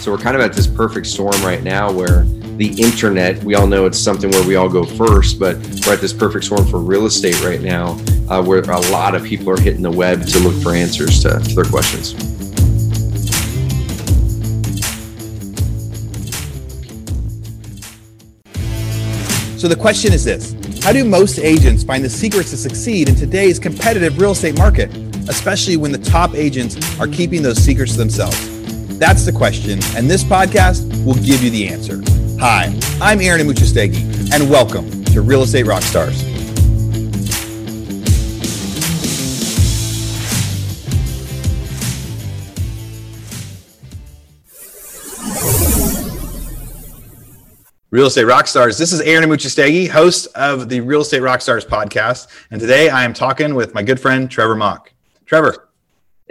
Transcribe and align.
So 0.00 0.10
we're 0.10 0.16
kind 0.16 0.34
of 0.34 0.40
at 0.40 0.54
this 0.54 0.66
perfect 0.66 1.06
storm 1.06 1.38
right 1.42 1.62
now 1.62 1.92
where 1.92 2.22
the 2.56 2.74
internet, 2.82 3.44
we 3.44 3.54
all 3.54 3.66
know 3.66 3.84
it's 3.84 3.98
something 3.98 4.30
where 4.30 4.46
we 4.46 4.56
all 4.56 4.66
go 4.68 4.82
first, 4.82 5.38
but 5.38 5.58
we're 5.84 5.92
at 5.92 6.00
this 6.00 6.14
perfect 6.14 6.46
storm 6.46 6.66
for 6.66 6.78
real 6.78 7.04
estate 7.04 7.38
right 7.44 7.60
now 7.60 7.98
uh, 8.30 8.42
where 8.42 8.60
a 8.60 8.80
lot 8.90 9.14
of 9.14 9.22
people 9.22 9.50
are 9.50 9.60
hitting 9.60 9.82
the 9.82 9.90
web 9.90 10.26
to 10.26 10.38
look 10.38 10.54
for 10.62 10.74
answers 10.74 11.22
to, 11.22 11.38
to 11.38 11.54
their 11.54 11.66
questions. 11.66 12.12
So 19.60 19.68
the 19.68 19.76
question 19.78 20.14
is 20.14 20.24
this 20.24 20.54
How 20.82 20.94
do 20.94 21.04
most 21.04 21.38
agents 21.38 21.84
find 21.84 22.02
the 22.02 22.08
secrets 22.08 22.48
to 22.52 22.56
succeed 22.56 23.10
in 23.10 23.16
today's 23.16 23.58
competitive 23.58 24.18
real 24.18 24.30
estate 24.30 24.56
market, 24.56 24.96
especially 25.28 25.76
when 25.76 25.92
the 25.92 25.98
top 25.98 26.34
agents 26.34 26.98
are 26.98 27.06
keeping 27.06 27.42
those 27.42 27.58
secrets 27.58 27.92
to 27.92 27.98
themselves? 27.98 28.49
That's 29.00 29.24
the 29.24 29.32
question, 29.32 29.80
and 29.96 30.10
this 30.10 30.22
podcast 30.22 31.06
will 31.06 31.14
give 31.14 31.42
you 31.42 31.48
the 31.48 31.66
answer. 31.66 32.02
Hi, 32.38 32.78
I'm 33.00 33.22
Aaron 33.22 33.40
Amuchastegui, 33.40 34.30
and 34.30 34.50
welcome 34.50 35.02
to 35.06 35.22
Real 35.22 35.42
Estate 35.42 35.64
Rockstars. 35.64 36.20
Real 47.90 48.06
Estate 48.06 48.26
Rockstars. 48.26 48.78
This 48.78 48.92
is 48.92 49.00
Aaron 49.00 49.26
Amuchastegui, 49.26 49.88
host 49.88 50.26
of 50.34 50.68
the 50.68 50.82
Real 50.82 51.00
Estate 51.00 51.22
Rockstars 51.22 51.66
podcast. 51.66 52.26
And 52.50 52.60
today 52.60 52.90
I 52.90 53.04
am 53.04 53.14
talking 53.14 53.54
with 53.54 53.72
my 53.72 53.82
good 53.82 53.98
friend, 53.98 54.30
Trevor 54.30 54.56
Mauch. 54.56 54.92
Trevor. 55.24 55.69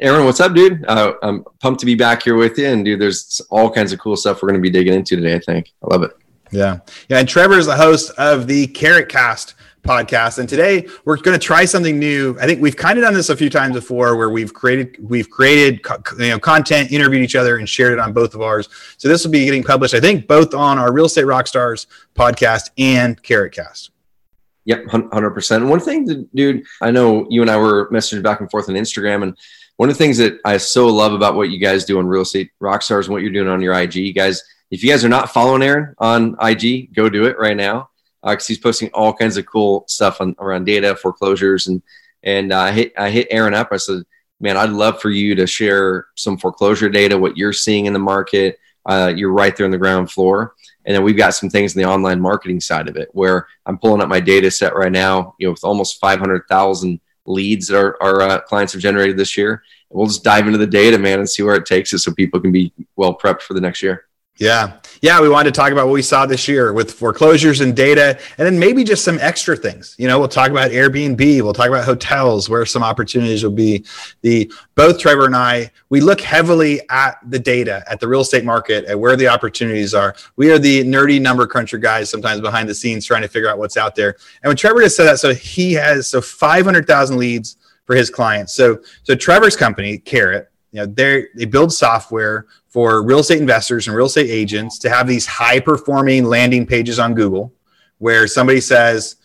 Aaron, 0.02 0.26
what's 0.26 0.39
up, 0.39 0.53
dude? 0.53 0.85
Uh, 0.85 1.13
I'm 1.21 1.44
pumped 1.59 1.81
to 1.81 1.85
be 1.85 1.95
back 1.95 2.23
here 2.23 2.35
with 2.35 2.57
you. 2.57 2.67
And, 2.67 2.85
dude, 2.85 3.02
there's 3.02 3.41
all 3.49 3.70
kinds 3.70 3.91
of 3.91 3.99
cool 3.99 4.15
stuff 4.15 4.41
we're 4.41 4.49
going 4.49 4.62
to 4.62 4.65
be 4.65 4.70
digging 4.70 4.93
into 4.93 5.15
today, 5.15 5.35
I 5.35 5.40
think. 5.40 5.73
I 5.84 5.87
love 5.87 6.04
it. 6.04 6.12
Yeah. 6.51 6.79
Yeah. 7.10 7.20
And 7.20 7.27
Trevor 7.27 7.57
is 7.57 7.65
the 7.65 7.76
host 7.76 8.12
of 8.18 8.48
the 8.48 8.68
Carrot 8.68 9.10
Cast 9.10 9.55
podcast. 9.84 10.40
And 10.40 10.48
today 10.48 10.88
we're 11.05 11.18
going 11.18 11.38
to 11.38 11.46
try 11.46 11.65
something 11.65 11.99
new. 11.99 12.38
I 12.40 12.46
think 12.46 12.62
we've 12.62 12.76
kind 12.76 12.98
of 12.98 13.04
done 13.04 13.13
this 13.13 13.29
a 13.29 13.35
few 13.35 13.49
times 13.49 13.76
before 13.76 14.15
where 14.15 14.29
we've 14.29 14.54
created 14.54 14.98
we've 15.01 15.29
created 15.29 15.82
you 16.18 16.29
know 16.29 16.40
content, 16.40 16.91
interviewed 16.91 17.23
each 17.23 17.35
other 17.35 17.57
and 17.57 17.68
shared 17.68 17.93
it 17.93 17.99
on 17.99 18.12
both 18.13 18.34
of 18.34 18.41
ours. 18.41 18.68
So 18.98 19.07
this 19.07 19.23
will 19.23 19.32
be 19.32 19.45
getting 19.45 19.63
published 19.63 19.93
I 19.93 19.99
think 19.99 20.27
both 20.27 20.54
on 20.54 20.77
our 20.77 20.91
Real 20.91 21.05
Estate 21.05 21.26
Rockstars 21.26 21.88
podcast 22.16 22.71
and 22.77 23.21
Carrot 23.21 23.54
Cast. 23.54 23.91
Yep, 24.66 24.85
100%. 24.85 25.68
One 25.68 25.79
thing, 25.79 26.27
dude, 26.35 26.63
I 26.82 26.91
know 26.91 27.26
you 27.29 27.41
and 27.41 27.49
I 27.49 27.57
were 27.57 27.90
messaging 27.90 28.21
back 28.21 28.40
and 28.40 28.51
forth 28.51 28.70
on 28.70 28.76
Instagram 28.76 29.23
and 29.23 29.35
one 29.80 29.88
of 29.88 29.98
the 29.98 30.04
things 30.04 30.18
that 30.18 30.41
I 30.44 30.58
so 30.58 30.88
love 30.88 31.13
about 31.13 31.35
what 31.35 31.52
you 31.52 31.58
guys 31.58 31.85
do 31.85 31.99
on 31.99 32.05
Real 32.05 32.24
Estate 32.24 32.52
Rockstars 32.62 33.05
and 33.05 33.13
what 33.13 33.22
you're 33.22 33.32
doing 33.32 33.48
on 33.48 33.62
your 33.62 33.74
IG, 33.74 33.96
you 33.96 34.13
guys, 34.13 34.44
if 34.72 34.84
you 34.84 34.90
guys 34.90 35.05
are 35.05 35.10
not 35.10 35.32
following 35.32 35.63
Aaron 35.63 35.96
on 35.99 36.35
IG, 36.41 36.94
go 36.94 37.08
do 37.08 37.27
it 37.27 37.40
right 37.40 37.55
now 37.55 37.90
because 38.22 38.44
uh, 38.44 38.48
he's 38.50 38.57
posting 38.57 38.90
all 38.90 39.13
kinds 39.13 39.38
of 39.38 39.46
cool 39.46 39.85
stuff 39.88 40.20
on, 40.20 40.35
around 40.40 40.66
data 40.66 40.98
foreclosures 40.98 41.68
and 41.68 41.82
and 42.24 42.52
uh, 42.52 42.60
I 42.60 42.72
hit 42.74 42.94
I 42.98 43.10
hit 43.10 43.30
Aaron 43.32 43.54
up. 43.54 43.70
I 43.72 43.77
said, 43.77 44.04
man, 44.41 44.57
I'd 44.57 44.72
love 44.72 45.00
for 45.02 45.12
you 45.12 45.34
to 45.35 45.48
share 45.48 46.07
some 46.16 46.38
foreclosure 46.38 46.90
data, 46.90 47.18
what 47.18 47.38
you're 47.38 47.54
seeing 47.54 47.85
in 47.85 47.94
the 47.94 48.00
market. 48.00 48.60
Uh, 48.85 49.13
you're 49.16 49.32
right 49.32 49.55
there 49.55 49.66
on 49.66 49.72
the 49.72 49.77
ground 49.77 50.12
floor, 50.12 50.55
and 50.84 50.94
then 50.94 51.04
we've 51.04 51.16
got 51.16 51.35
some 51.35 51.50
things 51.50 51.74
in 51.74 51.82
the 51.82 51.88
online 51.88 52.20
marketing 52.20 52.60
side 52.60 52.90
of 52.90 52.98
it 52.98 53.07
where 53.13 53.48
I'm 53.66 53.77
pulling 53.77 54.02
up 54.02 54.10
my 54.10 54.20
data 54.20 54.52
set 54.52 54.76
right 54.76 54.91
now. 54.91 55.35
You 55.40 55.48
know, 55.48 55.52
with 55.52 55.63
almost 55.63 56.02
500,000 56.02 57.00
leads 57.30 57.68
that 57.68 57.77
our, 57.77 57.98
our 58.02 58.22
uh, 58.22 58.40
clients 58.41 58.74
have 58.74 58.82
generated 58.82 59.18
this 59.18 59.38
year. 59.38 59.63
we'll 59.90 60.08
just 60.08 60.24
dive 60.24 60.48
into 60.48 60.58
the 60.58 60.68
data, 60.68 60.98
man, 60.98 61.20
and 61.20 61.30
see 61.30 61.44
where 61.44 61.55
it 61.55 61.66
takes 61.66 61.94
us 61.94 62.04
so 62.04 62.13
people 62.13 62.40
can 62.40 62.52
be 62.52 62.74
well 62.96 63.18
prepped 63.18 63.41
for 63.41 63.54
the 63.54 63.62
next 63.62 63.82
year. 63.82 64.09
Yeah. 64.40 64.78
Yeah. 65.01 65.19
We 65.19 65.28
wanted 65.28 65.53
to 65.53 65.59
talk 65.59 65.73
about 65.73 65.88
what 65.88 65.94
we 65.94 66.01
saw 66.01 66.25
this 66.25 66.47
year 66.47 66.72
with 66.72 66.94
foreclosures 66.94 67.59
and 67.59 67.75
data, 67.75 68.17
and 68.38 68.45
then 68.45 68.57
maybe 68.57 68.85
just 68.85 69.03
some 69.03 69.19
extra 69.19 69.55
things. 69.55 69.95
You 69.97 70.07
know, 70.07 70.17
we'll 70.17 70.29
talk 70.29 70.50
about 70.50 70.72
Airbnb, 70.72 71.41
we'll 71.41 71.53
talk 71.53 71.67
about 71.67 71.83
hotels, 71.83 72.50
where 72.50 72.66
some 72.66 72.81
opportunities 72.81 73.44
will 73.44 73.51
be. 73.51 73.85
The 74.22 74.51
both 74.75 74.97
Trevor 74.97 75.25
and 75.25 75.35
I, 75.35 75.72
we 75.89 76.00
look 76.00 76.22
heavily 76.22 76.81
at 76.89 77.17
the 77.29 77.39
data, 77.39 77.83
at 77.88 78.00
the 78.00 78.07
real 78.07 78.22
estate 78.22 78.45
market, 78.45 78.85
at 78.85 78.97
where 78.97 79.17
the 79.17 79.27
opportunities 79.27 79.94
are. 79.94 80.16
We 80.38 80.51
are 80.51 80.59
the 80.59 80.85
nerdy 80.85 81.19
number 81.21 81.45
cruncher 81.45 81.77
guys 81.77 82.09
sometimes 82.09 82.39
behind 82.39 82.69
the 82.69 82.75
scenes 82.75 83.06
trying 83.06 83.23
to 83.23 83.27
figure 83.27 83.50
out 83.50 83.57
what's 83.57 83.75
out 83.75 83.94
there. 83.94 84.16
And 84.41 84.50
when 84.50 84.56
Trevor 84.56 84.81
just 84.81 84.95
said 84.95 85.06
that, 85.06 85.19
so 85.19 85.33
he 85.33 85.73
has 85.73 86.07
so 86.07 86.21
500,000 86.21 87.17
leads 87.17 87.57
for 87.85 87.95
his 87.95 88.09
clients. 88.09 88.53
So 88.53 88.79
so 89.03 89.16
Trevor's 89.16 89.57
company, 89.57 89.97
Carrot, 89.97 90.50
you 90.72 90.81
know, 90.81 90.85
they 90.85 91.25
they 91.35 91.46
build 91.46 91.74
software 91.74 92.46
for 92.68 93.03
real 93.03 93.19
estate 93.19 93.40
investors 93.40 93.88
and 93.88 93.96
real 93.96 94.06
estate 94.06 94.30
agents 94.30 94.78
to 94.80 94.90
have 94.90 95.07
these 95.07 95.25
high 95.25 95.59
performing 95.59 96.25
landing 96.25 96.66
pages 96.66 97.00
on 97.00 97.16
Google 97.16 97.53
where 97.97 98.28
somebody 98.28 98.62
says, 98.62 99.18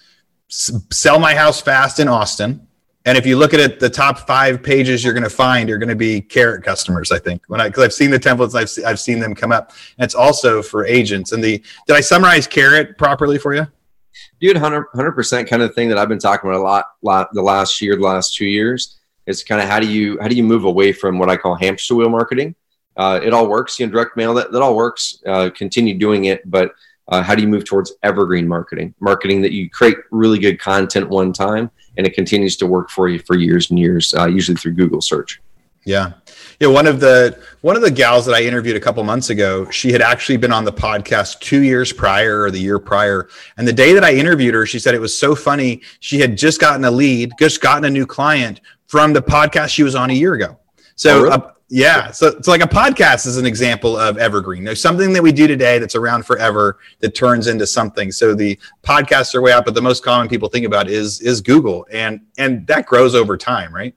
sell 0.48 1.18
my 1.18 1.34
house 1.34 1.60
fast 1.60 2.00
in 2.00 2.08
Austin. 2.08 2.66
And 3.06 3.18
if 3.18 3.26
you 3.26 3.36
look 3.36 3.52
at 3.52 3.60
it, 3.60 3.78
the 3.78 3.90
top 3.90 4.20
five 4.20 4.62
pages 4.62 5.04
you're 5.04 5.12
going 5.12 5.24
to 5.24 5.30
find 5.30 5.68
are 5.68 5.76
going 5.76 5.90
to 5.90 5.94
be 5.94 6.22
carrot 6.22 6.64
customers. 6.64 7.12
I 7.12 7.18
think 7.18 7.42
when 7.48 7.60
I 7.60 7.68
because 7.68 7.84
I've 7.84 7.92
seen 7.92 8.10
the 8.10 8.18
templates, 8.18 8.54
I've 8.54 8.84
I've 8.86 8.98
seen 8.98 9.20
them 9.20 9.34
come 9.34 9.52
up. 9.52 9.72
And 9.98 10.04
it's 10.04 10.14
also 10.14 10.62
for 10.62 10.86
agents. 10.86 11.32
And 11.32 11.44
the 11.44 11.62
did 11.86 11.96
I 11.96 12.00
summarize 12.00 12.46
carrot 12.46 12.96
properly 12.96 13.38
for 13.38 13.54
you? 13.54 13.66
Dude, 14.40 14.56
100 14.56 15.12
percent 15.12 15.48
kind 15.48 15.60
of 15.60 15.74
thing 15.74 15.90
that 15.90 15.98
I've 15.98 16.08
been 16.08 16.18
talking 16.18 16.48
about 16.48 16.60
a 16.60 16.62
lot, 16.62 16.86
lot 17.02 17.28
the 17.34 17.42
last 17.42 17.82
year, 17.82 17.94
the 17.96 18.02
last 18.02 18.34
two 18.34 18.46
years 18.46 18.98
is 19.26 19.42
kind 19.42 19.60
of 19.60 19.68
how 19.68 19.80
do 19.80 19.86
you 19.86 20.18
how 20.20 20.28
do 20.28 20.36
you 20.36 20.44
move 20.44 20.64
away 20.64 20.92
from 20.92 21.18
what 21.18 21.30
I 21.30 21.36
call 21.36 21.54
hamster 21.54 21.94
wheel 21.94 22.10
marketing 22.10 22.54
uh, 22.96 23.20
it 23.22 23.32
all 23.32 23.48
works. 23.48 23.78
You 23.78 23.86
know, 23.86 23.92
direct 23.92 24.16
mail 24.16 24.34
that, 24.34 24.52
that 24.52 24.62
all 24.62 24.76
works. 24.76 25.22
Uh, 25.26 25.50
continue 25.54 25.98
doing 25.98 26.26
it, 26.26 26.48
but 26.50 26.72
uh, 27.08 27.22
how 27.22 27.34
do 27.34 27.42
you 27.42 27.48
move 27.48 27.64
towards 27.64 27.92
evergreen 28.02 28.48
marketing? 28.48 28.94
Marketing 29.00 29.42
that 29.42 29.52
you 29.52 29.68
create 29.68 29.96
really 30.10 30.38
good 30.38 30.58
content 30.58 31.08
one 31.08 31.32
time 31.32 31.70
and 31.96 32.06
it 32.06 32.14
continues 32.14 32.56
to 32.56 32.66
work 32.66 32.90
for 32.90 33.08
you 33.08 33.18
for 33.20 33.36
years 33.36 33.70
and 33.70 33.78
years, 33.78 34.14
uh, 34.14 34.26
usually 34.26 34.56
through 34.56 34.72
Google 34.72 35.00
search. 35.00 35.40
Yeah. 35.84 36.14
Yeah, 36.60 36.68
one 36.68 36.86
of 36.86 37.00
the 37.00 37.38
one 37.60 37.76
of 37.76 37.82
the 37.82 37.90
gals 37.90 38.24
that 38.26 38.34
I 38.34 38.42
interviewed 38.42 38.76
a 38.76 38.80
couple 38.80 39.02
months 39.04 39.28
ago, 39.28 39.68
she 39.70 39.92
had 39.92 40.00
actually 40.00 40.38
been 40.38 40.52
on 40.52 40.64
the 40.64 40.72
podcast 40.72 41.40
2 41.40 41.60
years 41.60 41.92
prior 41.92 42.42
or 42.42 42.50
the 42.50 42.58
year 42.58 42.78
prior. 42.78 43.28
And 43.58 43.68
the 43.68 43.72
day 43.72 43.92
that 43.92 44.04
I 44.04 44.14
interviewed 44.14 44.54
her, 44.54 44.64
she 44.64 44.78
said 44.78 44.94
it 44.94 45.00
was 45.00 45.16
so 45.16 45.34
funny. 45.34 45.82
She 46.00 46.20
had 46.20 46.38
just 46.38 46.58
gotten 46.58 46.84
a 46.84 46.90
lead, 46.90 47.32
just 47.38 47.60
gotten 47.60 47.84
a 47.84 47.90
new 47.90 48.06
client 48.06 48.62
from 48.94 49.12
the 49.12 49.20
podcast 49.20 49.70
she 49.70 49.82
was 49.82 49.96
on 49.96 50.08
a 50.10 50.12
year 50.12 50.34
ago. 50.34 50.56
So 50.94 51.18
oh, 51.18 51.22
really? 51.24 51.32
uh, 51.32 51.40
yeah. 51.68 52.12
So 52.12 52.28
it's 52.28 52.46
so 52.46 52.52
like 52.52 52.62
a 52.62 52.68
podcast 52.68 53.26
is 53.26 53.36
an 53.36 53.44
example 53.44 53.96
of 53.96 54.18
evergreen. 54.18 54.62
There's 54.62 54.80
something 54.80 55.12
that 55.14 55.20
we 55.20 55.32
do 55.32 55.48
today 55.48 55.80
that's 55.80 55.96
around 55.96 56.24
forever 56.26 56.78
that 57.00 57.12
turns 57.16 57.48
into 57.48 57.66
something. 57.66 58.12
So 58.12 58.36
the 58.36 58.56
podcasts 58.84 59.34
are 59.34 59.42
way 59.42 59.50
out, 59.50 59.64
but 59.64 59.74
the 59.74 59.82
most 59.82 60.04
common 60.04 60.28
people 60.28 60.48
think 60.48 60.64
about 60.64 60.88
is 60.88 61.20
is 61.22 61.40
Google. 61.40 61.84
And 61.90 62.20
and 62.38 62.64
that 62.68 62.86
grows 62.86 63.16
over 63.16 63.36
time, 63.36 63.74
right? 63.74 63.96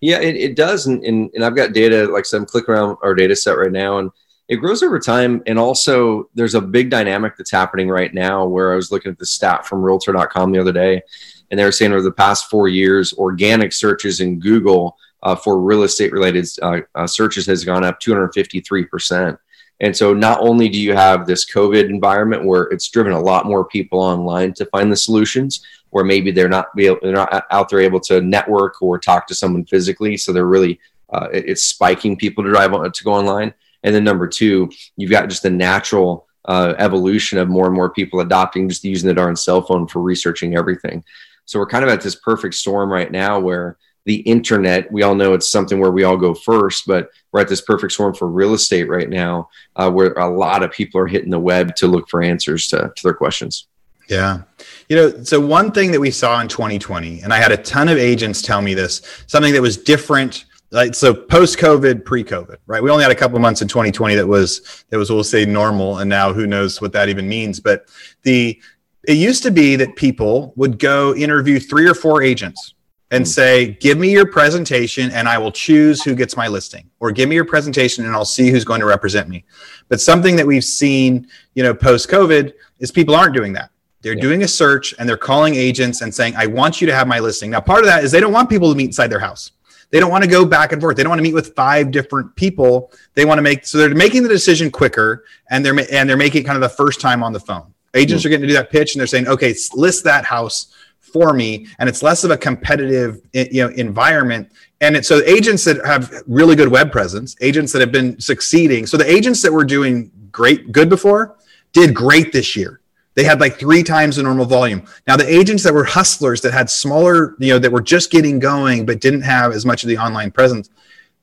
Yeah, 0.00 0.20
it, 0.20 0.34
it 0.34 0.56
does. 0.56 0.86
And, 0.86 1.04
and, 1.04 1.30
and 1.34 1.44
I've 1.44 1.54
got 1.54 1.74
data, 1.74 2.06
like 2.10 2.24
so 2.24 2.38
I'm 2.38 2.46
clicking 2.46 2.72
around 2.72 2.96
our 3.02 3.14
data 3.14 3.36
set 3.36 3.58
right 3.58 3.70
now 3.70 3.98
and 3.98 4.10
it 4.48 4.56
grows 4.56 4.82
over 4.82 4.98
time. 4.98 5.42
And 5.46 5.58
also 5.58 6.30
there's 6.34 6.54
a 6.54 6.62
big 6.62 6.88
dynamic 6.88 7.36
that's 7.36 7.50
happening 7.50 7.90
right 7.90 8.14
now 8.14 8.46
where 8.46 8.72
I 8.72 8.76
was 8.76 8.90
looking 8.90 9.12
at 9.12 9.18
the 9.18 9.26
stat 9.26 9.66
from 9.66 9.82
realtor.com 9.82 10.52
the 10.52 10.58
other 10.58 10.72
day, 10.72 11.02
and 11.50 11.58
they 11.58 11.64
were 11.64 11.72
saying 11.72 11.92
over 11.92 12.02
the 12.02 12.10
past 12.10 12.50
four 12.50 12.68
years, 12.68 13.12
organic 13.14 13.72
searches 13.72 14.20
in 14.20 14.38
Google 14.38 14.96
uh, 15.22 15.34
for 15.34 15.60
real 15.60 15.82
estate 15.82 16.12
related 16.12 16.46
uh, 16.62 16.80
uh, 16.94 17.06
searches 17.06 17.46
has 17.46 17.64
gone 17.64 17.84
up 17.84 18.00
253%. 18.00 19.38
And 19.80 19.94
so 19.94 20.14
not 20.14 20.40
only 20.40 20.68
do 20.68 20.80
you 20.80 20.94
have 20.94 21.26
this 21.26 21.50
COVID 21.50 21.88
environment 21.90 22.44
where 22.44 22.64
it's 22.64 22.88
driven 22.88 23.12
a 23.12 23.20
lot 23.20 23.44
more 23.44 23.64
people 23.64 24.00
online 24.00 24.54
to 24.54 24.64
find 24.66 24.90
the 24.90 24.96
solutions, 24.96 25.64
where 25.90 26.04
maybe 26.04 26.30
they're 26.30 26.48
not 26.48 26.68
they're 26.74 26.98
not 27.02 27.44
out 27.50 27.68
there 27.68 27.80
able 27.80 28.00
to 28.00 28.20
network 28.20 28.80
or 28.80 28.98
talk 28.98 29.26
to 29.26 29.34
someone 29.34 29.64
physically, 29.64 30.16
so 30.16 30.32
they're 30.32 30.46
really 30.46 30.80
uh, 31.10 31.28
it's 31.32 31.62
spiking 31.62 32.16
people 32.16 32.42
to 32.42 32.50
drive 32.50 32.72
on, 32.72 32.90
to 32.90 33.04
go 33.04 33.12
online. 33.12 33.52
And 33.82 33.94
then 33.94 34.04
number 34.04 34.26
two, 34.26 34.70
you've 34.96 35.10
got 35.10 35.28
just 35.28 35.42
the 35.42 35.50
natural 35.50 36.26
uh, 36.46 36.74
evolution 36.78 37.38
of 37.38 37.48
more 37.48 37.66
and 37.66 37.74
more 37.74 37.90
people 37.90 38.20
adopting 38.20 38.68
just 38.68 38.84
using 38.84 39.08
the 39.08 39.14
darn 39.14 39.36
cell 39.36 39.62
phone 39.62 39.86
for 39.86 40.00
researching 40.00 40.56
everything. 40.56 41.04
So 41.46 41.58
we're 41.58 41.66
kind 41.66 41.84
of 41.84 41.90
at 41.90 42.02
this 42.02 42.14
perfect 42.14 42.54
storm 42.54 42.92
right 42.92 43.10
now 43.10 43.40
where 43.40 43.78
the 44.06 44.20
internet. 44.20 44.90
We 44.90 45.02
all 45.02 45.14
know 45.14 45.34
it's 45.34 45.50
something 45.50 45.78
where 45.78 45.90
we 45.90 46.04
all 46.04 46.16
go 46.16 46.32
first, 46.32 46.86
but 46.86 47.10
we're 47.32 47.40
at 47.40 47.48
this 47.48 47.60
perfect 47.60 47.92
storm 47.92 48.14
for 48.14 48.28
real 48.28 48.54
estate 48.54 48.88
right 48.88 49.10
now, 49.10 49.50
uh, 49.74 49.90
where 49.90 50.12
a 50.12 50.28
lot 50.28 50.62
of 50.62 50.70
people 50.70 51.00
are 51.00 51.08
hitting 51.08 51.30
the 51.30 51.38
web 51.38 51.74
to 51.76 51.88
look 51.88 52.08
for 52.08 52.22
answers 52.22 52.68
to, 52.68 52.92
to 52.96 53.02
their 53.02 53.14
questions. 53.14 53.66
Yeah. 54.08 54.42
You 54.88 54.96
know, 54.96 55.24
so 55.24 55.40
one 55.40 55.72
thing 55.72 55.90
that 55.90 56.00
we 56.00 56.12
saw 56.12 56.40
in 56.40 56.46
2020, 56.46 57.22
and 57.22 57.34
I 57.34 57.38
had 57.38 57.50
a 57.50 57.56
ton 57.56 57.88
of 57.88 57.98
agents 57.98 58.40
tell 58.40 58.62
me 58.62 58.72
this, 58.72 59.02
something 59.26 59.52
that 59.52 59.60
was 59.60 59.76
different. 59.76 60.44
Like 60.70 60.94
so 60.94 61.14
post 61.14 61.58
COVID, 61.58 62.04
pre 62.04 62.22
COVID, 62.22 62.56
right? 62.66 62.82
We 62.82 62.90
only 62.90 63.02
had 63.02 63.12
a 63.12 63.16
couple 63.16 63.38
months 63.38 63.62
in 63.62 63.68
2020 63.68 64.16
that 64.16 64.26
was 64.26 64.84
that 64.90 64.98
was 64.98 65.10
we'll 65.10 65.24
say 65.24 65.44
normal, 65.44 65.98
and 65.98 66.10
now 66.10 66.32
who 66.32 66.46
knows 66.46 66.80
what 66.80 66.92
that 66.92 67.08
even 67.08 67.28
means. 67.28 67.60
But 67.60 67.88
the 68.22 68.60
it 69.06 69.16
used 69.16 69.42
to 69.44 69.50
be 69.50 69.76
that 69.76 69.96
people 69.96 70.52
would 70.56 70.78
go 70.78 71.14
interview 71.14 71.58
three 71.58 71.88
or 71.88 71.94
four 71.94 72.22
agents 72.22 72.74
and 73.10 73.24
mm. 73.24 73.28
say, 73.28 73.72
give 73.80 73.98
me 73.98 74.10
your 74.10 74.26
presentation 74.26 75.10
and 75.12 75.28
I 75.28 75.38
will 75.38 75.52
choose 75.52 76.02
who 76.02 76.14
gets 76.14 76.36
my 76.36 76.48
listing, 76.48 76.90
or 77.00 77.12
give 77.12 77.28
me 77.28 77.36
your 77.36 77.44
presentation 77.44 78.04
and 78.04 78.14
I'll 78.14 78.24
see 78.24 78.50
who's 78.50 78.64
going 78.64 78.80
to 78.80 78.86
represent 78.86 79.28
me. 79.28 79.44
But 79.88 80.00
something 80.00 80.36
that 80.36 80.46
we've 80.46 80.64
seen, 80.64 81.28
you 81.54 81.62
know, 81.62 81.72
post 81.74 82.08
COVID 82.08 82.52
is 82.80 82.90
people 82.90 83.14
aren't 83.14 83.34
doing 83.34 83.52
that. 83.52 83.70
They're 84.02 84.14
yeah. 84.14 84.22
doing 84.22 84.42
a 84.42 84.48
search 84.48 84.94
and 84.98 85.08
they're 85.08 85.16
calling 85.16 85.54
agents 85.54 86.00
and 86.00 86.14
saying, 86.14 86.34
I 86.36 86.46
want 86.46 86.80
you 86.80 86.86
to 86.86 86.94
have 86.94 87.06
my 87.06 87.20
listing. 87.20 87.50
Now, 87.50 87.60
part 87.60 87.80
of 87.80 87.86
that 87.86 88.04
is 88.04 88.10
they 88.10 88.20
don't 88.20 88.32
want 88.32 88.50
people 88.50 88.70
to 88.70 88.76
meet 88.76 88.86
inside 88.86 89.08
their 89.08 89.20
house. 89.20 89.52
They 89.90 90.00
don't 90.00 90.10
want 90.10 90.24
to 90.24 90.30
go 90.30 90.44
back 90.44 90.72
and 90.72 90.80
forth. 90.80 90.96
They 90.96 91.04
don't 91.04 91.10
want 91.10 91.20
to 91.20 91.22
meet 91.22 91.34
with 91.34 91.54
five 91.54 91.92
different 91.92 92.34
people. 92.34 92.92
They 93.14 93.24
want 93.24 93.38
to 93.38 93.42
make 93.42 93.64
so 93.64 93.78
they're 93.78 93.94
making 93.94 94.24
the 94.24 94.28
decision 94.28 94.70
quicker 94.70 95.24
and 95.50 95.64
they're 95.64 95.78
and 95.92 96.10
they're 96.10 96.16
making 96.16 96.42
it 96.42 96.44
kind 96.44 96.56
of 96.56 96.62
the 96.62 96.76
first 96.76 97.00
time 97.00 97.22
on 97.22 97.32
the 97.32 97.40
phone. 97.40 97.72
Agents 97.96 98.22
mm-hmm. 98.22 98.28
are 98.28 98.30
getting 98.30 98.42
to 98.42 98.48
do 98.48 98.54
that 98.54 98.70
pitch 98.70 98.94
and 98.94 99.00
they're 99.00 99.06
saying, 99.06 99.28
okay, 99.28 99.54
list 99.74 100.04
that 100.04 100.24
house 100.24 100.72
for 101.00 101.32
me. 101.32 101.66
And 101.78 101.88
it's 101.88 102.02
less 102.02 102.24
of 102.24 102.30
a 102.30 102.36
competitive 102.36 103.20
you 103.32 103.62
know 103.62 103.68
environment. 103.68 104.52
And 104.80 104.96
it's 104.96 105.08
so 105.08 105.22
agents 105.24 105.64
that 105.64 105.84
have 105.86 106.22
really 106.26 106.56
good 106.56 106.68
web 106.68 106.92
presence 106.92 107.36
agents 107.40 107.72
that 107.72 107.80
have 107.80 107.92
been 107.92 108.20
succeeding. 108.20 108.86
So 108.86 108.96
the 108.96 109.10
agents 109.10 109.42
that 109.42 109.52
were 109.52 109.64
doing 109.64 110.10
great 110.30 110.72
good 110.72 110.88
before 110.88 111.36
did 111.72 111.94
great 111.94 112.32
this 112.32 112.54
year. 112.56 112.80
They 113.14 113.24
had 113.24 113.40
like 113.40 113.58
three 113.58 113.82
times 113.82 114.16
the 114.16 114.22
normal 114.22 114.44
volume. 114.44 114.86
Now 115.06 115.16
the 115.16 115.26
agents 115.26 115.62
that 115.62 115.72
were 115.72 115.84
hustlers 115.84 116.42
that 116.42 116.52
had 116.52 116.68
smaller 116.68 117.34
you 117.38 117.52
know 117.52 117.58
that 117.58 117.72
were 117.72 117.80
just 117.80 118.10
getting 118.10 118.38
going 118.38 118.84
but 118.84 119.00
didn't 119.00 119.22
have 119.22 119.52
as 119.52 119.64
much 119.64 119.82
of 119.84 119.88
the 119.88 119.96
online 119.96 120.30
presence 120.30 120.68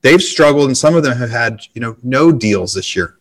they've 0.02 0.22
struggled 0.22 0.68
and 0.68 0.78
some 0.78 0.96
of 0.96 1.02
them 1.02 1.18
have 1.18 1.32
had 1.32 1.62
you 1.74 1.82
know 1.82 1.96
no 2.04 2.32
deals 2.32 2.74
this 2.74 2.96
year. 2.96 3.18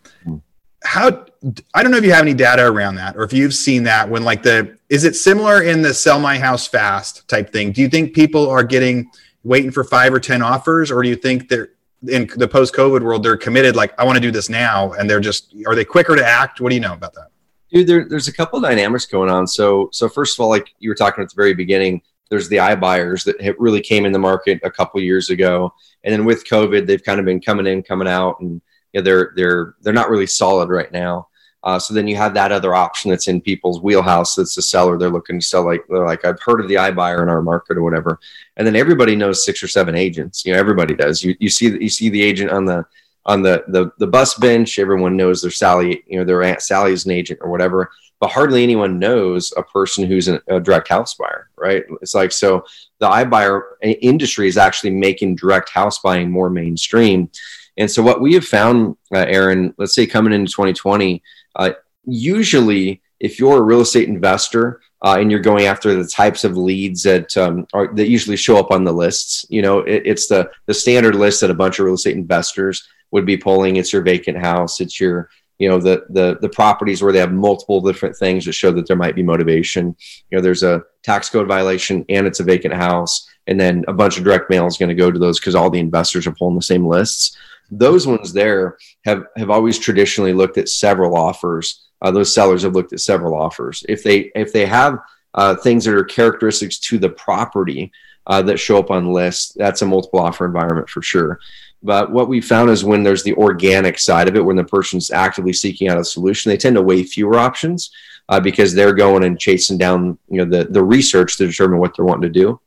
How 0.84 1.26
I 1.74 1.82
don't 1.82 1.90
know 1.90 1.98
if 1.98 2.04
you 2.04 2.12
have 2.12 2.22
any 2.22 2.34
data 2.34 2.64
around 2.64 2.96
that 2.96 3.16
or 3.16 3.24
if 3.24 3.32
you've 3.32 3.54
seen 3.54 3.82
that 3.84 4.08
when 4.08 4.22
like 4.24 4.42
the 4.42 4.76
is 4.88 5.04
it 5.04 5.16
similar 5.16 5.62
in 5.62 5.82
the 5.82 5.92
sell 5.92 6.20
my 6.20 6.38
house 6.38 6.66
fast 6.66 7.26
type 7.28 7.52
thing? 7.52 7.72
Do 7.72 7.80
you 7.80 7.88
think 7.88 8.14
people 8.14 8.48
are 8.48 8.62
getting 8.62 9.10
waiting 9.42 9.70
for 9.70 9.82
five 9.82 10.14
or 10.14 10.20
ten 10.20 10.42
offers 10.42 10.90
or 10.90 11.02
do 11.02 11.08
you 11.08 11.16
think 11.16 11.48
they're 11.48 11.70
in 12.08 12.28
the 12.36 12.48
post 12.48 12.74
COVID 12.74 13.02
world 13.02 13.22
they're 13.22 13.36
committed 13.36 13.76
like 13.76 13.98
I 13.98 14.04
want 14.04 14.16
to 14.16 14.20
do 14.20 14.30
this 14.30 14.48
now 14.48 14.92
and 14.92 15.08
they're 15.08 15.20
just 15.20 15.54
are 15.66 15.74
they 15.74 15.84
quicker 15.84 16.14
to 16.14 16.24
act? 16.24 16.60
What 16.60 16.68
do 16.68 16.76
you 16.76 16.80
know 16.80 16.94
about 16.94 17.14
that? 17.14 17.28
Dude, 17.72 17.86
there, 17.86 18.06
there's 18.08 18.28
a 18.28 18.32
couple 18.32 18.58
of 18.58 18.64
dynamics 18.64 19.06
going 19.06 19.30
on. 19.30 19.46
So 19.46 19.88
so 19.92 20.08
first 20.08 20.38
of 20.38 20.42
all, 20.42 20.48
like 20.48 20.72
you 20.78 20.90
were 20.90 20.94
talking 20.94 21.22
at 21.22 21.30
the 21.30 21.36
very 21.36 21.54
beginning, 21.54 22.02
there's 22.30 22.48
the 22.48 22.56
iBuyers 22.56 23.24
that 23.24 23.56
really 23.58 23.80
came 23.80 24.06
in 24.06 24.12
the 24.12 24.18
market 24.18 24.60
a 24.62 24.70
couple 24.70 25.00
years 25.00 25.28
ago, 25.30 25.74
and 26.04 26.12
then 26.12 26.24
with 26.24 26.46
COVID, 26.46 26.86
they've 26.86 27.02
kind 27.02 27.18
of 27.18 27.26
been 27.26 27.40
coming 27.40 27.66
in, 27.66 27.82
coming 27.82 28.08
out, 28.08 28.40
and 28.40 28.60
you 28.92 29.00
know, 29.00 29.02
they're 29.02 29.32
they're 29.36 29.74
they're 29.82 29.92
not 29.92 30.08
really 30.08 30.26
solid 30.26 30.68
right 30.68 30.90
now. 30.92 31.28
Uh, 31.64 31.78
so 31.78 31.94
then 31.94 32.08
you 32.08 32.16
have 32.16 32.34
that 32.34 32.50
other 32.50 32.74
option 32.74 33.10
that's 33.10 33.28
in 33.28 33.40
people's 33.40 33.80
wheelhouse. 33.80 34.34
That's 34.34 34.54
the 34.54 34.62
seller 34.62 34.98
they're 34.98 35.10
looking 35.10 35.38
to 35.38 35.46
sell. 35.46 35.64
Like 35.64 35.84
they're 35.88 36.04
like, 36.04 36.24
I've 36.24 36.40
heard 36.40 36.60
of 36.60 36.68
the 36.68 36.74
iBuyer 36.74 37.22
in 37.22 37.28
our 37.28 37.42
market 37.42 37.76
or 37.76 37.82
whatever. 37.82 38.18
And 38.56 38.66
then 38.66 38.76
everybody 38.76 39.14
knows 39.14 39.44
six 39.44 39.62
or 39.62 39.68
seven 39.68 39.94
agents. 39.94 40.44
You 40.44 40.52
know, 40.52 40.58
everybody 40.58 40.94
does. 40.94 41.22
You 41.22 41.36
you 41.38 41.50
see 41.50 41.66
you 41.66 41.88
see 41.88 42.08
the 42.08 42.22
agent 42.22 42.50
on 42.50 42.64
the 42.64 42.84
on 43.26 43.42
the 43.42 43.64
the, 43.68 43.92
the 43.98 44.06
bus 44.06 44.34
bench. 44.34 44.78
Everyone 44.78 45.16
knows 45.16 45.40
their 45.42 45.52
Sally. 45.52 46.02
You 46.06 46.18
know, 46.18 46.24
their 46.24 46.42
Aunt 46.42 46.62
Sally's 46.62 47.06
an 47.06 47.12
agent 47.12 47.40
or 47.42 47.50
whatever. 47.50 47.90
But 48.18 48.30
hardly 48.30 48.62
anyone 48.62 49.00
knows 49.00 49.52
a 49.56 49.64
person 49.64 50.06
who's 50.06 50.28
an, 50.28 50.40
a 50.46 50.60
direct 50.60 50.88
house 50.88 51.14
buyer, 51.14 51.48
right? 51.56 51.84
It's 52.02 52.14
like 52.14 52.32
so 52.32 52.64
the 52.98 53.08
iBuyer 53.08 53.62
industry 53.82 54.48
is 54.48 54.56
actually 54.56 54.90
making 54.90 55.36
direct 55.36 55.70
house 55.70 55.98
buying 55.98 56.30
more 56.30 56.50
mainstream. 56.50 57.30
And 57.76 57.90
so 57.90 58.02
what 58.02 58.20
we 58.20 58.34
have 58.34 58.44
found, 58.44 58.96
uh, 59.12 59.24
Aaron, 59.26 59.74
let's 59.78 59.94
say 59.94 60.06
coming 60.06 60.32
into 60.32 60.52
2020, 60.52 61.22
uh, 61.56 61.70
usually 62.04 63.02
if 63.20 63.38
you're 63.38 63.58
a 63.58 63.62
real 63.62 63.80
estate 63.80 64.08
investor 64.08 64.80
uh, 65.02 65.16
and 65.18 65.30
you're 65.30 65.40
going 65.40 65.66
after 65.66 65.94
the 65.94 66.08
types 66.08 66.44
of 66.44 66.56
leads 66.56 67.02
that 67.04 67.36
um, 67.36 67.66
are 67.72 67.94
that 67.94 68.08
usually 68.08 68.36
show 68.36 68.58
up 68.58 68.70
on 68.70 68.84
the 68.84 68.92
lists, 68.92 69.46
you 69.48 69.62
know, 69.62 69.80
it, 69.80 70.02
it's 70.04 70.26
the 70.26 70.50
the 70.66 70.74
standard 70.74 71.14
list 71.14 71.40
that 71.40 71.50
a 71.50 71.54
bunch 71.54 71.78
of 71.78 71.84
real 71.84 71.94
estate 71.94 72.16
investors 72.16 72.86
would 73.12 73.24
be 73.24 73.36
pulling. 73.36 73.76
It's 73.76 73.92
your 73.92 74.02
vacant 74.02 74.38
house. 74.38 74.80
It's 74.80 75.00
your 75.00 75.30
you 75.58 75.68
know 75.68 75.78
the 75.78 76.04
the 76.10 76.38
the 76.40 76.48
properties 76.48 77.00
where 77.00 77.12
they 77.12 77.20
have 77.20 77.32
multiple 77.32 77.80
different 77.80 78.16
things 78.16 78.44
that 78.44 78.52
show 78.52 78.72
that 78.72 78.88
there 78.88 78.96
might 78.96 79.14
be 79.14 79.22
motivation. 79.22 79.96
You 80.30 80.38
know, 80.38 80.42
there's 80.42 80.64
a 80.64 80.82
tax 81.04 81.30
code 81.30 81.46
violation 81.46 82.04
and 82.08 82.26
it's 82.26 82.40
a 82.40 82.44
vacant 82.44 82.74
house, 82.74 83.28
and 83.46 83.60
then 83.60 83.84
a 83.86 83.92
bunch 83.92 84.18
of 84.18 84.24
direct 84.24 84.50
mail 84.50 84.66
is 84.66 84.78
going 84.78 84.88
to 84.88 84.96
go 84.96 85.12
to 85.12 85.18
those 85.18 85.38
because 85.38 85.54
all 85.54 85.70
the 85.70 85.78
investors 85.78 86.26
are 86.26 86.34
pulling 86.34 86.56
the 86.56 86.62
same 86.62 86.86
lists 86.86 87.36
those 87.72 88.06
ones 88.06 88.32
there 88.32 88.76
have 89.04 89.24
have 89.36 89.50
always 89.50 89.78
traditionally 89.78 90.34
looked 90.34 90.58
at 90.58 90.68
several 90.68 91.16
offers. 91.16 91.88
Uh, 92.02 92.10
those 92.10 92.34
sellers 92.34 92.62
have 92.62 92.74
looked 92.74 92.92
at 92.92 93.00
several 93.00 93.34
offers. 93.34 93.84
If 93.88 94.04
they 94.04 94.30
if 94.34 94.52
they 94.52 94.66
have 94.66 94.98
uh, 95.34 95.56
things 95.56 95.84
that 95.84 95.94
are 95.94 96.04
characteristics 96.04 96.78
to 96.80 96.98
the 96.98 97.08
property 97.08 97.90
uh, 98.26 98.42
that 98.42 98.60
show 98.60 98.78
up 98.78 98.90
on 98.90 99.12
lists, 99.12 99.54
that's 99.56 99.82
a 99.82 99.86
multiple 99.86 100.20
offer 100.20 100.44
environment 100.44 100.88
for 100.90 101.00
sure. 101.00 101.40
But 101.82 102.12
what 102.12 102.28
we 102.28 102.40
found 102.40 102.70
is 102.70 102.84
when 102.84 103.02
there's 103.02 103.24
the 103.24 103.34
organic 103.34 103.98
side 103.98 104.28
of 104.28 104.36
it, 104.36 104.44
when 104.44 104.56
the 104.56 104.64
person's 104.64 105.10
actively 105.10 105.52
seeking 105.52 105.88
out 105.88 105.98
a 105.98 106.04
solution, 106.04 106.50
they 106.50 106.56
tend 106.58 106.76
to 106.76 106.82
weigh 106.82 107.02
fewer 107.02 107.38
options 107.38 107.90
uh, 108.28 108.38
because 108.38 108.74
they're 108.74 108.94
going 108.94 109.24
and 109.24 109.40
chasing 109.40 109.78
down 109.78 110.18
you 110.28 110.44
know 110.44 110.44
the 110.44 110.64
the 110.70 110.84
research 110.84 111.38
to 111.38 111.46
determine 111.46 111.78
what 111.78 111.96
they're 111.96 112.04
wanting 112.04 112.30
to 112.30 112.40
do. 112.40 112.60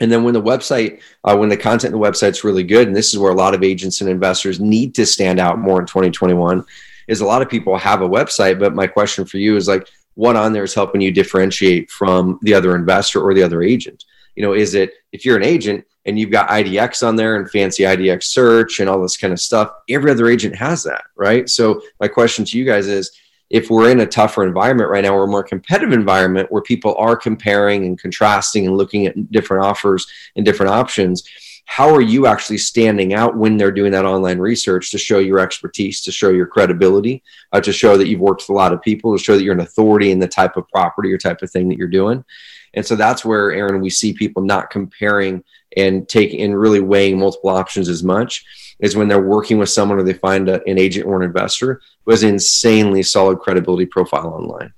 And 0.00 0.12
then 0.12 0.24
when 0.24 0.34
the 0.34 0.42
website, 0.42 1.00
uh, 1.24 1.36
when 1.36 1.48
the 1.48 1.56
content 1.56 1.94
in 1.94 2.00
the 2.00 2.06
website's 2.06 2.44
really 2.44 2.64
good, 2.64 2.86
and 2.86 2.96
this 2.96 3.12
is 3.12 3.18
where 3.18 3.32
a 3.32 3.36
lot 3.36 3.54
of 3.54 3.62
agents 3.62 4.00
and 4.00 4.10
investors 4.10 4.60
need 4.60 4.94
to 4.96 5.06
stand 5.06 5.40
out 5.40 5.58
more 5.58 5.80
in 5.80 5.86
2021, 5.86 6.64
is 7.08 7.20
a 7.20 7.26
lot 7.26 7.42
of 7.42 7.48
people 7.48 7.76
have 7.76 8.02
a 8.02 8.08
website. 8.08 8.58
But 8.58 8.74
my 8.74 8.86
question 8.86 9.24
for 9.24 9.38
you 9.38 9.56
is 9.56 9.68
like, 9.68 9.88
what 10.14 10.36
on 10.36 10.52
there 10.52 10.64
is 10.64 10.74
helping 10.74 11.00
you 11.00 11.12
differentiate 11.12 11.90
from 11.90 12.38
the 12.42 12.54
other 12.54 12.74
investor 12.74 13.20
or 13.20 13.34
the 13.34 13.42
other 13.42 13.62
agent? 13.62 14.04
You 14.34 14.42
know, 14.42 14.52
is 14.52 14.74
it 14.74 14.92
if 15.12 15.24
you're 15.24 15.36
an 15.36 15.42
agent 15.42 15.86
and 16.04 16.18
you've 16.18 16.30
got 16.30 16.48
IDX 16.48 17.06
on 17.06 17.16
there 17.16 17.36
and 17.36 17.50
fancy 17.50 17.84
IDX 17.84 18.24
search 18.24 18.80
and 18.80 18.88
all 18.88 19.00
this 19.00 19.16
kind 19.16 19.32
of 19.32 19.40
stuff, 19.40 19.70
every 19.88 20.10
other 20.10 20.28
agent 20.28 20.54
has 20.56 20.82
that, 20.84 21.04
right? 21.16 21.48
So 21.48 21.82
my 22.00 22.08
question 22.08 22.44
to 22.44 22.58
you 22.58 22.64
guys 22.64 22.86
is, 22.86 23.12
if 23.48 23.70
we're 23.70 23.90
in 23.90 24.00
a 24.00 24.06
tougher 24.06 24.44
environment 24.44 24.90
right 24.90 25.04
now 25.04 25.14
or 25.14 25.24
a 25.24 25.28
more 25.28 25.42
competitive 25.42 25.92
environment 25.92 26.50
where 26.50 26.62
people 26.62 26.94
are 26.96 27.16
comparing 27.16 27.84
and 27.84 27.98
contrasting 27.98 28.66
and 28.66 28.76
looking 28.76 29.06
at 29.06 29.30
different 29.30 29.64
offers 29.64 30.06
and 30.34 30.44
different 30.44 30.72
options 30.72 31.22
how 31.68 31.92
are 31.92 32.00
you 32.00 32.26
actually 32.26 32.58
standing 32.58 33.12
out 33.12 33.36
when 33.36 33.56
they're 33.56 33.72
doing 33.72 33.90
that 33.90 34.04
online 34.04 34.38
research 34.38 34.92
to 34.92 34.98
show 34.98 35.18
your 35.18 35.40
expertise 35.40 36.00
to 36.00 36.12
show 36.12 36.30
your 36.30 36.46
credibility 36.46 37.22
uh, 37.52 37.60
to 37.60 37.72
show 37.72 37.96
that 37.96 38.08
you've 38.08 38.20
worked 38.20 38.42
with 38.42 38.50
a 38.50 38.52
lot 38.52 38.72
of 38.72 38.80
people 38.80 39.16
to 39.16 39.22
show 39.22 39.36
that 39.36 39.42
you're 39.42 39.52
an 39.52 39.60
authority 39.60 40.12
in 40.12 40.18
the 40.18 40.28
type 40.28 40.56
of 40.56 40.68
property 40.68 41.12
or 41.12 41.18
type 41.18 41.42
of 41.42 41.50
thing 41.50 41.68
that 41.68 41.76
you're 41.76 41.88
doing? 41.88 42.24
And 42.72 42.86
so 42.86 42.94
that's 42.94 43.24
where 43.24 43.52
aaron 43.52 43.80
we 43.80 43.90
see 43.90 44.12
people 44.12 44.42
not 44.42 44.70
comparing 44.70 45.42
and 45.76 46.08
taking 46.08 46.40
and 46.42 46.58
really 46.58 46.80
weighing 46.80 47.18
multiple 47.18 47.50
options 47.50 47.88
as 47.88 48.02
much 48.02 48.44
is 48.80 48.96
when 48.96 49.08
they're 49.08 49.22
working 49.22 49.58
with 49.58 49.68
someone 49.68 49.98
or 49.98 50.02
they 50.02 50.12
find 50.12 50.48
a, 50.48 50.62
an 50.68 50.78
agent 50.78 51.06
or 51.06 51.16
an 51.16 51.22
investor 51.22 51.80
who 52.04 52.10
has 52.10 52.22
an 52.22 52.30
insanely 52.30 53.02
solid 53.02 53.38
credibility 53.38 53.86
profile 53.86 54.28
online. 54.28 54.72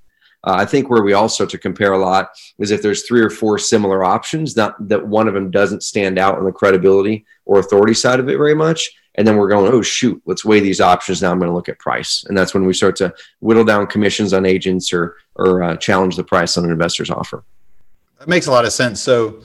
Uh, 0.45 0.53
I 0.53 0.65
think 0.65 0.89
where 0.89 1.03
we 1.03 1.13
all 1.13 1.27
start 1.27 1.49
to 1.49 1.57
compare 1.57 1.91
a 1.91 1.97
lot 1.97 2.29
is 2.59 2.71
if 2.71 2.81
there's 2.81 3.05
three 3.05 3.21
or 3.21 3.29
four 3.29 3.59
similar 3.59 4.03
options, 4.03 4.53
that, 4.53 4.73
that 4.79 5.05
one 5.05 5.27
of 5.27 5.33
them 5.33 5.51
doesn't 5.51 5.83
stand 5.83 6.17
out 6.17 6.37
on 6.37 6.45
the 6.45 6.51
credibility 6.51 7.25
or 7.45 7.59
authority 7.59 7.93
side 7.93 8.21
of 8.21 8.29
it 8.29 8.37
very 8.37 8.55
much. 8.55 8.89
And 9.15 9.27
then 9.27 9.35
we're 9.35 9.49
going, 9.49 9.69
oh, 9.73 9.81
shoot, 9.81 10.21
let's 10.25 10.45
weigh 10.45 10.61
these 10.61 10.79
options. 10.79 11.21
Now 11.21 11.31
I'm 11.31 11.39
going 11.39 11.49
to 11.49 11.55
look 11.55 11.67
at 11.67 11.77
price. 11.77 12.23
And 12.29 12.37
that's 12.37 12.53
when 12.53 12.65
we 12.65 12.73
start 12.73 12.95
to 12.97 13.13
whittle 13.41 13.65
down 13.65 13.85
commissions 13.87 14.31
on 14.31 14.45
agents 14.45 14.93
or, 14.93 15.17
or 15.35 15.61
uh, 15.61 15.75
challenge 15.75 16.15
the 16.15 16.23
price 16.23 16.55
on 16.55 16.63
an 16.63 16.71
investor's 16.71 17.09
offer. 17.09 17.43
That 18.19 18.29
makes 18.29 18.47
a 18.47 18.51
lot 18.51 18.63
of 18.63 18.71
sense. 18.71 19.01
So, 19.01 19.41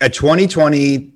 at 0.00 0.12
2020 0.12 1.13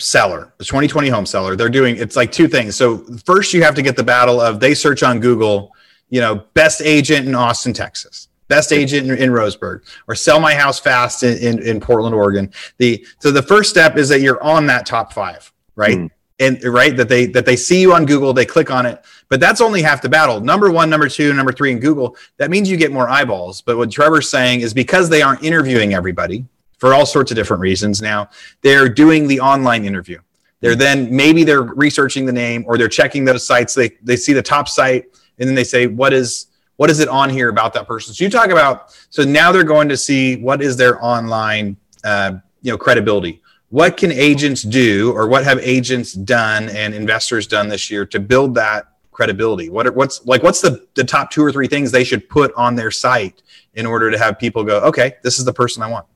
seller, 0.00 0.52
the 0.58 0.64
2020 0.64 1.08
home 1.08 1.26
seller, 1.26 1.56
they're 1.56 1.68
doing 1.68 1.96
it's 1.96 2.16
like 2.16 2.32
two 2.32 2.48
things. 2.48 2.76
So 2.76 2.98
first 3.24 3.52
you 3.52 3.62
have 3.62 3.74
to 3.74 3.82
get 3.82 3.96
the 3.96 4.04
battle 4.04 4.40
of 4.40 4.60
they 4.60 4.74
search 4.74 5.02
on 5.02 5.20
Google, 5.20 5.72
you 6.08 6.20
know, 6.20 6.36
best 6.54 6.82
agent 6.82 7.26
in 7.26 7.34
Austin, 7.34 7.72
Texas, 7.72 8.28
best 8.48 8.72
agent 8.72 9.10
in, 9.10 9.18
in 9.18 9.30
Roseburg, 9.30 9.82
or 10.08 10.14
sell 10.14 10.40
my 10.40 10.54
house 10.54 10.80
fast 10.80 11.22
in, 11.22 11.38
in, 11.38 11.62
in, 11.62 11.80
Portland, 11.80 12.14
Oregon. 12.14 12.52
The 12.78 13.06
so 13.18 13.30
the 13.30 13.42
first 13.42 13.70
step 13.70 13.96
is 13.96 14.08
that 14.08 14.20
you're 14.20 14.42
on 14.42 14.66
that 14.66 14.86
top 14.86 15.12
five, 15.12 15.52
right? 15.76 15.98
Mm. 15.98 16.10
And 16.38 16.64
right 16.64 16.96
that 16.96 17.10
they 17.10 17.26
that 17.26 17.44
they 17.44 17.56
see 17.56 17.82
you 17.82 17.92
on 17.92 18.06
Google, 18.06 18.32
they 18.32 18.46
click 18.46 18.70
on 18.70 18.86
it, 18.86 19.04
but 19.28 19.40
that's 19.40 19.60
only 19.60 19.82
half 19.82 20.00
the 20.00 20.08
battle. 20.08 20.40
Number 20.40 20.70
one, 20.70 20.88
number 20.88 21.08
two, 21.08 21.34
number 21.34 21.52
three 21.52 21.70
in 21.70 21.80
Google. 21.80 22.16
That 22.38 22.50
means 22.50 22.70
you 22.70 22.78
get 22.78 22.92
more 22.92 23.10
eyeballs. 23.10 23.60
But 23.60 23.76
what 23.76 23.90
Trevor's 23.90 24.30
saying 24.30 24.62
is 24.62 24.72
because 24.72 25.10
they 25.10 25.20
aren't 25.20 25.44
interviewing 25.44 25.92
everybody, 25.92 26.46
for 26.80 26.94
all 26.94 27.06
sorts 27.06 27.30
of 27.30 27.36
different 27.36 27.60
reasons. 27.60 28.02
Now 28.02 28.30
they're 28.62 28.88
doing 28.88 29.28
the 29.28 29.38
online 29.38 29.84
interview. 29.84 30.18
They're 30.60 30.74
then 30.74 31.14
maybe 31.14 31.44
they're 31.44 31.62
researching 31.62 32.26
the 32.26 32.32
name 32.32 32.64
or 32.66 32.76
they're 32.76 32.88
checking 32.88 33.24
those 33.24 33.46
sites. 33.46 33.74
They, 33.74 33.90
they 34.02 34.16
see 34.16 34.32
the 34.32 34.42
top 34.42 34.68
site 34.68 35.04
and 35.38 35.48
then 35.48 35.54
they 35.54 35.64
say 35.64 35.86
what 35.86 36.12
is 36.12 36.46
what 36.76 36.88
is 36.90 37.00
it 37.00 37.08
on 37.08 37.28
here 37.28 37.50
about 37.50 37.74
that 37.74 37.86
person? 37.86 38.14
So 38.14 38.24
you 38.24 38.30
talk 38.30 38.50
about 38.50 38.92
so 39.10 39.22
now 39.22 39.52
they're 39.52 39.62
going 39.62 39.88
to 39.90 39.96
see 39.96 40.36
what 40.36 40.62
is 40.62 40.76
their 40.76 41.02
online 41.04 41.76
uh, 42.02 42.32
you 42.62 42.72
know 42.72 42.78
credibility. 42.78 43.42
What 43.68 43.96
can 43.96 44.10
agents 44.10 44.62
do 44.62 45.12
or 45.12 45.28
what 45.28 45.44
have 45.44 45.58
agents 45.60 46.12
done 46.12 46.68
and 46.70 46.92
investors 46.94 47.46
done 47.46 47.68
this 47.68 47.90
year 47.90 48.04
to 48.06 48.18
build 48.18 48.54
that 48.56 48.88
credibility? 49.12 49.68
What 49.68 49.86
are, 49.86 49.92
what's 49.92 50.24
like 50.26 50.42
what's 50.42 50.60
the, 50.60 50.86
the 50.94 51.04
top 51.04 51.30
two 51.30 51.42
or 51.42 51.52
three 51.52 51.68
things 51.68 51.90
they 51.90 52.04
should 52.04 52.28
put 52.28 52.52
on 52.54 52.74
their 52.74 52.90
site 52.90 53.42
in 53.74 53.86
order 53.86 54.10
to 54.10 54.18
have 54.18 54.38
people 54.38 54.64
go 54.64 54.80
okay 54.80 55.14
this 55.22 55.38
is 55.38 55.44
the 55.44 55.52
person 55.52 55.82
i 55.82 55.86
want 55.86 56.06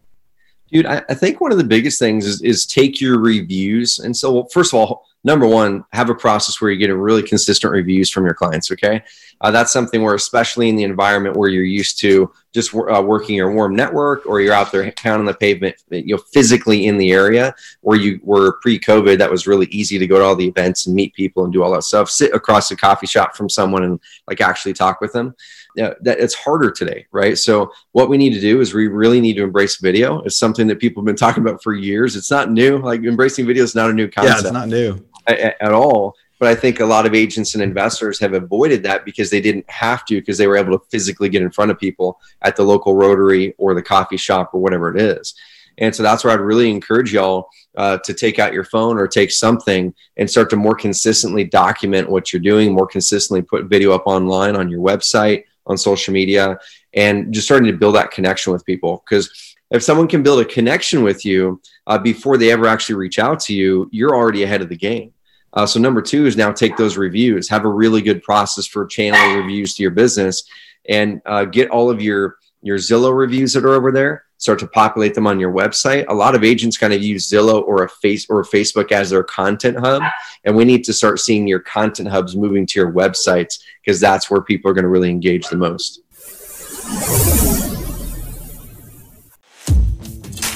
Dude, 0.73 0.87
I, 0.87 1.03
I, 1.09 1.15
think 1.15 1.41
one 1.41 1.53
of 1.53 1.59
the 1.59 1.65
biggest 1.65 1.99
things 1.99 2.27
is, 2.27 2.43
is 2.43 2.67
take 2.67 3.01
your 3.01 3.19
reviews. 3.19 3.99
And 3.99 4.17
so, 4.17 4.33
well, 4.33 4.49
first 4.53 4.73
of 4.73 4.79
all, 4.81 5.07
number 5.25 5.47
one, 5.47 5.85
have 5.93 6.11
a 6.11 6.15
process 6.15 6.61
where 6.61 6.71
you 6.71 6.79
get 6.79 6.91
a 6.91 6.97
really 6.97 7.23
consistent 7.23 7.73
reviews 7.73 8.11
from 8.11 8.25
your 8.25 8.35
clients. 8.35 8.71
Okay. 8.71 9.03
Uh, 9.41 9.51
that's 9.51 9.73
something 9.73 10.03
where, 10.03 10.15
especially 10.15 10.69
in 10.69 10.77
the 10.77 10.85
environment 10.85 11.37
where 11.37 11.49
you're 11.49 11.65
used 11.65 11.99
to 12.01 12.31
just 12.53 12.75
uh, 12.75 13.03
working 13.05 13.35
your 13.35 13.53
warm 13.53 13.75
network 13.75 14.25
or 14.27 14.41
you're 14.41 14.55
out 14.55 14.71
there 14.71 14.91
pounding 14.93 15.27
the 15.27 15.35
pavement, 15.35 15.75
you 15.91 16.15
know, 16.15 16.23
physically 16.33 16.87
in 16.87 16.97
the 16.99 17.11
area 17.11 17.55
where 17.81 17.99
you 17.99 18.21
were 18.23 18.59
pre 18.63 18.79
COVID, 18.79 19.19
that 19.19 19.31
was 19.31 19.47
really 19.47 19.67
easy 19.67 19.99
to 19.99 20.07
go 20.07 20.19
to 20.19 20.25
all 20.25 20.37
the 20.37 20.47
events 20.47 20.87
and 20.87 20.95
meet 20.95 21.15
people 21.15 21.45
and 21.45 21.53
do 21.53 21.63
all 21.63 21.73
that 21.73 21.83
stuff, 21.83 22.09
sit 22.09 22.33
across 22.33 22.71
a 22.71 22.77
coffee 22.77 23.07
shop 23.07 23.35
from 23.35 23.49
someone 23.49 23.83
and 23.83 23.99
like 24.29 24.41
actually 24.41 24.73
talk 24.73 25.01
with 25.01 25.13
them. 25.13 25.35
Yeah, 25.75 25.95
that 26.03 26.21
it's 26.21 26.35
harder 26.35 26.71
today, 26.71 27.07
right? 27.11 27.37
So 27.37 27.73
what 27.91 28.09
we 28.09 28.17
need 28.17 28.33
to 28.35 28.41
do 28.41 28.61
is 28.61 28.73
we 28.73 28.87
really 28.87 29.21
need 29.21 29.35
to 29.35 29.43
embrace 29.43 29.79
video. 29.79 30.21
It's 30.21 30.37
something 30.37 30.69
that 30.69 30.79
people 30.79 31.03
have 31.03 31.07
been 31.07 31.17
talking 31.17 31.43
about 31.43 31.65
for 31.65 31.73
years. 31.75 32.15
It's 32.15 32.31
not 32.31 32.53
new. 32.53 32.79
Like 32.79 33.03
embracing 33.03 33.45
video 33.45 33.65
is 33.65 33.75
not 33.75 33.91
a 33.91 33.93
new 33.93 34.07
concept. 34.07 34.43
Yeah, 34.43 34.49
it's 34.49 34.53
not 34.53 34.69
new 34.69 35.05
at, 35.27 35.73
all. 35.73 36.15
But 36.39 36.49
I 36.49 36.55
think 36.55 36.81
a 36.81 36.87
lot 36.87 37.07
of 37.07 37.15
agents 37.15 37.55
and 37.55 37.63
investors 37.63 38.19
have 38.21 38.35
avoided 38.35 38.83
that 38.83 39.05
because 39.05 39.31
they 39.31 39.41
didn't 39.41 39.69
have 39.71 40.05
to 40.07 40.17
because 40.17 40.37
they 40.37 40.47
were 40.47 40.57
able 40.57 40.79
to 40.79 40.85
physically 40.91 41.29
get 41.29 41.43
in 41.43 41.51
front 41.51 41.71
of 41.71 41.79
people 41.79 42.21
at 42.43 42.57
the 42.57 42.65
local 42.65 42.95
Rotary 42.95 43.55
or 43.57 43.75
the 43.75 43.83
coffee 43.83 44.17
shop 44.17 44.51
or 44.53 44.61
whatever 44.61 44.95
it 44.95 45.01
is. 45.01 45.35
And 45.79 45.95
so 45.95 46.03
that's 46.03 46.25
where 46.25 46.33
I'd 46.33 46.41
really 46.41 46.71
encourage 46.71 47.13
y'all 47.13 47.49
uh, 47.77 47.99
to 47.99 48.15
take 48.15 48.39
out 48.39 48.53
your 48.53 48.65
phone 48.65 48.99
or 48.99 49.09
take 49.09 49.31
something 49.31 49.95
and 50.17 50.31
start 50.31 50.51
to 50.51 50.57
more 50.57 50.75
consistently 50.75 51.45
document 51.45 52.09
what 52.09 52.33
you're 52.33 52.43
doing, 52.43 52.73
more 52.73 52.87
consistently 52.87 53.43
put 53.43 53.65
video 53.65 53.93
up 53.93 54.05
online 54.07 54.57
on 54.57 54.69
your 54.69 54.81
website, 54.81 55.45
on 55.67 55.77
social 55.77 56.15
media, 56.15 56.59
and 56.93 57.33
just 57.33 57.47
starting 57.47 57.71
to 57.71 57.77
build 57.77 57.97
that 57.97 58.11
connection 58.11 58.53
with 58.53 58.65
people. 58.65 59.03
Because 59.05 59.54
if 59.75 59.83
someone 59.83 60.07
can 60.07 60.23
build 60.23 60.41
a 60.41 60.45
connection 60.45 61.03
with 61.03 61.25
you 61.25 61.61
uh, 61.89 61.99
before 61.99 62.39
they 62.39 62.53
ever 62.53 62.67
actually 62.67 62.95
reach 62.95 63.19
out 63.19 63.41
to 63.41 63.53
you, 63.53 63.89
you're 63.93 64.15
already 64.15 64.45
ahead 64.45 64.63
of 64.63 64.69
the 64.69 64.77
game. 64.77 65.13
Uh, 65.53 65.67
so 65.67 65.81
number 65.81 66.01
two 66.01 66.27
is 66.27 66.37
now 66.37 66.53
take 66.53 66.77
those 66.77 66.97
reviews, 66.97 67.49
have 67.49 67.65
a 67.65 67.69
really 67.69 68.01
good 68.01 68.23
process 68.23 68.67
for 68.67 68.87
channeling 68.87 69.37
reviews 69.37 69.75
to 69.75 69.83
your 69.83 69.91
business, 69.91 70.45
and 70.89 71.21
uh, 71.27 71.45
get 71.45 71.71
all 71.71 71.91
of 71.91 72.01
your 72.01 72.37
your 72.63 72.79
Zillow 72.79 73.15
reviews 73.15 73.53
that 73.53 73.65
are 73.65 73.75
over 73.75 73.93
there. 73.93 74.25
Start 74.39 74.59
to 74.61 74.67
populate 74.67 75.15
them 75.15 75.27
on 75.27 75.39
your 75.39 75.53
website. 75.53 76.07
A 76.09 76.15
lot 76.15 76.35
of 76.35 76.43
agents 76.43 76.79
kind 76.79 76.95
of 76.95 77.03
use 77.03 77.29
Zillow 77.29 77.63
or 77.63 77.85
a 77.85 77.89
face 77.89 78.27
or 78.31 78.43
Facebook 78.43 78.91
as 78.91 79.11
their 79.11 79.25
content 79.25 79.79
hub, 79.79 80.03
and 80.45 80.57
we 80.57 80.65
need 80.65 80.85
to 80.85 80.93
start 80.93 81.21
seeing 81.21 81.47
your 81.47 81.61
content 81.61 82.09
hubs 82.09 82.37
moving 82.37 82.65
to 82.67 82.81
your 82.81 82.93
websites 82.93 83.61
because 83.85 84.01
that's 84.01 84.31
where 84.31 84.41
people 84.41 84.71
are 84.71 84.75
going 84.75 84.85
to 84.85 84.89
really 84.89 85.11
engage 85.11 85.47
the 85.49 85.57
most. 85.57 86.01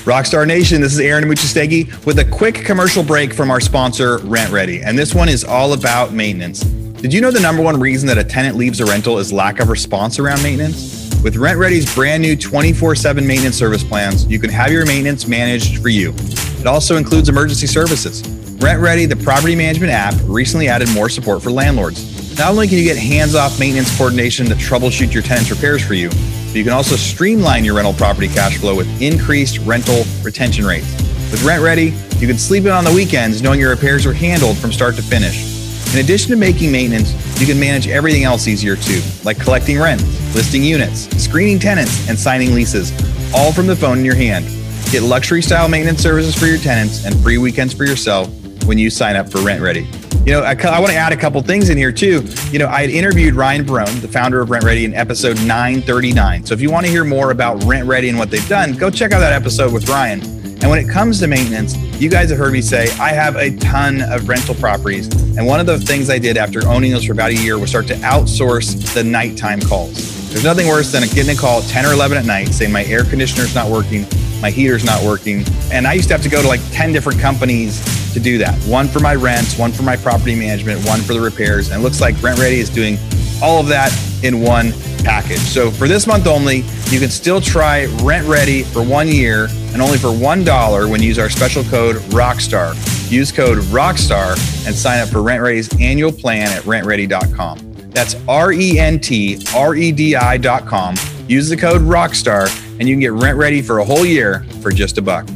Rockstar 0.08 0.46
Nation, 0.46 0.80
this 0.80 0.94
is 0.94 1.00
Aaron 1.00 1.22
Amuchastegui 1.24 2.06
with 2.06 2.18
a 2.18 2.24
quick 2.24 2.54
commercial 2.54 3.02
break 3.02 3.34
from 3.34 3.50
our 3.50 3.60
sponsor, 3.60 4.20
RentRedi. 4.20 4.82
And 4.82 4.98
this 4.98 5.14
one 5.14 5.28
is 5.28 5.44
all 5.44 5.74
about 5.74 6.14
maintenance. 6.14 6.60
Did 6.60 7.12
you 7.12 7.20
know 7.20 7.30
the 7.30 7.40
number 7.40 7.62
one 7.62 7.78
reason 7.78 8.06
that 8.06 8.16
a 8.16 8.24
tenant 8.24 8.56
leaves 8.56 8.80
a 8.80 8.86
rental 8.86 9.18
is 9.18 9.34
lack 9.34 9.60
of 9.60 9.68
response 9.68 10.18
around 10.18 10.42
maintenance? 10.42 11.14
With 11.22 11.34
RentRedi's 11.34 11.94
brand 11.94 12.22
new 12.22 12.36
24 12.36 12.94
7 12.94 13.26
maintenance 13.26 13.56
service 13.56 13.84
plans, 13.84 14.24
you 14.28 14.38
can 14.38 14.48
have 14.48 14.72
your 14.72 14.86
maintenance 14.86 15.26
managed 15.26 15.82
for 15.82 15.90
you. 15.90 16.14
It 16.58 16.66
also 16.66 16.96
includes 16.96 17.28
emergency 17.28 17.66
services. 17.66 18.22
RentRedi, 18.22 19.10
the 19.10 19.16
property 19.16 19.54
management 19.54 19.92
app, 19.92 20.14
recently 20.24 20.68
added 20.68 20.88
more 20.94 21.10
support 21.10 21.42
for 21.42 21.50
landlords. 21.50 22.17
Not 22.38 22.50
only 22.50 22.68
can 22.68 22.78
you 22.78 22.84
get 22.84 22.96
hands 22.96 23.34
off 23.34 23.58
maintenance 23.58 23.96
coordination 23.98 24.46
to 24.46 24.54
troubleshoot 24.54 25.12
your 25.12 25.24
tenant's 25.24 25.50
repairs 25.50 25.84
for 25.84 25.94
you, 25.94 26.08
but 26.08 26.54
you 26.54 26.62
can 26.62 26.72
also 26.72 26.94
streamline 26.94 27.64
your 27.64 27.74
rental 27.74 27.92
property 27.92 28.28
cash 28.28 28.58
flow 28.58 28.76
with 28.76 29.02
increased 29.02 29.58
rental 29.66 30.04
retention 30.22 30.64
rates. 30.64 30.86
With 31.32 31.42
RentRedi, 31.44 32.20
you 32.20 32.28
can 32.28 32.38
sleep 32.38 32.64
in 32.64 32.70
on 32.70 32.84
the 32.84 32.92
weekends 32.92 33.42
knowing 33.42 33.58
your 33.58 33.70
repairs 33.70 34.06
are 34.06 34.12
handled 34.12 34.56
from 34.56 34.72
start 34.72 34.94
to 34.96 35.02
finish. 35.02 35.92
In 35.92 35.98
addition 35.98 36.30
to 36.30 36.36
making 36.36 36.70
maintenance, 36.70 37.10
you 37.40 37.46
can 37.46 37.58
manage 37.58 37.88
everything 37.88 38.22
else 38.22 38.46
easier 38.46 38.76
too, 38.76 39.02
like 39.24 39.40
collecting 39.40 39.76
rent, 39.76 40.00
listing 40.32 40.62
units, 40.62 41.08
screening 41.20 41.58
tenants, 41.58 42.08
and 42.08 42.16
signing 42.16 42.54
leases, 42.54 42.92
all 43.34 43.52
from 43.52 43.66
the 43.66 43.74
phone 43.74 43.98
in 43.98 44.04
your 44.04 44.14
hand. 44.14 44.44
Get 44.92 45.02
luxury 45.02 45.42
style 45.42 45.68
maintenance 45.68 46.00
services 46.00 46.36
for 46.36 46.46
your 46.46 46.58
tenants 46.58 47.04
and 47.04 47.16
free 47.16 47.38
weekends 47.38 47.74
for 47.74 47.84
yourself 47.84 48.28
when 48.64 48.78
you 48.78 48.90
sign 48.90 49.16
up 49.16 49.28
for 49.28 49.38
RentRedi. 49.38 49.97
You 50.24 50.34
know, 50.34 50.42
I, 50.42 50.52
I 50.52 50.78
want 50.78 50.92
to 50.92 50.98
add 50.98 51.12
a 51.12 51.16
couple 51.16 51.40
things 51.42 51.70
in 51.70 51.78
here 51.78 51.92
too. 51.92 52.22
You 52.50 52.58
know, 52.58 52.68
I 52.68 52.82
had 52.82 52.90
interviewed 52.90 53.34
Ryan 53.34 53.64
Barone, 53.64 54.00
the 54.00 54.08
founder 54.08 54.40
of 54.40 54.50
RentRedi, 54.50 54.84
in 54.84 54.94
episode 54.94 55.36
939. 55.46 56.44
So 56.44 56.54
if 56.54 56.60
you 56.60 56.70
want 56.70 56.84
to 56.84 56.92
hear 56.92 57.04
more 57.04 57.30
about 57.30 57.60
RentRedi 57.60 58.10
and 58.10 58.18
what 58.18 58.30
they've 58.30 58.48
done, 58.48 58.74
go 58.74 58.90
check 58.90 59.12
out 59.12 59.20
that 59.20 59.32
episode 59.32 59.72
with 59.72 59.88
Ryan. 59.88 60.20
And 60.60 60.68
when 60.68 60.78
it 60.84 60.88
comes 60.90 61.20
to 61.20 61.28
maintenance, 61.28 61.76
you 62.00 62.10
guys 62.10 62.30
have 62.30 62.38
heard 62.38 62.52
me 62.52 62.60
say 62.60 62.90
I 62.98 63.10
have 63.10 63.36
a 63.36 63.56
ton 63.56 64.02
of 64.02 64.28
rental 64.28 64.54
properties. 64.56 65.06
And 65.36 65.46
one 65.46 65.60
of 65.60 65.66
the 65.66 65.78
things 65.78 66.10
I 66.10 66.18
did 66.18 66.36
after 66.36 66.66
owning 66.66 66.90
those 66.90 67.04
for 67.04 67.12
about 67.12 67.30
a 67.30 67.36
year 67.36 67.58
was 67.58 67.70
start 67.70 67.86
to 67.88 67.94
outsource 67.96 68.92
the 68.92 69.04
nighttime 69.04 69.60
calls. 69.60 70.18
There's 70.30 70.44
nothing 70.44 70.66
worse 70.66 70.92
than 70.92 71.02
getting 71.08 71.36
a 71.36 71.40
call 71.40 71.62
at 71.62 71.68
10 71.68 71.86
or 71.86 71.92
11 71.92 72.18
at 72.18 72.26
night 72.26 72.48
saying 72.48 72.72
my 72.72 72.84
air 72.84 73.04
conditioner's 73.04 73.54
not 73.54 73.70
working, 73.70 74.04
my 74.40 74.50
heater's 74.50 74.84
not 74.84 75.02
working. 75.02 75.44
And 75.72 75.86
I 75.86 75.94
used 75.94 76.08
to 76.08 76.14
have 76.14 76.22
to 76.22 76.28
go 76.28 76.40
to 76.42 76.48
like 76.48 76.60
10 76.72 76.92
different 76.92 77.20
companies 77.20 77.82
to 78.12 78.20
do 78.20 78.38
that. 78.38 78.54
One 78.64 78.88
for 78.88 79.00
my 79.00 79.14
rents, 79.14 79.58
one 79.58 79.72
for 79.72 79.82
my 79.82 79.96
property 79.96 80.34
management, 80.34 80.84
one 80.86 81.00
for 81.00 81.14
the 81.14 81.20
repairs. 81.20 81.70
And 81.70 81.80
it 81.80 81.82
looks 81.84 82.00
like 82.00 82.14
RentRedi 82.16 82.58
is 82.58 82.70
doing 82.70 82.98
all 83.42 83.60
of 83.60 83.68
that 83.68 83.92
in 84.22 84.40
one 84.40 84.72
package. 85.04 85.38
So 85.38 85.70
for 85.70 85.86
this 85.86 86.06
month 86.06 86.26
only, 86.26 86.58
you 86.88 86.98
can 87.00 87.10
still 87.10 87.40
try 87.40 87.86
RentRedi 87.98 88.64
for 88.66 88.82
one 88.82 89.08
year 89.08 89.48
and 89.72 89.80
only 89.80 89.98
for 89.98 90.08
$1 90.08 90.90
when 90.90 91.00
you 91.02 91.08
use 91.08 91.18
our 91.18 91.30
special 91.30 91.62
code 91.64 91.96
ROCKSTAR. 91.96 93.10
Use 93.10 93.32
code 93.32 93.58
ROCKSTAR 93.58 94.66
and 94.66 94.74
sign 94.74 95.00
up 95.00 95.08
for 95.08 95.18
RentRedi's 95.18 95.68
annual 95.80 96.12
plan 96.12 96.48
at 96.48 96.62
rentredi.com. 96.64 97.74
That's 97.90 98.16
R 98.28 98.52
E 98.52 98.78
N 98.78 99.00
T 99.00 99.42
R 99.54 99.74
E 99.74 99.92
D 99.92 100.14
I.com. 100.14 100.94
Use 101.26 101.48
the 101.48 101.56
code 101.56 101.82
ROCKSTAR 101.82 102.67
and 102.78 102.88
you 102.88 102.94
can 102.94 103.00
get 103.00 103.12
RentRedi 103.12 103.64
for 103.64 103.78
a 103.78 103.84
whole 103.84 104.06
year 104.06 104.44
for 104.62 104.70
just 104.70 104.98
a 104.98 105.02
buck. 105.02 105.28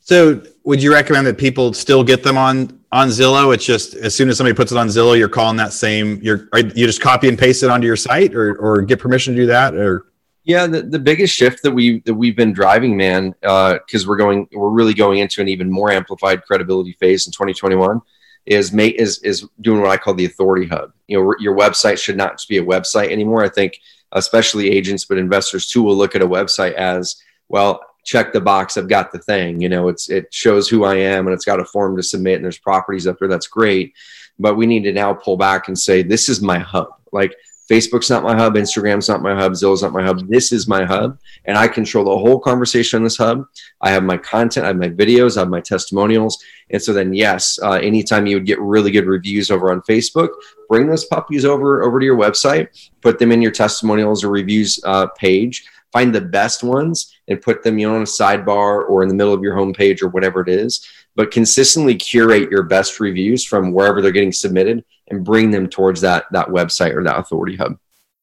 So, 0.00 0.40
would 0.62 0.80
you 0.80 0.92
recommend 0.92 1.26
that 1.26 1.36
people 1.36 1.72
still 1.72 2.04
get 2.04 2.22
them 2.22 2.38
on 2.38 2.80
on 2.92 3.08
Zillow? 3.08 3.52
It's 3.52 3.64
just 3.64 3.94
as 3.94 4.14
soon 4.14 4.28
as 4.28 4.36
somebody 4.36 4.54
puts 4.54 4.70
it 4.70 4.78
on 4.78 4.86
Zillow, 4.86 5.18
you're 5.18 5.28
calling 5.28 5.56
that 5.56 5.72
same. 5.72 6.20
You're 6.22 6.48
you 6.54 6.86
just 6.86 7.00
copy 7.00 7.28
and 7.28 7.36
paste 7.36 7.64
it 7.64 7.70
onto 7.70 7.88
your 7.88 7.96
site, 7.96 8.32
or 8.32 8.54
or 8.56 8.82
get 8.82 9.00
permission 9.00 9.34
to 9.34 9.40
do 9.40 9.46
that, 9.46 9.74
or 9.74 10.06
yeah, 10.46 10.68
the, 10.68 10.82
the 10.82 11.00
biggest 11.00 11.34
shift 11.34 11.64
that 11.64 11.72
we 11.72 12.00
that 12.02 12.14
we've 12.14 12.36
been 12.36 12.52
driving, 12.52 12.96
man, 12.96 13.34
because 13.40 14.04
uh, 14.04 14.06
we're 14.06 14.16
going, 14.16 14.48
we're 14.52 14.70
really 14.70 14.94
going 14.94 15.18
into 15.18 15.40
an 15.40 15.48
even 15.48 15.68
more 15.68 15.90
amplified 15.90 16.44
credibility 16.44 16.92
phase 16.92 17.26
in 17.26 17.32
2021. 17.32 18.00
Is 18.46 18.72
make 18.72 18.94
is 18.94 19.18
is 19.24 19.44
doing 19.60 19.82
what 19.82 19.90
I 19.90 19.96
call 19.96 20.14
the 20.14 20.24
authority 20.24 20.68
hub. 20.68 20.92
You 21.08 21.18
know, 21.18 21.34
your 21.40 21.56
website 21.56 21.98
should 21.98 22.16
not 22.16 22.34
just 22.34 22.48
be 22.48 22.58
a 22.58 22.64
website 22.64 23.10
anymore. 23.10 23.42
I 23.42 23.48
think, 23.48 23.80
especially 24.12 24.70
agents, 24.70 25.04
but 25.04 25.18
investors 25.18 25.66
too, 25.66 25.82
will 25.82 25.96
look 25.96 26.14
at 26.14 26.22
a 26.22 26.28
website 26.28 26.74
as 26.74 27.20
well 27.48 27.80
check 28.04 28.32
the 28.32 28.40
box 28.40 28.76
i've 28.76 28.88
got 28.88 29.10
the 29.10 29.18
thing 29.18 29.60
you 29.60 29.68
know 29.68 29.88
it's 29.88 30.08
it 30.10 30.32
shows 30.32 30.68
who 30.68 30.84
i 30.84 30.94
am 30.94 31.26
and 31.26 31.34
it's 31.34 31.44
got 31.44 31.58
a 31.58 31.64
form 31.64 31.96
to 31.96 32.02
submit 32.04 32.36
and 32.36 32.44
there's 32.44 32.56
properties 32.56 33.04
up 33.04 33.18
there 33.18 33.26
that's 33.26 33.48
great 33.48 33.92
but 34.38 34.54
we 34.54 34.64
need 34.64 34.84
to 34.84 34.92
now 34.92 35.12
pull 35.12 35.36
back 35.36 35.66
and 35.66 35.76
say 35.76 36.02
this 36.02 36.28
is 36.28 36.40
my 36.40 36.56
hub 36.56 36.88
like 37.10 37.34
facebook's 37.68 38.10
not 38.10 38.22
my 38.22 38.34
hub 38.34 38.54
instagram's 38.54 39.08
not 39.08 39.22
my 39.22 39.34
hub 39.34 39.52
zillow's 39.52 39.82
not 39.82 39.92
my 39.92 40.02
hub 40.02 40.26
this 40.28 40.52
is 40.52 40.68
my 40.68 40.84
hub 40.84 41.18
and 41.44 41.56
i 41.56 41.66
control 41.66 42.04
the 42.04 42.10
whole 42.10 42.38
conversation 42.38 42.98
on 42.98 43.04
this 43.04 43.16
hub 43.16 43.44
i 43.80 43.90
have 43.90 44.04
my 44.04 44.16
content 44.16 44.64
i 44.64 44.68
have 44.68 44.76
my 44.76 44.88
videos 44.88 45.36
i 45.36 45.40
have 45.40 45.48
my 45.48 45.60
testimonials 45.60 46.42
and 46.70 46.80
so 46.82 46.92
then 46.92 47.12
yes 47.12 47.58
uh, 47.62 47.72
anytime 47.72 48.26
you 48.26 48.36
would 48.36 48.46
get 48.46 48.60
really 48.60 48.90
good 48.90 49.06
reviews 49.06 49.50
over 49.50 49.70
on 49.70 49.80
facebook 49.82 50.28
bring 50.68 50.86
those 50.86 51.04
puppies 51.06 51.44
over 51.44 51.82
over 51.82 51.98
to 51.98 52.06
your 52.06 52.16
website 52.16 52.68
put 53.00 53.18
them 53.18 53.32
in 53.32 53.42
your 53.42 53.52
testimonials 53.52 54.22
or 54.22 54.30
reviews 54.30 54.80
uh, 54.84 55.06
page 55.18 55.66
find 55.96 56.14
the 56.14 56.20
best 56.20 56.62
ones 56.62 57.16
and 57.28 57.40
put 57.40 57.62
them 57.62 57.78
you 57.78 57.88
know, 57.88 57.94
on 57.94 58.02
a 58.02 58.04
sidebar 58.04 58.88
or 58.88 59.02
in 59.02 59.08
the 59.08 59.14
middle 59.14 59.32
of 59.32 59.42
your 59.42 59.56
homepage 59.56 60.02
or 60.02 60.08
whatever 60.08 60.40
it 60.40 60.48
is. 60.48 60.86
But 61.16 61.30
consistently 61.30 61.94
curate 61.94 62.50
your 62.50 62.62
best 62.62 63.00
reviews 63.00 63.44
from 63.44 63.72
wherever 63.72 64.00
they're 64.00 64.12
getting 64.12 64.32
submitted 64.32 64.84
and 65.08 65.24
bring 65.24 65.50
them 65.50 65.68
towards 65.68 66.00
that 66.02 66.24
that 66.32 66.48
website 66.48 66.94
or 66.94 67.02
that 67.04 67.18
authority 67.18 67.56
hub. 67.56 67.78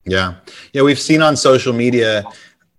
Yeah, 0.05 0.35
yeah, 0.73 0.83
we've 0.83 0.99
seen 0.99 1.21
on 1.21 1.35
social 1.35 1.73
media, 1.73 2.23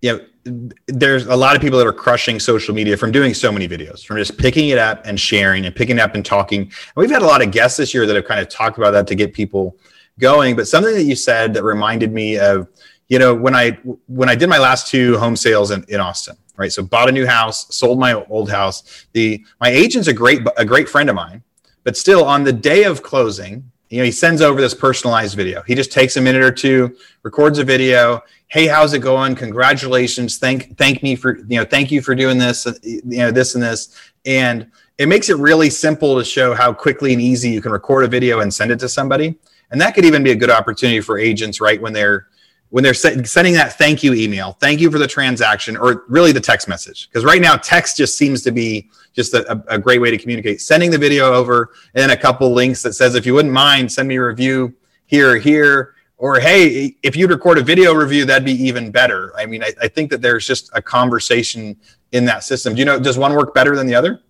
you 0.02 0.12
know, 0.44 0.70
there's 0.86 1.26
a 1.26 1.36
lot 1.36 1.56
of 1.56 1.62
people 1.62 1.78
that 1.78 1.86
are 1.86 1.92
crushing 1.92 2.38
social 2.38 2.74
media 2.74 2.96
from 2.96 3.10
doing 3.10 3.32
so 3.32 3.50
many 3.50 3.66
videos, 3.66 4.04
from 4.04 4.18
just 4.18 4.36
picking 4.36 4.68
it 4.68 4.78
up 4.78 5.02
and 5.06 5.18
sharing 5.18 5.64
and 5.64 5.74
picking 5.74 5.96
it 5.96 6.02
up 6.02 6.14
and 6.14 6.24
talking. 6.24 6.60
And 6.60 6.72
we've 6.96 7.10
had 7.10 7.22
a 7.22 7.26
lot 7.26 7.42
of 7.42 7.50
guests 7.50 7.78
this 7.78 7.94
year 7.94 8.06
that 8.06 8.14
have 8.14 8.26
kind 8.26 8.40
of 8.40 8.48
talked 8.48 8.76
about 8.76 8.92
that 8.92 9.06
to 9.06 9.14
get 9.14 9.32
people 9.32 9.78
going. 10.20 10.54
But 10.54 10.68
something 10.68 10.94
that 10.94 11.04
you 11.04 11.16
said 11.16 11.54
that 11.54 11.64
reminded 11.64 12.12
me 12.12 12.38
of 12.38 12.68
you 13.08 13.18
know 13.18 13.34
when 13.34 13.54
i 13.54 13.70
when 14.06 14.28
i 14.28 14.34
did 14.34 14.48
my 14.48 14.58
last 14.58 14.88
two 14.88 15.18
home 15.18 15.36
sales 15.36 15.70
in, 15.70 15.84
in 15.88 16.00
austin 16.00 16.36
right? 16.56 16.72
So 16.72 16.82
bought 16.82 17.08
a 17.08 17.12
new 17.12 17.26
house, 17.26 17.74
sold 17.74 17.98
my 17.98 18.14
old 18.14 18.50
house. 18.50 19.06
The 19.12 19.44
my 19.60 19.68
agent's 19.68 20.08
a 20.08 20.12
great 20.12 20.40
a 20.56 20.64
great 20.64 20.88
friend 20.88 21.08
of 21.08 21.16
mine, 21.16 21.42
but 21.82 21.96
still 21.96 22.24
on 22.24 22.44
the 22.44 22.52
day 22.52 22.84
of 22.84 23.02
closing, 23.02 23.70
you 23.90 23.98
know, 23.98 24.04
he 24.04 24.10
sends 24.10 24.40
over 24.40 24.60
this 24.60 24.74
personalized 24.74 25.36
video. 25.36 25.62
He 25.62 25.74
just 25.74 25.92
takes 25.92 26.16
a 26.16 26.20
minute 26.20 26.42
or 26.42 26.50
two, 26.50 26.96
records 27.22 27.58
a 27.58 27.64
video. 27.64 28.22
Hey, 28.48 28.66
how's 28.66 28.92
it 28.92 29.00
going? 29.00 29.34
Congratulations. 29.34 30.38
Thank 30.38 30.76
thank 30.76 31.02
me 31.02 31.16
for, 31.16 31.38
you 31.48 31.58
know, 31.58 31.64
thank 31.64 31.90
you 31.90 32.02
for 32.02 32.14
doing 32.14 32.38
this, 32.38 32.66
uh, 32.66 32.74
you 32.82 33.18
know, 33.18 33.30
this 33.30 33.54
and 33.54 33.62
this. 33.62 33.96
And 34.26 34.70
it 34.98 35.06
makes 35.06 35.28
it 35.28 35.36
really 35.36 35.70
simple 35.70 36.16
to 36.18 36.24
show 36.24 36.54
how 36.54 36.72
quickly 36.72 37.12
and 37.12 37.20
easy 37.20 37.50
you 37.50 37.60
can 37.60 37.72
record 37.72 38.04
a 38.04 38.08
video 38.08 38.40
and 38.40 38.52
send 38.52 38.70
it 38.70 38.78
to 38.80 38.88
somebody. 38.88 39.36
And 39.70 39.80
that 39.80 39.94
could 39.94 40.04
even 40.04 40.22
be 40.22 40.30
a 40.30 40.36
good 40.36 40.50
opportunity 40.50 41.00
for 41.00 41.18
agents, 41.18 41.60
right? 41.60 41.80
When 41.80 41.92
they're 41.92 42.28
when 42.70 42.82
they're 42.82 42.94
sending 42.94 43.54
that 43.54 43.78
thank 43.78 44.02
you 44.02 44.14
email, 44.14 44.56
thank 44.60 44.80
you 44.80 44.90
for 44.90 44.98
the 44.98 45.06
transaction, 45.06 45.76
or 45.76 46.04
really 46.08 46.32
the 46.32 46.40
text 46.40 46.66
message. 46.68 47.08
Because 47.08 47.24
right 47.24 47.40
now, 47.40 47.56
text 47.56 47.96
just 47.96 48.18
seems 48.18 48.42
to 48.42 48.50
be 48.50 48.90
just 49.12 49.32
a, 49.32 49.62
a, 49.68 49.78
great 49.78 50.00
way 50.00 50.10
to 50.10 50.18
communicate. 50.18 50.60
Sending 50.60 50.90
the 50.90 50.98
video 50.98 51.32
over 51.32 51.70
and 51.94 52.02
then 52.02 52.10
a 52.10 52.16
couple 52.16 52.52
links 52.52 52.82
that 52.82 52.94
says, 52.94 53.14
if 53.14 53.26
you 53.26 53.34
wouldn't 53.34 53.54
mind, 53.54 53.92
send 53.92 54.08
me 54.08 54.16
a 54.16 54.24
review 54.24 54.74
here 55.06 55.32
or 55.32 55.36
here. 55.36 55.94
Or 56.16 56.40
hey, 56.40 56.96
if 57.02 57.16
you'd 57.16 57.30
record 57.30 57.58
a 57.58 57.62
video 57.62 57.94
review, 57.94 58.24
that'd 58.24 58.44
be 58.44 58.52
even 58.64 58.90
better. 58.90 59.32
I 59.36 59.46
mean, 59.46 59.62
I, 59.62 59.72
I 59.80 59.88
think 59.88 60.10
that 60.10 60.20
there's 60.20 60.46
just 60.46 60.70
a 60.72 60.82
conversation 60.82 61.76
in 62.12 62.24
that 62.24 62.44
system. 62.44 62.74
Do 62.74 62.78
you 62.80 62.84
know, 62.84 62.98
does 62.98 63.18
one 63.18 63.34
work 63.34 63.54
better 63.54 63.76
than 63.76 63.86
the 63.86 63.94
other? 63.94 64.20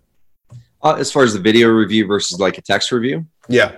Uh, 0.83 0.97
as 0.99 1.11
far 1.11 1.23
as 1.23 1.33
the 1.33 1.41
video 1.41 1.69
review 1.69 2.07
versus 2.07 2.39
like 2.41 2.59
a 2.59 2.63
text 2.63 2.93
review? 2.93 3.25
Yeah. 3.49 3.73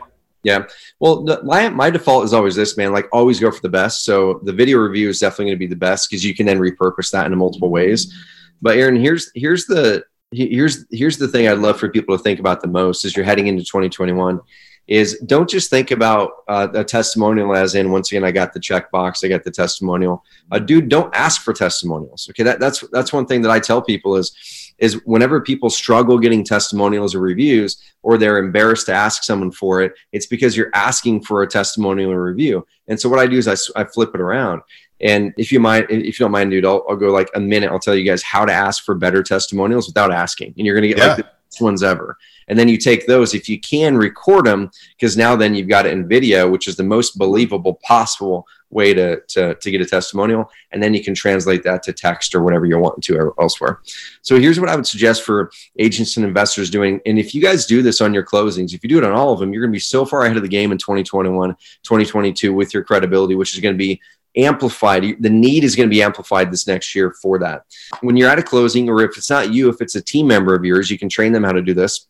Yeah. 0.47 0.65
Well, 1.01 1.25
the, 1.25 1.43
my 1.43 1.69
my 1.71 1.91
default 1.91 2.25
is 2.25 2.33
always 2.33 2.55
this, 2.55 2.77
man. 2.77 2.93
Like 2.93 3.09
always 3.11 3.41
go 3.41 3.51
for 3.51 3.61
the 3.61 3.69
best. 3.69 4.05
So 4.05 4.39
the 4.45 4.53
video 4.53 4.79
review 4.79 5.09
is 5.09 5.19
definitely 5.19 5.47
going 5.47 5.57
to 5.57 5.59
be 5.59 5.67
the 5.67 5.75
best 5.75 6.09
because 6.09 6.25
you 6.25 6.37
can 6.37 6.47
then 6.47 6.61
repurpose 6.61 7.11
that 7.11 7.27
in 7.27 7.37
multiple 7.37 7.69
ways. 7.69 8.15
But 8.63 8.77
Aaron, 8.77 8.95
here's 8.95 9.33
here's 9.35 9.67
the 9.67 10.05
here's 10.31 10.87
here's 10.93 11.19
the 11.19 11.27
thing 11.27 11.49
I'd 11.49 11.59
love 11.59 11.81
for 11.81 11.89
people 11.89 12.17
to 12.17 12.23
think 12.23 12.39
about 12.39 12.61
the 12.61 12.69
most 12.69 13.05
as 13.05 13.17
you're 13.17 13.25
heading 13.25 13.49
into 13.49 13.65
2021 13.65 14.41
is 14.87 15.19
don't 15.27 15.51
just 15.51 15.69
think 15.69 15.91
about 15.91 16.31
uh, 16.47 16.69
a 16.75 16.85
testimonial 16.85 17.57
as 17.57 17.75
in 17.75 17.91
once 17.91 18.13
again 18.13 18.23
I 18.23 18.31
got 18.31 18.53
the 18.53 18.61
checkbox, 18.61 19.25
I 19.25 19.29
got 19.29 19.43
the 19.43 19.51
testimonial. 19.51 20.23
Uh, 20.53 20.61
dude, 20.61 20.89
don't 20.89 21.13
ask 21.13 21.43
for 21.43 21.53
testimonials. 21.53 22.29
Okay, 22.31 22.45
that, 22.45 22.61
that's 22.61 22.85
that's 22.93 23.13
one 23.13 23.27
thing 23.27 23.43
that 23.43 23.51
I 23.51 23.59
tell 23.59 23.83
people 23.83 24.15
is 24.15 24.31
is 24.79 25.01
whenever 25.05 25.41
people 25.41 25.71
struggle 25.71 26.19
getting 26.19 26.45
testimonials 26.45 27.15
or 27.15 27.21
reviews 27.21 27.81
or 28.03 28.19
they're 28.19 28.39
embarrassed 28.39 28.87
to 28.87 28.93
ask 28.93 29.23
someone 29.23 29.51
for 29.51 29.83
it 29.83 29.93
it's 30.13 30.27
because 30.27 30.57
you're 30.57 30.71
asking 30.75 31.23
for 31.23 31.43
a 31.43 31.47
testimonial 31.47 32.11
or 32.11 32.23
review. 32.23 32.67
And 32.89 33.01
so 33.01 33.09
what 33.09 33.19
i 33.19 33.27
do 33.27 33.39
is 33.39 33.49
i, 33.49 33.81
I 33.81 33.85
flip 33.85 34.15
it 34.15 34.21
around. 34.21 34.63
And 35.01 35.35
if 35.37 35.53
you 35.53 35.61
mind 35.61 35.87
if 35.91 36.19
you 36.19 36.25
don't 36.25 36.33
mind 36.33 36.51
dude 36.51 36.65
I'll, 36.65 36.85
I'll 36.89 36.97
go 36.97 37.11
like 37.11 37.31
a 37.35 37.41
minute. 37.41 37.71
I'll 37.71 37.79
tell 37.79 37.95
you 37.95 38.05
guys 38.05 38.23
how 38.23 38.45
to 38.45 38.53
ask 38.53 38.85
for 38.85 38.95
better 38.95 39.23
testimonials 39.23 39.87
without 39.87 40.13
asking. 40.13 40.55
And 40.57 40.67
you're 40.67 40.75
going 40.75 40.89
to 40.89 40.89
get 40.89 40.99
yeah. 40.99 41.07
like 41.09 41.17
the 41.19 41.36
ones 41.61 41.83
ever 41.83 42.17
and 42.49 42.59
then 42.59 42.69
you 42.69 42.77
take 42.77 43.07
those 43.07 43.35
if 43.35 43.49
you 43.49 43.61
can 43.61 43.97
record 43.97 44.47
them 44.47 44.71
because 44.97 45.17
now 45.17 45.35
then 45.35 45.55
you've 45.55 45.69
got 45.69 45.87
it 45.87 45.93
in 45.93 46.09
video 46.09 46.49
which 46.49 46.69
is 46.69 46.77
the 46.77 46.83
most 46.83 47.19
believable 47.19 47.75
possible 47.83 48.47
way 48.71 48.93
to, 48.93 49.21
to, 49.29 49.55
to 49.55 49.71
get 49.71 49.81
a 49.81 49.87
testimonial. 49.87 50.51
And 50.73 50.83
then 50.83 50.93
you 50.95 51.03
can 51.03 51.15
translate 51.15 51.63
that 51.65 51.83
to 51.85 51.93
text 51.93 52.35
or 52.35 52.43
whatever 52.43 52.67
you're 52.67 52.81
wanting 52.81 53.03
to 53.03 53.33
elsewhere. 53.41 53.81
So 54.23 54.39
here's 54.39 54.59
what 54.59 54.69
I 54.69 54.77
would 54.77 54.87
suggest 54.87 55.23
for 55.23 55.51
agents 55.79 56.17
and 56.17 56.27
investors 56.27 56.71
doing. 56.71 57.01
And 57.07 57.19
if 57.19 57.35
you 57.35 57.41
guys 57.41 57.67
do 57.67 57.83
this 57.83 58.01
on 58.01 58.13
your 58.13 58.25
closings, 58.25 58.75
if 58.75 58.83
you 58.83 58.89
do 58.89 58.99
it 58.99 59.05
on 59.05 59.13
all 59.13 59.33
of 59.33 59.39
them, 59.39 59.53
you're 59.53 59.63
going 59.63 59.73
to 59.73 59.77
be 59.77 59.81
so 59.81 60.05
far 60.05 60.25
ahead 60.25 60.37
of 60.37 60.43
the 60.43 60.49
game 60.49 60.73
in 60.73 60.79
2021, 60.79 61.55
2022 61.83 62.53
with 62.53 62.75
your 62.75 62.83
credibility, 62.83 63.35
which 63.35 63.55
is 63.55 63.61
going 63.61 63.75
to 63.75 63.79
be 63.79 64.01
amplified. 64.37 65.17
The 65.21 65.31
need 65.31 65.65
is 65.65 65.77
going 65.77 65.89
to 65.89 65.95
be 65.95 66.03
amplified 66.03 66.53
this 66.53 66.67
next 66.67 66.95
year 66.95 67.15
for 67.23 67.39
that. 67.39 67.63
When 68.01 68.17
you're 68.17 68.31
at 68.31 68.39
a 68.39 68.43
closing, 68.43 68.89
or 68.89 69.03
if 69.03 69.17
it's 69.17 69.31
not 69.31 69.53
you, 69.53 69.69
if 69.69 69.81
it's 69.81 69.95
a 69.95 70.03
team 70.03 70.27
member 70.27 70.55
of 70.55 70.65
yours, 70.65 70.91
you 70.91 70.99
can 70.99 71.09
train 71.09 71.33
them 71.33 71.45
how 71.45 71.53
to 71.53 71.63
do 71.63 71.75
this 71.75 72.07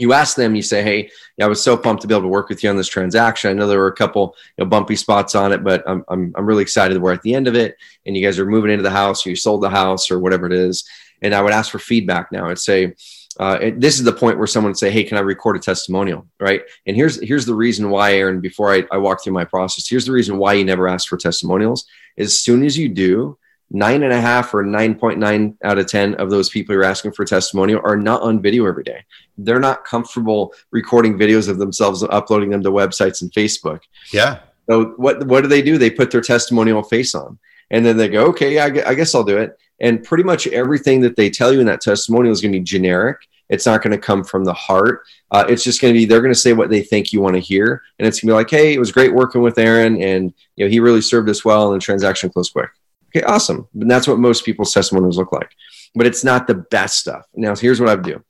you 0.00 0.14
ask 0.14 0.36
them, 0.36 0.54
you 0.54 0.62
say, 0.62 0.82
Hey, 0.82 1.10
I 1.40 1.46
was 1.46 1.62
so 1.62 1.76
pumped 1.76 2.02
to 2.02 2.08
be 2.08 2.14
able 2.14 2.22
to 2.22 2.28
work 2.28 2.48
with 2.48 2.64
you 2.64 2.70
on 2.70 2.76
this 2.76 2.88
transaction. 2.88 3.50
I 3.50 3.52
know 3.52 3.66
there 3.66 3.78
were 3.78 3.86
a 3.86 3.94
couple 3.94 4.34
you 4.56 4.64
know, 4.64 4.68
bumpy 4.68 4.96
spots 4.96 5.34
on 5.34 5.52
it, 5.52 5.62
but 5.62 5.84
I'm, 5.86 6.04
I'm, 6.08 6.32
I'm 6.36 6.46
really 6.46 6.62
excited 6.62 7.00
we're 7.00 7.12
at 7.12 7.22
the 7.22 7.34
end 7.34 7.46
of 7.46 7.54
it 7.54 7.76
and 8.06 8.16
you 8.16 8.24
guys 8.24 8.38
are 8.38 8.46
moving 8.46 8.70
into 8.70 8.82
the 8.82 8.90
house, 8.90 9.26
or 9.26 9.30
you 9.30 9.36
sold 9.36 9.62
the 9.62 9.70
house 9.70 10.10
or 10.10 10.18
whatever 10.18 10.46
it 10.46 10.52
is. 10.52 10.88
And 11.22 11.34
I 11.34 11.42
would 11.42 11.52
ask 11.52 11.70
for 11.70 11.78
feedback 11.78 12.32
now. 12.32 12.48
I'd 12.48 12.58
say, 12.58 12.94
uh, 13.40 13.58
it, 13.58 13.80
this 13.80 13.98
is 13.98 14.04
the 14.04 14.12
point 14.12 14.36
where 14.36 14.46
someone 14.46 14.68
would 14.68 14.76
say, 14.76 14.90
Hey, 14.90 15.02
can 15.02 15.16
I 15.16 15.22
record 15.22 15.56
a 15.56 15.60
testimonial? 15.60 16.26
Right. 16.38 16.60
And 16.86 16.94
here's, 16.94 17.18
here's 17.26 17.46
the 17.46 17.54
reason 17.54 17.88
why, 17.88 18.12
Aaron, 18.12 18.38
before 18.38 18.70
I, 18.70 18.84
I 18.92 18.98
walk 18.98 19.24
through 19.24 19.32
my 19.32 19.46
process, 19.46 19.88
here's 19.88 20.04
the 20.04 20.12
reason 20.12 20.36
why 20.36 20.52
you 20.52 20.64
never 20.66 20.86
ask 20.86 21.08
for 21.08 21.16
testimonials. 21.16 21.86
As 22.18 22.38
soon 22.38 22.62
as 22.62 22.76
you 22.76 22.90
do, 22.90 23.38
nine 23.70 24.02
and 24.02 24.12
a 24.12 24.20
half 24.20 24.52
or 24.52 24.62
9.9 24.62 25.56
out 25.64 25.78
of 25.78 25.86
10 25.86 26.16
of 26.16 26.28
those 26.28 26.50
people 26.50 26.74
you're 26.74 26.84
asking 26.84 27.12
for 27.12 27.24
testimonial 27.24 27.80
are 27.82 27.96
not 27.96 28.20
on 28.20 28.42
video 28.42 28.66
every 28.66 28.84
day. 28.84 29.06
They're 29.38 29.58
not 29.58 29.86
comfortable 29.86 30.52
recording 30.70 31.18
videos 31.18 31.48
of 31.48 31.56
themselves 31.56 32.02
and 32.02 32.12
uploading 32.12 32.50
them 32.50 32.62
to 32.64 32.70
websites 32.70 33.22
and 33.22 33.32
Facebook. 33.32 33.80
Yeah. 34.12 34.40
So 34.68 34.90
what, 34.98 35.26
what 35.26 35.40
do 35.40 35.48
they 35.48 35.62
do? 35.62 35.78
They 35.78 35.88
put 35.90 36.10
their 36.10 36.20
testimonial 36.20 36.82
face 36.82 37.14
on 37.14 37.38
and 37.70 37.86
then 37.86 37.96
they 37.96 38.08
go, 38.08 38.26
okay, 38.26 38.58
I, 38.58 38.66
I 38.90 38.94
guess 38.94 39.14
I'll 39.14 39.24
do 39.24 39.38
it. 39.38 39.56
And 39.80 40.02
pretty 40.02 40.24
much 40.24 40.46
everything 40.48 41.00
that 41.00 41.16
they 41.16 41.30
tell 41.30 41.52
you 41.52 41.60
in 41.60 41.66
that 41.66 41.80
testimonial 41.80 42.32
is 42.32 42.40
going 42.40 42.52
to 42.52 42.58
be 42.58 42.64
generic. 42.64 43.18
It's 43.48 43.66
not 43.66 43.82
going 43.82 43.92
to 43.92 43.98
come 43.98 44.22
from 44.22 44.44
the 44.44 44.52
heart. 44.52 45.02
Uh, 45.30 45.44
it's 45.48 45.64
just 45.64 45.80
going 45.80 45.92
to 45.92 45.98
be 45.98 46.04
they're 46.04 46.20
going 46.20 46.32
to 46.32 46.38
say 46.38 46.52
what 46.52 46.70
they 46.70 46.82
think 46.82 47.12
you 47.12 47.20
want 47.20 47.34
to 47.34 47.40
hear, 47.40 47.82
and 47.98 48.06
it's 48.06 48.20
going 48.20 48.28
to 48.28 48.32
be 48.32 48.36
like, 48.36 48.50
"Hey, 48.50 48.74
it 48.74 48.78
was 48.78 48.92
great 48.92 49.12
working 49.12 49.42
with 49.42 49.58
Aaron, 49.58 50.00
and 50.00 50.32
you 50.54 50.64
know 50.64 50.70
he 50.70 50.78
really 50.78 51.00
served 51.00 51.28
us 51.28 51.44
well, 51.44 51.72
and 51.72 51.80
the 51.80 51.84
transaction 51.84 52.30
closed 52.30 52.52
quick." 52.52 52.70
Okay, 53.08 53.24
awesome. 53.24 53.66
And 53.74 53.90
that's 53.90 54.06
what 54.06 54.18
most 54.18 54.44
people's 54.44 54.72
testimonials 54.72 55.18
look 55.18 55.32
like. 55.32 55.50
But 55.96 56.06
it's 56.06 56.22
not 56.22 56.46
the 56.46 56.54
best 56.54 56.98
stuff. 56.98 57.26
Now, 57.34 57.56
here's 57.56 57.80
what 57.80 57.88
I 57.88 57.96
would 57.96 58.04
do. 58.04 58.22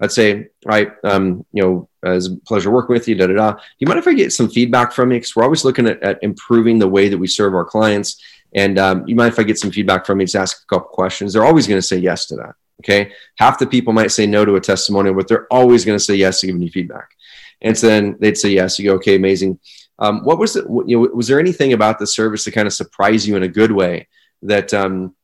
I'd 0.00 0.12
say, 0.12 0.46
right, 0.64 0.92
um, 1.02 1.44
you 1.52 1.62
know, 1.62 1.88
uh, 2.06 2.12
it's 2.12 2.28
a 2.28 2.36
pleasure 2.36 2.70
working 2.70 2.94
with 2.94 3.08
you, 3.08 3.16
da 3.16 3.26
da 3.26 3.34
da. 3.34 3.52
Do 3.52 3.60
you 3.80 3.88
mind 3.88 3.98
if 3.98 4.06
I 4.06 4.14
get 4.14 4.32
some 4.32 4.48
feedback 4.48 4.92
from 4.92 5.10
you? 5.10 5.16
Because 5.16 5.34
we're 5.34 5.42
always 5.42 5.64
looking 5.64 5.88
at, 5.88 6.00
at, 6.02 6.18
improving 6.22 6.78
the 6.78 6.86
way 6.86 7.08
that 7.08 7.18
we 7.18 7.26
serve 7.26 7.54
our 7.54 7.64
clients. 7.64 8.22
And 8.54 8.78
um, 8.78 9.06
you 9.06 9.14
mind 9.14 9.32
if 9.32 9.38
I 9.38 9.42
get 9.42 9.58
some 9.58 9.70
feedback 9.70 10.06
from 10.06 10.20
you? 10.20 10.26
Just 10.26 10.36
ask 10.36 10.62
a 10.62 10.66
couple 10.66 10.88
questions. 10.88 11.32
They're 11.32 11.44
always 11.44 11.66
going 11.66 11.78
to 11.78 11.86
say 11.86 11.98
yes 11.98 12.26
to 12.26 12.36
that. 12.36 12.54
Okay. 12.80 13.12
Half 13.36 13.58
the 13.58 13.66
people 13.66 13.92
might 13.92 14.12
say 14.12 14.26
no 14.26 14.44
to 14.44 14.56
a 14.56 14.60
testimonial, 14.60 15.14
but 15.14 15.28
they're 15.28 15.52
always 15.52 15.84
going 15.84 15.98
to 15.98 16.04
say 16.04 16.14
yes 16.14 16.40
to 16.40 16.46
giving 16.46 16.62
you 16.62 16.70
feedback. 16.70 17.10
And 17.60 17.76
so 17.76 17.88
then 17.88 18.16
they'd 18.20 18.38
say 18.38 18.50
yes. 18.50 18.78
You 18.78 18.90
go, 18.90 18.94
okay, 18.96 19.16
amazing. 19.16 19.58
Um, 19.98 20.22
what 20.24 20.38
was 20.38 20.54
it? 20.54 20.64
You 20.86 21.02
know, 21.02 21.10
was 21.12 21.26
there 21.26 21.40
anything 21.40 21.72
about 21.72 21.98
the 21.98 22.06
service 22.06 22.44
that 22.44 22.52
kind 22.52 22.68
of 22.68 22.72
surprised 22.72 23.26
you 23.26 23.36
in 23.36 23.42
a 23.42 23.48
good 23.48 23.72
way 23.72 24.06
that 24.42 24.72
um, 24.72 25.16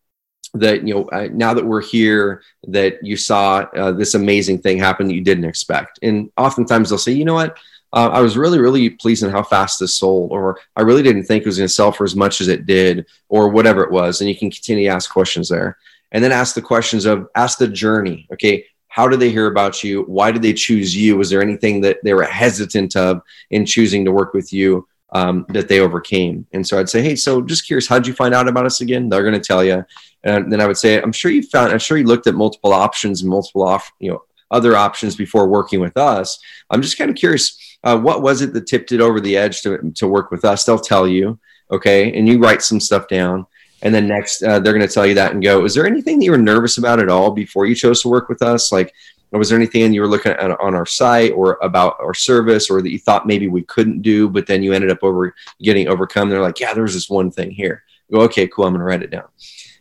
that 0.55 0.87
you 0.87 0.95
know 0.95 1.05
uh, 1.09 1.29
now 1.33 1.53
that 1.55 1.65
we're 1.65 1.83
here 1.83 2.43
that 2.69 3.05
you 3.05 3.17
saw 3.17 3.59
uh, 3.77 3.93
this 3.93 4.15
amazing 4.15 4.59
thing 4.59 4.79
happen 4.79 5.09
that 5.09 5.15
you 5.15 5.21
didn't 5.21 5.45
expect 5.45 5.99
and 6.03 6.31
oftentimes 6.37 6.89
they'll 6.89 6.99
say 6.99 7.13
you 7.13 7.25
know 7.25 7.35
what 7.35 7.59
uh, 7.95 8.11
i 8.13 8.21
was 8.21 8.37
really 8.37 8.59
really 8.59 8.91
pleased 8.91 9.23
in 9.23 9.31
how 9.31 9.43
fast 9.43 9.81
this 9.81 9.97
sold 9.97 10.31
or 10.31 10.59
i 10.77 10.83
really 10.83 11.03
didn't 11.03 11.25
think 11.25 11.43
it 11.43 11.47
was 11.47 11.59
going 11.59 11.69
to 11.69 11.75
sell 11.75 11.93
for 11.93 12.05
as 12.05 12.15
much 12.15 12.41
as 12.41 12.49
it 12.49 12.67
did 12.67 13.07
or 13.29 13.49
whatever 13.49 13.83
it 13.83 13.91
was 13.91 14.21
and 14.21 14.29
you 14.29 14.37
can 14.37 14.51
continue 14.51 14.85
to 14.85 14.95
ask 14.95 15.11
questions 15.11 15.49
there 15.49 15.79
and 16.13 16.23
then 16.23 16.33
ask 16.33 16.55
the 16.55 16.63
questions 16.63 17.05
of 17.07 17.29
ask 17.35 17.59
the 17.59 17.69
journey 17.69 18.29
okay 18.33 18.65
how 18.89 19.09
did 19.09 19.19
they 19.19 19.31
hear 19.31 19.47
about 19.47 19.83
you 19.83 20.03
why 20.03 20.31
did 20.31 20.43
they 20.43 20.53
choose 20.53 20.95
you 20.97 21.17
was 21.17 21.31
there 21.31 21.43
anything 21.43 21.81
that 21.81 21.99
they 22.05 22.15
were 22.15 22.25
hesitant 22.25 22.95
of 22.97 23.23
in 23.51 23.65
choosing 23.65 24.05
to 24.05 24.13
work 24.13 24.35
with 24.35 24.53
you 24.53 24.87
um, 25.15 25.47
that 25.51 25.69
they 25.69 25.81
overcame. 25.81 26.47
And 26.53 26.67
so 26.67 26.79
I'd 26.79 26.89
say, 26.89 27.01
hey, 27.01 27.15
so 27.15 27.41
just 27.41 27.67
curious, 27.67 27.87
how 27.87 27.99
did 27.99 28.07
you 28.07 28.15
find 28.15 28.35
out 28.35 28.49
about 28.49 28.67
us 28.67 28.81
again? 28.81 29.09
They're 29.09 29.23
going 29.23 29.35
to 29.35 29.41
tell 29.41 29.65
you. 29.65 29.85
And 30.25 30.53
then 30.53 30.61
I 30.61 30.67
would 30.67 30.77
say, 30.77 31.01
I'm 31.01 31.13
sure 31.13 31.31
you 31.31 31.43
found, 31.43 31.73
I'm 31.73 31.79
sure 31.79 31.97
you 31.97 32.05
looked 32.05 32.27
at 32.27 32.35
multiple 32.35 32.73
options 32.73 33.23
multiple 33.23 33.63
off, 33.63 33.93
you 34.01 34.11
know, 34.11 34.25
other 34.51 34.77
options 34.77 35.17
before 35.17 35.49
working 35.49 35.81
with 35.81 35.97
us. 35.97 36.39
I'm 36.69 36.83
just 36.83 36.99
kind 36.99 37.11
of 37.11 37.17
curious, 37.17 37.74
uh, 37.85 37.99
what 37.99 38.23
was 38.23 38.41
it 38.41 38.53
that 38.55 38.67
tipped 38.67 38.93
it 38.93 39.01
over 39.01 39.21
the 39.21 39.37
edge 39.37 39.63
to, 39.63 39.93
to 39.95 40.09
work 40.09 40.31
with 40.31 40.45
us? 40.45 40.65
They'll 40.65 40.79
tell 40.79 41.07
you, 41.07 41.39
okay, 41.71 42.17
and 42.19 42.27
you 42.27 42.39
write 42.39 42.63
some 42.63 42.81
stuff 42.81 43.07
down. 43.09 43.47
And 43.83 43.95
then 43.95 44.09
next, 44.09 44.43
uh, 44.43 44.59
they're 44.59 44.73
going 44.73 44.87
to 44.87 44.93
tell 44.93 45.07
you 45.07 45.15
that 45.15 45.33
and 45.33 45.43
go, 45.43 45.65
is 45.65 45.75
there 45.75 45.87
anything 45.87 46.19
that 46.19 46.25
you 46.25 46.31
were 46.31 46.39
nervous 46.39 46.79
about 46.79 47.01
at 47.01 47.11
all 47.11 47.31
before 47.31 47.67
you 47.67 47.75
chose 47.75 48.01
to 48.03 48.09
work 48.09 48.31
with 48.31 48.41
us? 48.41 48.73
Like, 48.73 48.95
was 49.31 49.49
there 49.51 49.59
anything 49.59 49.93
you 49.93 50.01
were 50.01 50.09
looking 50.09 50.33
at 50.33 50.51
on 50.61 50.75
our 50.75 50.87
site 50.87 51.33
or 51.33 51.59
about 51.61 51.97
our 52.01 52.15
service 52.15 52.71
or 52.71 52.81
that 52.81 52.91
you 52.91 52.99
thought 52.99 53.27
maybe 53.27 53.49
we 53.49 53.63
couldn't 53.63 54.01
do, 54.01 54.29
but 54.29 54.47
then 54.47 54.63
you 54.63 54.73
ended 54.73 54.91
up 54.91 55.03
over 55.03 55.35
getting 55.61 55.89
overcome? 55.89 56.31
They're 56.31 56.41
like, 56.41 56.61
yeah, 56.61 56.73
there's 56.73 56.95
this 56.95 57.11
one 57.11 57.31
thing 57.31 57.51
here. 57.51 57.83
Go, 58.11 58.21
okay, 58.23 58.47
cool. 58.47 58.65
I'm 58.65 58.73
going 58.73 58.81
to 58.81 58.87
write 58.87 59.03
it 59.03 59.11
down. 59.11 59.29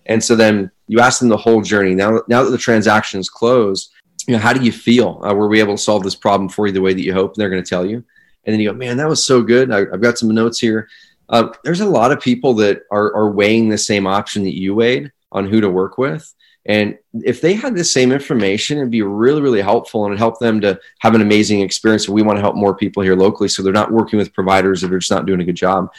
And 0.08 0.22
so 0.22 0.36
then 0.36 0.72
you 0.88 1.00
ask 1.00 1.20
them 1.20 1.30
the 1.30 1.38
whole 1.38 1.62
journey. 1.62 1.96
Now, 1.96 2.22
now 2.28 2.44
that 2.44 2.50
the 2.50 2.58
transaction 2.58 3.20
is 3.20 3.30
closed, 3.30 3.92
you 4.28 4.34
know, 4.34 4.40
how 4.40 4.54
do 4.54 4.64
you 4.64 4.72
feel? 4.72 5.22
Uh, 5.24 5.34
were 5.34 5.48
we 5.48 5.60
able 5.60 5.76
to 5.76 5.82
solve 5.82 6.04
this 6.04 6.16
problem 6.16 6.50
for 6.50 6.68
you 6.68 6.74
the 6.74 6.82
way 6.82 6.94
that 6.94 7.04
you 7.04 7.14
hope? 7.14 7.34
And 7.34 7.42
they're 7.42 7.50
going 7.50 7.64
to 7.64 7.70
tell 7.70 7.86
you. 7.86 8.04
And 8.46 8.54
then 8.54 8.60
you 8.60 8.72
go, 8.72 8.78
man, 8.78 8.98
that 8.98 9.08
was 9.08 9.26
so 9.26 9.42
good. 9.42 9.72
I, 9.72 9.80
have 9.80 10.02
got 10.02 10.18
some 10.18 10.30
notes 10.30 10.60
here. 10.60 10.90
Uh, 11.30 11.50
there's 11.64 11.82
a 11.82 11.86
lot 11.86 12.12
of 12.12 12.20
people 12.20 12.54
that 12.56 12.82
are, 12.92 13.14
are 13.16 13.32
weighing 13.32 13.70
the 13.70 13.78
same 13.78 14.06
option 14.06 14.44
that 14.44 14.58
you 14.58 14.76
weighed 14.76 15.12
on 15.32 15.48
who 15.48 15.62
to 15.62 15.70
work 15.70 15.98
with. 15.98 16.34
And 16.66 16.98
if 17.14 17.42
they 17.42 17.54
had 17.54 17.76
the 17.76 17.84
same 17.84 18.12
information, 18.12 18.78
it'd 18.78 18.92
be 18.92 19.02
really, 19.02 19.42
really 19.42 19.62
helpful 19.62 20.06
and 20.06 20.14
it'd 20.14 20.20
help 20.20 20.40
them 20.40 20.62
to 20.62 20.80
have 21.00 21.16
an 21.16 21.22
amazing 21.22 21.62
experience. 21.62 22.08
we 22.08 22.22
want 22.22 22.38
to 22.38 22.42
help 22.42 22.56
more 22.56 22.76
people 22.76 23.04
here 23.04 23.16
locally 23.16 23.50
so 23.50 23.62
they're 23.62 23.74
not 23.74 23.92
working 23.92 24.18
with 24.18 24.34
providers 24.34 24.82
that 24.82 24.94
are 24.94 25.00
just 25.00 25.12
not 25.12 25.26
doing 25.26 25.42
a 25.42 25.46
good 25.46 25.56
job. 25.56 25.92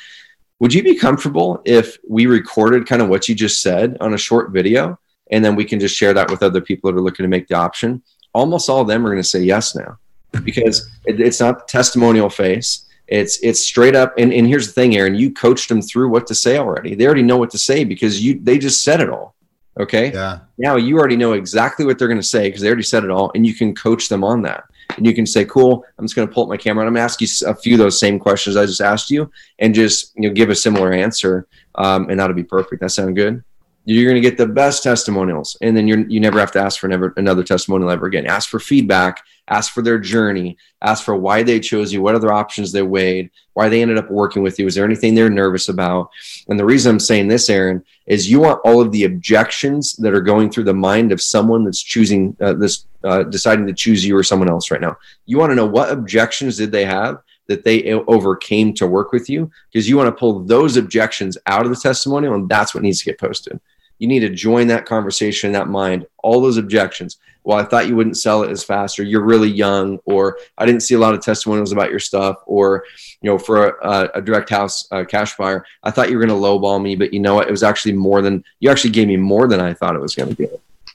Would 0.61 0.73
you 0.73 0.83
be 0.83 0.95
comfortable 0.95 1.61
if 1.67 1.99
we 2.09 2.27
recorded 2.27 2.87
kind 2.87 3.03
of 3.03 3.09
what 3.09 3.29
you 3.29 3.35
just 3.35 3.61
said 3.61 3.99
on 4.01 4.15
a 4.15 4.19
short 4.19 4.53
video 4.53 4.99
and 5.31 5.45
then 5.45 5.57
we 5.57 5.65
can 5.65 5.81
just 5.81 5.97
share 5.97 6.15
that 6.15 6.31
with 6.31 6.43
other 6.43 6.61
people 6.61 6.91
that 6.91 6.99
are 6.99 7.03
looking 7.03 7.25
to 7.25 7.29
make 7.29 7.49
the 7.49 7.55
option. 7.55 8.03
Almost 8.35 8.69
all 8.69 8.81
of 8.81 8.89
them 8.89 9.07
are 9.07 9.11
going 9.11 9.23
to 9.23 9.29
say 9.29 9.43
yes 9.43 9.75
now 9.75 9.99
because 10.43 10.91
it, 11.07 11.21
it's 11.21 11.41
not 11.41 11.69
testimonial 11.69 12.29
face. 12.29 12.87
It's 13.07 13.39
it's 13.43 13.65
straight 13.65 13.95
up. 13.95 14.15
And, 14.19 14.33
and 14.33 14.47
here's 14.47 14.67
the 14.67 14.73
thing, 14.73 14.97
Aaron, 14.97 15.15
you 15.15 15.33
coached 15.33 15.69
them 15.69 15.83
through 15.83 16.09
what 16.09 16.27
to 16.29 16.35
say 16.35 16.59
already. 16.59 16.95
They 16.95 17.07
already 17.07 17.23
know 17.23 17.37
what 17.37 17.51
to 17.51 17.59
say 17.59 17.85
because 17.85 18.25
you 18.25 18.41
they 18.41 18.59
just 18.59 18.83
said 18.83 19.01
it 19.01 19.11
all. 19.11 19.35
Okay. 19.79 20.13
Yeah. 20.13 20.41
Now 20.57 20.77
you 20.77 20.99
already 20.99 21.17
know 21.17 21.33
exactly 21.33 21.85
what 21.85 21.99
they're 21.99 22.09
going 22.09 22.21
to 22.21 22.27
say 22.27 22.49
because 22.49 22.63
they 22.63 22.69
already 22.69 22.85
said 22.85 23.05
it 23.05 23.11
all, 23.11 23.31
and 23.35 23.47
you 23.47 23.55
can 23.55 23.75
coach 23.75 24.09
them 24.09 24.25
on 24.25 24.43
that. 24.43 24.65
And 24.97 25.05
you 25.05 25.15
can 25.15 25.27
say, 25.27 25.45
"Cool, 25.45 25.85
I'm 25.99 26.05
just 26.05 26.15
going 26.15 26.29
to 26.29 26.33
pull 26.33 26.45
up 26.45 26.49
my 26.49 26.57
camera 26.57 26.83
and 26.83 26.89
I'm 26.89 26.95
going 26.95 27.01
to 27.01 27.13
ask 27.13 27.21
you 27.21 27.29
a 27.47 27.55
few 27.55 27.75
of 27.75 27.79
those 27.79 27.99
same 27.99 28.19
questions 28.19 28.57
I 28.57 28.67
just 28.67 28.81
asked 28.81 29.11
you, 29.11 29.31
and 29.59 29.75
just 29.75 30.13
you 30.15 30.29
know 30.29 30.35
give 30.35 30.51
a 30.51 30.55
similar 30.55 30.93
answer, 30.93 31.47
um, 31.75 32.09
and 32.09 32.21
that'll 32.21 32.37
be 32.37 32.45
perfect. 32.45 32.81
That 32.81 32.91
sound 32.91 33.17
good? 33.17 33.43
You're 33.85 34.11
going 34.11 34.23
to 34.23 34.29
get 34.29 34.39
the 34.39 34.47
best 34.47 34.83
testimonials, 34.83 35.57
and 35.61 35.77
then 35.77 35.87
you 35.87 36.07
you 36.09 36.19
never 36.19 36.41
have 36.41 36.53
to 36.53 36.61
ask 36.61 36.81
for 36.81 36.89
never 36.89 37.13
another 37.17 37.43
testimonial 37.43 37.91
ever 37.91 38.07
again. 38.07 38.27
Ask 38.27 38.49
for 38.49 38.59
feedback, 38.59 39.23
ask 39.49 39.73
for 39.73 39.83
their 39.83 39.99
journey, 39.99 40.57
ask 40.81 41.05
for 41.05 41.17
why 41.17 41.43
they 41.43 41.61
chose 41.61 41.93
you, 41.93 42.01
what 42.01 42.15
other 42.15 42.33
options 42.33 42.73
they 42.73 42.83
weighed, 42.83 43.31
why 43.53 43.69
they 43.69 43.83
ended 43.83 43.99
up 43.99 44.11
working 44.11 44.43
with 44.43 44.59
you. 44.59 44.67
Is 44.67 44.75
there 44.75 44.85
anything 44.85 45.15
they're 45.15 45.29
nervous 45.29 45.69
about? 45.69 46.11
And 46.49 46.59
the 46.59 46.65
reason 46.65 46.93
I'm 46.93 47.01
saying 47.01 47.29
this, 47.29 47.51
Aaron, 47.51 47.85
is 48.07 48.31
you 48.31 48.41
want 48.41 48.61
all 48.65 48.81
of 48.81 48.91
the 48.91 49.05
objections 49.05 49.95
that 49.97 50.15
are 50.15 50.21
going 50.21 50.51
through 50.51 50.65
the 50.65 50.75
mind 50.75 51.13
of 51.13 51.21
someone 51.21 51.65
that's 51.65 51.83
choosing 51.83 52.37
uh, 52.41 52.55
this, 52.55 52.87
uh, 53.05 53.25
deciding 53.25 53.67
to 53.67 53.75
choose 53.75 54.05
you 54.05 54.17
or 54.17 54.23
someone 54.23 54.49
else 54.49 54.71
right 54.71 54.81
now. 54.81 54.97
You 55.27 55.39
want 55.39 55.51
to 55.51 55.57
know 55.57 55.67
what 55.67 55.91
objections 55.91 56.57
did 56.57 56.73
they 56.73 56.87
have 56.87 57.19
that 57.47 57.65
they 57.65 57.93
overcame 57.93 58.73
to 58.75 58.87
work 58.87 59.13
with 59.13 59.29
you 59.29 59.51
because 59.71 59.89
you 59.89 59.97
want 59.99 60.09
to 60.09 60.19
pull 60.19 60.41
those 60.45 60.79
objections 60.79 61.37
out 61.47 61.67
of 61.67 61.71
the 61.71 61.77
testimonial 61.77 62.35
and 62.35 62.49
that's 62.49 62.75
what 62.75 62.83
needs 62.83 63.01
to 63.01 63.05
get 63.05 63.21
posted. 63.21 63.61
You 63.99 64.09
need 64.09 64.21
to 64.21 64.31
join 64.31 64.67
that 64.69 64.87
conversation 64.87 65.49
in 65.49 65.53
that 65.53 65.69
mind, 65.69 66.07
all 66.23 66.41
those 66.41 66.57
objections 66.57 67.19
well, 67.45 67.59
I 67.59 67.65
thought 67.65 67.89
you 67.89 67.95
wouldn't 67.95 68.17
sell 68.17 68.43
it 68.43 68.51
as 68.51 68.65
fast, 68.65 68.99
or 68.99 69.03
you're 69.03 69.23
really 69.23 69.51
young, 69.51 69.99
or 70.07 70.39
I 70.57 70.65
didn't 70.65 70.81
see 70.81 70.95
a 70.95 70.99
lot 70.99 71.13
of 71.13 71.23
testimonials 71.23 71.73
about 71.73 71.91
your 71.91 72.01
stuff, 72.01 72.39
or 72.47 72.85
you 73.21 73.31
know, 73.31 73.39
for 73.39 73.69
a, 73.69 74.11
a 74.15 74.23
direct 74.23 74.49
house 74.49 74.89
uh, 74.91 75.05
cash 75.05 75.37
buyer, 75.37 75.65
I 75.83 75.91
thought 75.91 76.09
you 76.11 76.17
were 76.17 76.27
going 76.27 76.41
to 76.41 76.47
lowball 76.47 76.83
me, 76.83 76.97
but 76.97 77.13
you 77.13 77.21
know 77.21 77.35
what? 77.35 77.47
It 77.47 77.51
was 77.51 77.63
actually 77.63 77.93
more 77.93 78.23
than 78.23 78.43
you 78.61 78.71
actually 78.71 78.91
gave 78.91 79.09
me 79.09 79.19
more 79.19 79.47
than 79.47 79.61
I 79.61 79.75
thought 79.75 79.95
it 79.95 80.01
was 80.01 80.15
going 80.15 80.31
to 80.31 80.35
be. 80.35 80.49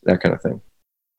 That 0.03 0.21
kind 0.21 0.33
of 0.33 0.41
thing. 0.41 0.59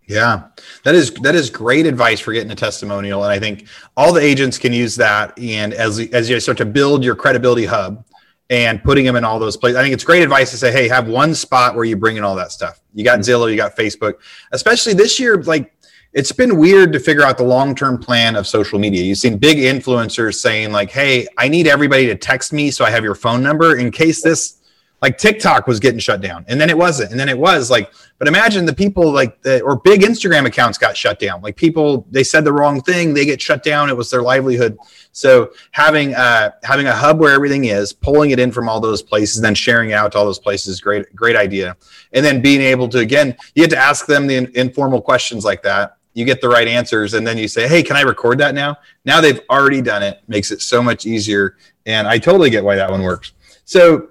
Yeah, 0.08 0.48
that 0.82 0.96
is 0.96 1.12
that 1.22 1.36
is 1.36 1.48
great 1.48 1.86
advice 1.86 2.18
for 2.18 2.32
getting 2.32 2.50
a 2.50 2.56
testimonial, 2.56 3.22
and 3.22 3.32
I 3.32 3.38
think 3.38 3.68
all 3.96 4.12
the 4.12 4.20
agents 4.20 4.58
can 4.58 4.72
use 4.72 4.96
that. 4.96 5.38
And 5.38 5.72
as 5.72 6.00
as 6.00 6.28
you 6.28 6.40
start 6.40 6.58
to 6.58 6.64
build 6.64 7.04
your 7.04 7.14
credibility 7.14 7.66
hub, 7.66 8.04
and 8.50 8.82
putting 8.82 9.04
them 9.04 9.14
in 9.14 9.24
all 9.24 9.38
those 9.38 9.56
places. 9.56 9.76
I 9.76 9.82
think 9.82 9.94
it's 9.94 10.04
great 10.04 10.22
advice 10.22 10.50
to 10.50 10.56
say, 10.56 10.72
hey, 10.72 10.88
have 10.88 11.08
one 11.08 11.34
spot 11.34 11.76
where 11.76 11.84
you 11.84 11.96
bring 11.96 12.16
in 12.16 12.24
all 12.24 12.34
that 12.34 12.50
stuff. 12.50 12.80
You 12.92 13.04
got 13.04 13.20
mm-hmm. 13.20 13.30
Zillow, 13.30 13.50
you 13.50 13.56
got 13.56 13.76
Facebook, 13.76 14.14
especially 14.50 14.92
this 14.92 15.20
year. 15.20 15.40
Like 15.40 15.72
it's 16.12 16.32
been 16.32 16.56
weird 16.56 16.92
to 16.92 16.98
figure 16.98 17.22
out 17.22 17.38
the 17.38 17.44
long 17.44 17.76
term 17.76 17.96
plan 17.96 18.34
of 18.34 18.46
social 18.46 18.80
media. 18.80 19.04
You've 19.04 19.18
seen 19.18 19.38
big 19.38 19.58
influencers 19.58 20.34
saying, 20.34 20.72
like, 20.72 20.90
hey, 20.90 21.28
I 21.38 21.48
need 21.48 21.68
everybody 21.68 22.06
to 22.06 22.16
text 22.16 22.52
me 22.52 22.72
so 22.72 22.84
I 22.84 22.90
have 22.90 23.04
your 23.04 23.14
phone 23.14 23.42
number 23.42 23.78
in 23.78 23.92
case 23.92 24.20
this 24.22 24.59
like 25.02 25.16
TikTok 25.16 25.66
was 25.66 25.80
getting 25.80 25.98
shut 25.98 26.20
down 26.20 26.44
and 26.48 26.60
then 26.60 26.68
it 26.68 26.76
wasn't. 26.76 27.10
And 27.10 27.18
then 27.18 27.28
it 27.28 27.38
was 27.38 27.70
like, 27.70 27.92
but 28.18 28.28
imagine 28.28 28.66
the 28.66 28.74
people 28.74 29.10
like 29.10 29.40
the, 29.40 29.62
or 29.62 29.76
big 29.76 30.02
Instagram 30.02 30.46
accounts 30.46 30.76
got 30.76 30.94
shut 30.94 31.18
down. 31.18 31.40
Like 31.40 31.56
people, 31.56 32.06
they 32.10 32.22
said 32.22 32.44
the 32.44 32.52
wrong 32.52 32.82
thing, 32.82 33.14
they 33.14 33.24
get 33.24 33.40
shut 33.40 33.62
down. 33.62 33.88
It 33.88 33.96
was 33.96 34.10
their 34.10 34.20
livelihood. 34.20 34.76
So 35.12 35.52
having, 35.70 36.14
uh, 36.14 36.50
having 36.62 36.86
a 36.86 36.94
hub 36.94 37.18
where 37.18 37.32
everything 37.32 37.64
is, 37.64 37.94
pulling 37.94 38.30
it 38.30 38.38
in 38.38 38.52
from 38.52 38.68
all 38.68 38.78
those 38.78 39.00
places, 39.00 39.40
then 39.40 39.54
sharing 39.54 39.94
out 39.94 40.12
to 40.12 40.18
all 40.18 40.26
those 40.26 40.38
places, 40.38 40.80
great, 40.80 41.14
great 41.16 41.36
idea. 41.36 41.76
And 42.12 42.24
then 42.24 42.42
being 42.42 42.60
able 42.60 42.88
to, 42.90 42.98
again, 42.98 43.34
you 43.54 43.62
get 43.64 43.70
to 43.70 43.78
ask 43.78 44.04
them 44.04 44.26
the 44.26 44.36
in, 44.36 44.52
informal 44.54 45.00
questions 45.00 45.44
like 45.44 45.62
that. 45.62 45.96
You 46.12 46.24
get 46.24 46.40
the 46.40 46.48
right 46.48 46.66
answers, 46.66 47.14
and 47.14 47.24
then 47.24 47.38
you 47.38 47.46
say, 47.46 47.68
Hey, 47.68 47.84
can 47.84 47.94
I 47.96 48.00
record 48.00 48.38
that 48.38 48.52
now? 48.52 48.76
Now 49.04 49.20
they've 49.20 49.40
already 49.48 49.80
done 49.80 50.02
it, 50.02 50.20
makes 50.26 50.50
it 50.50 50.60
so 50.60 50.82
much 50.82 51.06
easier. 51.06 51.56
And 51.86 52.08
I 52.08 52.18
totally 52.18 52.50
get 52.50 52.64
why 52.64 52.74
that 52.74 52.90
one 52.90 53.02
works. 53.02 53.32
So 53.64 54.08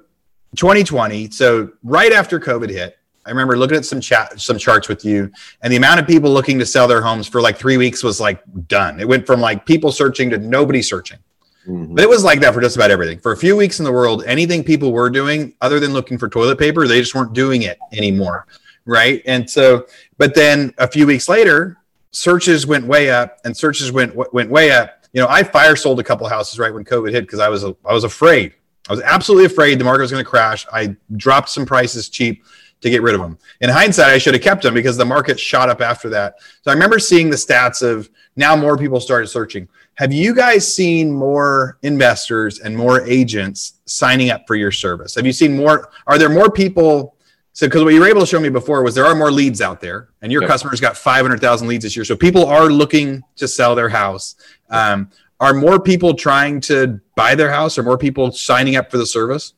2020. 0.55 1.29
So 1.31 1.71
right 1.83 2.11
after 2.11 2.39
COVID 2.39 2.69
hit, 2.69 2.97
I 3.25 3.31
remember 3.31 3.57
looking 3.57 3.77
at 3.77 3.85
some 3.85 4.01
chat, 4.01 4.39
some 4.39 4.57
charts 4.57 4.87
with 4.87 5.05
you, 5.05 5.31
and 5.61 5.71
the 5.71 5.77
amount 5.77 5.99
of 5.99 6.07
people 6.07 6.31
looking 6.31 6.57
to 6.59 6.65
sell 6.65 6.87
their 6.87 7.01
homes 7.01 7.27
for 7.27 7.41
like 7.41 7.57
three 7.57 7.77
weeks 7.77 8.03
was 8.03 8.19
like 8.19 8.41
done. 8.67 8.99
It 8.99 9.07
went 9.07 9.27
from 9.27 9.39
like 9.39 9.65
people 9.65 9.91
searching 9.91 10.29
to 10.31 10.37
nobody 10.37 10.81
searching. 10.81 11.19
Mm-hmm. 11.67 11.95
But 11.95 12.03
it 12.03 12.09
was 12.09 12.23
like 12.23 12.39
that 12.39 12.53
for 12.53 12.61
just 12.61 12.75
about 12.75 12.89
everything. 12.89 13.19
For 13.19 13.31
a 13.31 13.37
few 13.37 13.55
weeks 13.55 13.79
in 13.79 13.85
the 13.85 13.91
world, 13.91 14.23
anything 14.25 14.63
people 14.63 14.91
were 14.91 15.09
doing 15.09 15.53
other 15.61 15.79
than 15.79 15.93
looking 15.93 16.17
for 16.17 16.27
toilet 16.27 16.57
paper, 16.57 16.87
they 16.87 16.99
just 16.99 17.13
weren't 17.13 17.33
doing 17.33 17.63
it 17.63 17.77
anymore. 17.91 18.47
Right. 18.85 19.21
And 19.27 19.47
so, 19.47 19.85
but 20.17 20.33
then 20.33 20.73
a 20.79 20.87
few 20.87 21.05
weeks 21.05 21.29
later, 21.29 21.77
searches 22.11 22.65
went 22.65 22.85
way 22.85 23.11
up 23.11 23.37
and 23.45 23.55
searches 23.55 23.91
went 23.91 24.15
went 24.33 24.49
way 24.49 24.71
up. 24.71 25.05
You 25.13 25.21
know, 25.21 25.27
I 25.27 25.43
fire 25.43 25.75
sold 25.75 25.99
a 25.99 26.03
couple 26.03 26.27
houses 26.27 26.57
right 26.57 26.73
when 26.73 26.85
COVID 26.85 27.11
hit 27.11 27.21
because 27.21 27.39
I 27.39 27.49
was 27.49 27.63
I 27.63 27.93
was 27.93 28.05
afraid 28.05 28.53
I 28.89 28.93
was 28.93 29.01
absolutely 29.01 29.45
afraid 29.45 29.79
the 29.79 29.85
market 29.85 30.01
was 30.01 30.11
going 30.11 30.23
to 30.23 30.29
crash. 30.29 30.65
I 30.73 30.95
dropped 31.15 31.49
some 31.49 31.65
prices 31.65 32.09
cheap 32.09 32.43
to 32.81 32.89
get 32.89 33.01
rid 33.01 33.13
of 33.13 33.21
them. 33.21 33.37
In 33.61 33.69
hindsight, 33.69 34.09
I 34.09 34.17
should 34.17 34.33
have 34.33 34.41
kept 34.41 34.63
them 34.63 34.73
because 34.73 34.97
the 34.97 35.05
market 35.05 35.39
shot 35.39 35.69
up 35.69 35.81
after 35.81 36.09
that. 36.09 36.35
So 36.61 36.71
I 36.71 36.73
remember 36.73 36.97
seeing 36.97 37.29
the 37.29 37.35
stats 37.35 37.81
of 37.81 38.09
now 38.35 38.55
more 38.55 38.77
people 38.77 38.99
started 38.99 39.27
searching. 39.27 39.67
Have 39.95 40.13
you 40.13 40.33
guys 40.33 40.73
seen 40.73 41.11
more 41.11 41.77
investors 41.83 42.59
and 42.59 42.75
more 42.75 43.05
agents 43.05 43.79
signing 43.85 44.31
up 44.31 44.47
for 44.47 44.55
your 44.55 44.71
service? 44.71 45.13
Have 45.15 45.25
you 45.25 45.33
seen 45.33 45.57
more? 45.57 45.89
Are 46.07 46.17
there 46.17 46.29
more 46.29 46.49
people? 46.49 47.15
So, 47.51 47.67
because 47.67 47.83
what 47.83 47.93
you 47.93 47.99
were 47.99 48.07
able 48.07 48.21
to 48.21 48.25
show 48.25 48.39
me 48.39 48.47
before 48.47 48.81
was 48.81 48.95
there 48.95 49.05
are 49.05 49.15
more 49.15 49.31
leads 49.31 49.59
out 49.59 49.81
there, 49.81 50.09
and 50.21 50.31
your 50.31 50.43
yep. 50.43 50.49
customers 50.49 50.79
got 50.79 50.95
500,000 50.95 51.67
leads 51.67 51.83
this 51.83 51.95
year. 51.95 52.05
So 52.05 52.15
people 52.15 52.45
are 52.45 52.69
looking 52.69 53.21
to 53.35 53.47
sell 53.47 53.75
their 53.75 53.89
house. 53.89 54.35
Um, 54.69 55.09
are 55.39 55.53
more 55.53 55.79
people 55.79 56.13
trying 56.13 56.61
to 56.61 56.99
buy 57.15 57.35
their 57.35 57.51
house? 57.51 57.77
or 57.77 57.83
more 57.83 57.97
people 57.97 58.31
signing 58.31 58.75
up 58.75 58.91
for 58.91 58.97
the 58.97 59.05
service? 59.05 59.53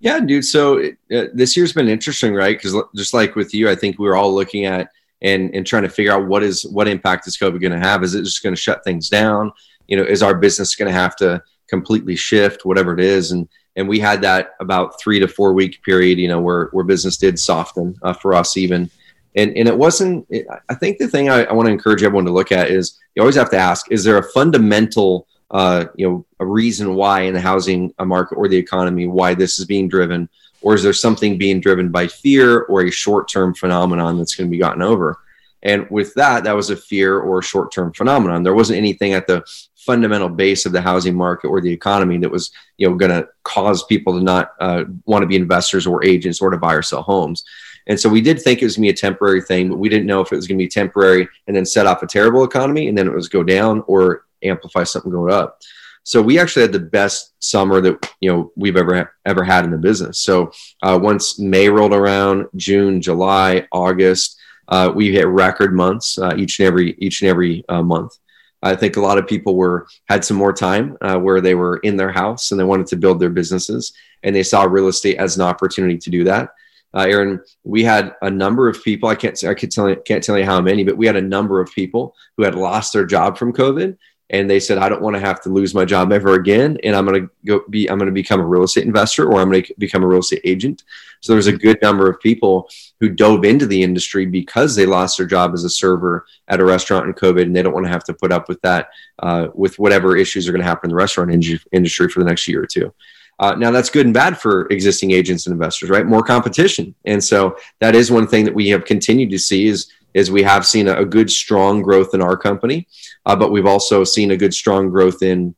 Yeah, 0.00 0.20
dude. 0.20 0.44
So 0.44 0.80
uh, 0.80 1.24
this 1.34 1.56
year's 1.56 1.72
been 1.72 1.88
interesting, 1.88 2.34
right? 2.34 2.56
Because 2.56 2.80
just 2.94 3.14
like 3.14 3.34
with 3.34 3.52
you, 3.52 3.68
I 3.68 3.74
think 3.74 3.98
we 3.98 4.06
were 4.06 4.16
all 4.16 4.32
looking 4.32 4.64
at 4.64 4.90
and 5.22 5.52
and 5.54 5.66
trying 5.66 5.82
to 5.82 5.88
figure 5.88 6.12
out 6.12 6.26
what 6.26 6.42
is 6.42 6.64
what 6.66 6.88
impact 6.88 7.26
is 7.26 7.36
COVID 7.36 7.60
going 7.60 7.72
to 7.72 7.78
have? 7.78 8.02
Is 8.02 8.14
it 8.14 8.22
just 8.22 8.42
going 8.42 8.54
to 8.54 8.60
shut 8.60 8.84
things 8.84 9.08
down? 9.08 9.52
You 9.88 9.96
know, 9.96 10.04
is 10.04 10.22
our 10.22 10.34
business 10.34 10.76
going 10.76 10.92
to 10.92 10.98
have 10.98 11.16
to 11.16 11.42
completely 11.68 12.16
shift, 12.16 12.64
whatever 12.64 12.94
it 12.94 13.00
is? 13.00 13.32
And 13.32 13.48
and 13.76 13.88
we 13.88 13.98
had 13.98 14.22
that 14.22 14.50
about 14.60 15.00
three 15.00 15.18
to 15.20 15.28
four 15.28 15.52
week 15.52 15.82
period, 15.82 16.18
you 16.18 16.28
know, 16.28 16.40
where 16.40 16.68
where 16.72 16.84
business 16.84 17.16
did 17.16 17.38
soften 17.38 17.96
uh, 18.02 18.12
for 18.12 18.34
us 18.34 18.56
even 18.56 18.90
and 19.36 19.56
and 19.56 19.68
it 19.68 19.76
wasn't 19.76 20.26
it, 20.30 20.46
i 20.68 20.74
think 20.74 20.98
the 20.98 21.08
thing 21.08 21.28
I, 21.28 21.44
I 21.44 21.52
want 21.52 21.66
to 21.66 21.72
encourage 21.72 22.02
everyone 22.02 22.24
to 22.24 22.32
look 22.32 22.52
at 22.52 22.70
is 22.70 22.98
you 23.14 23.22
always 23.22 23.36
have 23.36 23.50
to 23.50 23.58
ask 23.58 23.90
is 23.90 24.04
there 24.04 24.18
a 24.18 24.22
fundamental 24.22 25.26
uh, 25.50 25.86
you 25.94 26.08
know 26.08 26.26
a 26.40 26.46
reason 26.46 26.94
why 26.94 27.22
in 27.22 27.34
the 27.34 27.40
housing 27.40 27.92
market 28.04 28.36
or 28.36 28.48
the 28.48 28.56
economy 28.56 29.06
why 29.06 29.34
this 29.34 29.58
is 29.58 29.64
being 29.64 29.88
driven? 29.88 30.28
Or 30.60 30.74
is 30.74 30.82
there 30.82 30.92
something 30.92 31.38
being 31.38 31.60
driven 31.60 31.90
by 31.90 32.08
fear 32.08 32.62
or 32.62 32.82
a 32.82 32.90
short-term 32.90 33.54
phenomenon 33.54 34.18
that's 34.18 34.34
going 34.34 34.48
to 34.48 34.50
be 34.50 34.58
gotten 34.58 34.82
over? 34.82 35.18
And 35.62 35.88
with 35.90 36.14
that 36.14 36.44
that 36.44 36.54
was 36.54 36.70
a 36.70 36.76
fear 36.76 37.18
or 37.18 37.38
a 37.38 37.44
short-term 37.44 37.92
phenomenon. 37.92 38.42
There 38.42 38.54
wasn't 38.54 38.78
anything 38.78 39.14
at 39.14 39.26
the 39.26 39.44
fundamental 39.76 40.28
base 40.28 40.66
of 40.66 40.72
the 40.72 40.80
housing 40.80 41.14
market 41.14 41.48
or 41.48 41.60
the 41.60 41.72
economy 41.72 42.18
that 42.18 42.30
was 42.30 42.50
you 42.76 42.88
know 42.88 42.94
going 42.94 43.10
to 43.10 43.26
cause 43.42 43.84
people 43.84 44.12
to 44.18 44.22
not 44.22 44.52
uh, 44.60 44.84
want 45.06 45.22
to 45.22 45.26
be 45.26 45.36
investors 45.36 45.86
or 45.86 46.04
agents 46.04 46.40
or 46.40 46.50
to 46.50 46.58
buy 46.58 46.74
or 46.74 46.82
sell 46.82 47.02
homes 47.02 47.44
and 47.88 47.98
so 47.98 48.08
we 48.08 48.20
did 48.20 48.40
think 48.40 48.60
it 48.60 48.66
was 48.66 48.76
going 48.76 48.88
to 48.88 48.92
be 48.92 48.96
a 48.96 49.10
temporary 49.10 49.40
thing, 49.40 49.70
but 49.70 49.78
we 49.78 49.88
didn't 49.88 50.06
know 50.06 50.20
if 50.20 50.30
it 50.30 50.36
was 50.36 50.46
going 50.46 50.58
to 50.58 50.64
be 50.64 50.68
temporary 50.68 51.26
and 51.46 51.56
then 51.56 51.64
set 51.64 51.86
off 51.86 52.02
a 52.02 52.06
terrible 52.06 52.44
economy 52.44 52.88
and 52.88 52.96
then 52.96 53.06
it 53.06 53.14
was 53.14 53.28
go 53.28 53.42
down 53.42 53.82
or 53.86 54.26
amplify 54.42 54.84
something 54.84 55.10
going 55.10 55.32
up. 55.32 55.60
So 56.04 56.22
we 56.22 56.38
actually 56.38 56.62
had 56.62 56.72
the 56.72 56.80
best 56.80 57.34
summer 57.38 57.80
that 57.80 58.10
you 58.20 58.30
know 58.30 58.52
we've 58.56 58.76
ever 58.76 59.14
ever 59.26 59.44
had 59.44 59.64
in 59.64 59.70
the 59.70 59.76
business. 59.76 60.20
So 60.20 60.52
uh, 60.82 60.98
once 61.02 61.38
May 61.38 61.68
rolled 61.68 61.92
around, 61.92 62.46
June, 62.56 63.02
July, 63.02 63.66
August, 63.72 64.38
uh, 64.68 64.90
we 64.94 65.12
hit 65.12 65.26
record 65.26 65.74
months 65.74 66.18
uh, 66.18 66.34
each 66.36 66.60
and 66.60 66.66
every 66.66 66.94
each 66.98 67.20
and 67.20 67.30
every 67.30 67.64
uh, 67.68 67.82
month. 67.82 68.16
I 68.62 68.74
think 68.74 68.96
a 68.96 69.02
lot 69.02 69.18
of 69.18 69.26
people 69.26 69.54
were 69.54 69.86
had 70.08 70.24
some 70.24 70.36
more 70.36 70.52
time 70.52 70.96
uh, 71.02 71.18
where 71.18 71.40
they 71.42 71.54
were 71.54 71.76
in 71.78 71.96
their 71.96 72.10
house 72.10 72.50
and 72.50 72.58
they 72.58 72.64
wanted 72.64 72.86
to 72.88 72.96
build 72.96 73.20
their 73.20 73.30
businesses, 73.30 73.92
and 74.22 74.34
they 74.34 74.42
saw 74.42 74.62
real 74.62 74.88
estate 74.88 75.18
as 75.18 75.36
an 75.36 75.42
opportunity 75.42 75.98
to 75.98 76.10
do 76.10 76.24
that 76.24 76.50
uh, 76.94 77.06
Aaron, 77.08 77.40
we 77.64 77.84
had 77.84 78.14
a 78.22 78.30
number 78.30 78.68
of 78.68 78.82
people. 78.82 79.08
I 79.08 79.14
can't 79.14 79.42
I 79.44 79.54
can't 79.54 79.72
tell 79.72 79.88
you, 79.90 79.96
can't 80.06 80.22
tell 80.22 80.38
you 80.38 80.44
how 80.44 80.60
many, 80.60 80.84
but 80.84 80.96
we 80.96 81.06
had 81.06 81.16
a 81.16 81.22
number 81.22 81.60
of 81.60 81.70
people 81.72 82.14
who 82.36 82.44
had 82.44 82.54
lost 82.54 82.92
their 82.92 83.04
job 83.04 83.36
from 83.36 83.52
COVID, 83.52 83.96
and 84.30 84.48
they 84.48 84.58
said, 84.58 84.78
"I 84.78 84.88
don't 84.88 85.02
want 85.02 85.14
to 85.14 85.20
have 85.20 85.40
to 85.42 85.50
lose 85.50 85.74
my 85.74 85.84
job 85.84 86.12
ever 86.12 86.34
again, 86.34 86.78
and 86.82 86.96
I'm 86.96 87.04
going 87.04 87.22
to 87.22 87.30
go 87.46 87.62
be 87.68 87.90
I'm 87.90 87.98
going 87.98 88.06
to 88.06 88.12
become 88.12 88.40
a 88.40 88.46
real 88.46 88.62
estate 88.62 88.86
investor 88.86 89.26
or 89.30 89.40
I'm 89.40 89.50
going 89.50 89.64
to 89.64 89.74
become 89.78 90.02
a 90.02 90.06
real 90.06 90.20
estate 90.20 90.40
agent." 90.44 90.82
So 91.20 91.32
there's 91.32 91.46
a 91.46 91.52
good 91.52 91.78
number 91.82 92.08
of 92.08 92.20
people 92.20 92.70
who 93.00 93.10
dove 93.10 93.44
into 93.44 93.66
the 93.66 93.82
industry 93.82 94.24
because 94.24 94.74
they 94.74 94.86
lost 94.86 95.18
their 95.18 95.26
job 95.26 95.52
as 95.52 95.64
a 95.64 95.70
server 95.70 96.24
at 96.46 96.60
a 96.60 96.64
restaurant 96.64 97.06
in 97.06 97.12
COVID, 97.12 97.42
and 97.42 97.54
they 97.54 97.62
don't 97.62 97.74
want 97.74 97.84
to 97.84 97.92
have 97.92 98.04
to 98.04 98.14
put 98.14 98.32
up 98.32 98.48
with 98.48 98.62
that 98.62 98.88
uh, 99.18 99.48
with 99.54 99.78
whatever 99.78 100.16
issues 100.16 100.48
are 100.48 100.52
going 100.52 100.62
to 100.62 100.68
happen 100.68 100.88
in 100.88 100.90
the 100.90 100.96
restaurant 100.96 101.30
industry 101.72 102.08
for 102.08 102.20
the 102.20 102.28
next 102.28 102.48
year 102.48 102.62
or 102.62 102.66
two. 102.66 102.94
Uh, 103.38 103.54
now 103.54 103.70
that's 103.70 103.90
good 103.90 104.06
and 104.06 104.14
bad 104.14 104.38
for 104.38 104.66
existing 104.68 105.12
agents 105.12 105.46
and 105.46 105.52
investors, 105.52 105.90
right? 105.90 106.06
More 106.06 106.22
competition, 106.22 106.94
and 107.04 107.22
so 107.22 107.56
that 107.80 107.94
is 107.94 108.10
one 108.10 108.26
thing 108.26 108.44
that 108.44 108.54
we 108.54 108.68
have 108.70 108.84
continued 108.84 109.30
to 109.30 109.38
see 109.38 109.66
is 109.66 109.92
is 110.14 110.30
we 110.30 110.42
have 110.42 110.66
seen 110.66 110.88
a, 110.88 110.96
a 110.96 111.04
good 111.04 111.30
strong 111.30 111.82
growth 111.82 112.14
in 112.14 112.22
our 112.22 112.36
company, 112.36 112.88
uh, 113.26 113.36
but 113.36 113.52
we've 113.52 113.66
also 113.66 114.04
seen 114.04 114.30
a 114.30 114.36
good 114.36 114.54
strong 114.54 114.88
growth 114.90 115.22
in 115.22 115.54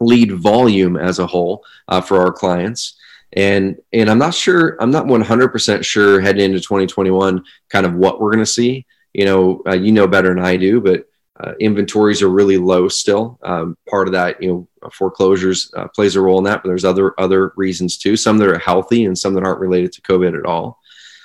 lead 0.00 0.32
volume 0.32 0.96
as 0.96 1.18
a 1.18 1.26
whole 1.26 1.64
uh, 1.88 2.00
for 2.00 2.20
our 2.20 2.32
clients. 2.32 2.98
And 3.34 3.78
and 3.92 4.10
I'm 4.10 4.18
not 4.18 4.34
sure, 4.34 4.76
I'm 4.80 4.90
not 4.90 5.06
100% 5.06 5.84
sure 5.84 6.20
heading 6.20 6.44
into 6.44 6.60
2021, 6.60 7.44
kind 7.70 7.86
of 7.86 7.94
what 7.94 8.20
we're 8.20 8.32
going 8.32 8.44
to 8.44 8.46
see. 8.46 8.86
You 9.14 9.24
know, 9.24 9.62
uh, 9.66 9.74
you 9.74 9.92
know 9.92 10.06
better 10.06 10.34
than 10.34 10.44
I 10.44 10.56
do, 10.56 10.80
but 10.80 11.06
uh, 11.42 11.54
inventories 11.58 12.22
are 12.22 12.28
really 12.28 12.56
low 12.56 12.88
still. 12.88 13.38
Um, 13.42 13.76
part 13.88 14.06
of 14.06 14.12
that, 14.12 14.40
you 14.40 14.48
know, 14.82 14.90
foreclosures 14.92 15.72
uh, 15.76 15.88
plays 15.88 16.14
a 16.14 16.20
role 16.20 16.38
in 16.38 16.44
that, 16.44 16.62
but 16.62 16.68
there's 16.68 16.84
other 16.84 17.18
other 17.18 17.52
reasons 17.56 17.96
too. 17.98 18.16
Some 18.16 18.38
that 18.38 18.48
are 18.48 18.58
healthy 18.58 19.04
and 19.04 19.18
some 19.18 19.34
that 19.34 19.44
aren't 19.44 19.60
related 19.60 19.92
to 19.92 20.02
COVID 20.02 20.38
at 20.38 20.46
all. 20.46 20.78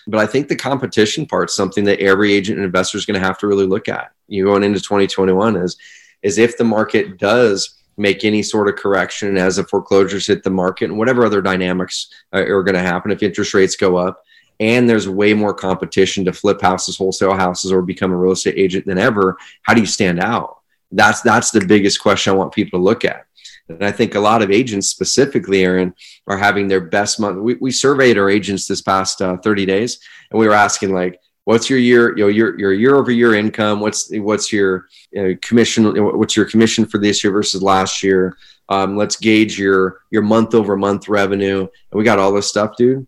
But 0.07 0.19
I 0.19 0.25
think 0.25 0.47
the 0.47 0.55
competition 0.55 1.25
part 1.25 1.49
is 1.49 1.55
something 1.55 1.83
that 1.83 1.99
every 1.99 2.33
agent 2.33 2.57
and 2.57 2.65
investor 2.65 2.97
is 2.97 3.05
going 3.05 3.19
to 3.19 3.25
have 3.25 3.37
to 3.39 3.47
really 3.47 3.67
look 3.67 3.89
at. 3.89 4.11
You 4.27 4.45
going 4.45 4.63
into 4.63 4.79
2021 4.79 5.55
is 5.57 5.77
is 6.23 6.37
if 6.37 6.57
the 6.57 6.63
market 6.63 7.19
does 7.19 7.75
make 7.97 8.23
any 8.23 8.41
sort 8.41 8.69
of 8.69 8.75
correction 8.75 9.37
as 9.37 9.57
the 9.57 9.63
foreclosures 9.63 10.27
hit 10.27 10.43
the 10.43 10.49
market 10.49 10.85
and 10.85 10.97
whatever 10.97 11.25
other 11.25 11.41
dynamics 11.41 12.11
uh, 12.33 12.37
are 12.37 12.63
going 12.63 12.75
to 12.75 12.81
happen 12.81 13.11
if 13.11 13.23
interest 13.23 13.53
rates 13.53 13.75
go 13.75 13.97
up 13.97 14.23
and 14.59 14.89
there's 14.89 15.07
way 15.07 15.33
more 15.33 15.53
competition 15.53 16.25
to 16.25 16.33
flip 16.33 16.61
houses 16.61 16.97
wholesale 16.97 17.35
houses 17.35 17.71
or 17.71 17.81
become 17.81 18.11
a 18.11 18.17
real 18.17 18.31
estate 18.31 18.57
agent 18.57 18.85
than 18.85 18.97
ever 18.97 19.37
how 19.63 19.73
do 19.73 19.81
you 19.81 19.87
stand 19.87 20.19
out? 20.19 20.59
That's 20.91 21.21
that's 21.21 21.51
the 21.51 21.65
biggest 21.65 22.01
question 22.01 22.33
i 22.33 22.35
want 22.35 22.53
people 22.53 22.79
to 22.79 22.83
look 22.83 23.05
at. 23.05 23.25
And 23.69 23.83
i 23.83 23.91
think 23.91 24.15
a 24.15 24.19
lot 24.19 24.41
of 24.41 24.51
agents 24.51 24.87
specifically 24.87 25.63
aaron 25.63 25.93
are 26.27 26.37
having 26.37 26.67
their 26.67 26.81
best 26.81 27.19
month. 27.19 27.39
We, 27.39 27.55
we 27.55 27.71
surveyed 27.71 28.17
our 28.17 28.29
agents 28.29 28.67
this 28.67 28.81
past 28.81 29.21
uh, 29.21 29.37
30 29.37 29.65
days 29.65 29.99
and 30.31 30.39
we 30.39 30.47
were 30.47 30.53
asking 30.53 30.93
like 30.93 31.19
what's 31.43 31.69
your 31.69 31.79
year 31.79 32.17
you 32.17 32.23
know 32.23 32.29
your 32.29 32.59
your 32.59 32.73
year 32.73 32.95
over 32.95 33.11
year 33.11 33.35
income? 33.35 33.79
What's 33.79 34.09
what's 34.11 34.51
your 34.51 34.87
uh, 35.17 35.33
commission 35.41 36.17
what's 36.17 36.35
your 36.35 36.45
commission 36.45 36.85
for 36.85 36.97
this 36.97 37.23
year 37.23 37.31
versus 37.31 37.61
last 37.61 38.03
year? 38.03 38.37
Um, 38.69 38.97
let's 38.97 39.15
gauge 39.15 39.57
your 39.57 40.01
your 40.09 40.23
month 40.23 40.53
over 40.53 40.75
month 40.75 41.07
revenue. 41.07 41.61
And 41.61 41.97
we 41.97 42.03
got 42.03 42.19
all 42.19 42.33
this 42.33 42.49
stuff 42.49 42.75
dude 42.77 43.07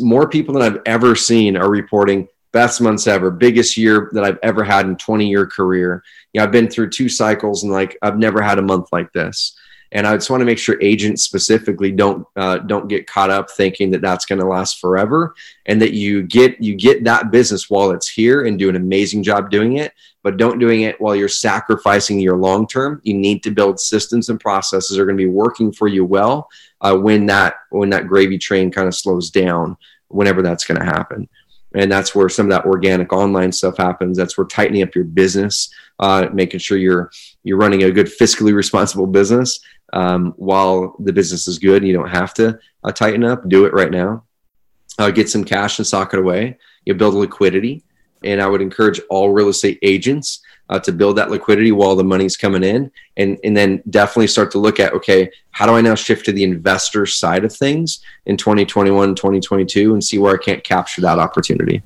more 0.00 0.28
people 0.28 0.54
than 0.54 0.62
i've 0.62 0.82
ever 0.86 1.14
seen 1.14 1.56
are 1.56 1.70
reporting 1.70 2.28
best 2.52 2.80
months 2.80 3.06
ever 3.06 3.30
biggest 3.30 3.76
year 3.76 4.10
that 4.12 4.24
i've 4.24 4.38
ever 4.42 4.62
had 4.62 4.86
in 4.86 4.96
20 4.96 5.28
year 5.28 5.46
career. 5.46 6.02
You 6.32 6.40
know 6.40 6.44
i've 6.44 6.52
been 6.52 6.70
through 6.70 6.90
two 6.90 7.08
cycles 7.08 7.62
and 7.64 7.72
like 7.72 7.96
i've 8.02 8.18
never 8.18 8.40
had 8.40 8.58
a 8.58 8.62
month 8.62 8.88
like 8.92 9.12
this 9.12 9.56
and 9.92 10.06
I 10.06 10.14
just 10.14 10.30
want 10.30 10.40
to 10.40 10.44
make 10.44 10.58
sure 10.58 10.76
agents 10.80 11.22
specifically 11.22 11.92
don't 11.92 12.26
uh, 12.36 12.58
don't 12.58 12.88
get 12.88 13.06
caught 13.06 13.30
up 13.30 13.50
thinking 13.50 13.90
that 13.92 14.00
that's 14.00 14.26
going 14.26 14.40
to 14.40 14.46
last 14.46 14.80
forever, 14.80 15.34
and 15.66 15.80
that 15.80 15.92
you 15.92 16.22
get 16.22 16.60
you 16.60 16.74
get 16.74 17.04
that 17.04 17.30
business 17.30 17.70
while 17.70 17.90
it's 17.90 18.08
here 18.08 18.44
and 18.46 18.58
do 18.58 18.68
an 18.68 18.76
amazing 18.76 19.22
job 19.22 19.50
doing 19.50 19.76
it. 19.76 19.92
But 20.22 20.36
don't 20.36 20.58
doing 20.58 20.82
it 20.82 21.00
while 21.00 21.14
you're 21.14 21.28
sacrificing 21.28 22.18
your 22.18 22.36
long 22.36 22.66
term. 22.66 23.00
You 23.04 23.14
need 23.14 23.42
to 23.42 23.50
build 23.50 23.78
systems 23.78 24.30
and 24.30 24.40
processes 24.40 24.96
that 24.96 25.02
are 25.02 25.06
going 25.06 25.18
to 25.18 25.24
be 25.24 25.30
working 25.30 25.70
for 25.70 25.86
you 25.86 26.04
well 26.04 26.48
uh, 26.80 26.96
when 26.96 27.26
that 27.26 27.56
when 27.70 27.90
that 27.90 28.08
gravy 28.08 28.38
train 28.38 28.70
kind 28.70 28.88
of 28.88 28.94
slows 28.94 29.30
down. 29.30 29.76
Whenever 30.08 30.42
that's 30.42 30.64
going 30.64 30.78
to 30.78 30.84
happen 30.84 31.28
and 31.74 31.90
that's 31.90 32.14
where 32.14 32.28
some 32.28 32.46
of 32.46 32.50
that 32.50 32.64
organic 32.64 33.12
online 33.12 33.52
stuff 33.52 33.76
happens 33.76 34.16
that's 34.16 34.38
where 34.38 34.46
tightening 34.46 34.82
up 34.82 34.94
your 34.94 35.04
business 35.04 35.72
uh, 36.00 36.26
making 36.32 36.60
sure 36.60 36.78
you're 36.78 37.10
you're 37.42 37.58
running 37.58 37.82
a 37.82 37.90
good 37.90 38.06
fiscally 38.06 38.54
responsible 38.54 39.06
business 39.06 39.60
um, 39.94 40.34
while 40.36 40.96
the 40.98 41.12
business 41.12 41.46
is 41.46 41.58
good 41.58 41.82
and 41.82 41.86
you 41.86 41.96
don't 41.96 42.10
have 42.10 42.34
to 42.34 42.58
uh, 42.82 42.92
tighten 42.92 43.24
up, 43.24 43.48
do 43.48 43.64
it 43.64 43.72
right 43.72 43.90
now. 43.90 44.24
Uh, 44.98 45.10
get 45.10 45.30
some 45.30 45.44
cash 45.44 45.78
and 45.78 45.86
sock 45.86 46.12
it 46.12 46.20
away. 46.20 46.58
You 46.84 46.94
build 46.94 47.14
liquidity. 47.14 47.84
And 48.24 48.42
I 48.42 48.46
would 48.46 48.60
encourage 48.60 49.00
all 49.08 49.30
real 49.30 49.48
estate 49.48 49.78
agents 49.82 50.40
uh, 50.68 50.80
to 50.80 50.92
build 50.92 51.16
that 51.16 51.30
liquidity 51.30 51.72
while 51.72 51.94
the 51.94 52.02
money's 52.02 52.36
coming 52.36 52.64
in. 52.64 52.90
And, 53.16 53.38
and 53.44 53.56
then 53.56 53.82
definitely 53.90 54.26
start 54.26 54.50
to 54.52 54.58
look 54.58 54.80
at 54.80 54.92
okay, 54.94 55.30
how 55.52 55.66
do 55.66 55.74
I 55.74 55.80
now 55.80 55.94
shift 55.94 56.24
to 56.26 56.32
the 56.32 56.42
investor 56.42 57.06
side 57.06 57.44
of 57.44 57.54
things 57.54 58.00
in 58.26 58.36
2021, 58.36 59.14
2022 59.14 59.92
and 59.92 60.02
see 60.02 60.18
where 60.18 60.34
I 60.34 60.42
can't 60.42 60.64
capture 60.64 61.02
that 61.02 61.18
opportunity? 61.20 61.82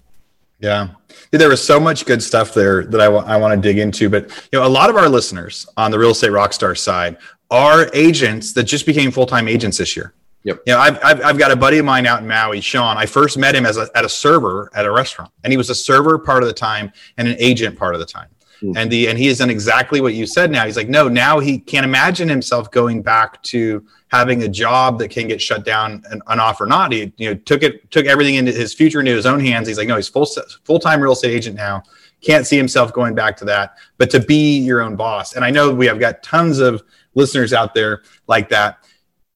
Yeah. 0.61 0.88
There 1.31 1.49
was 1.51 1.62
so 1.62 1.79
much 1.79 2.07
good 2.07 2.23
stuff 2.23 2.55
there 2.55 2.85
that 2.87 3.01
I, 3.01 3.05
w- 3.05 3.25
I 3.25 3.37
want 3.37 3.61
to 3.61 3.68
dig 3.68 3.79
into. 3.79 4.09
But 4.09 4.31
you 4.51 4.59
know, 4.59 4.66
a 4.66 4.68
lot 4.68 4.88
of 4.88 4.97
our 4.97 5.09
listeners 5.09 5.66
on 5.77 5.90
the 5.90 5.99
Real 5.99 6.11
Estate 6.11 6.31
Rockstar 6.31 6.77
side 6.77 7.18
are 7.51 7.91
agents 7.95 8.53
that 8.53 8.65
just 8.65 8.87
became 8.87 9.11
full 9.11 9.27
time 9.27 9.49
agents 9.49 9.79
this 9.79 9.97
year. 9.97 10.15
Yep. 10.45 10.63
You 10.67 10.73
know, 10.75 10.79
I've, 10.79 10.99
I've, 11.05 11.25
I've, 11.25 11.39
got 11.39 11.51
a 11.51 11.57
buddy 11.57 11.79
of 11.79 11.85
mine 11.85 12.07
out 12.07 12.21
in 12.21 12.29
Maui, 12.29 12.61
Sean. 12.61 12.97
I 12.97 13.07
first 13.07 13.37
met 13.37 13.55
him 13.55 13.67
as 13.67 13.77
a, 13.77 13.89
at 13.95 14.05
a 14.05 14.09
server 14.09 14.71
at 14.75 14.87
a 14.87 14.91
restaurant, 14.91 15.33
and 15.43 15.53
he 15.53 15.57
was 15.57 15.69
a 15.69 15.75
server 15.75 16.19
part 16.19 16.43
of 16.43 16.49
the 16.49 16.55
time 16.55 16.93
and 17.17 17.27
an 17.27 17.37
agent 17.39 17.77
part 17.77 17.95
of 17.95 18.01
the 18.01 18.07
time. 18.07 18.29
Mm-hmm. 18.63 18.77
And 18.77 18.91
the 18.91 19.09
and 19.09 19.19
he 19.19 19.27
has 19.27 19.39
done 19.39 19.51
exactly 19.51 20.01
what 20.01 20.15
you 20.15 20.27
said. 20.27 20.51
Now 20.51 20.65
he's 20.65 20.77
like, 20.77 20.89
no, 20.89 21.09
now 21.09 21.39
he 21.39 21.59
can't 21.59 21.85
imagine 21.85 22.29
himself 22.29 22.71
going 22.71 23.03
back 23.03 23.43
to 23.45 23.85
having 24.09 24.43
a 24.43 24.49
job 24.49 24.99
that 24.99 25.11
can 25.11 25.29
get 25.29 25.41
shut 25.41 25.65
down 25.65 26.03
and 26.11 26.23
on 26.27 26.41
off 26.41 26.61
or 26.61 26.67
not. 26.67 26.93
He 26.93 27.13
you 27.19 27.31
know 27.31 27.35
took 27.35 27.63
it 27.63 27.91
took 27.91 28.07
everything 28.07 28.35
into 28.35 28.53
his 28.53 28.75
future 28.75 29.01
into 29.01 29.13
his 29.13 29.27
own 29.27 29.41
hands. 29.41 29.69
He's 29.69 29.79
like, 29.79 29.89
no, 29.89 29.97
he's 29.97 30.09
full 30.09 30.27
full 30.65 30.79
time 30.79 31.01
real 31.01 31.13
estate 31.13 31.33
agent 31.33 31.57
now. 31.57 31.83
Can't 32.21 32.47
see 32.47 32.57
himself 32.57 32.93
going 32.93 33.15
back 33.15 33.37
to 33.37 33.45
that, 33.45 33.77
but 33.97 34.11
to 34.11 34.19
be 34.19 34.59
your 34.59 34.81
own 34.81 34.97
boss. 34.97 35.37
And 35.37 35.45
I 35.45 35.51
know 35.51 35.73
we 35.73 35.87
have 35.87 36.01
got 36.01 36.23
tons 36.25 36.59
of 36.59 36.83
listeners 37.18 37.52
out 37.52 37.74
there 37.74 38.02
like 38.26 38.48
that. 38.48 38.78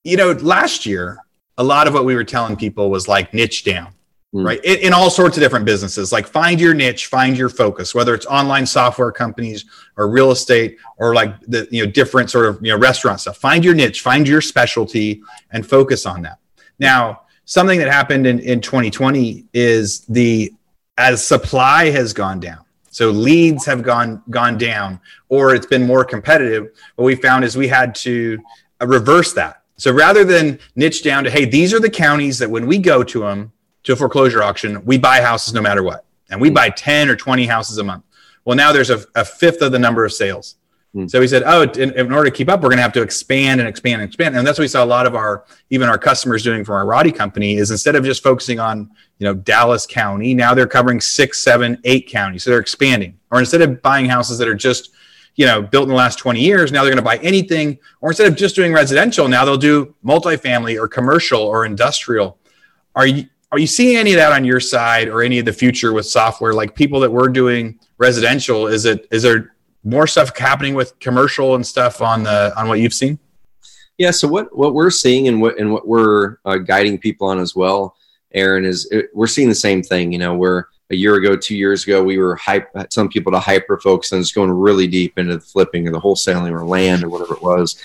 You 0.04 0.16
know, 0.16 0.32
last 0.32 0.86
year, 0.86 1.18
a 1.58 1.64
lot 1.64 1.86
of 1.86 1.92
what 1.92 2.06
we 2.06 2.14
were 2.14 2.24
telling 2.24 2.56
people 2.56 2.88
was 2.90 3.08
like 3.08 3.34
niche 3.34 3.64
down, 3.64 3.92
mm. 4.34 4.46
right? 4.46 4.64
In, 4.64 4.78
in, 4.78 4.92
all 4.92 5.10
sorts 5.10 5.36
of 5.36 5.42
different 5.42 5.66
businesses, 5.66 6.12
like 6.12 6.26
find 6.26 6.60
your 6.60 6.72
niche, 6.72 7.06
find 7.06 7.36
your 7.36 7.50
focus, 7.50 7.94
whether 7.94 8.14
it's 8.14 8.24
online 8.26 8.64
software 8.64 9.12
companies 9.12 9.66
or 9.96 10.08
real 10.08 10.30
estate 10.30 10.78
or 10.96 11.14
like 11.14 11.38
the, 11.42 11.68
you 11.70 11.84
know, 11.84 11.90
different 11.90 12.30
sort 12.30 12.46
of, 12.46 12.58
you 12.62 12.72
know, 12.72 12.78
restaurant 12.78 13.20
stuff. 13.20 13.36
Find 13.36 13.64
your 13.64 13.74
niche, 13.74 14.00
find 14.00 14.26
your 14.26 14.40
specialty 14.40 15.22
and 15.50 15.66
focus 15.66 16.06
on 16.06 16.22
that. 16.22 16.38
Now, 16.78 17.22
something 17.44 17.78
that 17.80 17.88
happened 17.88 18.26
in, 18.26 18.38
in 18.38 18.60
2020 18.60 19.44
is 19.52 20.00
the, 20.06 20.52
as 20.96 21.24
supply 21.26 21.90
has 21.90 22.12
gone 22.12 22.40
down, 22.40 22.64
so 22.92 23.11
leads 23.11 23.66
have 23.66 23.83
gone 23.83 24.22
gone 24.31 24.57
down, 24.57 25.00
or 25.28 25.55
it's 25.57 25.66
been 25.66 25.85
more 25.85 26.05
competitive. 26.05 26.70
What 26.94 27.07
we 27.07 27.16
found 27.16 27.44
is 27.44 27.57
we 27.57 27.66
had 27.66 27.94
to 28.07 28.38
uh, 28.81 28.87
reverse 28.87 29.33
that. 29.33 29.62
So 29.76 29.90
rather 29.92 30.22
than 30.22 30.61
niche 30.76 31.02
down 31.02 31.24
to, 31.24 31.31
hey, 31.31 31.44
these 31.44 31.74
are 31.74 31.81
the 31.81 31.90
counties 31.90 32.38
that 32.38 32.48
when 32.48 32.68
we 32.68 32.78
go 32.78 33.02
to 33.02 33.20
them 33.20 33.50
to 33.83 33.94
a 33.94 33.96
foreclosure 33.96 34.42
auction, 34.42 34.85
we 34.85 34.98
buy 34.98 35.20
houses 35.20 35.52
no 35.52 35.61
matter 35.61 35.83
what, 35.83 36.05
and 36.31 36.40
we 36.40 36.50
buy 36.50 36.70
ten 36.70 37.09
or 37.09 37.16
twenty 37.16 37.46
houses 37.46 37.78
a 37.78 37.85
month. 37.85 38.05
Well, 38.44 38.57
now 38.57 38.72
there's 38.72 38.90
a, 38.90 39.00
a 39.14 39.24
fifth 39.24 39.62
of 39.62 39.72
the 39.72 39.78
number 39.78 40.05
of 40.05 40.12
sales. 40.12 40.57
Hmm. 40.94 41.07
So 41.07 41.20
he 41.20 41.26
said, 41.26 41.42
"Oh, 41.46 41.62
in, 41.62 41.92
in, 41.92 42.12
order 42.12 42.28
to 42.28 42.37
keep 42.37 42.50
up, 42.50 42.61
we're 42.61 42.68
going 42.68 42.76
to 42.76 42.83
have 42.83 42.92
to 42.92 43.02
expand 43.02 43.61
and 43.61 43.68
expand 43.68 44.02
and 44.02 44.09
expand." 44.09 44.37
And 44.37 44.46
that's 44.46 44.59
what 44.59 44.64
we 44.64 44.68
saw 44.68 44.85
a 44.85 44.87
lot 44.87 45.07
of 45.07 45.14
our 45.14 45.44
even 45.70 45.88
our 45.88 45.98
customers 45.98 46.42
doing 46.42 46.64
from 46.64 46.74
our 46.74 46.85
Roddy 46.85 47.12
company 47.12 47.55
is 47.55 47.70
instead 47.70 47.96
of 47.96 48.05
just 48.05 48.22
focusing 48.22 48.61
on 48.61 48.90
you 49.18 49.26
know 49.26 49.33
Dallas 49.33 49.87
County, 49.87 50.35
now 50.35 50.52
they're 50.52 50.66
covering 50.66 51.00
six, 51.00 51.40
seven, 51.40 51.78
eight 51.85 52.09
counties. 52.09 52.42
So 52.42 52.50
they're 52.50 52.61
expanding. 52.61 53.18
Or 53.31 53.38
instead 53.38 53.62
of 53.62 53.81
buying 53.81 54.07
houses 54.07 54.37
that 54.38 54.48
are 54.48 54.55
just 54.55 54.90
you 55.37 55.46
know 55.46 55.62
built 55.62 55.85
in 55.85 55.88
the 55.88 55.94
last 55.94 56.18
20 56.18 56.40
years, 56.40 56.72
now 56.72 56.83
they're 56.83 56.92
going 56.92 57.02
to 57.02 57.02
buy 57.02 57.16
anything. 57.18 57.78
Or 58.02 58.11
instead 58.11 58.26
of 58.26 58.37
just 58.37 58.55
doing 58.55 58.74
residential, 58.74 59.28
now 59.28 59.46
they'll 59.46 59.57
do 59.57 59.94
multifamily 60.05 60.78
or 60.78 60.88
commercial 60.88 61.40
or 61.40 61.64
industrial. 61.64 62.38
Are 62.94 63.07
you 63.07 63.26
are 63.50 63.59
you 63.59 63.66
seeing 63.66 63.96
any 63.96 64.12
of 64.12 64.16
that 64.16 64.33
on 64.33 64.44
your 64.44 64.61
side 64.61 65.09
or 65.09 65.22
any 65.22 65.38
of 65.38 65.44
the 65.44 65.52
future 65.52 65.92
with 65.92 66.07
software 66.07 66.55
like 66.55 66.74
people 66.74 67.00
that 67.00 67.11
were 67.11 67.28
doing 67.28 67.78
residential 67.98 68.66
is 68.66 68.87
it 68.87 69.07
is 69.11 69.22
there 69.22 69.51
more 69.84 70.06
stuff 70.06 70.36
happening 70.36 70.74
with 70.74 70.98
commercial 71.00 71.54
and 71.54 71.66
stuff 71.66 72.00
on 72.00 72.22
the 72.22 72.52
on 72.56 72.68
what 72.68 72.80
you've 72.80 72.94
seen? 72.94 73.18
Yeah. 73.98 74.10
So 74.10 74.28
what 74.28 74.56
what 74.56 74.74
we're 74.74 74.90
seeing 74.90 75.28
and 75.28 75.40
what 75.40 75.58
and 75.58 75.72
what 75.72 75.86
we're 75.86 76.38
uh, 76.44 76.58
guiding 76.58 76.98
people 76.98 77.26
on 77.26 77.38
as 77.38 77.54
well, 77.54 77.96
Aaron, 78.32 78.64
is 78.64 78.88
it, 78.90 79.10
we're 79.14 79.26
seeing 79.26 79.48
the 79.48 79.54
same 79.54 79.82
thing. 79.82 80.12
You 80.12 80.18
know, 80.18 80.34
where 80.34 80.68
a 80.90 80.96
year 80.96 81.14
ago, 81.16 81.36
two 81.36 81.56
years 81.56 81.84
ago, 81.84 82.02
we 82.02 82.18
were 82.18 82.36
hype 82.36 82.68
some 82.90 83.08
people 83.08 83.32
to 83.32 83.40
hyper 83.40 83.78
focus 83.78 84.12
on 84.12 84.20
just 84.20 84.34
going 84.34 84.50
really 84.50 84.86
deep 84.86 85.18
into 85.18 85.36
the 85.36 85.40
flipping 85.40 85.86
or 85.88 85.92
the 85.92 86.00
wholesaling 86.00 86.52
or 86.52 86.64
land 86.64 87.04
or 87.04 87.08
whatever 87.08 87.34
it 87.34 87.42
was. 87.42 87.76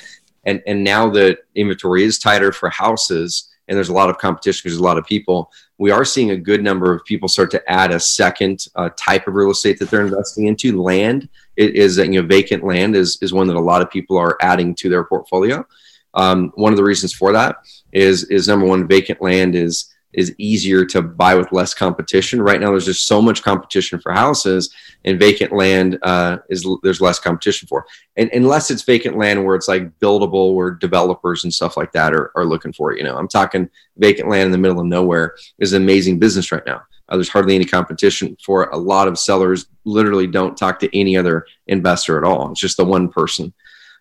And 0.45 0.61
and 0.67 0.83
now 0.83 1.09
that 1.11 1.39
inventory 1.55 2.03
is 2.03 2.19
tighter 2.19 2.51
for 2.51 2.69
houses 2.69 3.49
and 3.67 3.75
there's 3.75 3.89
a 3.89 3.93
lot 3.93 4.09
of 4.09 4.17
competition 4.17 4.61
because 4.63 4.73
there's 4.73 4.81
a 4.81 4.83
lot 4.83 4.97
of 4.97 5.05
people 5.05 5.51
we 5.77 5.91
are 5.91 6.05
seeing 6.05 6.31
a 6.31 6.37
good 6.37 6.63
number 6.63 6.93
of 6.93 7.05
people 7.05 7.27
start 7.27 7.51
to 7.51 7.71
add 7.71 7.91
a 7.91 7.99
second 7.99 8.65
uh, 8.75 8.89
type 8.97 9.27
of 9.27 9.35
real 9.35 9.51
estate 9.51 9.77
that 9.79 9.89
they're 9.89 10.05
investing 10.05 10.47
into. 10.47 10.81
Land 10.81 11.29
is 11.57 11.95
that 11.95 12.07
you 12.07 12.21
know 12.21 12.27
vacant 12.27 12.63
land 12.63 12.95
is 12.95 13.17
is 13.21 13.33
one 13.33 13.47
that 13.47 13.55
a 13.55 13.59
lot 13.59 13.81
of 13.81 13.89
people 13.89 14.17
are 14.17 14.37
adding 14.41 14.75
to 14.75 14.89
their 14.89 15.03
portfolio. 15.03 15.65
Um, 16.13 16.51
one 16.55 16.73
of 16.73 16.77
the 16.77 16.83
reasons 16.83 17.13
for 17.13 17.31
that 17.33 17.57
is 17.91 18.25
is 18.25 18.47
number 18.47 18.65
one, 18.65 18.87
vacant 18.87 19.21
land 19.21 19.55
is 19.55 19.93
is 20.13 20.33
easier 20.37 20.85
to 20.85 21.01
buy 21.01 21.35
with 21.35 21.51
less 21.51 21.73
competition. 21.73 22.41
Right 22.41 22.59
now, 22.59 22.71
there's 22.71 22.85
just 22.85 23.05
so 23.05 23.21
much 23.21 23.43
competition 23.43 23.99
for 23.99 24.11
houses, 24.11 24.73
and 25.05 25.19
vacant 25.19 25.51
land 25.51 25.99
uh, 26.01 26.37
is 26.49 26.67
there's 26.81 27.01
less 27.01 27.19
competition 27.19 27.67
for. 27.67 27.85
And 28.15 28.29
unless 28.33 28.71
it's 28.71 28.81
vacant 28.83 29.17
land 29.17 29.45
where 29.45 29.55
it's 29.55 29.67
like 29.67 29.99
buildable, 29.99 30.55
where 30.55 30.71
developers 30.71 31.43
and 31.43 31.53
stuff 31.53 31.77
like 31.77 31.91
that 31.91 32.13
are, 32.13 32.31
are 32.35 32.45
looking 32.45 32.73
for 32.73 32.93
it. 32.93 32.97
You 32.97 33.03
know, 33.03 33.17
I'm 33.17 33.27
talking 33.27 33.69
vacant 33.97 34.29
land 34.29 34.45
in 34.45 34.51
the 34.51 34.57
middle 34.57 34.79
of 34.79 34.87
nowhere 34.87 35.35
is 35.59 35.73
an 35.73 35.83
amazing 35.83 36.19
business 36.19 36.51
right 36.51 36.65
now. 36.65 36.81
Uh, 37.09 37.15
there's 37.15 37.29
hardly 37.29 37.55
any 37.55 37.65
competition 37.65 38.37
for 38.43 38.63
it. 38.63 38.69
a 38.73 38.77
lot 38.77 39.07
of 39.07 39.17
sellers. 39.17 39.67
Literally, 39.85 40.27
don't 40.27 40.57
talk 40.57 40.79
to 40.79 40.97
any 40.97 41.15
other 41.15 41.45
investor 41.67 42.17
at 42.17 42.23
all. 42.23 42.51
It's 42.51 42.61
just 42.61 42.77
the 42.77 42.85
one 42.85 43.09
person. 43.09 43.53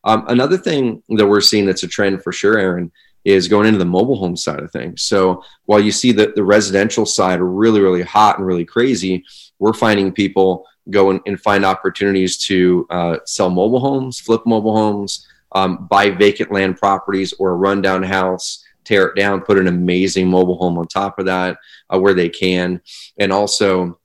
Um, 0.05 0.25
another 0.29 0.57
thing 0.57 1.03
that 1.11 1.27
we're 1.27 1.41
seeing 1.41 1.67
that's 1.67 1.83
a 1.83 1.89
trend 1.89 2.23
for 2.23 2.33
sure, 2.33 2.59
Aaron, 2.59 2.93
is 3.25 3.49
going 3.49 3.67
into 3.67 3.79
the 3.79 3.85
mobile 3.85 4.17
home 4.17 4.37
side 4.37 4.61
of 4.61 4.71
things. 4.71 5.03
So 5.03 5.43
while 5.65 5.81
you 5.81 5.91
see 5.91 6.13
the, 6.13 6.33
the 6.37 6.45
residential 6.45 7.05
side 7.05 7.41
really, 7.41 7.81
really 7.81 8.03
hot 8.03 8.39
and 8.39 8.47
really 8.47 8.65
crazy, 8.65 9.25
we're 9.59 9.73
finding 9.73 10.13
people 10.13 10.65
go 10.91 11.11
and, 11.11 11.21
and 11.27 11.41
find 11.41 11.65
opportunities 11.65 12.39
to 12.47 12.87
uh, 12.91 13.17
sell 13.25 13.51
mobile 13.51 13.81
homes, 13.81 14.21
flip 14.21 14.43
mobile 14.47 14.77
homes, 14.77 15.27
um, 15.53 15.89
buy 15.89 16.11
vacant 16.11 16.53
land 16.53 16.77
properties 16.77 17.33
or 17.41 17.51
a 17.51 17.57
rundown 17.57 18.05
house, 18.05 18.65
tear 18.85 19.09
it 19.09 19.17
down, 19.17 19.41
put 19.41 19.59
an 19.59 19.67
amazing 19.67 20.29
mobile 20.29 20.57
home 20.59 20.79
on 20.79 20.87
top 20.87 21.19
of 21.19 21.27
that 21.27 21.59
uh, 21.93 21.99
where 21.99 22.15
they 22.15 22.29
can. 22.29 22.81
And 23.19 23.33
also, 23.33 23.99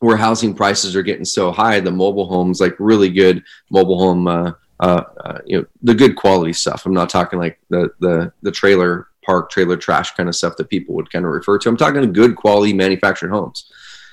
where 0.00 0.16
housing 0.16 0.54
prices 0.54 0.94
are 0.94 1.02
getting 1.02 1.24
so 1.24 1.50
high, 1.50 1.80
the 1.80 1.90
mobile 1.90 2.26
homes, 2.26 2.60
like 2.60 2.74
really 2.78 3.08
good 3.08 3.42
mobile 3.70 3.98
home 3.98 4.26
uh, 4.28 4.52
uh, 4.80 5.02
uh, 5.24 5.38
you 5.46 5.58
know 5.58 5.66
the 5.82 5.94
good 5.94 6.16
quality 6.16 6.52
stuff. 6.52 6.84
I'm 6.84 6.92
not 6.92 7.08
talking 7.08 7.38
like 7.38 7.58
the 7.70 7.90
the 8.00 8.32
the 8.42 8.52
trailer 8.52 9.08
park 9.24 9.50
trailer 9.50 9.76
trash 9.76 10.12
kind 10.12 10.28
of 10.28 10.36
stuff 10.36 10.56
that 10.56 10.68
people 10.68 10.94
would 10.94 11.10
kind 11.10 11.24
of 11.24 11.32
refer 11.32 11.58
to. 11.58 11.68
I'm 11.68 11.76
talking 11.76 12.12
good 12.12 12.36
quality 12.36 12.72
manufactured 12.72 13.30
homes. 13.30 13.70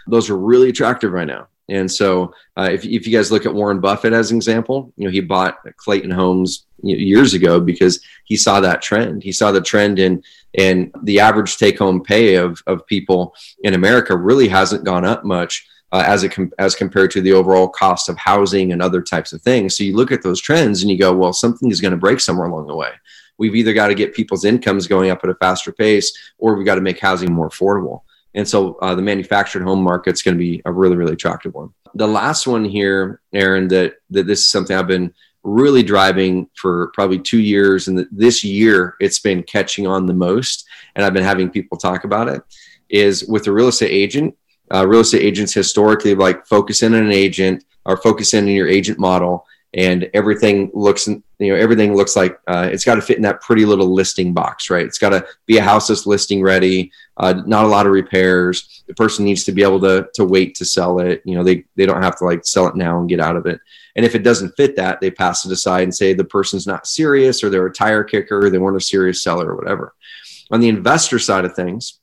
Those 0.07 0.29
are 0.29 0.37
really 0.37 0.69
attractive 0.69 1.11
right 1.11 1.27
now. 1.27 1.47
And 1.69 1.89
so, 1.89 2.33
uh, 2.57 2.69
if, 2.71 2.85
if 2.85 3.07
you 3.07 3.15
guys 3.15 3.31
look 3.31 3.45
at 3.45 3.53
Warren 3.53 3.79
Buffett 3.79 4.13
as 4.13 4.31
an 4.31 4.37
example, 4.37 4.91
you 4.97 5.05
know 5.05 5.11
he 5.11 5.21
bought 5.21 5.59
Clayton 5.77 6.11
Homes 6.11 6.65
years 6.81 7.33
ago 7.33 7.59
because 7.59 8.01
he 8.25 8.35
saw 8.35 8.59
that 8.59 8.81
trend. 8.81 9.23
He 9.23 9.31
saw 9.31 9.51
the 9.51 9.61
trend 9.61 9.97
in 9.97 10.21
and 10.57 10.93
the 11.03 11.19
average 11.21 11.57
take 11.57 11.79
home 11.79 12.03
pay 12.03 12.35
of 12.35 12.61
of 12.67 12.85
people 12.85 13.33
in 13.63 13.73
America 13.73 14.15
really 14.15 14.49
hasn't 14.49 14.83
gone 14.83 15.05
up 15.05 15.23
much 15.23 15.65
uh, 15.93 16.03
as 16.05 16.23
it 16.23 16.35
as 16.57 16.75
compared 16.75 17.11
to 17.11 17.21
the 17.21 17.31
overall 17.31 17.69
cost 17.69 18.09
of 18.09 18.17
housing 18.17 18.71
and 18.73 18.81
other 18.81 19.01
types 19.01 19.31
of 19.31 19.41
things. 19.43 19.77
So 19.77 19.83
you 19.83 19.95
look 19.95 20.11
at 20.11 20.23
those 20.23 20.41
trends 20.41 20.81
and 20.81 20.91
you 20.91 20.97
go, 20.97 21.13
well, 21.13 21.31
something 21.33 21.71
is 21.71 21.81
going 21.81 21.91
to 21.91 21.97
break 21.97 22.19
somewhere 22.19 22.47
along 22.47 22.67
the 22.67 22.75
way. 22.75 22.89
We've 23.37 23.55
either 23.55 23.73
got 23.73 23.87
to 23.87 23.95
get 23.95 24.15
people's 24.15 24.43
incomes 24.43 24.87
going 24.87 25.11
up 25.11 25.23
at 25.23 25.29
a 25.29 25.35
faster 25.35 25.71
pace, 25.71 26.11
or 26.39 26.55
we've 26.55 26.65
got 26.65 26.75
to 26.75 26.81
make 26.81 26.99
housing 26.99 27.31
more 27.31 27.49
affordable. 27.49 28.01
And 28.35 28.47
so 28.47 28.75
uh, 28.75 28.95
the 28.95 29.01
manufactured 29.01 29.63
home 29.63 29.83
market 29.83 30.13
is 30.13 30.21
going 30.21 30.35
to 30.35 30.39
be 30.39 30.61
a 30.65 30.71
really, 30.71 30.95
really 30.95 31.13
attractive 31.13 31.53
one. 31.53 31.73
The 31.95 32.07
last 32.07 32.47
one 32.47 32.65
here, 32.65 33.21
Aaron, 33.33 33.67
that 33.67 33.95
that 34.09 34.25
this 34.25 34.39
is 34.39 34.49
something 34.49 34.75
I've 34.75 34.87
been 34.87 35.13
really 35.43 35.83
driving 35.83 36.49
for 36.55 36.91
probably 36.93 37.19
two 37.19 37.39
years, 37.39 37.87
and 37.87 38.07
this 38.11 38.43
year 38.43 38.95
it's 38.99 39.19
been 39.19 39.43
catching 39.43 39.85
on 39.85 40.05
the 40.05 40.13
most, 40.13 40.65
and 40.95 41.05
I've 41.05 41.13
been 41.13 41.23
having 41.23 41.49
people 41.49 41.77
talk 41.77 42.03
about 42.03 42.29
it. 42.29 42.41
Is 42.89 43.25
with 43.25 43.47
a 43.47 43.51
real 43.51 43.67
estate 43.67 43.91
agent, 43.91 44.35
uh, 44.73 44.87
real 44.87 45.01
estate 45.01 45.21
agents 45.21 45.53
historically 45.53 46.15
like 46.15 46.47
focus 46.47 46.81
in 46.81 46.95
on 46.95 47.03
an 47.03 47.11
agent 47.11 47.63
or 47.85 47.97
focus 47.97 48.33
in 48.33 48.45
on 48.45 48.51
your 48.51 48.67
agent 48.67 48.97
model 48.97 49.45
and 49.75 50.09
everything 50.13 50.69
looks 50.73 51.07
you 51.07 51.21
know 51.39 51.55
everything 51.55 51.95
looks 51.95 52.15
like 52.15 52.37
uh, 52.47 52.69
it's 52.71 52.85
got 52.85 52.95
to 52.95 53.01
fit 53.01 53.17
in 53.17 53.23
that 53.23 53.41
pretty 53.41 53.65
little 53.65 53.91
listing 53.93 54.33
box 54.33 54.69
right? 54.69 54.85
It's 54.85 54.99
got 54.99 55.09
to 55.09 55.25
be 55.45 55.57
a 55.57 55.63
house 55.63 55.87
that's 55.87 56.05
listing 56.05 56.41
ready 56.41 56.91
uh, 57.17 57.33
not 57.45 57.65
a 57.65 57.67
lot 57.67 57.85
of 57.85 57.91
repairs. 57.91 58.83
The 58.87 58.95
person 58.95 59.23
needs 59.23 59.43
to 59.43 59.51
be 59.51 59.63
able 59.63 59.79
to 59.81 60.07
to 60.15 60.25
wait 60.25 60.55
to 60.55 60.65
sell 60.65 60.99
it. 60.99 61.21
You 61.25 61.35
know 61.35 61.43
they 61.43 61.65
they 61.75 61.85
don't 61.85 62.01
have 62.01 62.17
to 62.17 62.25
like 62.25 62.45
sell 62.45 62.67
it 62.67 62.75
now 62.75 62.99
and 62.99 63.09
get 63.09 63.19
out 63.19 63.35
of 63.35 63.45
it. 63.45 63.59
And 63.95 64.05
if 64.05 64.15
it 64.15 64.23
doesn't 64.23 64.55
fit 64.55 64.75
that 64.77 64.99
they 64.99 65.11
pass 65.11 65.45
it 65.45 65.51
aside 65.51 65.83
and 65.83 65.93
say 65.93 66.13
the 66.13 66.23
person's 66.23 66.65
not 66.65 66.87
serious 66.87 67.43
or 67.43 67.49
they're 67.49 67.65
a 67.65 67.73
tire 67.73 68.03
kicker 68.03 68.49
they 68.49 68.57
weren't 68.57 68.77
a 68.77 68.81
serious 68.81 69.21
seller 69.21 69.51
or 69.51 69.55
whatever. 69.55 69.93
On 70.51 70.59
the 70.59 70.69
investor 70.69 71.19
side 71.19 71.45
of 71.45 71.55
things 71.55 71.99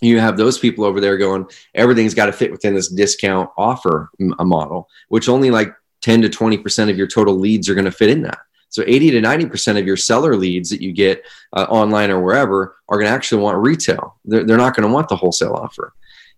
you 0.00 0.20
have 0.20 0.36
those 0.36 0.58
people 0.58 0.84
over 0.84 1.00
there 1.00 1.16
going 1.16 1.44
everything's 1.74 2.14
got 2.14 2.26
to 2.26 2.32
fit 2.32 2.52
within 2.52 2.74
this 2.74 2.88
discount 2.88 3.50
offer 3.56 4.10
a 4.38 4.44
model 4.44 4.88
which 5.08 5.28
only 5.28 5.50
like 5.50 5.74
10 6.02 6.22
to 6.22 6.28
20% 6.28 6.90
of 6.90 6.96
your 6.96 7.06
total 7.06 7.34
leads 7.34 7.68
are 7.68 7.74
going 7.74 7.84
to 7.84 7.90
fit 7.90 8.10
in 8.10 8.22
that 8.22 8.38
so 8.70 8.84
80 8.86 9.12
to 9.12 9.20
90% 9.22 9.78
of 9.78 9.86
your 9.86 9.96
seller 9.96 10.36
leads 10.36 10.68
that 10.70 10.82
you 10.82 10.92
get 10.92 11.24
uh, 11.54 11.66
online 11.70 12.10
or 12.10 12.20
wherever 12.20 12.76
are 12.88 12.98
going 12.98 13.08
to 13.08 13.14
actually 13.14 13.42
want 13.42 13.58
retail 13.58 14.16
they're, 14.24 14.44
they're 14.44 14.56
not 14.56 14.74
going 14.74 14.86
to 14.86 14.92
want 14.92 15.08
the 15.08 15.16
wholesale 15.16 15.54
offer 15.54 15.92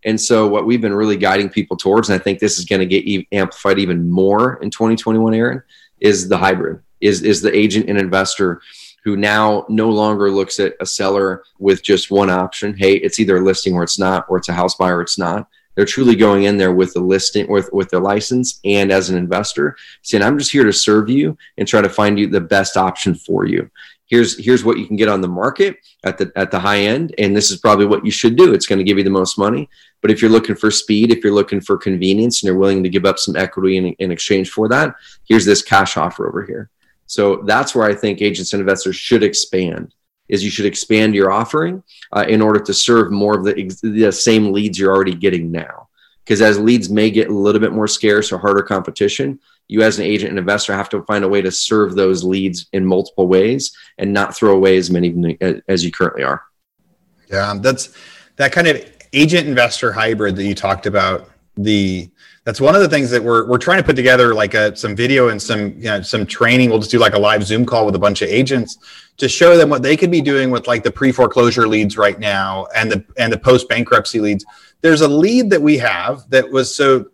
and 0.05 0.19
so 0.19 0.49
what 0.49 0.65
we've 0.65 0.81
been 0.81 0.95
really 0.95 1.17
guiding 1.17 1.49
people 1.49 1.77
towards 1.77 2.09
and 2.09 2.21
i 2.21 2.23
think 2.23 2.39
this 2.39 2.59
is 2.59 2.65
going 2.65 2.81
to 2.81 2.87
get 2.87 3.27
amplified 3.33 3.79
even 3.79 4.09
more 4.09 4.55
in 4.63 4.71
2021 4.71 5.35
aaron 5.35 5.63
is 6.01 6.29
the 6.29 6.39
hybrid 6.39 6.81
is, 7.01 7.23
is 7.23 7.41
the 7.41 7.55
agent 7.55 7.89
and 7.89 7.99
investor 7.99 8.61
who 9.05 9.17
now 9.17 9.65
no 9.69 9.89
longer 9.89 10.31
looks 10.31 10.61
at 10.61 10.75
a 10.81 10.87
seller 10.87 11.43
with 11.59 11.83
just 11.83 12.11
one 12.11 12.31
option. 12.31 12.77
Hey, 12.77 12.95
it's 12.95 13.19
either 13.19 13.39
a 13.39 13.41
listing 13.41 13.75
or 13.75 13.83
it's 13.83 13.99
not, 13.99 14.27
or 14.29 14.37
it's 14.37 14.49
a 14.49 14.53
house 14.53 14.75
buyer 14.75 14.99
or 14.99 15.03
it's 15.03 15.19
not. 15.19 15.49
They're 15.81 15.87
truly 15.87 16.15
going 16.15 16.43
in 16.43 16.59
there 16.59 16.75
with 16.75 16.93
the 16.93 17.01
listing, 17.01 17.51
with 17.51 17.73
with 17.73 17.89
their 17.89 18.01
license, 18.01 18.61
and 18.67 18.93
as 18.93 19.09
an 19.09 19.17
investor, 19.17 19.79
saying, 20.03 20.23
"I'm 20.23 20.37
just 20.37 20.53
here 20.53 20.65
to 20.65 20.75
serve 20.75 21.09
you 21.09 21.39
and 21.57 21.67
try 21.67 21.81
to 21.81 21.89
find 21.89 22.19
you 22.19 22.27
the 22.27 22.39
best 22.39 22.77
option 22.77 23.15
for 23.15 23.47
you." 23.47 23.71
Here's 24.05 24.39
here's 24.39 24.63
what 24.63 24.77
you 24.77 24.87
can 24.87 24.97
get 24.97 25.09
on 25.09 25.23
the 25.23 25.29
market 25.29 25.79
at 26.05 26.19
the 26.19 26.31
at 26.37 26.51
the 26.51 26.59
high 26.59 26.81
end, 26.81 27.15
and 27.17 27.35
this 27.35 27.51
is 27.51 27.61
probably 27.61 27.87
what 27.87 28.05
you 28.05 28.11
should 28.11 28.37
do. 28.37 28.53
It's 28.53 28.67
going 28.67 28.79
to 28.79 28.85
give 28.85 28.99
you 28.99 29.05
the 29.05 29.09
most 29.09 29.39
money. 29.39 29.71
But 30.03 30.11
if 30.11 30.21
you're 30.21 30.31
looking 30.31 30.55
for 30.55 30.71
speed, 30.71 31.11
if 31.13 31.25
you're 31.25 31.33
looking 31.33 31.63
for 31.63 31.79
convenience, 31.79 32.43
and 32.43 32.49
you're 32.49 32.59
willing 32.59 32.83
to 32.83 32.91
give 32.91 33.07
up 33.07 33.19
some 33.19 33.35
equity 33.35 33.79
in, 33.79 33.87
in 33.87 34.11
exchange 34.11 34.51
for 34.51 34.69
that, 34.69 34.95
here's 35.25 35.47
this 35.47 35.63
cash 35.63 35.97
offer 35.97 36.29
over 36.29 36.45
here. 36.45 36.69
So 37.07 37.37
that's 37.47 37.75
where 37.75 37.87
I 37.87 37.95
think 37.95 38.21
agents 38.21 38.53
and 38.53 38.61
investors 38.61 38.97
should 38.97 39.23
expand. 39.23 39.95
Is 40.31 40.45
you 40.45 40.51
should 40.51 40.67
expand 40.67 41.15
your 41.15 41.31
offering 41.31 41.83
uh, 42.13 42.25
in 42.29 42.41
order 42.41 42.61
to 42.61 42.73
serve 42.73 43.11
more 43.11 43.39
of 43.39 43.45
the, 43.45 43.53
the 43.83 44.13
same 44.13 44.53
leads 44.53 44.79
you're 44.79 44.95
already 44.95 45.15
getting 45.15 45.51
now. 45.51 45.89
Because 46.25 46.41
as 46.41 46.59
leads 46.59 46.89
may 46.89 47.11
get 47.11 47.29
a 47.29 47.35
little 47.35 47.61
bit 47.61 47.73
more 47.73 47.89
scarce 47.89 48.31
or 48.31 48.39
harder 48.39 48.63
competition, 48.63 49.41
you 49.67 49.83
as 49.83 49.99
an 49.99 50.05
agent 50.05 50.31
and 50.31 50.39
investor 50.39 50.75
have 50.75 50.89
to 50.91 51.03
find 51.05 51.25
a 51.25 51.29
way 51.29 51.43
to 51.43 51.51
serve 51.51 51.95
those 51.95 52.25
leads 52.25 52.67
in 52.73 52.85
multiple 52.85 53.27
ways 53.27 53.77
and 53.99 54.13
not 54.13 54.37
throw 54.37 54.55
away 54.55 54.77
as 54.77 54.91
many 54.91 55.39
as 55.69 55.85
you 55.85 55.93
currently 55.93 56.23
are. 56.23 56.43
Yeah, 57.29 57.55
that's 57.61 57.95
that 58.37 58.53
kind 58.53 58.67
of 58.67 58.85
agent 59.13 59.49
investor 59.49 59.93
hybrid 59.93 60.37
that 60.37 60.45
you 60.45 60.55
talked 60.55 60.87
about. 60.87 61.31
The 61.57 62.11
that's 62.45 62.61
one 62.61 62.75
of 62.75 62.81
the 62.81 62.89
things 62.89 63.11
that 63.11 63.23
we're 63.23 63.47
we're 63.47 63.59
trying 63.59 63.79
to 63.79 63.85
put 63.85 63.97
together 63.97 64.35
like 64.35 64.55
a, 64.55 64.75
some 64.75 64.97
video 64.97 65.29
and 65.29 65.41
some 65.41 65.75
you 65.77 65.85
know, 65.85 66.01
some 66.01 66.25
training. 66.25 66.71
We'll 66.71 66.79
just 66.79 66.91
do 66.91 66.99
like 66.99 67.15
a 67.15 67.19
live 67.19 67.45
Zoom 67.45 67.67
call 67.67 67.85
with 67.85 67.95
a 67.95 67.99
bunch 67.99 68.23
of 68.23 68.29
agents 68.29 68.79
to 69.19 69.29
show 69.29 69.57
them 69.57 69.69
what 69.69 69.83
they 69.83 69.97
could 69.97 70.11
be 70.11 70.23
doing 70.23 70.51
with 70.51 70.67
like 70.67 70.83
the 70.83 70.91
pre 70.91 71.13
foreclosure 71.13 71.69
leads 71.69 71.99
right 71.99 72.19
now 72.19 72.67
and 72.75 72.91
the 72.91 73.05
and 73.19 73.33
the 73.33 73.39
post 73.39 73.69
bankruptcy 73.69 74.21
leads. 74.21 74.45
There's 74.81 75.03
a 75.03 75.09
lead 75.09 75.51
that 75.51 75.61
we 75.61 75.77
have 75.79 76.29
that 76.31 76.51
was 76.51 76.75
so 76.75 77.07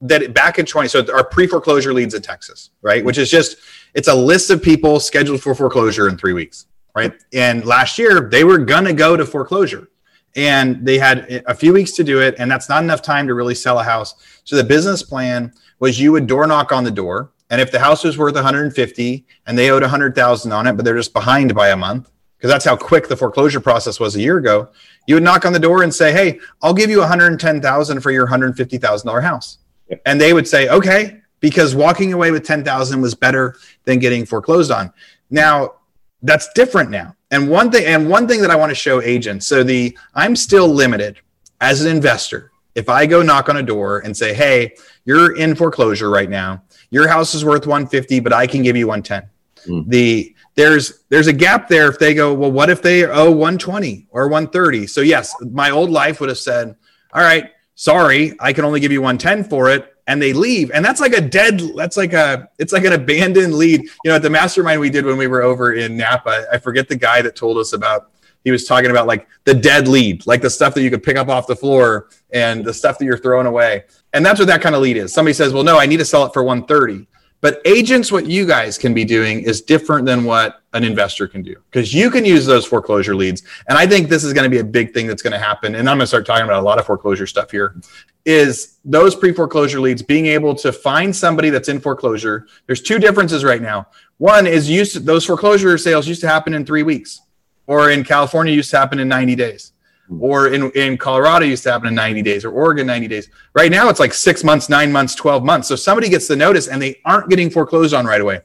that 0.00 0.34
back 0.34 0.58
in 0.58 0.66
20 0.66 0.88
so 0.88 1.12
our 1.12 1.24
pre 1.24 1.46
foreclosure 1.46 1.92
leads 1.92 2.14
in 2.14 2.22
Texas, 2.22 2.70
right? 2.80 3.04
Which 3.04 3.18
is 3.18 3.30
just 3.30 3.58
it's 3.92 4.08
a 4.08 4.14
list 4.14 4.48
of 4.48 4.62
people 4.62 4.98
scheduled 4.98 5.42
for 5.42 5.54
foreclosure 5.54 6.08
in 6.08 6.16
three 6.16 6.32
weeks, 6.32 6.66
right? 6.96 7.12
And 7.34 7.66
last 7.66 7.98
year 7.98 8.28
they 8.30 8.44
were 8.44 8.58
gonna 8.58 8.94
go 8.94 9.14
to 9.14 9.26
foreclosure 9.26 9.88
and 10.36 10.84
they 10.84 10.98
had 10.98 11.44
a 11.46 11.54
few 11.54 11.72
weeks 11.72 11.92
to 11.92 12.04
do 12.04 12.20
it 12.20 12.34
and 12.38 12.50
that's 12.50 12.68
not 12.68 12.82
enough 12.82 13.02
time 13.02 13.26
to 13.26 13.34
really 13.34 13.54
sell 13.54 13.78
a 13.78 13.84
house. 13.84 14.14
So 14.44 14.56
the 14.56 14.64
business 14.64 15.02
plan 15.02 15.52
was 15.78 16.00
you 16.00 16.12
would 16.12 16.26
door 16.26 16.46
knock 16.46 16.72
on 16.72 16.84
the 16.84 16.90
door 16.90 17.32
and 17.50 17.60
if 17.60 17.70
the 17.70 17.78
house 17.78 18.04
was 18.04 18.18
worth 18.18 18.34
150 18.34 19.26
and 19.46 19.58
they 19.58 19.70
owed 19.70 19.82
100000 19.82 20.52
on 20.52 20.66
it 20.66 20.72
but 20.74 20.84
they're 20.84 20.96
just 20.96 21.12
behind 21.12 21.54
by 21.54 21.68
a 21.68 21.76
month 21.76 22.10
because 22.36 22.50
that's 22.50 22.64
how 22.64 22.76
quick 22.76 23.08
the 23.08 23.16
foreclosure 23.16 23.60
process 23.60 24.00
was 24.00 24.16
a 24.16 24.20
year 24.20 24.38
ago 24.38 24.68
you 25.06 25.14
would 25.14 25.22
knock 25.22 25.44
on 25.44 25.52
the 25.52 25.58
door 25.58 25.82
and 25.82 25.94
say 25.94 26.12
hey 26.12 26.38
i'll 26.62 26.74
give 26.74 26.90
you 26.90 27.00
110000 27.00 28.00
for 28.00 28.10
your 28.10 28.26
$150000 28.26 29.22
house. 29.22 29.58
And 30.06 30.20
they 30.20 30.32
would 30.32 30.48
say 30.48 30.68
okay 30.68 31.20
because 31.40 31.74
walking 31.74 32.14
away 32.14 32.30
with 32.30 32.42
10000 32.42 33.02
was 33.02 33.14
better 33.14 33.56
than 33.84 33.98
getting 33.98 34.24
foreclosed 34.24 34.70
on. 34.70 34.90
Now 35.28 35.74
that's 36.24 36.48
different 36.54 36.90
now 36.90 37.14
and 37.34 37.48
one 37.48 37.70
thing, 37.70 37.84
and 37.84 38.08
one 38.08 38.28
thing 38.28 38.40
that 38.42 38.50
I 38.52 38.56
want 38.56 38.70
to 38.70 38.76
show 38.76 39.02
agents. 39.02 39.46
So 39.46 39.64
the 39.64 39.98
I'm 40.14 40.36
still 40.36 40.68
limited 40.68 41.18
as 41.60 41.84
an 41.84 41.94
investor. 41.94 42.52
If 42.76 42.88
I 42.88 43.06
go 43.06 43.22
knock 43.22 43.48
on 43.48 43.56
a 43.56 43.62
door 43.62 43.98
and 43.98 44.16
say, 44.16 44.32
"Hey, 44.32 44.74
you're 45.04 45.36
in 45.36 45.56
foreclosure 45.56 46.10
right 46.10 46.30
now. 46.30 46.62
Your 46.90 47.08
house 47.08 47.34
is 47.34 47.44
worth 47.44 47.66
150, 47.66 48.20
but 48.20 48.32
I 48.32 48.46
can 48.46 48.62
give 48.62 48.76
you 48.76 48.86
110." 48.86 49.28
Mm. 49.66 49.88
The 49.88 50.34
there's 50.54 51.00
there's 51.08 51.26
a 51.26 51.32
gap 51.32 51.68
there 51.68 51.88
if 51.88 51.98
they 51.98 52.14
go, 52.14 52.32
"Well, 52.32 52.52
what 52.52 52.70
if 52.70 52.82
they 52.82 53.04
owe 53.04 53.32
120 53.32 54.06
or 54.10 54.28
130?" 54.28 54.86
So 54.86 55.00
yes, 55.00 55.34
my 55.50 55.70
old 55.70 55.90
life 55.90 56.20
would 56.20 56.28
have 56.28 56.38
said, 56.38 56.76
"All 57.12 57.22
right, 57.22 57.50
sorry, 57.74 58.36
I 58.38 58.52
can 58.52 58.64
only 58.64 58.78
give 58.78 58.92
you 58.92 59.02
110 59.02 59.42
for 59.42 59.70
it." 59.70 59.92
And 60.06 60.20
they 60.20 60.32
leave 60.32 60.70
and 60.72 60.84
that's 60.84 61.00
like 61.00 61.12
a 61.12 61.20
dead 61.20 61.60
that's 61.76 61.96
like 61.96 62.12
a 62.12 62.48
it's 62.58 62.72
like 62.72 62.84
an 62.84 62.92
abandoned 62.92 63.54
lead 63.54 63.80
you 63.80 63.90
know 64.06 64.16
at 64.16 64.22
the 64.22 64.30
mastermind 64.30 64.80
we 64.80 64.90
did 64.90 65.04
when 65.04 65.16
we 65.16 65.26
were 65.26 65.42
over 65.42 65.72
in 65.72 65.96
napa 65.96 66.46
i 66.52 66.58
forget 66.58 66.88
the 66.88 66.96
guy 66.96 67.22
that 67.22 67.34
told 67.34 67.56
us 67.56 67.72
about 67.72 68.10
he 68.44 68.50
was 68.50 68.66
talking 68.66 68.90
about 68.90 69.06
like 69.06 69.26
the 69.44 69.54
dead 69.54 69.88
lead, 69.88 70.26
like 70.26 70.42
the 70.42 70.50
stuff 70.50 70.74
that 70.74 70.82
you 70.82 70.90
could 70.90 71.02
pick 71.02 71.16
up 71.16 71.28
off 71.28 71.46
the 71.46 71.56
floor 71.56 72.10
and 72.32 72.64
the 72.64 72.74
stuff 72.74 72.98
that 72.98 73.06
you're 73.06 73.18
throwing 73.18 73.46
away. 73.46 73.84
And 74.12 74.24
that's 74.24 74.38
what 74.38 74.46
that 74.48 74.60
kind 74.60 74.74
of 74.74 74.82
lead 74.82 74.98
is. 74.98 75.12
Somebody 75.12 75.32
says, 75.32 75.52
well, 75.52 75.64
no, 75.64 75.78
I 75.78 75.86
need 75.86 75.96
to 75.96 76.04
sell 76.04 76.24
it 76.26 76.32
for 76.34 76.42
130. 76.44 77.06
But 77.44 77.60
agents, 77.66 78.10
what 78.10 78.24
you 78.24 78.46
guys 78.46 78.78
can 78.78 78.94
be 78.94 79.04
doing 79.04 79.42
is 79.42 79.60
different 79.60 80.06
than 80.06 80.24
what 80.24 80.62
an 80.72 80.82
investor 80.82 81.28
can 81.28 81.42
do 81.42 81.54
because 81.70 81.92
you 81.92 82.10
can 82.10 82.24
use 82.24 82.46
those 82.46 82.64
foreclosure 82.64 83.14
leads. 83.14 83.42
And 83.68 83.76
I 83.76 83.86
think 83.86 84.08
this 84.08 84.24
is 84.24 84.32
going 84.32 84.44
to 84.44 84.48
be 84.48 84.60
a 84.60 84.64
big 84.64 84.94
thing 84.94 85.06
that's 85.06 85.20
going 85.20 85.34
to 85.34 85.38
happen. 85.38 85.74
And 85.74 85.86
I'm 85.86 85.98
going 85.98 86.04
to 86.04 86.06
start 86.06 86.24
talking 86.24 86.46
about 86.46 86.62
a 86.62 86.64
lot 86.64 86.78
of 86.78 86.86
foreclosure 86.86 87.26
stuff 87.26 87.50
here. 87.50 87.78
Is 88.24 88.78
those 88.82 89.14
pre 89.14 89.30
foreclosure 89.30 89.78
leads 89.78 90.00
being 90.00 90.24
able 90.24 90.54
to 90.54 90.72
find 90.72 91.14
somebody 91.14 91.50
that's 91.50 91.68
in 91.68 91.80
foreclosure? 91.80 92.46
There's 92.64 92.80
two 92.80 92.98
differences 92.98 93.44
right 93.44 93.60
now. 93.60 93.88
One 94.16 94.46
is 94.46 94.70
used 94.70 94.94
to, 94.94 95.00
those 95.00 95.26
foreclosure 95.26 95.76
sales 95.76 96.08
used 96.08 96.22
to 96.22 96.28
happen 96.28 96.54
in 96.54 96.64
three 96.64 96.82
weeks, 96.82 97.20
or 97.66 97.90
in 97.90 98.04
California 98.04 98.54
used 98.54 98.70
to 98.70 98.78
happen 98.78 98.98
in 98.98 99.08
90 99.08 99.34
days 99.34 99.73
Hmm. 100.08 100.22
or 100.22 100.48
in, 100.48 100.70
in 100.72 100.98
Colorado 100.98 101.46
used 101.46 101.62
to 101.62 101.72
happen 101.72 101.88
in 101.88 101.94
90 101.94 102.22
days 102.22 102.44
or 102.44 102.50
Oregon 102.50 102.86
90 102.86 103.08
days. 103.08 103.30
Right 103.54 103.70
now 103.70 103.88
it's 103.88 104.00
like 104.00 104.12
six 104.12 104.44
months, 104.44 104.68
nine 104.68 104.92
months, 104.92 105.14
12 105.14 105.44
months. 105.44 105.68
So 105.68 105.76
somebody 105.76 106.08
gets 106.08 106.28
the 106.28 106.36
notice 106.36 106.68
and 106.68 106.80
they 106.80 107.00
aren't 107.04 107.30
getting 107.30 107.48
foreclosed 107.50 107.94
on 107.94 108.04
right 108.04 108.20
away. 108.20 108.40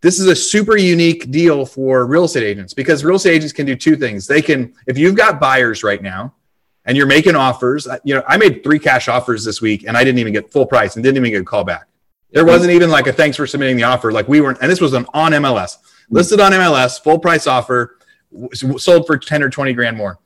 This 0.00 0.20
is 0.20 0.26
a 0.26 0.36
super 0.36 0.76
unique 0.76 1.30
deal 1.30 1.66
for 1.66 2.06
real 2.06 2.24
estate 2.24 2.44
agents 2.44 2.74
because 2.74 3.04
real 3.04 3.16
estate 3.16 3.34
agents 3.34 3.52
can 3.52 3.66
do 3.66 3.74
two 3.74 3.96
things. 3.96 4.26
They 4.26 4.42
can, 4.42 4.74
if 4.86 4.96
you've 4.96 5.16
got 5.16 5.40
buyers 5.40 5.82
right 5.82 6.02
now 6.02 6.34
and 6.84 6.96
you're 6.96 7.06
making 7.06 7.34
offers, 7.34 7.86
uh, 7.86 7.98
you 8.04 8.14
know, 8.14 8.22
I 8.28 8.36
made 8.36 8.62
three 8.62 8.78
cash 8.78 9.08
offers 9.08 9.44
this 9.44 9.60
week 9.60 9.84
and 9.88 9.96
I 9.96 10.04
didn't 10.04 10.18
even 10.18 10.32
get 10.32 10.52
full 10.52 10.66
price 10.66 10.94
and 10.94 11.02
didn't 11.02 11.16
even 11.16 11.30
get 11.30 11.42
a 11.42 11.44
call 11.44 11.64
back. 11.64 11.88
There 12.30 12.44
wasn't 12.44 12.72
even 12.72 12.90
like 12.90 13.06
a 13.06 13.12
thanks 13.12 13.38
for 13.38 13.46
submitting 13.46 13.76
the 13.76 13.84
offer. 13.84 14.12
Like 14.12 14.28
we 14.28 14.40
weren't, 14.40 14.58
and 14.60 14.70
this 14.70 14.80
was 14.80 14.92
an 14.92 15.06
on 15.14 15.32
MLS, 15.32 15.78
hmm. 16.08 16.14
listed 16.14 16.38
on 16.38 16.52
MLS, 16.52 17.02
full 17.02 17.18
price 17.18 17.46
offer, 17.46 17.96
sold 18.54 19.06
for 19.06 19.16
10 19.16 19.42
or 19.42 19.48
20 19.48 19.72
grand 19.72 19.96
more. 19.96 20.18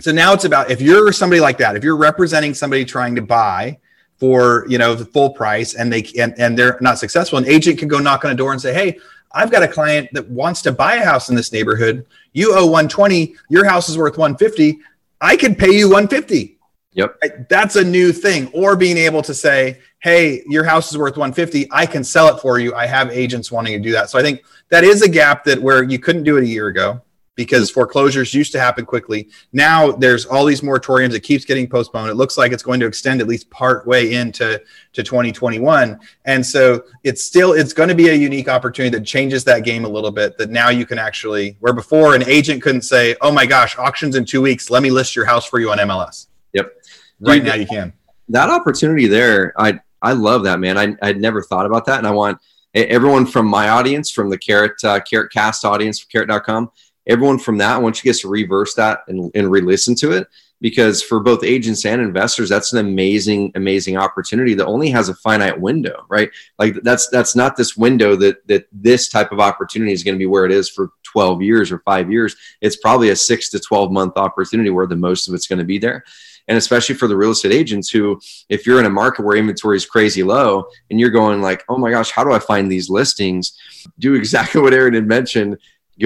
So 0.00 0.12
now 0.12 0.32
it's 0.32 0.44
about 0.44 0.70
if 0.70 0.80
you're 0.80 1.12
somebody 1.12 1.40
like 1.40 1.58
that, 1.58 1.76
if 1.76 1.82
you're 1.82 1.96
representing 1.96 2.54
somebody 2.54 2.84
trying 2.84 3.14
to 3.16 3.22
buy 3.22 3.78
for 4.16 4.64
you 4.68 4.78
know 4.78 4.94
the 4.94 5.04
full 5.04 5.30
price 5.30 5.74
and 5.74 5.92
they 5.92 6.04
and, 6.18 6.34
and 6.38 6.58
they're 6.58 6.78
not 6.80 6.98
successful, 6.98 7.38
an 7.38 7.46
agent 7.46 7.78
can 7.78 7.88
go 7.88 7.98
knock 7.98 8.24
on 8.24 8.30
a 8.30 8.34
door 8.34 8.52
and 8.52 8.60
say, 8.60 8.72
Hey, 8.72 8.98
I've 9.32 9.50
got 9.50 9.62
a 9.62 9.68
client 9.68 10.08
that 10.12 10.28
wants 10.28 10.62
to 10.62 10.72
buy 10.72 10.96
a 10.96 11.04
house 11.04 11.28
in 11.28 11.36
this 11.36 11.52
neighborhood. 11.52 12.06
You 12.32 12.54
owe 12.54 12.64
120, 12.64 13.34
your 13.48 13.64
house 13.64 13.88
is 13.88 13.98
worth 13.98 14.16
150. 14.16 14.78
I 15.20 15.36
can 15.36 15.54
pay 15.54 15.72
you 15.72 15.86
150. 15.88 16.58
Yep. 16.92 17.20
That's 17.48 17.76
a 17.76 17.84
new 17.84 18.12
thing. 18.12 18.50
Or 18.54 18.74
being 18.74 18.96
able 18.96 19.22
to 19.22 19.34
say, 19.34 19.80
hey, 20.00 20.42
your 20.48 20.64
house 20.64 20.90
is 20.90 20.98
worth 20.98 21.16
150. 21.16 21.68
I 21.70 21.86
can 21.86 22.02
sell 22.02 22.34
it 22.34 22.40
for 22.40 22.58
you. 22.58 22.74
I 22.74 22.86
have 22.86 23.10
agents 23.10 23.52
wanting 23.52 23.74
to 23.74 23.78
do 23.80 23.92
that. 23.92 24.10
So 24.10 24.18
I 24.18 24.22
think 24.22 24.42
that 24.70 24.84
is 24.84 25.02
a 25.02 25.08
gap 25.08 25.44
that 25.44 25.60
where 25.60 25.82
you 25.82 25.98
couldn't 25.98 26.24
do 26.24 26.38
it 26.38 26.44
a 26.44 26.46
year 26.46 26.68
ago 26.68 27.02
because 27.38 27.70
foreclosures 27.70 28.34
used 28.34 28.50
to 28.50 28.58
happen 28.58 28.84
quickly. 28.84 29.28
Now 29.52 29.92
there's 29.92 30.26
all 30.26 30.44
these 30.44 30.60
moratoriums. 30.60 31.14
It 31.14 31.20
keeps 31.20 31.44
getting 31.44 31.68
postponed. 31.68 32.10
It 32.10 32.14
looks 32.14 32.36
like 32.36 32.50
it's 32.50 32.64
going 32.64 32.80
to 32.80 32.86
extend 32.86 33.20
at 33.20 33.28
least 33.28 33.48
part 33.48 33.86
way 33.86 34.14
into 34.14 34.60
to 34.94 35.02
2021. 35.04 36.00
And 36.24 36.44
so 36.44 36.82
it's 37.04 37.22
still 37.22 37.52
it's 37.52 37.72
going 37.72 37.90
to 37.90 37.94
be 37.94 38.08
a 38.08 38.12
unique 38.12 38.48
opportunity 38.48 38.98
that 38.98 39.04
changes 39.04 39.44
that 39.44 39.62
game 39.64 39.84
a 39.84 39.88
little 39.88 40.10
bit. 40.10 40.36
That 40.36 40.50
now 40.50 40.70
you 40.70 40.84
can 40.84 40.98
actually 40.98 41.56
where 41.60 41.72
before 41.72 42.16
an 42.16 42.24
agent 42.28 42.60
couldn't 42.60 42.82
say, 42.82 43.14
"Oh 43.20 43.30
my 43.30 43.46
gosh, 43.46 43.78
auctions 43.78 44.16
in 44.16 44.24
two 44.24 44.42
weeks. 44.42 44.68
Let 44.68 44.82
me 44.82 44.90
list 44.90 45.14
your 45.14 45.24
house 45.24 45.46
for 45.46 45.60
you 45.60 45.70
on 45.70 45.78
MLS." 45.78 46.26
Yep. 46.54 46.72
Right 47.20 47.36
Dude, 47.36 47.44
now 47.44 47.54
you 47.54 47.66
can. 47.66 47.92
That 48.30 48.50
opportunity 48.50 49.06
there, 49.06 49.52
I 49.56 49.78
I 50.02 50.14
love 50.14 50.42
that 50.42 50.58
man. 50.58 50.76
I 50.76 50.96
I'd 51.02 51.20
never 51.20 51.40
thought 51.40 51.66
about 51.66 51.86
that, 51.86 51.98
and 51.98 52.06
I 52.06 52.10
want 52.10 52.40
everyone 52.74 53.26
from 53.26 53.46
my 53.46 53.68
audience, 53.68 54.10
from 54.10 54.28
the 54.28 54.38
Carrot 54.38 54.82
uh, 54.82 54.98
Carrot 54.98 55.30
Cast 55.30 55.64
audience, 55.64 56.00
from 56.00 56.08
Carrot.com 56.10 56.72
everyone 57.08 57.38
from 57.38 57.58
that, 57.58 57.82
once 57.82 57.98
you 57.98 58.10
get 58.10 58.20
to 58.20 58.28
reverse 58.28 58.74
that 58.74 59.00
and, 59.08 59.30
and 59.34 59.50
re-listen 59.50 59.94
to 59.96 60.12
it, 60.12 60.28
because 60.60 61.02
for 61.02 61.20
both 61.20 61.44
agents 61.44 61.84
and 61.84 62.00
investors, 62.00 62.48
that's 62.48 62.72
an 62.72 62.78
amazing, 62.80 63.52
amazing 63.54 63.96
opportunity 63.96 64.54
that 64.54 64.66
only 64.66 64.90
has 64.90 65.08
a 65.08 65.14
finite 65.14 65.58
window, 65.58 66.04
right? 66.08 66.30
Like 66.58 66.74
that's 66.82 67.08
that's 67.08 67.36
not 67.36 67.56
this 67.56 67.76
window 67.76 68.16
that 68.16 68.46
that 68.48 68.66
this 68.72 69.08
type 69.08 69.32
of 69.32 69.40
opportunity 69.40 69.92
is 69.92 70.02
going 70.02 70.16
to 70.16 70.18
be 70.18 70.26
where 70.26 70.44
it 70.44 70.52
is 70.52 70.68
for 70.68 70.90
12 71.04 71.42
years 71.42 71.70
or 71.70 71.78
five 71.80 72.10
years. 72.10 72.36
It's 72.60 72.76
probably 72.76 73.10
a 73.10 73.16
six 73.16 73.50
to 73.50 73.60
12 73.60 73.92
month 73.92 74.16
opportunity 74.16 74.70
where 74.70 74.86
the 74.86 74.96
most 74.96 75.28
of 75.28 75.34
it's 75.34 75.46
going 75.46 75.60
to 75.60 75.64
be 75.64 75.78
there 75.78 76.04
and 76.48 76.56
especially 76.56 76.94
for 76.94 77.06
the 77.06 77.16
real 77.16 77.30
estate 77.30 77.52
agents 77.52 77.90
who 77.90 78.18
if 78.48 78.66
you're 78.66 78.80
in 78.80 78.86
a 78.86 78.90
market 78.90 79.24
where 79.24 79.36
inventory 79.36 79.76
is 79.76 79.86
crazy 79.86 80.22
low 80.22 80.66
and 80.90 80.98
you're 80.98 81.10
going 81.10 81.40
like 81.40 81.62
oh 81.68 81.76
my 81.76 81.90
gosh 81.90 82.10
how 82.10 82.24
do 82.24 82.32
i 82.32 82.38
find 82.38 82.72
these 82.72 82.90
listings 82.90 83.56
do 83.98 84.14
exactly 84.14 84.60
what 84.62 84.74
aaron 84.74 84.94
had 84.94 85.06
mentioned 85.06 85.56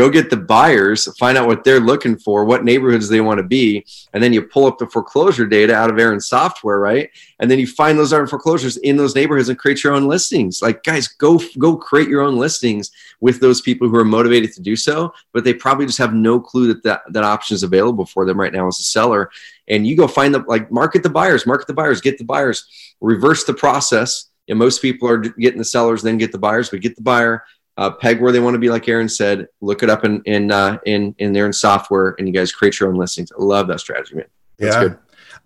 go 0.00 0.08
get 0.08 0.30
the 0.30 0.36
buyers, 0.36 1.08
find 1.18 1.36
out 1.36 1.46
what 1.46 1.64
they're 1.64 1.80
looking 1.80 2.16
for, 2.16 2.44
what 2.44 2.64
neighborhoods 2.64 3.08
they 3.08 3.20
want 3.20 3.38
to 3.38 3.44
be, 3.44 3.84
and 4.12 4.22
then 4.22 4.32
you 4.32 4.42
pull 4.42 4.66
up 4.66 4.78
the 4.78 4.86
foreclosure 4.86 5.46
data 5.46 5.74
out 5.74 5.90
of 5.90 5.98
Aaron's 5.98 6.28
software, 6.28 6.78
right? 6.78 7.10
And 7.38 7.50
then 7.50 7.58
you 7.58 7.66
find 7.66 7.98
those 7.98 8.12
art 8.12 8.30
foreclosures 8.30 8.76
in 8.78 8.96
those 8.96 9.14
neighborhoods 9.14 9.48
and 9.48 9.58
create 9.58 9.84
your 9.84 9.94
own 9.94 10.06
listings. 10.06 10.62
Like 10.62 10.82
guys, 10.82 11.08
go 11.08 11.40
go 11.58 11.76
create 11.76 12.08
your 12.08 12.22
own 12.22 12.36
listings 12.36 12.90
with 13.20 13.40
those 13.40 13.60
people 13.60 13.88
who 13.88 13.96
are 13.96 14.04
motivated 14.04 14.52
to 14.54 14.62
do 14.62 14.76
so, 14.76 15.12
but 15.32 15.44
they 15.44 15.54
probably 15.54 15.86
just 15.86 15.98
have 15.98 16.14
no 16.14 16.40
clue 16.40 16.68
that 16.68 16.82
that, 16.82 17.02
that 17.12 17.24
option 17.24 17.54
is 17.54 17.62
available 17.62 18.06
for 18.06 18.24
them 18.24 18.40
right 18.40 18.52
now 18.52 18.66
as 18.66 18.78
a 18.78 18.84
seller. 18.84 19.30
And 19.68 19.86
you 19.86 19.96
go 19.96 20.08
find 20.08 20.34
the 20.34 20.40
like 20.40 20.70
market 20.70 21.02
the 21.02 21.10
buyers, 21.10 21.46
market 21.46 21.66
the 21.66 21.74
buyers, 21.74 22.00
get 22.00 22.18
the 22.18 22.24
buyers, 22.24 22.94
reverse 23.00 23.44
the 23.44 23.54
process. 23.54 24.28
And 24.48 24.58
most 24.58 24.82
people 24.82 25.08
are 25.08 25.18
getting 25.18 25.58
the 25.58 25.64
sellers, 25.64 26.02
then 26.02 26.18
get 26.18 26.32
the 26.32 26.38
buyers, 26.38 26.68
but 26.68 26.80
get 26.80 26.96
the 26.96 27.02
buyer, 27.02 27.44
uh, 27.76 27.90
peg 27.90 28.20
where 28.20 28.32
they 28.32 28.40
want 28.40 28.54
to 28.54 28.58
be, 28.58 28.68
like 28.68 28.88
Aaron 28.88 29.08
said. 29.08 29.48
Look 29.60 29.82
it 29.82 29.90
up 29.90 30.04
in 30.04 30.22
in 30.24 30.50
uh, 30.50 30.78
in 30.86 31.14
in 31.18 31.32
there 31.32 31.46
in 31.46 31.52
software, 31.52 32.14
and 32.18 32.28
you 32.28 32.34
guys 32.34 32.52
create 32.52 32.78
your 32.80 32.88
own 32.88 32.96
listings. 32.96 33.32
I 33.32 33.42
love 33.42 33.68
that 33.68 33.80
strategy, 33.80 34.16
man. 34.16 34.26
That's 34.58 34.76
yeah. 34.76 34.82
Good. 34.82 34.98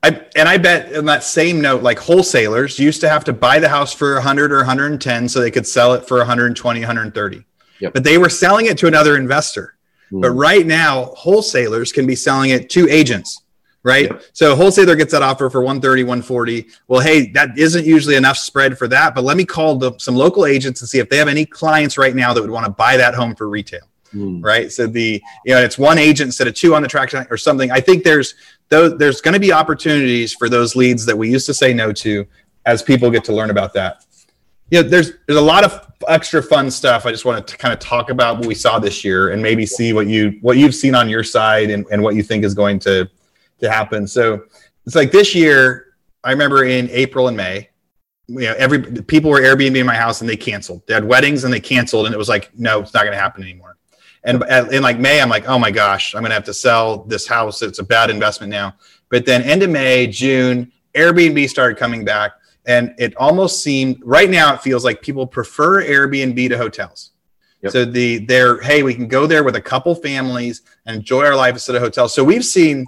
I, 0.02 0.26
and 0.36 0.48
I 0.48 0.58
bet 0.58 0.92
in 0.92 1.06
that 1.06 1.24
same 1.24 1.60
note, 1.60 1.82
like 1.82 1.98
wholesalers 1.98 2.78
used 2.78 3.00
to 3.00 3.08
have 3.08 3.24
to 3.24 3.32
buy 3.32 3.58
the 3.58 3.68
house 3.68 3.92
for 3.92 4.14
100 4.14 4.52
or 4.52 4.58
110 4.58 5.28
so 5.28 5.40
they 5.40 5.50
could 5.50 5.66
sell 5.66 5.94
it 5.94 6.06
for 6.06 6.18
120, 6.18 6.80
130. 6.80 7.44
Yep. 7.80 7.92
But 7.94 8.04
they 8.04 8.18
were 8.18 8.28
selling 8.28 8.66
it 8.66 8.78
to 8.78 8.86
another 8.86 9.16
investor. 9.16 9.76
Mm. 10.12 10.22
But 10.22 10.30
right 10.32 10.66
now, 10.66 11.06
wholesalers 11.16 11.92
can 11.92 12.06
be 12.06 12.14
selling 12.14 12.50
it 12.50 12.68
to 12.70 12.88
agents 12.88 13.42
right? 13.86 14.10
Yep. 14.10 14.22
So 14.32 14.56
wholesaler 14.56 14.96
gets 14.96 15.12
that 15.12 15.22
offer 15.22 15.48
for 15.48 15.60
130, 15.60 16.02
140. 16.02 16.66
Well, 16.88 17.00
hey, 17.00 17.30
that 17.30 17.56
isn't 17.56 17.86
usually 17.86 18.16
enough 18.16 18.36
spread 18.36 18.76
for 18.76 18.88
that, 18.88 19.14
but 19.14 19.22
let 19.22 19.36
me 19.36 19.44
call 19.44 19.76
the, 19.76 19.96
some 19.98 20.16
local 20.16 20.44
agents 20.44 20.80
and 20.80 20.88
see 20.88 20.98
if 20.98 21.08
they 21.08 21.16
have 21.18 21.28
any 21.28 21.46
clients 21.46 21.96
right 21.96 22.14
now 22.14 22.34
that 22.34 22.40
would 22.40 22.50
want 22.50 22.66
to 22.66 22.72
buy 22.72 22.96
that 22.96 23.14
home 23.14 23.36
for 23.36 23.48
retail. 23.48 23.82
Mm. 24.12 24.44
Right. 24.44 24.72
So 24.72 24.88
the, 24.88 25.22
you 25.44 25.54
know, 25.54 25.60
it's 25.60 25.78
one 25.78 25.98
agent 25.98 26.26
instead 26.26 26.48
of 26.48 26.54
two 26.54 26.74
on 26.74 26.82
the 26.82 26.88
track 26.88 27.14
or 27.30 27.36
something. 27.36 27.70
I 27.70 27.80
think 27.80 28.02
there's 28.02 28.34
those, 28.70 28.98
there's 28.98 29.20
going 29.20 29.34
to 29.34 29.40
be 29.40 29.52
opportunities 29.52 30.34
for 30.34 30.48
those 30.48 30.74
leads 30.74 31.06
that 31.06 31.16
we 31.16 31.30
used 31.30 31.46
to 31.46 31.54
say 31.54 31.72
no 31.72 31.92
to 31.92 32.26
as 32.64 32.82
people 32.82 33.08
get 33.08 33.22
to 33.24 33.32
learn 33.32 33.50
about 33.50 33.72
that. 33.74 34.04
You 34.70 34.82
know, 34.82 34.88
there's 34.88 35.12
there's 35.26 35.38
a 35.38 35.42
lot 35.42 35.62
of 35.62 35.92
extra 36.08 36.42
fun 36.42 36.72
stuff. 36.72 37.06
I 37.06 37.12
just 37.12 37.24
want 37.24 37.46
to 37.46 37.56
kind 37.56 37.72
of 37.72 37.78
talk 37.78 38.10
about 38.10 38.38
what 38.38 38.46
we 38.46 38.54
saw 38.54 38.80
this 38.80 39.04
year 39.04 39.30
and 39.30 39.40
maybe 39.40 39.64
see 39.64 39.92
what 39.92 40.08
you 40.08 40.38
what 40.40 40.56
you've 40.56 40.74
seen 40.74 40.96
on 40.96 41.08
your 41.08 41.22
side 41.22 41.70
and, 41.70 41.86
and 41.92 42.02
what 42.02 42.16
you 42.16 42.24
think 42.24 42.42
is 42.42 42.52
going 42.52 42.80
to 42.80 43.08
to 43.60 43.70
happen. 43.70 44.06
So 44.06 44.44
it's 44.84 44.94
like 44.94 45.12
this 45.12 45.34
year, 45.34 45.94
I 46.24 46.30
remember 46.30 46.64
in 46.64 46.88
April 46.90 47.28
and 47.28 47.36
May, 47.36 47.70
you 48.28 48.40
know, 48.40 48.54
every 48.58 48.80
people 48.80 49.30
were 49.30 49.40
Airbnb 49.40 49.76
in 49.76 49.86
my 49.86 49.94
house 49.94 50.20
and 50.20 50.28
they 50.28 50.36
canceled. 50.36 50.82
They 50.86 50.94
had 50.94 51.04
weddings 51.04 51.44
and 51.44 51.52
they 51.52 51.60
canceled, 51.60 52.06
and 52.06 52.14
it 52.14 52.18
was 52.18 52.28
like, 52.28 52.50
no, 52.58 52.80
it's 52.80 52.92
not 52.92 53.02
going 53.02 53.12
to 53.12 53.20
happen 53.20 53.42
anymore. 53.42 53.76
And 54.24 54.42
in 54.72 54.82
like 54.82 54.98
May, 54.98 55.20
I'm 55.20 55.28
like, 55.28 55.48
oh 55.48 55.58
my 55.58 55.70
gosh, 55.70 56.14
I'm 56.14 56.22
going 56.22 56.30
to 56.30 56.34
have 56.34 56.44
to 56.44 56.54
sell 56.54 57.04
this 57.04 57.28
house. 57.28 57.62
It's 57.62 57.78
a 57.78 57.84
bad 57.84 58.10
investment 58.10 58.50
now. 58.50 58.74
But 59.08 59.24
then 59.24 59.42
end 59.42 59.62
of 59.62 59.70
May, 59.70 60.08
June, 60.08 60.72
Airbnb 60.94 61.48
started 61.48 61.78
coming 61.78 62.04
back, 62.04 62.32
and 62.66 62.92
it 62.98 63.16
almost 63.16 63.62
seemed 63.62 64.00
right 64.02 64.28
now 64.28 64.52
it 64.52 64.62
feels 64.62 64.84
like 64.84 65.00
people 65.00 65.26
prefer 65.26 65.84
Airbnb 65.84 66.48
to 66.48 66.58
hotels. 66.58 67.12
Yep. 67.62 67.72
So 67.72 67.84
the 67.84 68.18
they're 68.18 68.60
hey, 68.60 68.82
we 68.82 68.94
can 68.94 69.06
go 69.06 69.26
there 69.26 69.44
with 69.44 69.54
a 69.54 69.60
couple 69.60 69.94
families 69.94 70.62
and 70.86 70.96
enjoy 70.96 71.24
our 71.24 71.36
life 71.36 71.54
instead 71.54 71.76
of 71.76 71.82
hotels. 71.82 72.12
So 72.12 72.24
we've 72.24 72.44
seen 72.44 72.86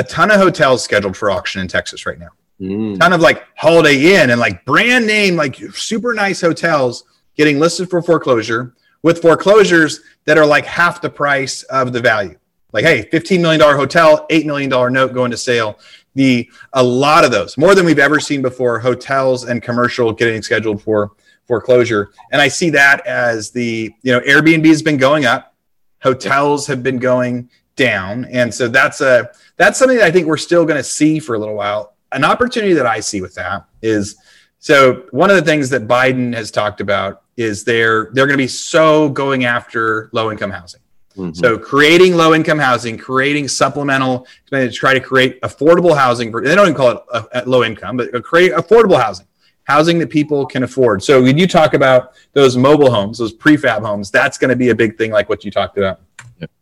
a 0.00 0.02
ton 0.02 0.30
of 0.30 0.38
hotels 0.38 0.82
scheduled 0.82 1.14
for 1.14 1.30
auction 1.30 1.60
in 1.60 1.68
Texas 1.68 2.06
right 2.06 2.18
now. 2.18 2.30
Mm. 2.58 2.98
ton 2.98 3.12
of 3.12 3.20
like 3.20 3.44
Holiday 3.56 4.14
Inn 4.14 4.30
and 4.30 4.40
like 4.40 4.64
brand 4.64 5.06
name, 5.06 5.36
like 5.36 5.56
super 5.74 6.14
nice 6.14 6.40
hotels 6.40 7.04
getting 7.36 7.58
listed 7.58 7.88
for 7.88 8.02
foreclosure 8.02 8.74
with 9.02 9.20
foreclosures 9.20 10.00
that 10.24 10.38
are 10.38 10.46
like 10.46 10.64
half 10.64 11.02
the 11.02 11.08
price 11.10 11.62
of 11.64 11.92
the 11.92 12.00
value. 12.00 12.36
Like, 12.72 12.84
hey, 12.84 13.08
$15 13.12 13.40
million 13.40 13.60
hotel, 13.60 14.26
$8 14.28 14.46
million 14.46 14.70
note 14.70 15.12
going 15.12 15.30
to 15.32 15.36
sale. 15.36 15.78
The 16.14 16.50
a 16.72 16.82
lot 16.82 17.24
of 17.24 17.30
those, 17.30 17.58
more 17.58 17.74
than 17.74 17.84
we've 17.84 17.98
ever 17.98 18.20
seen 18.20 18.42
before, 18.42 18.78
hotels 18.78 19.44
and 19.44 19.62
commercial 19.62 20.12
getting 20.12 20.42
scheduled 20.42 20.82
for 20.82 21.12
foreclosure. 21.46 22.10
And 22.32 22.40
I 22.40 22.48
see 22.48 22.70
that 22.70 23.06
as 23.06 23.50
the, 23.50 23.92
you 24.02 24.12
know, 24.12 24.20
Airbnb 24.20 24.66
has 24.66 24.82
been 24.82 24.96
going 24.96 25.26
up, 25.26 25.54
hotels 26.02 26.66
have 26.68 26.82
been 26.82 26.98
going 26.98 27.50
down. 27.80 28.26
And 28.26 28.52
so 28.52 28.68
that's 28.68 29.00
a 29.00 29.30
that's 29.56 29.78
something 29.78 29.96
that 29.98 30.06
I 30.06 30.10
think 30.10 30.26
we're 30.26 30.36
still 30.36 30.64
going 30.64 30.76
to 30.76 30.84
see 30.84 31.18
for 31.18 31.34
a 31.34 31.38
little 31.38 31.54
while. 31.54 31.94
An 32.12 32.24
opportunity 32.24 32.74
that 32.74 32.86
I 32.86 33.00
see 33.00 33.22
with 33.22 33.34
that 33.34 33.64
is 33.82 34.16
so 34.58 35.06
one 35.12 35.30
of 35.30 35.36
the 35.36 35.42
things 35.42 35.70
that 35.70 35.88
Biden 35.88 36.34
has 36.34 36.50
talked 36.50 36.80
about 36.80 37.22
is 37.36 37.64
they're 37.64 38.10
they're 38.12 38.26
going 38.26 38.38
to 38.38 38.44
be 38.44 38.48
so 38.48 39.08
going 39.08 39.44
after 39.44 40.10
low 40.12 40.30
income 40.30 40.50
housing. 40.50 40.82
Mm-hmm. 41.16 41.32
So 41.32 41.58
creating 41.58 42.16
low 42.16 42.34
income 42.34 42.58
housing, 42.58 42.98
creating 42.98 43.48
supplemental 43.48 44.26
to 44.50 44.70
try 44.70 44.92
to 44.92 45.00
create 45.00 45.40
affordable 45.40 45.96
housing. 45.96 46.30
For, 46.30 46.42
they 46.42 46.54
don't 46.54 46.66
even 46.66 46.76
call 46.76 46.90
it 46.90 46.98
uh, 47.12 47.16
uh, 47.16 47.22
a, 47.32 47.42
a 47.42 47.48
low 47.48 47.64
income, 47.64 47.96
but 47.96 48.14
uh, 48.14 48.20
create 48.20 48.52
affordable 48.52 49.00
housing, 49.00 49.26
housing 49.64 49.98
that 49.98 50.10
people 50.10 50.46
can 50.46 50.62
afford. 50.62 51.02
So 51.02 51.22
when 51.22 51.36
you 51.36 51.46
talk 51.48 51.74
about 51.74 52.12
those 52.34 52.56
mobile 52.56 52.90
homes, 52.90 53.18
those 53.18 53.32
prefab 53.32 53.82
homes, 53.82 54.10
that's 54.10 54.38
going 54.38 54.50
to 54.50 54.56
be 54.56 54.68
a 54.68 54.74
big 54.74 54.96
thing, 54.98 55.10
like 55.10 55.28
what 55.28 55.44
you 55.44 55.50
talked 55.50 55.78
about. 55.78 56.00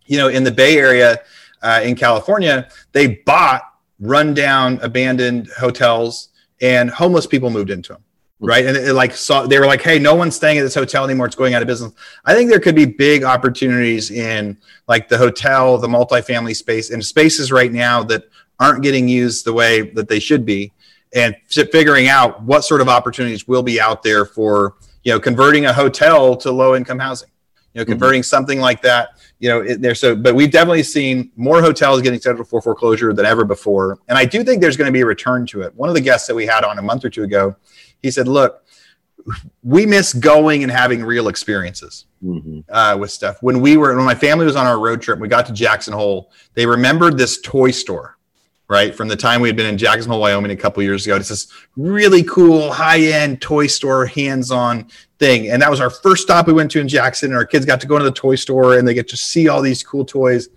You 0.09 0.19
know, 0.19 0.29
in 0.29 0.43
the 0.43 0.51
Bay 0.51 0.77
Area, 0.77 1.21
uh, 1.63 1.81
in 1.85 1.95
California, 1.95 2.69
they 2.93 3.17
bought 3.27 3.63
rundown, 4.01 4.79
abandoned 4.83 5.49
hotels, 5.59 6.29
and 6.61 6.91
homeless 6.91 7.27
people 7.27 7.51
moved 7.51 7.71
into 7.71 7.93
them 7.93 8.03
right? 8.41 8.65
And 8.65 8.77
it, 8.77 8.93
like 8.95 9.15
saw 9.15 9.47
they 9.47 9.59
were 9.59 9.67
like, 9.67 9.83
"Hey, 9.83 9.99
no 9.99 10.15
one's 10.15 10.37
staying 10.37 10.59
at 10.59 10.63
this 10.63 10.75
hotel 10.75 11.05
anymore; 11.05 11.27
it's 11.27 11.37
going 11.37 11.55
out 11.55 11.63
of 11.63 11.69
business." 11.69 11.93
I 12.25 12.35
think 12.35 12.51
there 12.51 12.61
could 12.61 12.75
be 12.75 12.85
big 12.85 13.25
opportunities 13.25 14.11
in 14.11 14.59
like 14.87 15.09
the 15.09 15.19
hotel, 15.19 15.79
the 15.79 15.89
multifamily 15.89 16.55
space, 16.55 16.91
and 16.91 17.05
spaces 17.05 17.51
right 17.51 17.73
now 17.73 18.03
that 18.05 18.25
aren't 18.61 18.83
getting 18.83 19.09
used 19.09 19.45
the 19.45 19.53
way 19.53 19.83
that 19.91 20.09
they 20.09 20.19
should 20.19 20.45
be, 20.45 20.73
and 21.15 21.35
figuring 21.49 22.09
out 22.09 22.43
what 22.43 22.63
sort 22.63 22.81
of 22.81 22.89
opportunities 22.89 23.49
will 23.49 23.63
be 23.63 23.81
out 23.81 24.03
there 24.03 24.25
for 24.25 24.75
you 25.05 25.13
know 25.13 25.21
converting 25.21 25.67
a 25.67 25.73
hotel 25.73 26.37
to 26.37 26.51
low 26.51 26.77
income 26.77 26.99
housing, 26.99 27.31
you 27.73 27.79
know, 27.79 27.83
mm-hmm. 27.83 27.93
converting 27.93 28.21
mm-hmm. 28.21 28.27
something 28.27 28.61
like 28.61 28.83
that. 28.83 29.11
You 29.39 29.49
know, 29.49 29.77
there. 29.77 29.95
So, 29.95 30.17
but 30.17 30.35
we've 30.35 30.51
definitely 30.51 30.83
seen 30.83 31.31
more 31.37 31.61
hotels 31.61 32.03
getting 32.03 32.21
scheduled 32.21 32.49
for 32.49 32.61
foreclosure 32.61 33.13
than 33.13 33.27
ever 33.27 33.45
before, 33.45 33.99
and 34.09 34.19
I 34.19 34.25
do 34.25 34.43
think 34.43 34.61
there's 34.61 34.77
going 34.77 34.89
to 34.89 34.93
be 34.93 35.03
a 35.03 35.07
return 35.07 35.47
to 35.47 35.63
it. 35.63 35.75
One 35.75 35.89
of 35.89 35.95
the 35.95 36.01
guests 36.01 36.27
that 36.27 36.35
we 36.35 36.47
had 36.47 36.65
on 36.65 36.79
a 36.79 36.83
month 36.83 37.05
or 37.05 37.11
two 37.11 37.23
ago 37.23 37.57
he 38.03 38.11
said, 38.11 38.29
look, 38.29 38.65
we 39.63 39.85
miss 39.85 40.13
going 40.15 40.63
and 40.63 40.73
having 40.73 41.05
real 41.05 41.29
experiences 41.29 42.07
mm-hmm. 42.23 42.61
uh, 42.73 42.97
with 42.97 43.11
stuff. 43.11 43.43
When 43.43 43.61
we 43.61 43.77
were, 43.77 43.95
when 43.97 44.05
my 44.05 44.15
family 44.15 44.47
was 44.47 44.57
on 44.57 44.67
our 44.67 44.79
road 44.79 45.03
trip, 45.03 45.19
we 45.19 45.29
got 45.29 45.47
to 45.47 45.53
Jackson 45.53 45.93
Hole. 45.93 46.31
They 46.55 46.67
remembered 46.67 47.19
this 47.19 47.41
toy 47.41 47.71
store, 47.71 48.17
right, 48.69 48.95
from 48.95 49.09
the 49.09 49.17
time 49.17 49.41
we 49.41 49.49
had 49.49 49.57
been 49.57 49.67
in 49.67 49.79
Jackson 49.79 50.11
Hole, 50.11 50.21
Wyoming, 50.21 50.51
a 50.51 50.57
couple 50.57 50.83
years 50.83 51.07
ago. 51.07 51.17
It's 51.17 51.31
this 51.31 51.49
really 51.77 52.23
cool, 52.25 52.71
high-end 52.71 53.41
toy 53.41 53.67
store, 53.67 54.07
hands-on 54.07 54.89
thing, 55.19 55.49
and 55.51 55.63
that 55.63 55.71
was 55.71 55.81
our 55.81 55.91
first 55.91 56.23
stop 56.23 56.47
we 56.47 56.53
went 56.53 56.71
to 56.73 56.81
in 56.81 56.89
Jackson. 56.89 57.31
And 57.31 57.39
our 57.39 57.47
kids 57.47 57.65
got 57.65 57.81
to 57.81 57.87
go 57.87 57.97
into 57.97 58.05
the 58.05 58.13
toy 58.13 58.35
store 58.35 58.79
and 58.79 58.87
they 58.87 58.95
get 58.95 59.09
to 59.09 59.17
see 59.17 59.49
all 59.49 59.63
these 59.63 59.83
cool 59.83 60.05
toys. 60.05 60.49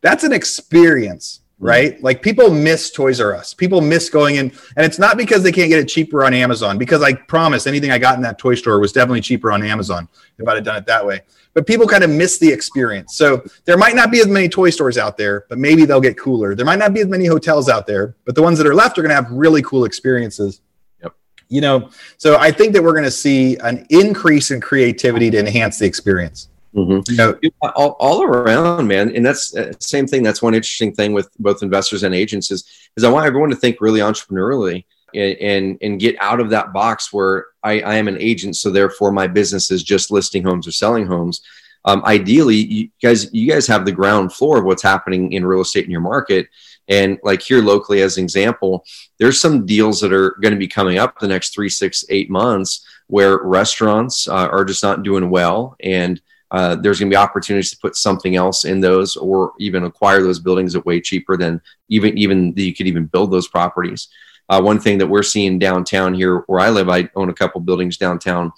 That's 0.00 0.24
an 0.24 0.32
experience 0.32 1.40
Mm-hmm. 1.62 1.68
right? 1.68 2.02
Like 2.02 2.22
people 2.22 2.52
miss 2.52 2.90
Toys 2.90 3.20
R 3.20 3.34
Us. 3.34 3.54
People 3.54 3.80
miss 3.80 4.10
going 4.10 4.34
in, 4.34 4.52
and 4.76 4.84
it's 4.84 4.98
not 4.98 5.16
because 5.16 5.44
they 5.44 5.52
can't 5.52 5.68
get 5.68 5.78
it 5.78 5.86
cheaper 5.86 6.24
on 6.24 6.34
Amazon. 6.34 6.76
Because 6.76 7.02
I 7.02 7.14
promise, 7.14 7.68
anything 7.68 7.92
I 7.92 7.98
got 7.98 8.16
in 8.16 8.22
that 8.22 8.38
toy 8.38 8.56
store 8.56 8.80
was 8.80 8.92
definitely 8.92 9.20
cheaper 9.20 9.52
on 9.52 9.62
Amazon 9.62 10.08
if 10.38 10.48
I'd 10.48 10.56
have 10.56 10.64
done 10.64 10.76
it 10.76 10.86
that 10.86 11.06
way. 11.06 11.20
But 11.54 11.66
people 11.66 11.86
kind 11.86 12.02
of 12.02 12.10
miss 12.10 12.38
the 12.38 12.50
experience. 12.50 13.14
So 13.16 13.44
there 13.64 13.76
might 13.76 13.94
not 13.94 14.10
be 14.10 14.20
as 14.20 14.26
many 14.26 14.48
toy 14.48 14.70
stores 14.70 14.98
out 14.98 15.16
there, 15.16 15.44
but 15.48 15.58
maybe 15.58 15.84
they'll 15.84 16.00
get 16.00 16.18
cooler. 16.18 16.54
There 16.54 16.66
might 16.66 16.78
not 16.78 16.94
be 16.94 17.00
as 17.00 17.06
many 17.06 17.26
hotels 17.26 17.68
out 17.68 17.86
there, 17.86 18.16
but 18.24 18.34
the 18.34 18.42
ones 18.42 18.58
that 18.58 18.66
are 18.66 18.74
left 18.74 18.98
are 18.98 19.02
going 19.02 19.10
to 19.10 19.14
have 19.14 19.30
really 19.30 19.62
cool 19.62 19.84
experiences. 19.84 20.62
Yep. 21.02 21.14
You 21.48 21.60
know, 21.60 21.90
so 22.16 22.38
I 22.38 22.50
think 22.50 22.72
that 22.72 22.82
we're 22.82 22.92
going 22.92 23.04
to 23.04 23.10
see 23.10 23.56
an 23.58 23.86
increase 23.90 24.50
in 24.50 24.60
creativity 24.60 25.30
to 25.30 25.38
enhance 25.38 25.78
the 25.78 25.86
experience. 25.86 26.48
Mm-hmm. 26.74 27.48
All, 27.76 27.96
all, 28.00 28.22
around, 28.22 28.86
man, 28.86 29.14
and 29.14 29.24
that's 29.24 29.54
uh, 29.54 29.72
same 29.78 30.06
thing. 30.06 30.22
That's 30.22 30.40
one 30.40 30.54
interesting 30.54 30.94
thing 30.94 31.12
with 31.12 31.28
both 31.38 31.62
investors 31.62 32.02
and 32.02 32.14
agents 32.14 32.50
is 32.50 32.64
is 32.96 33.04
I 33.04 33.10
want 33.10 33.26
everyone 33.26 33.50
to 33.50 33.56
think 33.56 33.80
really 33.80 34.00
entrepreneurially 34.00 34.84
and 35.14 35.36
and, 35.38 35.78
and 35.82 36.00
get 36.00 36.16
out 36.18 36.40
of 36.40 36.48
that 36.50 36.72
box 36.72 37.12
where 37.12 37.46
I, 37.62 37.80
I 37.80 37.94
am 37.96 38.08
an 38.08 38.16
agent, 38.18 38.56
so 38.56 38.70
therefore 38.70 39.12
my 39.12 39.26
business 39.26 39.70
is 39.70 39.82
just 39.82 40.10
listing 40.10 40.42
homes 40.42 40.66
or 40.66 40.72
selling 40.72 41.06
homes. 41.06 41.42
Um, 41.84 42.02
ideally, 42.06 42.56
you 42.56 42.88
guys 43.02 43.32
you 43.34 43.50
guys 43.50 43.66
have 43.66 43.84
the 43.84 43.92
ground 43.92 44.32
floor 44.32 44.56
of 44.56 44.64
what's 44.64 44.82
happening 44.82 45.32
in 45.32 45.44
real 45.44 45.60
estate 45.60 45.84
in 45.84 45.90
your 45.90 46.00
market. 46.00 46.48
And 46.88 47.18
like 47.22 47.42
here 47.42 47.62
locally, 47.62 48.02
as 48.02 48.16
an 48.16 48.24
example, 48.24 48.84
there's 49.18 49.40
some 49.40 49.66
deals 49.66 50.00
that 50.00 50.12
are 50.12 50.36
going 50.42 50.52
to 50.52 50.58
be 50.58 50.68
coming 50.68 50.98
up 50.98 51.18
the 51.18 51.28
next 51.28 51.54
three, 51.54 51.68
six, 51.68 52.04
eight 52.08 52.28
months 52.28 52.84
where 53.06 53.38
restaurants 53.38 54.26
uh, 54.26 54.48
are 54.48 54.64
just 54.64 54.82
not 54.82 55.02
doing 55.02 55.30
well 55.30 55.76
and 55.80 56.20
uh, 56.52 56.76
there's 56.76 57.00
going 57.00 57.10
to 57.10 57.14
be 57.14 57.18
opportunities 57.18 57.70
to 57.70 57.78
put 57.78 57.96
something 57.96 58.36
else 58.36 58.64
in 58.64 58.80
those 58.80 59.16
or 59.16 59.54
even 59.58 59.84
acquire 59.84 60.22
those 60.22 60.38
buildings 60.38 60.76
at 60.76 60.84
way 60.84 61.00
cheaper 61.00 61.36
than 61.36 61.60
even 61.88 62.16
even 62.16 62.52
you 62.56 62.74
could 62.74 62.86
even 62.86 63.06
build 63.06 63.32
those 63.32 63.48
properties. 63.48 64.08
Uh, 64.48 64.60
one 64.60 64.78
thing 64.78 64.98
that 64.98 65.06
we're 65.06 65.22
seeing 65.22 65.58
downtown 65.58 66.12
here 66.12 66.38
where 66.46 66.60
i 66.60 66.68
live 66.68 66.88
i 66.88 67.08
own 67.14 67.30
a 67.30 67.34
couple 67.34 67.60
buildings 67.60 67.96
downtown 67.96 68.52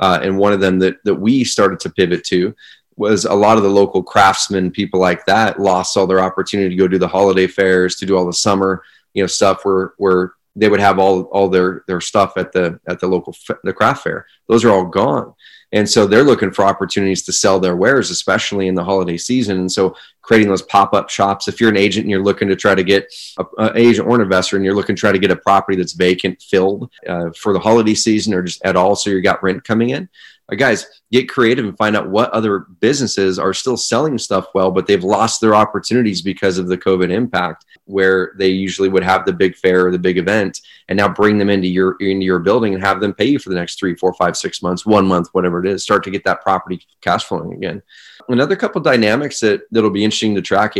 uh, 0.00 0.18
and 0.22 0.36
one 0.36 0.52
of 0.52 0.60
them 0.60 0.78
that, 0.78 0.96
that 1.04 1.14
we 1.14 1.44
started 1.44 1.78
to 1.78 1.90
pivot 1.90 2.24
to 2.24 2.54
was 2.96 3.26
a 3.26 3.34
lot 3.34 3.56
of 3.56 3.62
the 3.62 3.68
local 3.68 4.02
craftsmen 4.02 4.70
people 4.70 4.98
like 4.98 5.24
that 5.26 5.60
lost 5.60 5.96
all 5.96 6.06
their 6.06 6.20
opportunity 6.20 6.70
to 6.70 6.76
go 6.76 6.88
do 6.88 6.98
the 6.98 7.06
holiday 7.06 7.46
fairs 7.46 7.96
to 7.96 8.06
do 8.06 8.16
all 8.16 8.26
the 8.26 8.32
summer 8.32 8.82
you 9.12 9.22
know 9.22 9.26
stuff 9.26 9.64
where 9.64 9.92
where 9.98 10.32
they 10.56 10.68
would 10.70 10.80
have 10.80 10.98
all 10.98 11.24
all 11.24 11.48
their 11.48 11.84
their 11.86 12.00
stuff 12.00 12.36
at 12.36 12.50
the 12.50 12.80
at 12.88 12.98
the 12.98 13.06
local 13.06 13.36
the 13.62 13.72
craft 13.72 14.02
fair. 14.04 14.26
Those 14.48 14.64
are 14.64 14.70
all 14.70 14.86
gone 14.86 15.34
and 15.72 15.88
so 15.88 16.06
they're 16.06 16.22
looking 16.22 16.52
for 16.52 16.64
opportunities 16.64 17.22
to 17.24 17.32
sell 17.32 17.58
their 17.58 17.76
wares, 17.76 18.10
especially 18.10 18.68
in 18.68 18.74
the 18.74 18.84
holiday 18.84 19.16
season. 19.16 19.58
And 19.58 19.70
so 19.70 19.96
creating 20.22 20.48
those 20.48 20.62
pop-up 20.62 21.10
shops, 21.10 21.48
if 21.48 21.60
you're 21.60 21.70
an 21.70 21.76
agent 21.76 22.04
and 22.04 22.10
you're 22.10 22.22
looking 22.22 22.48
to 22.48 22.56
try 22.56 22.74
to 22.74 22.84
get 22.84 23.12
an 23.58 23.76
agent 23.76 24.08
or 24.08 24.14
an 24.14 24.22
investor 24.22 24.56
and 24.56 24.64
you're 24.64 24.74
looking 24.74 24.96
to 24.96 25.00
try 25.00 25.12
to 25.12 25.18
get 25.18 25.30
a 25.30 25.36
property 25.36 25.76
that's 25.76 25.92
vacant 25.92 26.40
filled 26.40 26.90
uh, 27.08 27.30
for 27.36 27.52
the 27.52 27.58
holiday 27.58 27.94
season 27.94 28.34
or 28.34 28.42
just 28.42 28.64
at 28.64 28.76
all, 28.76 28.96
so 28.96 29.10
you 29.10 29.20
got 29.20 29.42
rent 29.42 29.64
coming 29.64 29.90
in, 29.90 30.08
guys, 30.54 30.86
get 31.10 31.28
creative 31.28 31.64
and 31.64 31.76
find 31.76 31.96
out 31.96 32.08
what 32.08 32.30
other 32.30 32.60
businesses 32.80 33.36
are 33.36 33.52
still 33.52 33.76
selling 33.76 34.16
stuff 34.16 34.46
well, 34.54 34.70
but 34.70 34.86
they've 34.86 35.02
lost 35.02 35.40
their 35.40 35.56
opportunities 35.56 36.22
because 36.22 36.56
of 36.56 36.68
the 36.68 36.78
COVID 36.78 37.10
impact, 37.10 37.64
where 37.86 38.32
they 38.38 38.48
usually 38.48 38.88
would 38.88 39.02
have 39.02 39.24
the 39.24 39.32
big 39.32 39.56
fair 39.56 39.86
or 39.86 39.90
the 39.90 39.98
big 39.98 40.18
event, 40.18 40.60
and 40.88 40.96
now 40.96 41.08
bring 41.08 41.36
them 41.36 41.50
into 41.50 41.66
your 41.66 41.96
into 41.98 42.24
your 42.24 42.38
building 42.38 42.74
and 42.74 42.84
have 42.84 43.00
them 43.00 43.12
pay 43.12 43.24
you 43.24 43.40
for 43.40 43.48
the 43.48 43.56
next 43.56 43.78
three, 43.78 43.96
four, 43.96 44.14
five, 44.14 44.36
six 44.36 44.62
months, 44.62 44.86
one 44.86 45.04
month, 45.04 45.28
whatever 45.32 45.64
it 45.64 45.68
is. 45.68 45.82
Start 45.82 46.04
to 46.04 46.12
get 46.12 46.22
that 46.24 46.42
property 46.42 46.80
cash 47.00 47.24
flowing 47.24 47.52
again. 47.54 47.82
Another 48.28 48.54
couple 48.54 48.80
dynamics 48.80 49.40
that 49.40 49.62
that'll 49.72 49.90
be 49.90 50.04
interesting 50.04 50.36
to 50.36 50.42
track, 50.42 50.74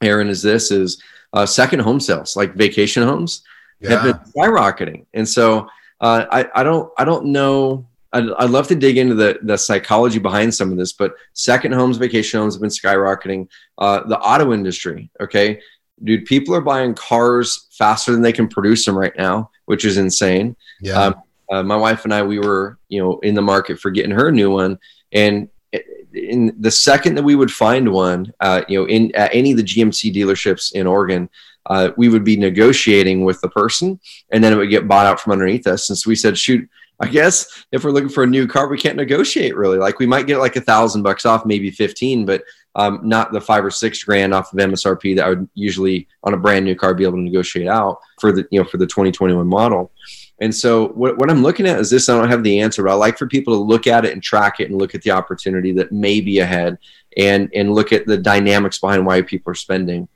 Aaron, 0.00 0.28
is 0.28 0.42
this 0.42 0.70
is 0.70 1.02
uh, 1.32 1.44
second 1.44 1.80
home 1.80 1.98
sales, 1.98 2.36
like 2.36 2.54
vacation 2.54 3.02
homes, 3.02 3.42
yeah. 3.80 3.90
have 3.90 4.02
been 4.04 4.32
skyrocketing, 4.32 5.06
and 5.12 5.28
so. 5.28 5.68
Uh, 6.00 6.26
I, 6.32 6.62
I 6.62 6.62
don't 6.64 6.92
I 6.98 7.04
don't 7.04 7.26
know 7.26 7.86
I'd, 8.12 8.30
I'd 8.38 8.50
love 8.50 8.68
to 8.68 8.74
dig 8.74 8.98
into 8.98 9.14
the, 9.14 9.38
the 9.42 9.56
psychology 9.56 10.18
behind 10.18 10.54
some 10.54 10.70
of 10.70 10.76
this, 10.76 10.92
but 10.92 11.14
second 11.32 11.72
homes, 11.72 11.96
vacation 11.96 12.40
homes 12.40 12.54
have 12.54 12.60
been 12.60 12.70
skyrocketing. 12.70 13.48
Uh, 13.78 14.06
the 14.06 14.18
auto 14.18 14.52
industry, 14.52 15.10
okay, 15.20 15.60
dude, 16.02 16.26
people 16.26 16.54
are 16.54 16.60
buying 16.60 16.94
cars 16.94 17.68
faster 17.72 18.12
than 18.12 18.22
they 18.22 18.32
can 18.32 18.48
produce 18.48 18.84
them 18.84 18.96
right 18.96 19.16
now, 19.16 19.50
which 19.64 19.84
is 19.84 19.96
insane. 19.96 20.56
Yeah. 20.80 21.00
Um, 21.00 21.14
uh, 21.50 21.62
my 21.62 21.76
wife 21.76 22.04
and 22.04 22.14
I, 22.14 22.22
we 22.22 22.38
were, 22.38 22.78
you 22.88 23.02
know, 23.02 23.18
in 23.20 23.34
the 23.34 23.42
market 23.42 23.78
for 23.78 23.90
getting 23.90 24.12
her 24.12 24.28
a 24.28 24.32
new 24.32 24.50
one, 24.50 24.78
and 25.12 25.48
in 26.14 26.54
the 26.60 26.70
second 26.70 27.14
that 27.14 27.22
we 27.22 27.34
would 27.34 27.50
find 27.50 27.92
one, 27.92 28.32
uh, 28.40 28.62
you 28.68 28.78
know, 28.78 28.86
in 28.86 29.14
at 29.14 29.34
any 29.34 29.52
of 29.52 29.56
the 29.56 29.62
GMC 29.62 30.14
dealerships 30.14 30.72
in 30.72 30.86
Oregon, 30.86 31.28
uh, 31.66 31.90
we 31.96 32.08
would 32.08 32.24
be 32.24 32.36
negotiating 32.36 33.24
with 33.24 33.40
the 33.40 33.48
person, 33.48 34.00
and 34.30 34.42
then 34.42 34.52
it 34.52 34.56
would 34.56 34.70
get 34.70 34.88
bought 34.88 35.06
out 35.06 35.20
from 35.20 35.32
underneath 35.32 35.66
us. 35.66 35.90
And 35.90 35.98
so 35.98 36.08
we 36.08 36.16
said, 36.16 36.36
shoot, 36.36 36.68
I 37.02 37.08
guess 37.08 37.64
if 37.72 37.82
we're 37.82 37.90
looking 37.90 38.08
for 38.08 38.22
a 38.22 38.28
new 38.28 38.46
car, 38.46 38.68
we 38.68 38.78
can't 38.78 38.96
negotiate 38.96 39.56
really. 39.56 39.76
Like 39.76 39.98
we 39.98 40.06
might 40.06 40.28
get 40.28 40.38
like 40.38 40.54
a 40.54 40.60
thousand 40.60 41.02
bucks 41.02 41.26
off, 41.26 41.44
maybe 41.44 41.68
15, 41.68 42.24
but 42.24 42.44
um, 42.76 43.00
not 43.02 43.32
the 43.32 43.40
five 43.40 43.64
or 43.64 43.72
six 43.72 44.04
grand 44.04 44.32
off 44.32 44.52
of 44.52 44.58
MSRP 44.60 45.16
that 45.16 45.26
I 45.26 45.30
would 45.30 45.48
usually 45.54 46.06
on 46.22 46.32
a 46.32 46.36
brand 46.36 46.64
new 46.64 46.76
car 46.76 46.94
be 46.94 47.02
able 47.02 47.16
to 47.16 47.22
negotiate 47.22 47.66
out 47.66 47.98
for 48.20 48.30
the, 48.30 48.46
you 48.52 48.60
know, 48.60 48.64
for 48.64 48.76
the 48.76 48.86
2021 48.86 49.44
model. 49.48 49.90
And 50.38 50.54
so 50.54 50.88
what, 50.90 51.18
what 51.18 51.28
I'm 51.28 51.42
looking 51.42 51.66
at 51.66 51.80
is 51.80 51.90
this, 51.90 52.08
I 52.08 52.16
don't 52.16 52.30
have 52.30 52.44
the 52.44 52.60
answer, 52.60 52.84
but 52.84 52.92
I 52.92 52.94
like 52.94 53.18
for 53.18 53.26
people 53.26 53.54
to 53.54 53.60
look 53.60 53.88
at 53.88 54.04
it 54.04 54.12
and 54.12 54.22
track 54.22 54.60
it 54.60 54.70
and 54.70 54.78
look 54.78 54.94
at 54.94 55.02
the 55.02 55.10
opportunity 55.10 55.72
that 55.72 55.90
may 55.90 56.20
be 56.20 56.38
ahead 56.38 56.78
and, 57.16 57.50
and 57.52 57.74
look 57.74 57.92
at 57.92 58.06
the 58.06 58.16
dynamics 58.16 58.78
behind 58.78 59.04
why 59.04 59.22
people 59.22 59.50
are 59.50 59.56
spending. 59.56 60.06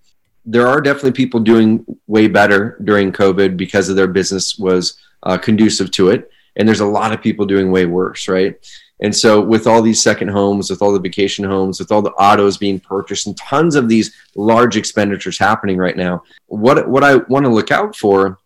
There 0.45 0.69
are 0.69 0.81
definitely 0.81 1.13
people 1.13 1.41
doing 1.41 1.85
way 2.07 2.29
better 2.29 2.79
during 2.85 3.11
COVID 3.11 3.57
because 3.57 3.89
of 3.89 3.97
their 3.97 4.07
business 4.07 4.57
was 4.57 5.01
uh, 5.25 5.37
conducive 5.37 5.91
to 5.91 6.11
it 6.11 6.31
and 6.57 6.67
there's 6.67 6.81
a 6.81 6.87
lot 6.87 7.13
of 7.13 7.23
people 7.23 7.47
doing 7.47 7.71
way 7.71 7.87
worse, 7.87 8.29
right? 8.29 8.55
And 9.01 9.15
so, 9.15 9.41
with 9.41 9.67
all 9.67 9.83
these 9.83 10.03
second 10.03 10.29
homes, 10.29 10.71
with 10.71 10.81
all 10.81 10.93
the 10.93 11.01
vacation 11.01 11.45
homes, 11.45 11.79
with 11.79 11.93
all 11.93 12.03
the 12.03 12.13
autos 12.13 12.57
being 12.57 12.81
purchased, 12.81 13.27
and 13.27 13.37
tons 13.37 13.75
of 13.75 13.89
these 13.89 14.15
large 14.35 14.77
expenditures 14.77 15.39
happening 15.39 15.77
right 15.77 15.97
now, 15.97 16.23
what 16.47 16.89
what 16.89 17.05
I 17.05 17.17
want 17.17 17.45
to 17.45 17.53
look 17.53 17.71
out 17.71 17.95
for 17.95 18.39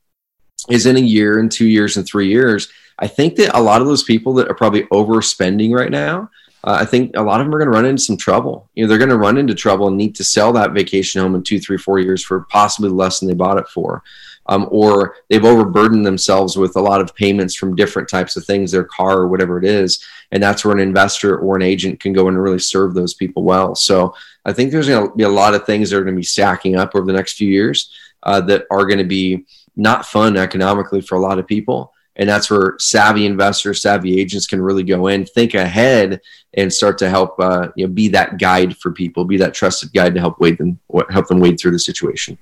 is 0.69 0.87
in 0.87 0.97
a 0.97 1.01
year, 1.01 1.39
and 1.39 1.51
two 1.51 1.69
years, 1.69 1.97
and 1.97 2.07
three 2.07 2.29
years. 2.29 2.69
I 2.99 3.07
think 3.07 3.37
that 3.37 3.57
a 3.57 3.63
lot 3.63 3.81
of 3.81 3.87
those 3.87 4.03
people 4.03 4.35
that 4.35 4.49
are 4.49 4.55
probably 4.55 4.83
overspending 4.85 5.73
right 5.73 5.91
now 5.91 6.29
uh, 6.63 6.79
I 6.81 6.85
think 6.85 7.17
a 7.17 7.23
lot 7.23 7.41
of 7.41 7.47
them 7.47 7.55
are 7.55 7.59
going 7.59 7.71
to 7.71 7.77
run 7.77 7.87
into 7.87 8.03
some 8.03 8.19
trouble. 8.19 8.69
You 8.75 8.85
know, 8.85 8.89
they're 8.89 8.99
going 8.99 9.11
to 9.11 9.17
run 9.17 9.39
into 9.39 9.55
trouble 9.55 9.89
and 9.89 9.97
need 9.97 10.15
to 10.17 10.25
sell 10.25 10.53
that 10.53 10.73
vacation 10.73 11.21
home 11.21 11.35
in 11.35 11.43
two, 11.43 11.59
three, 11.59 11.79
four 11.79 11.99
years 11.99 12.23
for 12.23 12.47
possibly 12.51 12.91
less 12.91 13.21
than 13.21 13.29
they 13.29 13.35
bought 13.35 13.59
it 13.59 13.69
for. 13.69 14.03
Um, 14.51 14.67
or 14.71 15.15
they've 15.29 15.45
overburdened 15.45 16.05
themselves 16.05 16.57
with 16.57 16.75
a 16.77 16.81
lot 16.81 17.01
of 17.01 17.15
payments 17.15 17.55
from 17.55 17.77
different 17.77 18.09
types 18.09 18.37
of 18.37 18.45
things, 18.45 18.73
their 18.73 18.85
car 18.85 19.19
or 19.19 19.29
whatever 19.29 19.59
it 19.59 19.65
is. 19.65 20.05
And 20.33 20.43
that's 20.43 20.65
where 20.65 20.75
an 20.75 20.81
investor 20.81 21.39
or 21.39 21.55
an 21.55 21.63
agent 21.63 22.01
can 22.01 22.13
go 22.13 22.27
and 22.27 22.41
really 22.41 22.59
serve 22.59 22.93
those 22.93 23.15
people 23.15 23.45
well. 23.45 23.77
So 23.77 24.13
I 24.45 24.53
think 24.53 24.73
there's 24.73 24.89
going 24.89 25.09
to 25.09 25.17
be 25.17 25.23
a 25.23 25.29
lot 25.29 25.55
of 25.55 25.65
things 25.65 25.89
that 25.91 25.97
are 25.97 26.05
going 26.05 26.17
to 26.17 26.21
be 26.21 26.25
stacking 26.25 26.77
up 26.77 26.97
over 26.97 27.07
the 27.07 27.13
next 27.13 27.35
few 27.35 27.49
years 27.49 27.93
uh, 28.25 28.41
that 28.43 28.67
are 28.73 28.87
going 28.87 28.99
to 28.99 29.05
be 29.05 29.47
not 29.77 30.05
fun 30.05 30.37
economically 30.37 31.01
for 31.01 31.15
a 31.15 31.21
lot 31.21 31.39
of 31.39 31.47
people. 31.47 31.95
And 32.17 32.29
that's 32.29 32.51
where 32.51 32.75
savvy 32.79 33.25
investors, 33.25 33.81
savvy 33.81 34.21
agents 34.21 34.47
can 34.47 34.61
really 34.61 34.83
go 34.83 35.07
in, 35.07 35.25
think 35.25 35.55
ahead, 35.55 36.21
and 36.55 36.73
start 36.73 36.99
to 36.99 37.09
help 37.09 37.39
uh, 37.39 37.69
you 37.77 37.87
know 37.87 37.93
be 37.93 38.09
that 38.09 38.39
guide 38.39 38.77
for 38.77 38.91
people, 38.91 39.25
be 39.25 39.39
that 39.39 39.55
trusted 39.55 39.93
guide 39.93 40.15
to 40.15 40.21
help 40.21 40.41
wade 40.41 40.59
them 40.59 40.79
help 41.09 41.29
them 41.29 41.39
wade 41.39 41.59
through 41.59 41.71
the 41.71 41.79
situation. 41.79 42.37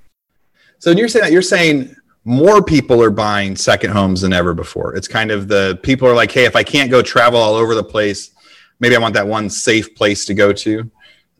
So 0.78 0.90
you're 0.90 1.08
saying 1.08 1.24
that 1.24 1.32
you're 1.32 1.42
saying 1.42 1.94
more 2.24 2.62
people 2.62 3.02
are 3.02 3.10
buying 3.10 3.56
second 3.56 3.90
homes 3.90 4.20
than 4.20 4.32
ever 4.32 4.54
before. 4.54 4.94
It's 4.94 5.08
kind 5.08 5.30
of 5.30 5.48
the 5.48 5.78
people 5.82 6.06
are 6.06 6.14
like, 6.14 6.30
hey, 6.30 6.44
if 6.44 6.54
I 6.54 6.62
can't 6.62 6.90
go 6.90 7.02
travel 7.02 7.40
all 7.40 7.54
over 7.54 7.74
the 7.74 7.82
place, 7.82 8.30
maybe 8.80 8.94
I 8.94 8.98
want 8.98 9.14
that 9.14 9.26
one 9.26 9.48
safe 9.50 9.94
place 9.94 10.24
to 10.26 10.34
go 10.34 10.52
to. 10.52 10.90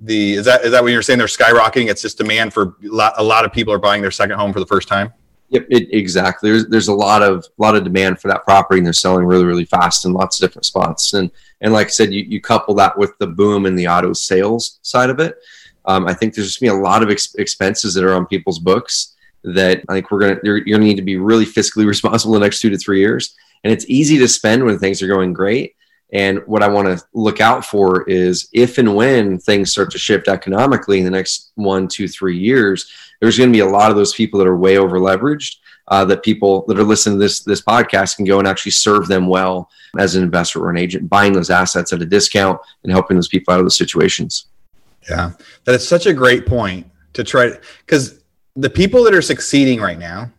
The 0.01 0.35
is 0.35 0.45
that 0.45 0.65
is 0.65 0.71
that 0.71 0.83
what 0.83 0.93
you're 0.93 1.03
saying? 1.03 1.19
They're 1.19 1.29
skyrocketing. 1.29 1.91
It's 1.91 2.03
just 2.03 2.19
demand 2.19 2.55
for 2.55 2.77
a 3.17 3.23
lot 3.23 3.45
of 3.45 3.53
people 3.53 3.73
are 3.73 3.79
buying 3.79 4.01
their 4.01 4.13
second 4.13 4.39
home 4.39 4.53
for 4.53 4.61
the 4.61 4.67
first 4.67 4.89
time. 4.89 5.13
Yep, 5.51 5.67
it, 5.71 5.93
exactly. 5.93 6.51
There's 6.51 6.67
there's 6.69 6.89
a 6.89 6.95
lot 6.95 7.23
of 7.23 7.45
lot 7.59 7.75
of 7.75 7.83
demand 7.83 8.21
for 8.21 8.29
that 8.29 8.45
property, 8.45 8.79
and 8.79 8.87
they're 8.87 8.93
selling 8.93 9.25
really 9.25 9.45
really 9.45 9.65
fast 9.65 10.05
in 10.05 10.13
lots 10.13 10.41
of 10.41 10.49
different 10.49 10.67
spots. 10.67 11.15
And 11.15 11.31
and 11.61 11.73
like 11.73 11.89
I 11.89 11.91
said, 11.91 12.13
you, 12.13 12.23
you 12.23 12.41
couple 12.41 12.75
that 12.77 12.97
with 12.97 13.19
the 13.19 13.27
boom 13.27 13.67
in 13.67 13.75
the 13.75 13.89
auto 13.89 14.13
sales 14.13 14.79
side 14.83 15.11
of 15.11 15.19
it. 15.19 15.37
Um, 15.85 16.07
I 16.07 16.15
think 16.15 16.35
there's 16.35 16.47
just 16.47 16.61
gonna 16.61 16.73
be 16.73 16.79
a 16.79 16.83
lot 16.83 17.03
of 17.03 17.11
ex- 17.11 17.35
expenses 17.35 17.95
that 17.95 18.05
are 18.05 18.15
on 18.15 18.27
people's 18.27 18.61
books 18.61 19.17
that 19.45 19.83
I 19.89 19.95
think 19.95 20.11
we're 20.11 20.21
gonna 20.21 20.39
you're, 20.43 20.59
you're 20.59 20.79
gonna 20.79 20.89
need 20.89 20.97
to 20.97 21.03
be 21.03 21.17
really 21.17 21.47
fiscally 21.47 21.87
responsible 21.95 22.35
the 22.35 22.41
next 22.41 22.61
two 22.61 22.71
to 22.71 22.79
three 22.79 23.01
years. 23.01 23.35
And 23.65 23.73
it's 23.73 23.87
easy 23.89 24.19
to 24.19 24.29
spend 24.29 24.65
when 24.65 24.79
things 24.79 25.03
are 25.03 25.09
going 25.09 25.33
great. 25.33 25.75
And 26.13 26.41
what 26.47 26.63
I 26.63 26.69
want 26.69 26.87
to 26.89 27.05
look 27.13 27.41
out 27.41 27.65
for 27.65 28.09
is 28.09 28.49
if 28.53 28.79
and 28.79 28.95
when 28.95 29.39
things 29.39 29.71
start 29.71 29.91
to 29.91 29.99
shift 29.99 30.29
economically 30.29 30.99
in 30.99 31.05
the 31.05 31.11
next 31.11 31.51
one, 31.57 31.87
two, 31.87 32.09
three 32.09 32.39
years, 32.39 32.91
there's 33.21 33.37
going 33.37 33.51
to 33.51 33.57
be 33.57 33.61
a 33.61 33.67
lot 33.67 33.91
of 33.91 33.97
those 33.97 34.15
people 34.15 34.39
that 34.39 34.47
are 34.47 34.57
way 34.57 34.79
over 34.79 34.99
leveraged. 34.99 35.57
Uh, 35.89 36.05
that 36.05 36.23
people 36.23 36.67
that 36.67 36.79
are 36.79 36.85
listening 36.85 37.19
to 37.19 37.25
this 37.25 37.41
this 37.41 37.63
podcast 37.63 38.17
can 38.17 38.27
go 38.27 38.39
and 38.39 38.47
actually 38.47 38.71
serve 38.71 39.09
them 39.09 39.27
well 39.27 39.71
as 39.99 40.17
an 40.17 40.23
investor 40.23 40.63
or 40.63 40.69
an 40.69 40.77
agent, 40.77 41.09
buying 41.09 41.33
those 41.33 41.49
assets 41.49 41.95
at 41.95 42.03
a 42.03 42.05
discount 42.05 42.61
and 42.83 42.93
helping 42.93 43.17
those 43.17 43.29
people 43.29 43.55
out 43.55 43.59
of 43.59 43.65
those 43.65 43.79
situations. 43.79 44.49
Yeah, 45.09 45.31
that 45.65 45.75
is 45.75 45.89
such 45.89 46.05
a 46.05 46.13
great 46.13 46.45
point 46.45 46.87
to 47.15 47.25
try 47.25 47.53
because 47.87 48.21
the 48.59 48.69
people 48.69 49.05
that 49.05 49.15
are 49.15 49.23
succeeding 49.23 49.81
right 49.81 49.99
now, 49.99 50.31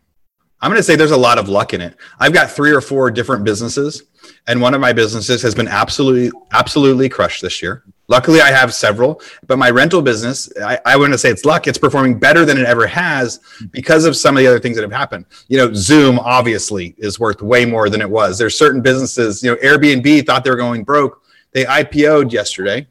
I'm 0.62 0.70
going 0.70 0.80
to 0.80 0.84
say 0.84 0.98
there's 0.98 1.12
a 1.12 1.18
lot 1.18 1.38
of 1.38 1.48
luck 1.48 1.74
in 1.74 1.80
it. 1.80 1.96
I've 2.20 2.34
got 2.34 2.52
three 2.52 2.72
or 2.72 2.82
four 2.82 3.10
different 3.10 3.46
businesses, 3.46 4.04
and 4.46 4.62
one 4.62 4.74
of 4.74 4.82
my 4.82 4.92
businesses 4.92 5.42
has 5.42 5.56
been 5.56 5.70
absolutely 5.70 6.30
absolutely 6.52 7.08
crushed 7.08 7.42
this 7.42 7.62
year. 7.62 7.86
Luckily, 8.10 8.42
I 8.42 8.52
have 8.52 8.74
several, 8.74 9.22
but 9.48 9.58
my 9.58 9.70
rental 9.70 10.02
business, 10.02 10.52
I, 10.62 10.80
I 10.86 10.98
wouldn't 10.98 11.18
say 11.20 11.30
it's 11.30 11.46
luck. 11.46 11.68
It's 11.68 11.78
performing 11.78 12.20
better 12.20 12.44
than 12.44 12.58
it 12.58 12.66
ever 12.66 12.88
has 12.88 13.40
because 13.72 14.04
of 14.04 14.18
some 14.18 14.36
of 14.36 14.42
the 14.42 14.48
other 14.48 14.60
things 14.60 14.76
that 14.76 14.82
have 14.82 14.92
happened. 14.92 15.26
You 15.48 15.60
know, 15.60 15.74
Zoom 15.74 16.20
obviously 16.20 16.96
is 16.98 17.20
worth 17.22 17.42
way 17.42 17.66
more 17.66 17.90
than 17.90 18.02
it 18.02 18.10
was. 18.10 18.38
There's 18.38 18.58
certain 18.58 18.82
businesses, 18.82 19.42
you 19.42 19.52
know, 19.52 19.58
Airbnb 19.58 20.26
thought 20.26 20.44
they 20.44 20.50
were 20.50 20.58
going 20.58 20.84
broke. 20.84 21.22
They 21.54 21.64
IPO'd 21.64 22.34
yesterday. 22.34 22.86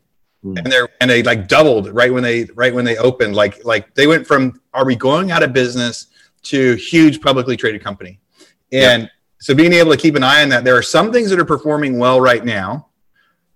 Mm. 0.44 0.58
And 0.58 0.72
they're 0.72 0.88
and 1.00 1.10
they 1.10 1.22
like 1.22 1.48
doubled 1.48 1.88
right 1.88 2.12
when 2.12 2.22
they 2.22 2.44
right 2.54 2.74
when 2.74 2.84
they 2.84 2.96
opened. 2.96 3.34
Like 3.34 3.64
like 3.64 3.94
they 3.94 4.06
went 4.06 4.26
from 4.26 4.60
are 4.72 4.86
we 4.86 4.94
going 4.94 5.30
out 5.30 5.42
of 5.42 5.52
business 5.52 6.06
to 6.44 6.74
huge 6.74 7.20
publicly 7.20 7.56
traded 7.56 7.82
company. 7.82 8.20
And 8.72 9.02
yep. 9.04 9.10
so 9.40 9.54
being 9.54 9.72
able 9.72 9.90
to 9.90 9.96
keep 9.96 10.14
an 10.14 10.22
eye 10.22 10.42
on 10.42 10.48
that, 10.50 10.64
there 10.64 10.76
are 10.76 10.82
some 10.82 11.12
things 11.12 11.30
that 11.30 11.40
are 11.40 11.44
performing 11.44 11.98
well 11.98 12.20
right 12.20 12.44
now 12.44 12.88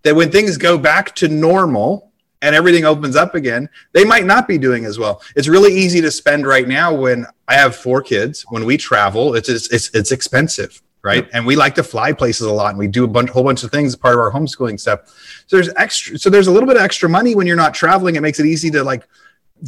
that 0.03 0.17
when 0.17 0.31
things 0.31 0.57
go 0.57 0.77
back 0.77 1.15
to 1.17 1.29
normal 1.29 2.13
and 2.41 2.57
everything 2.57 2.85
opens 2.85 3.15
up 3.15 3.37
again, 3.37 3.69
they 3.93 4.05
might 4.05 4.25
not 4.25 4.49
be 4.49 4.59
doing 4.59 4.85
as 4.85 4.99
well. 4.99 5.23
It's 5.37 5.47
really 5.47 5.73
easy 5.73 6.01
to 6.01 6.11
spend 6.11 6.45
right 6.45 6.67
now 6.67 6.93
when 6.93 7.25
I 7.47 7.55
have 7.55 7.77
four 7.77 8.03
kids. 8.03 8.45
When 8.49 8.65
we 8.65 8.77
travel, 8.77 9.35
it's 9.35 9.49
it's 9.49 9.69
it's, 9.73 9.95
it's 9.95 10.11
expensive, 10.11 10.83
right? 11.03 11.25
Yep. 11.25 11.31
And 11.33 11.47
we 11.47 11.57
like 11.57 11.75
to 11.77 11.83
fly 11.83 12.13
places 12.13 12.47
a 12.47 12.53
lot, 12.53 12.71
and 12.71 12.79
we 12.79 12.89
do 12.89 13.05
a 13.05 13.09
bunch, 13.09 13.31
whole 13.31 13.45
bunch 13.45 13.63
of 13.63 13.71
things 13.71 13.93
as 13.93 13.97
part 13.97 14.15
of 14.15 14.21
our 14.21 14.31
homeschooling 14.31 14.79
stuff. 14.79 15.09
So 15.47 15.57
there's 15.57 15.71
extra. 15.77 16.19
So 16.19 16.31
there's 16.31 16.47
a 16.47 16.53
little 16.53 16.67
bit 16.67 16.77
of 16.77 16.83
extra 16.83 17.09
money 17.09 17.35
when 17.35 17.47
you're 17.47 17.57
not 17.57 17.75
traveling. 17.75 18.17
It 18.17 18.23
makes 18.23 18.41
it 18.41 18.47
easy 18.47 18.71
to 18.71 18.83
like 18.83 19.07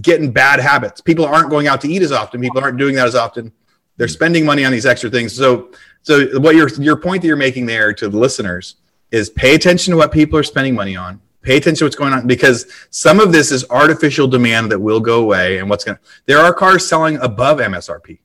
get 0.02 0.20
in 0.20 0.30
bad 0.30 0.60
habits. 0.60 1.00
People 1.00 1.24
aren't 1.24 1.50
going 1.50 1.66
out 1.66 1.80
to 1.82 1.88
eat 1.88 2.02
as 2.02 2.12
often. 2.12 2.40
People 2.40 2.60
aren't 2.60 2.78
doing 2.78 2.94
that 2.96 3.06
as 3.06 3.14
often. 3.14 3.52
They're 3.96 4.06
mm-hmm. 4.06 4.12
spending 4.12 4.46
money 4.46 4.64
on 4.64 4.72
these 4.72 4.86
extra 4.86 5.10
things. 5.10 5.34
So 5.34 5.70
so 6.02 6.38
what 6.40 6.54
your 6.54 6.68
your 6.80 6.96
point 6.96 7.22
that 7.22 7.28
you're 7.28 7.36
making 7.36 7.66
there 7.66 7.92
to 7.94 8.08
the 8.08 8.18
listeners 8.18 8.76
is 9.10 9.30
pay 9.30 9.54
attention 9.54 9.92
to 9.92 9.96
what 9.96 10.12
people 10.12 10.38
are 10.38 10.42
spending 10.42 10.74
money 10.74 10.96
on. 10.96 11.20
Pay 11.42 11.58
attention 11.58 11.80
to 11.80 11.84
what's 11.84 11.96
going 11.96 12.12
on 12.12 12.26
because 12.26 12.66
some 12.90 13.20
of 13.20 13.30
this 13.30 13.52
is 13.52 13.64
artificial 13.70 14.26
demand 14.26 14.72
that 14.72 14.78
will 14.78 14.98
go 14.98 15.20
away. 15.20 15.58
And 15.58 15.68
what's 15.68 15.84
going 15.84 15.96
to, 15.96 16.02
there 16.26 16.38
are 16.38 16.54
cars 16.54 16.88
selling 16.88 17.18
above 17.18 17.58
MSRP. 17.58 18.18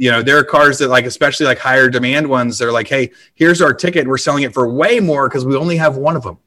You 0.00 0.10
know, 0.10 0.22
there 0.22 0.38
are 0.38 0.44
cars 0.44 0.78
that 0.78 0.88
like, 0.88 1.04
especially 1.04 1.46
like 1.46 1.58
higher 1.58 1.88
demand 1.88 2.28
ones, 2.28 2.58
they're 2.58 2.72
like, 2.72 2.88
hey, 2.88 3.10
here's 3.34 3.60
our 3.60 3.74
ticket. 3.74 4.06
We're 4.06 4.18
selling 4.18 4.44
it 4.44 4.54
for 4.54 4.72
way 4.72 5.00
more 5.00 5.28
because 5.28 5.44
we 5.44 5.56
only 5.56 5.76
have 5.76 5.96
one 5.96 6.16
of 6.16 6.22
them 6.22 6.38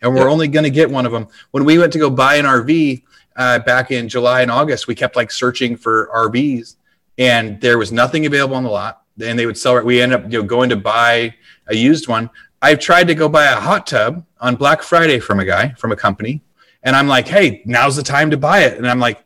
and 0.00 0.14
we're 0.14 0.22
yep. 0.22 0.30
only 0.30 0.48
going 0.48 0.64
to 0.64 0.70
get 0.70 0.90
one 0.90 1.06
of 1.06 1.12
them. 1.12 1.26
When 1.50 1.64
we 1.64 1.78
went 1.78 1.92
to 1.94 1.98
go 1.98 2.10
buy 2.10 2.36
an 2.36 2.44
RV 2.44 3.02
uh, 3.36 3.58
back 3.60 3.90
in 3.90 4.08
July 4.08 4.42
and 4.42 4.50
August, 4.50 4.86
we 4.86 4.94
kept 4.94 5.16
like 5.16 5.30
searching 5.30 5.76
for 5.76 6.10
RVs 6.14 6.76
and 7.18 7.60
there 7.60 7.76
was 7.76 7.90
nothing 7.92 8.26
available 8.26 8.56
on 8.56 8.62
the 8.62 8.70
lot. 8.70 9.02
And 9.22 9.38
they 9.38 9.46
would 9.46 9.58
sell 9.58 9.76
it. 9.76 9.84
We 9.84 10.00
ended 10.00 10.20
up 10.20 10.32
you 10.32 10.40
know, 10.40 10.46
going 10.46 10.70
to 10.70 10.76
buy 10.76 11.34
a 11.66 11.76
used 11.76 12.08
one 12.08 12.30
I've 12.62 12.78
tried 12.78 13.08
to 13.08 13.14
go 13.16 13.28
buy 13.28 13.46
a 13.46 13.56
hot 13.56 13.88
tub 13.88 14.24
on 14.40 14.54
Black 14.54 14.82
Friday 14.82 15.18
from 15.18 15.40
a 15.40 15.44
guy 15.44 15.70
from 15.74 15.90
a 15.90 15.96
company, 15.96 16.42
and 16.84 16.94
I'm 16.94 17.08
like, 17.08 17.26
"Hey, 17.26 17.60
now's 17.66 17.96
the 17.96 18.04
time 18.04 18.30
to 18.30 18.36
buy 18.36 18.60
it." 18.60 18.78
And 18.78 18.88
I'm 18.88 19.00
like, 19.00 19.18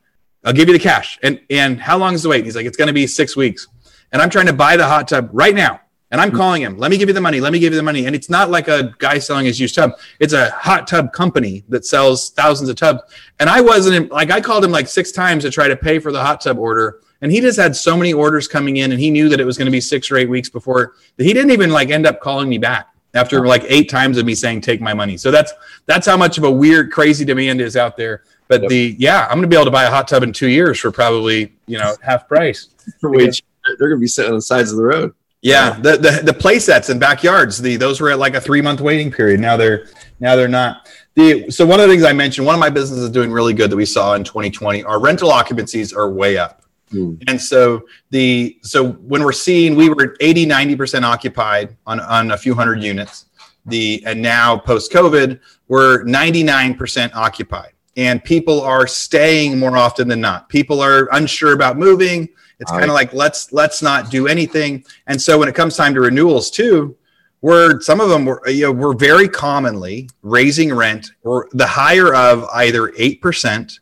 "I'll 0.46 0.54
give 0.54 0.68
you 0.68 0.72
the 0.72 0.82
cash." 0.82 1.18
And 1.22 1.40
and 1.50 1.78
how 1.78 1.98
long 1.98 2.14
is 2.14 2.22
the 2.22 2.30
wait? 2.30 2.38
And 2.38 2.46
he's 2.46 2.56
like, 2.56 2.66
"It's 2.66 2.78
going 2.78 2.88
to 2.88 2.94
be 2.94 3.06
six 3.06 3.36
weeks." 3.36 3.68
And 4.12 4.22
I'm 4.22 4.30
trying 4.30 4.46
to 4.46 4.52
buy 4.52 4.76
the 4.76 4.86
hot 4.86 5.08
tub 5.08 5.28
right 5.32 5.54
now. 5.54 5.80
And 6.10 6.20
I'm 6.20 6.30
hmm. 6.30 6.36
calling 6.36 6.62
him, 6.62 6.78
let 6.78 6.90
me 6.90 6.98
give 6.98 7.08
you 7.08 7.14
the 7.14 7.20
money. 7.20 7.40
Let 7.40 7.52
me 7.52 7.58
give 7.58 7.72
you 7.72 7.76
the 7.76 7.82
money. 7.82 8.06
And 8.06 8.14
it's 8.14 8.30
not 8.30 8.50
like 8.50 8.68
a 8.68 8.94
guy 8.98 9.18
selling 9.18 9.46
his 9.46 9.58
used 9.58 9.74
tub. 9.74 9.92
It's 10.20 10.32
a 10.32 10.50
hot 10.50 10.86
tub 10.86 11.12
company 11.12 11.64
that 11.68 11.84
sells 11.84 12.30
thousands 12.30 12.68
of 12.70 12.76
tubs. 12.76 13.02
And 13.40 13.50
I 13.50 13.60
wasn't 13.60 14.10
like, 14.10 14.30
I 14.30 14.40
called 14.40 14.64
him 14.64 14.70
like 14.70 14.88
six 14.88 15.10
times 15.10 15.42
to 15.44 15.50
try 15.50 15.68
to 15.68 15.76
pay 15.76 15.98
for 15.98 16.12
the 16.12 16.22
hot 16.22 16.40
tub 16.40 16.58
order. 16.58 17.00
And 17.22 17.32
he 17.32 17.40
just 17.40 17.58
had 17.58 17.74
so 17.74 17.96
many 17.96 18.12
orders 18.12 18.46
coming 18.46 18.76
in 18.76 18.92
and 18.92 19.00
he 19.00 19.10
knew 19.10 19.28
that 19.28 19.40
it 19.40 19.44
was 19.44 19.58
going 19.58 19.66
to 19.66 19.72
be 19.72 19.80
six 19.80 20.10
or 20.10 20.16
eight 20.16 20.28
weeks 20.28 20.48
before 20.48 20.94
that 21.16 21.24
he 21.24 21.32
didn't 21.32 21.50
even 21.50 21.70
like 21.70 21.90
end 21.90 22.06
up 22.06 22.20
calling 22.20 22.48
me 22.48 22.58
back 22.58 22.88
after 23.14 23.46
like 23.46 23.64
eight 23.68 23.88
times 23.88 24.18
of 24.18 24.26
me 24.26 24.34
saying 24.34 24.60
take 24.60 24.80
my 24.80 24.94
money. 24.94 25.16
So 25.16 25.30
that's 25.30 25.52
that's 25.86 26.06
how 26.06 26.16
much 26.16 26.38
of 26.38 26.44
a 26.44 26.50
weird, 26.50 26.92
crazy 26.92 27.24
demand 27.24 27.60
is 27.60 27.76
out 27.76 27.96
there. 27.96 28.22
But 28.48 28.62
yep. 28.62 28.70
the 28.70 28.96
yeah, 28.98 29.26
I'm 29.28 29.38
gonna 29.38 29.48
be 29.48 29.56
able 29.56 29.64
to 29.66 29.70
buy 29.70 29.84
a 29.84 29.90
hot 29.90 30.08
tub 30.08 30.22
in 30.22 30.32
two 30.32 30.48
years 30.48 30.78
for 30.78 30.90
probably 30.90 31.52
you 31.66 31.78
know 31.78 31.96
half 32.02 32.28
price. 32.28 32.68
For 33.00 33.10
which 33.10 33.42
they're 33.78 33.88
gonna 33.88 34.00
be 34.00 34.06
sitting 34.06 34.30
on 34.30 34.38
the 34.38 34.42
sides 34.42 34.70
of 34.70 34.76
the 34.76 34.84
road. 34.84 35.12
Yeah, 35.42 35.78
the 35.80 35.96
the, 35.96 36.22
the 36.24 36.32
play 36.32 36.58
sets 36.58 36.88
and 36.88 36.98
backyards, 36.98 37.58
the 37.58 37.76
those 37.76 38.00
were 38.00 38.10
at 38.10 38.18
like 38.18 38.34
a 38.34 38.40
three 38.40 38.60
month 38.60 38.80
waiting 38.80 39.10
period. 39.10 39.40
Now 39.40 39.56
they're 39.56 39.88
now 40.20 40.36
they're 40.36 40.48
not. 40.48 40.88
The 41.14 41.50
so 41.50 41.66
one 41.66 41.80
of 41.80 41.86
the 41.86 41.92
things 41.92 42.04
I 42.04 42.12
mentioned, 42.12 42.46
one 42.46 42.54
of 42.54 42.60
my 42.60 42.70
businesses 42.70 43.04
is 43.04 43.10
doing 43.10 43.32
really 43.32 43.54
good 43.54 43.70
that 43.70 43.76
we 43.76 43.86
saw 43.86 44.14
in 44.14 44.24
2020. 44.24 44.84
Our 44.84 45.00
rental 45.00 45.30
occupancies 45.30 45.96
are 45.96 46.10
way 46.10 46.36
up. 46.36 46.62
Mm. 46.92 47.22
And 47.26 47.40
so 47.40 47.86
the 48.10 48.58
so 48.62 48.92
when 48.92 49.22
we're 49.24 49.32
seeing 49.32 49.74
we 49.74 49.88
were 49.88 50.16
80 50.20 50.46
90% 50.46 51.02
occupied 51.02 51.76
on 51.86 52.00
on 52.00 52.30
a 52.30 52.36
few 52.36 52.54
hundred 52.54 52.82
units. 52.82 53.26
The 53.66 54.02
and 54.06 54.22
now 54.22 54.56
post 54.56 54.92
COVID 54.92 55.40
we're 55.68 56.04
99% 56.04 57.14
occupied. 57.14 57.72
And 57.96 58.22
people 58.22 58.60
are 58.60 58.86
staying 58.86 59.58
more 59.58 59.76
often 59.76 60.08
than 60.08 60.20
not. 60.20 60.48
People 60.48 60.80
are 60.80 61.08
unsure 61.12 61.52
about 61.52 61.78
moving. 61.78 62.28
It's 62.58 62.70
kind 62.70 62.84
of 62.84 62.90
like 62.90 63.12
let's 63.12 63.52
let's 63.52 63.82
not 63.82 64.10
do 64.10 64.26
anything. 64.28 64.84
And 65.06 65.20
so 65.20 65.38
when 65.38 65.48
it 65.48 65.54
comes 65.54 65.76
time 65.76 65.94
to 65.94 66.00
renewals 66.00 66.50
too, 66.50 66.96
we're 67.42 67.80
some 67.80 68.00
of 68.00 68.08
them 68.08 68.24
were 68.24 68.42
you 68.48 68.64
know 68.64 68.72
we're 68.72 68.94
very 68.94 69.28
commonly 69.28 70.08
raising 70.22 70.74
rent 70.74 71.10
or 71.22 71.48
the 71.52 71.66
higher 71.66 72.14
of 72.14 72.44
either 72.54 72.88
8% 72.88 73.78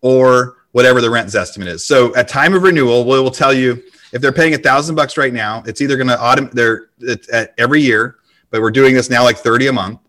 or 0.00 0.56
whatever 0.72 1.00
the 1.00 1.10
Rent 1.10 1.28
Zestimate 1.28 1.66
is. 1.66 1.84
So 1.84 2.14
at 2.14 2.28
time 2.28 2.54
of 2.54 2.62
renewal, 2.62 3.04
we 3.04 3.20
will 3.20 3.30
tell 3.30 3.52
you 3.52 3.82
if 4.12 4.22
they're 4.22 4.32
paying 4.32 4.54
a 4.54 4.58
thousand 4.58 4.94
bucks 4.94 5.16
right 5.16 5.32
now, 5.32 5.62
it's 5.66 5.80
either 5.80 5.96
going 5.96 6.08
to 6.08 6.16
automate 6.16 6.52
their 6.52 6.90
at 7.32 7.52
every 7.58 7.82
year, 7.82 8.16
but 8.50 8.60
we're 8.60 8.70
doing 8.70 8.94
this 8.94 9.10
now 9.10 9.22
like 9.22 9.36
30 9.36 9.66
a 9.68 9.72
month. 9.72 10.00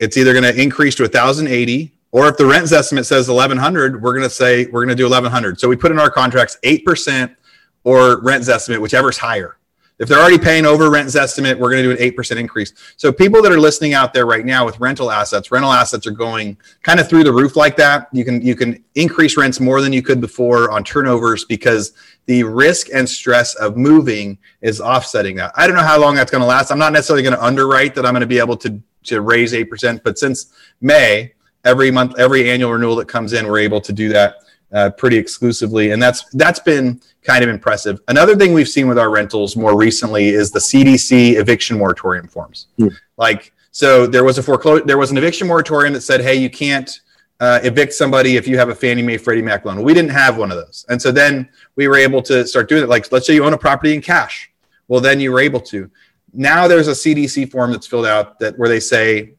It's 0.00 0.16
either 0.16 0.32
going 0.32 0.44
to 0.44 0.60
increase 0.60 0.94
to 0.96 1.04
a 1.04 1.08
thousand 1.08 1.46
eighty, 1.48 1.94
or 2.14 2.28
if 2.28 2.36
the 2.36 2.46
rent 2.46 2.70
estimate 2.70 3.04
says 3.06 3.28
1100, 3.28 4.00
we're 4.00 4.12
going 4.12 4.22
to 4.22 4.30
say 4.30 4.66
we're 4.66 4.84
going 4.84 4.88
to 4.88 4.94
do 4.94 5.02
1100. 5.02 5.58
So 5.58 5.68
we 5.68 5.74
put 5.74 5.90
in 5.90 5.98
our 5.98 6.08
contracts 6.08 6.56
8% 6.62 7.34
or 7.82 8.20
rent 8.22 8.48
estimate, 8.48 8.80
whichever's 8.80 9.18
higher. 9.18 9.58
If 9.98 10.08
they're 10.08 10.20
already 10.20 10.38
paying 10.38 10.64
over 10.64 10.90
Rent 10.90 11.08
Zestimate, 11.08 11.58
we're 11.58 11.70
going 11.70 11.82
to 11.82 11.96
do 11.96 12.02
an 12.02 12.12
8% 12.12 12.36
increase. 12.36 12.72
So 12.96 13.12
people 13.12 13.42
that 13.42 13.50
are 13.50 13.58
listening 13.58 13.94
out 13.94 14.12
there 14.12 14.26
right 14.26 14.44
now 14.44 14.64
with 14.64 14.78
rental 14.78 15.10
assets, 15.10 15.50
rental 15.50 15.72
assets 15.72 16.06
are 16.06 16.12
going 16.12 16.56
kind 16.82 17.00
of 17.00 17.08
through 17.08 17.24
the 17.24 17.32
roof 17.32 17.56
like 17.56 17.76
that. 17.78 18.08
You 18.12 18.24
can 18.24 18.40
you 18.40 18.54
can 18.54 18.84
increase 18.94 19.36
rents 19.36 19.58
more 19.58 19.80
than 19.80 19.92
you 19.92 20.02
could 20.02 20.20
before 20.20 20.70
on 20.70 20.84
turnovers 20.84 21.44
because 21.44 21.92
the 22.26 22.44
risk 22.44 22.88
and 22.94 23.08
stress 23.08 23.54
of 23.56 23.76
moving 23.76 24.38
is 24.62 24.80
offsetting 24.80 25.36
that. 25.36 25.52
I 25.56 25.66
don't 25.66 25.76
know 25.76 25.82
how 25.82 26.00
long 26.00 26.14
that's 26.14 26.30
going 26.30 26.42
to 26.42 26.46
last. 26.46 26.70
I'm 26.70 26.78
not 26.78 26.92
necessarily 26.92 27.24
going 27.24 27.36
to 27.36 27.44
underwrite 27.44 27.96
that 27.96 28.06
I'm 28.06 28.12
going 28.12 28.20
to 28.20 28.26
be 28.26 28.38
able 28.38 28.56
to 28.58 28.80
to 29.04 29.20
raise 29.20 29.52
8%, 29.52 30.02
but 30.02 30.18
since 30.18 30.52
May, 30.80 31.34
every 31.64 31.90
month 31.90 32.18
every 32.18 32.50
annual 32.50 32.72
renewal 32.72 32.96
that 32.96 33.08
comes 33.08 33.32
in, 33.32 33.46
we're 33.46 33.58
able 33.58 33.80
to 33.80 33.92
do 33.92 34.08
that 34.10 34.36
uh, 34.74 34.90
pretty 34.90 35.16
exclusively, 35.16 35.92
and 35.92 36.02
that's 36.02 36.24
that's 36.30 36.58
been 36.58 37.00
kind 37.22 37.44
of 37.44 37.50
impressive. 37.50 38.00
Another 38.08 38.36
thing 38.36 38.52
we've 38.52 38.68
seen 38.68 38.88
with 38.88 38.98
our 38.98 39.10
rentals 39.10 39.56
more 39.56 39.76
recently 39.76 40.28
is 40.28 40.50
the 40.50 40.58
CDC 40.58 41.36
eviction 41.36 41.78
moratorium 41.78 42.28
forms. 42.28 42.66
Mm. 42.78 42.94
Like, 43.16 43.52
so 43.70 44.06
there 44.06 44.24
was 44.24 44.36
a 44.36 44.42
foreclosure, 44.42 44.84
there 44.84 44.98
was 44.98 45.10
an 45.10 45.16
eviction 45.16 45.46
moratorium 45.46 45.94
that 45.94 46.02
said, 46.02 46.20
hey, 46.20 46.34
you 46.34 46.50
can't 46.50 47.00
uh, 47.40 47.60
evict 47.62 47.92
somebody 47.92 48.36
if 48.36 48.46
you 48.46 48.58
have 48.58 48.68
a 48.68 48.74
Fannie 48.74 49.02
Mae 49.02 49.16
Freddie 49.16 49.42
Mac 49.42 49.64
loan. 49.64 49.82
We 49.82 49.94
didn't 49.94 50.10
have 50.10 50.36
one 50.36 50.50
of 50.50 50.58
those, 50.58 50.84
and 50.88 51.00
so 51.00 51.12
then 51.12 51.48
we 51.76 51.88
were 51.88 51.96
able 51.96 52.22
to 52.22 52.46
start 52.46 52.68
doing 52.68 52.82
it. 52.82 52.88
Like, 52.88 53.10
let's 53.12 53.26
say 53.26 53.34
you 53.34 53.44
own 53.44 53.54
a 53.54 53.58
property 53.58 53.94
in 53.94 54.02
cash. 54.02 54.50
Well, 54.88 55.00
then 55.00 55.20
you 55.20 55.32
were 55.32 55.40
able 55.40 55.60
to. 55.60 55.90
Now 56.32 56.66
there's 56.66 56.88
a 56.88 56.92
CDC 56.92 57.50
form 57.50 57.70
that's 57.70 57.86
filled 57.86 58.06
out 58.06 58.38
that 58.40 58.58
where 58.58 58.68
they 58.68 58.80
say 58.80 59.34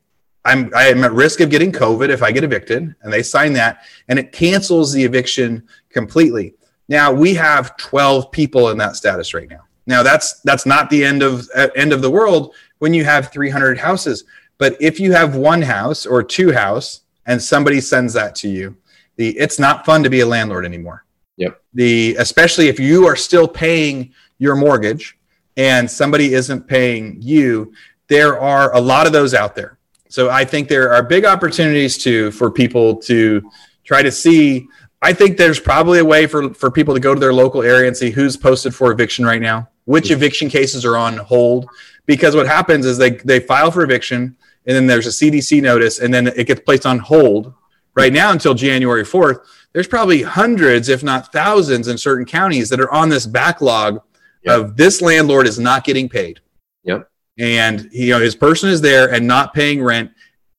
I'm 0.45 0.71
I 0.75 0.85
am 0.85 1.03
at 1.03 1.11
risk 1.11 1.39
of 1.39 1.49
getting 1.49 1.71
COVID 1.71 2.09
if 2.09 2.23
I 2.23 2.31
get 2.31 2.43
evicted, 2.43 2.95
and 3.01 3.11
they 3.13 3.23
sign 3.23 3.53
that, 3.53 3.85
and 4.07 4.19
it 4.19 4.31
cancels 4.31 4.93
the 4.93 5.03
eviction 5.03 5.67
completely. 5.89 6.53
Now 6.87 7.11
we 7.11 7.33
have 7.33 7.75
12 7.77 8.31
people 8.31 8.69
in 8.69 8.77
that 8.77 8.95
status 8.95 9.33
right 9.33 9.49
now. 9.49 9.61
Now 9.87 10.03
that's 10.03 10.39
that's 10.41 10.65
not 10.65 10.89
the 10.89 11.03
end 11.03 11.23
of 11.23 11.49
uh, 11.55 11.69
end 11.75 11.93
of 11.93 12.01
the 12.01 12.11
world 12.11 12.53
when 12.79 12.93
you 12.93 13.03
have 13.03 13.31
300 13.31 13.77
houses. 13.77 14.23
But 14.57 14.77
if 14.79 14.99
you 14.99 15.11
have 15.11 15.35
one 15.35 15.61
house 15.61 16.05
or 16.05 16.23
two 16.23 16.51
house 16.51 17.01
and 17.25 17.41
somebody 17.41 17.81
sends 17.81 18.13
that 18.13 18.35
to 18.35 18.47
you, 18.47 18.77
the 19.17 19.37
it's 19.37 19.59
not 19.59 19.85
fun 19.85 20.03
to 20.03 20.09
be 20.09 20.21
a 20.21 20.25
landlord 20.25 20.65
anymore. 20.65 21.05
Yep. 21.37 21.61
The 21.73 22.15
especially 22.19 22.67
if 22.67 22.79
you 22.79 23.05
are 23.07 23.15
still 23.15 23.47
paying 23.47 24.13
your 24.37 24.55
mortgage 24.55 25.17
and 25.57 25.89
somebody 25.89 26.33
isn't 26.33 26.67
paying 26.67 27.21
you, 27.21 27.73
there 28.07 28.39
are 28.39 28.73
a 28.75 28.79
lot 28.79 29.07
of 29.07 29.13
those 29.13 29.33
out 29.33 29.55
there. 29.55 29.77
So 30.09 30.29
I 30.29 30.45
think 30.45 30.67
there 30.67 30.93
are 30.93 31.03
big 31.03 31.25
opportunities 31.25 31.97
too 31.97 32.31
for 32.31 32.51
people 32.51 32.95
to 32.97 33.49
try 33.83 34.01
to 34.01 34.11
see. 34.11 34.67
I 35.01 35.13
think 35.13 35.37
there's 35.37 35.59
probably 35.59 35.99
a 35.99 36.05
way 36.05 36.27
for, 36.27 36.53
for 36.53 36.71
people 36.71 36.93
to 36.93 36.99
go 36.99 37.13
to 37.13 37.19
their 37.19 37.33
local 37.33 37.61
area 37.61 37.87
and 37.87 37.97
see 37.97 38.11
who's 38.11 38.37
posted 38.37 38.73
for 38.73 38.91
eviction 38.91 39.25
right 39.25 39.41
now, 39.41 39.69
which 39.85 40.11
eviction 40.11 40.49
cases 40.49 40.85
are 40.85 40.97
on 40.97 41.17
hold. 41.17 41.67
Because 42.05 42.35
what 42.35 42.47
happens 42.47 42.85
is 42.85 42.97
they, 42.97 43.11
they 43.11 43.39
file 43.39 43.71
for 43.71 43.83
eviction 43.83 44.35
and 44.65 44.75
then 44.75 44.87
there's 44.87 45.07
a 45.07 45.09
CDC 45.09 45.61
notice 45.61 45.99
and 45.99 46.13
then 46.13 46.27
it 46.27 46.47
gets 46.47 46.61
placed 46.61 46.85
on 46.85 46.99
hold 46.99 47.53
right 47.95 48.13
now 48.13 48.31
until 48.31 48.53
January 48.53 49.03
4th. 49.03 49.39
There's 49.73 49.87
probably 49.87 50.21
hundreds, 50.21 50.87
if 50.87 51.03
not 51.03 51.31
thousands, 51.31 51.87
in 51.87 51.97
certain 51.97 52.25
counties 52.25 52.69
that 52.69 52.79
are 52.79 52.91
on 52.91 53.09
this 53.09 53.25
backlog 53.25 54.01
yep. 54.43 54.59
of 54.59 54.77
this 54.77 55.01
landlord 55.01 55.47
is 55.47 55.59
not 55.59 55.83
getting 55.83 56.07
paid. 56.07 56.39
And 57.37 57.89
you 57.91 58.11
know 58.11 58.19
his 58.19 58.35
person 58.35 58.69
is 58.69 58.81
there 58.81 59.13
and 59.13 59.27
not 59.27 59.53
paying 59.53 59.83
rent. 59.83 60.11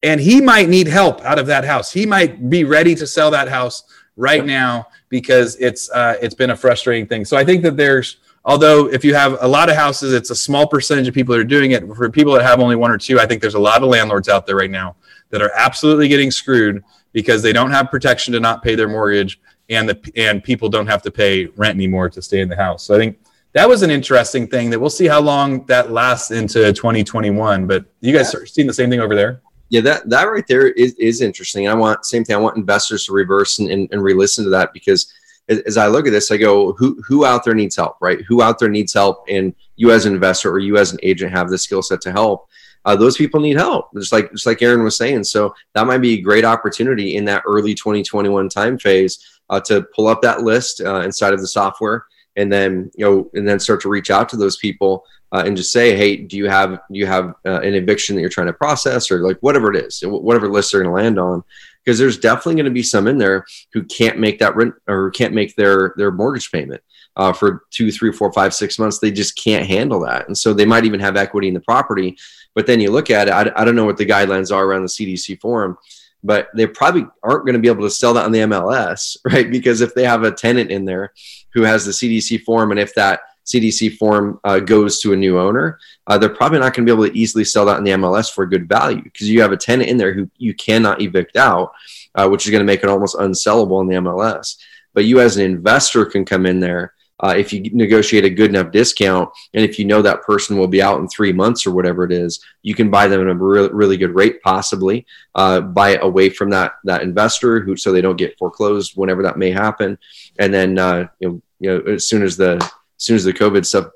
And 0.03 0.21
he 0.21 0.41
might 0.41 0.69
need 0.69 0.87
help 0.87 1.21
out 1.23 1.39
of 1.39 1.47
that 1.47 1.65
house. 1.65 1.91
He 1.91 2.07
might 2.07 2.51
be 2.51 2.65
ready 2.65 2.95
to 2.95 3.07
sell 3.07 3.31
that 3.31 3.49
house 3.49 3.85
right 4.17 4.45
now 4.45 4.87
because 5.09 5.57
it's 5.57 5.91
uh, 5.91 6.17
it's 6.21 6.35
been 6.35 6.51
a 6.51 6.57
frustrating 6.57 7.07
thing. 7.07 7.25
So 7.25 7.37
i 7.37 7.45
think 7.45 7.63
that 7.63 7.77
there's 7.77 8.19
although 8.45 8.89
if 8.89 9.05
you 9.05 9.15
have 9.15 9.39
a 9.41 9.49
lot 9.49 9.69
of 9.69 9.77
houses 9.77 10.13
it's 10.13 10.31
a 10.31 10.37
small 10.37 10.67
percentage 10.67 11.09
of 11.09 11.15
people 11.15 11.35
that 11.35 11.41
are 11.41 11.45
doing 11.45 11.73
it. 11.73 11.87
For 11.95 12.11
people 12.11 12.33
that 12.35 12.43
have 12.43 12.61
only 12.61 12.77
one 12.77 12.91
or 12.91 12.99
two 12.99 13.21
i 13.21 13.27
think 13.27 13.41
there's 13.41 13.55
a 13.55 13.61
lot 13.61 13.83
of 13.83 13.89
landlords 13.89 14.29
out 14.29 14.47
there 14.47 14.57
right 14.57 14.71
now 14.71 14.97
that 15.31 15.43
are 15.43 15.53
absolutely 15.55 16.09
getting 16.09 16.31
screwed 16.31 16.83
because 17.13 17.43
they 17.43 17.53
don't 17.53 17.71
have 17.71 17.91
protection 17.91 18.33
to 18.33 18.41
not 18.41 18.63
pay 18.63 18.75
their 18.75 18.89
mortgage 18.89 19.41
and 19.69 19.89
the 19.89 20.13
and 20.17 20.43
people 20.43 20.69
don't 20.69 20.87
have 20.87 21.03
to 21.03 21.11
pay 21.11 21.47
rent 21.57 21.75
anymore 21.75 22.09
to 22.11 22.23
stay 22.23 22.41
in 22.41 22.49
the 22.49 22.57
house. 22.57 22.85
So 22.85 22.95
i 22.95 22.99
think 22.99 23.19
that 23.57 23.67
was 23.67 23.81
an 23.81 23.91
interesting 23.91 24.47
thing 24.47 24.69
that 24.69 24.79
we'll 24.79 24.91
see 24.91 25.07
how 25.07 25.19
long 25.19 25.65
that 25.65 25.91
lasts 25.91 26.31
into 26.31 26.75
2021. 26.75 27.67
But 27.67 27.87
you 28.03 28.15
guys 28.15 28.35
yeah. 28.35 28.41
are 28.41 28.45
seeing 28.45 28.67
the 28.67 28.75
same 28.75 28.91
thing 28.91 29.01
over 29.01 29.17
there? 29.17 29.41
Yeah, 29.71 29.81
that, 29.81 30.11
that 30.11 30.25
right 30.25 30.47
there 30.47 30.69
is, 30.69 30.93
is 30.97 31.23
interesting. 31.23 31.65
And 31.65 31.73
I 31.73 31.75
want 31.75 32.05
same 32.05 32.23
thing. 32.23 32.37
I 32.37 32.39
want 32.39 32.59
investors 32.59 33.07
to 33.07 33.15
reverse 33.15 33.59
and, 33.59 33.71
and, 33.71 33.89
and 33.93 34.03
re-listen 34.03 34.45
to 34.45 34.51
that 34.51 34.75
because 34.75 35.11
as, 35.49 35.61
as 35.61 35.79
I 35.79 35.87
look 35.87 36.07
at 36.07 36.11
this, 36.11 36.31
I 36.31 36.37
go, 36.37 36.75
who 36.75 37.01
who 37.09 37.25
out 37.25 37.45
there 37.45 37.55
needs 37.55 37.77
help, 37.77 37.97
right? 38.03 38.21
Who 38.29 38.43
out 38.43 38.59
there 38.59 38.69
needs 38.69 38.93
help, 38.93 39.25
and 39.27 39.55
you 39.77 39.91
as 39.91 40.05
an 40.05 40.13
investor 40.13 40.51
or 40.51 40.59
you 40.59 40.77
as 40.77 40.93
an 40.93 40.99
agent 41.03 41.33
have 41.33 41.49
the 41.49 41.57
skill 41.57 41.81
set 41.81 42.03
to 42.03 42.13
help. 42.13 42.51
Uh, 42.85 42.95
those 42.95 43.17
people 43.17 43.41
need 43.41 43.57
help, 43.57 43.89
just 43.95 44.13
like 44.13 44.31
just 44.33 44.45
like 44.45 44.61
Aaron 44.61 44.85
was 44.85 44.99
saying. 44.99 45.25
So 45.25 45.55
that 45.73 45.87
might 45.87 45.99
be 46.03 46.19
a 46.19 46.21
great 46.21 46.45
opportunity 46.45 47.17
in 47.17 47.25
that 47.25 47.43
early 47.47 47.75
2021 47.75 48.51
time 48.51 48.79
phase 48.79 49.41
uh, 49.49 49.61
to 49.61 49.87
pull 49.95 50.09
up 50.09 50.21
that 50.21 50.43
list 50.43 50.83
uh, 50.83 51.01
inside 51.01 51.33
of 51.33 51.41
the 51.41 51.49
software 51.49 52.05
and 52.37 52.53
then 52.53 52.91
you 52.97 53.05
know 53.05 53.31
and 53.35 53.47
then 53.47 53.59
start 53.59 53.81
to 53.81 53.89
reach 53.89 54.11
out 54.11 54.29
to 54.29 54.37
those 54.37 54.57
people 54.57 55.05
uh, 55.33 55.43
and 55.47 55.57
just 55.57 55.73
say 55.73 55.97
hey 55.97 56.17
do 56.17 56.37
you 56.37 56.49
have 56.49 56.81
do 56.91 56.99
you 56.99 57.07
have 57.07 57.35
uh, 57.45 57.61
an 57.61 57.75
eviction 57.75 58.15
that 58.15 58.21
you're 58.21 58.31
trying 58.31 58.47
to 58.47 58.53
process 58.53 59.11
or 59.11 59.21
like 59.21 59.39
whatever 59.41 59.73
it 59.73 59.85
is 59.85 60.03
whatever 60.05 60.49
list 60.49 60.73
they're 60.73 60.83
going 60.83 60.95
to 60.95 61.03
land 61.03 61.19
on? 61.19 61.43
Because 61.85 61.99
there's 62.01 62.19
definitely 62.19 62.57
going 62.57 62.65
to 62.65 62.71
be 62.73 62.83
some 62.83 63.07
in 63.07 63.17
there 63.17 63.47
who 63.73 63.85
can't 63.85 64.19
make 64.19 64.41
that 64.41 64.57
rent 64.57 64.75
or 64.89 65.11
can't 65.11 65.35
make 65.35 65.55
their 65.57 65.95
their 65.97 66.11
mortgage 66.11 66.51
payment. 66.51 66.83
Uh, 67.17 67.33
for 67.33 67.65
two 67.71 67.91
three 67.91 68.13
four 68.13 68.31
five 68.31 68.53
six 68.53 68.79
months 68.79 68.99
they 68.99 69.11
just 69.11 69.43
can't 69.43 69.67
handle 69.67 70.01
that. 70.01 70.27
And 70.27 70.37
so 70.37 70.53
they 70.53 70.67
might 70.67 70.85
even 70.85 71.01
have 71.01 71.17
equity 71.17 71.49
in 71.49 71.55
the 71.55 71.61
property 71.61 72.17
but 72.57 72.67
then 72.67 72.81
you 72.81 72.91
look 72.91 73.11
at 73.11 73.29
it 73.29 73.31
i, 73.31 73.53
I 73.55 73.65
don't 73.65 73.77
know 73.77 73.85
what 73.85 73.99
the 73.99 74.07
guidelines 74.07 74.53
are 74.53 74.65
around 74.65 74.83
the 74.83 74.89
cdc 74.89 75.41
form 75.41 75.79
but 76.27 76.49
they 76.55 76.67
probably 76.67 77.07
aren't 77.23 77.47
going 77.47 77.55
to 77.55 77.61
be 77.61 77.69
able 77.69 77.85
to 77.85 77.91
sell 77.91 78.13
that 78.15 78.25
on 78.25 78.33
the 78.33 78.41
MLS, 78.41 79.17
right? 79.25 79.51
Because 79.51 79.81
if 79.81 79.95
they 79.95 80.05
have 80.05 80.25
a 80.25 80.33
tenant 80.33 80.71
in 80.71 80.85
there 80.85 81.13
who 81.55 81.63
has 81.63 81.85
the 81.85 81.93
CDC 81.93 82.43
form, 82.43 82.73
and 82.73 82.81
if 82.81 82.95
that 82.95 83.21
CDC 83.47 83.97
form 83.97 84.41
uh, 84.43 84.59
goes 84.59 85.01
to 85.01 85.13
a 85.13 85.17
new 85.17 85.39
owner, 85.39 85.79
uh, 86.09 86.19
they're 86.19 86.29
probably 86.29 86.59
not 86.59 86.75
going 86.75 86.85
to 86.85 86.93
be 86.93 86.95
able 86.95 87.09
to 87.09 87.17
easily 87.17 87.45
sell 87.45 87.65
that 87.65 87.79
in 87.79 87.85
the 87.85 87.93
MLS 87.93 88.33
for 88.33 88.45
good 88.45 88.69
value 88.69 89.03
because 89.03 89.31
you 89.31 89.41
have 89.41 89.53
a 89.53 89.57
tenant 89.57 89.89
in 89.89 89.97
there 89.97 90.13
who 90.13 90.29
you 90.37 90.53
cannot 90.53 91.01
evict 91.01 91.37
out, 91.37 91.73
uh, 92.17 92.29
which 92.29 92.45
is 92.45 92.51
going 92.51 92.61
to 92.61 92.67
make 92.67 92.83
it 92.83 92.89
almost 92.89 93.17
unsellable 93.17 93.81
in 93.81 93.87
the 93.87 93.95
MLS. 93.95 94.57
But 94.95 95.05
you, 95.05 95.21
as 95.21 95.37
an 95.37 95.45
investor, 95.45 96.05
can 96.05 96.25
come 96.25 96.45
in 96.45 96.59
there 96.59 96.95
uh, 97.21 97.35
if 97.37 97.53
you 97.53 97.63
negotiate 97.73 98.25
a 98.25 98.31
good 98.31 98.51
enough 98.51 98.71
discount 98.71 99.31
and 99.55 99.65
if 99.65 99.79
you 99.79 99.85
know 99.85 100.03
that 100.03 100.23
person 100.23 100.57
will 100.57 100.69
be 100.69 100.83
out 100.83 101.01
in 101.01 101.09
three 101.09 101.33
months 101.33 101.67
or 101.67 101.73
whatever 101.73 102.05
it 102.05 102.13
is 102.13 102.41
you 102.63 102.75
can 102.75 102.91
buy 102.91 103.07
them 103.07 103.21
at 103.21 103.27
a 103.27 103.35
really, 103.35 103.71
really 103.73 103.97
good 103.97 104.15
rate 104.15 104.43
possibly 104.43 105.07
uh, 105.35 105.61
buy 105.61 105.91
it 105.91 106.03
away 106.03 106.29
from 106.29 106.51
that 106.51 106.73
that 106.85 107.03
investor 107.03 107.61
who 107.61 107.77
so 107.77 107.93
they 107.93 108.01
don't 108.01 108.19
get 108.19 108.37
foreclosed 108.39 108.93
whenever 108.97 109.23
that 109.23 109.39
may 109.39 109.51
happen 109.51 109.99
and 110.39 110.53
then 110.53 110.79
uh, 110.79 111.07
you 111.21 111.29
know 111.29 111.43
you 111.61 111.71
know 111.71 111.93
as 111.93 112.07
soon 112.07 112.23
as 112.23 112.37
the 112.37 112.57
as 112.57 112.73
soon 112.99 113.17
as 113.17 113.25
the 113.25 113.33
covid 113.33 113.65
stuff 113.65 113.87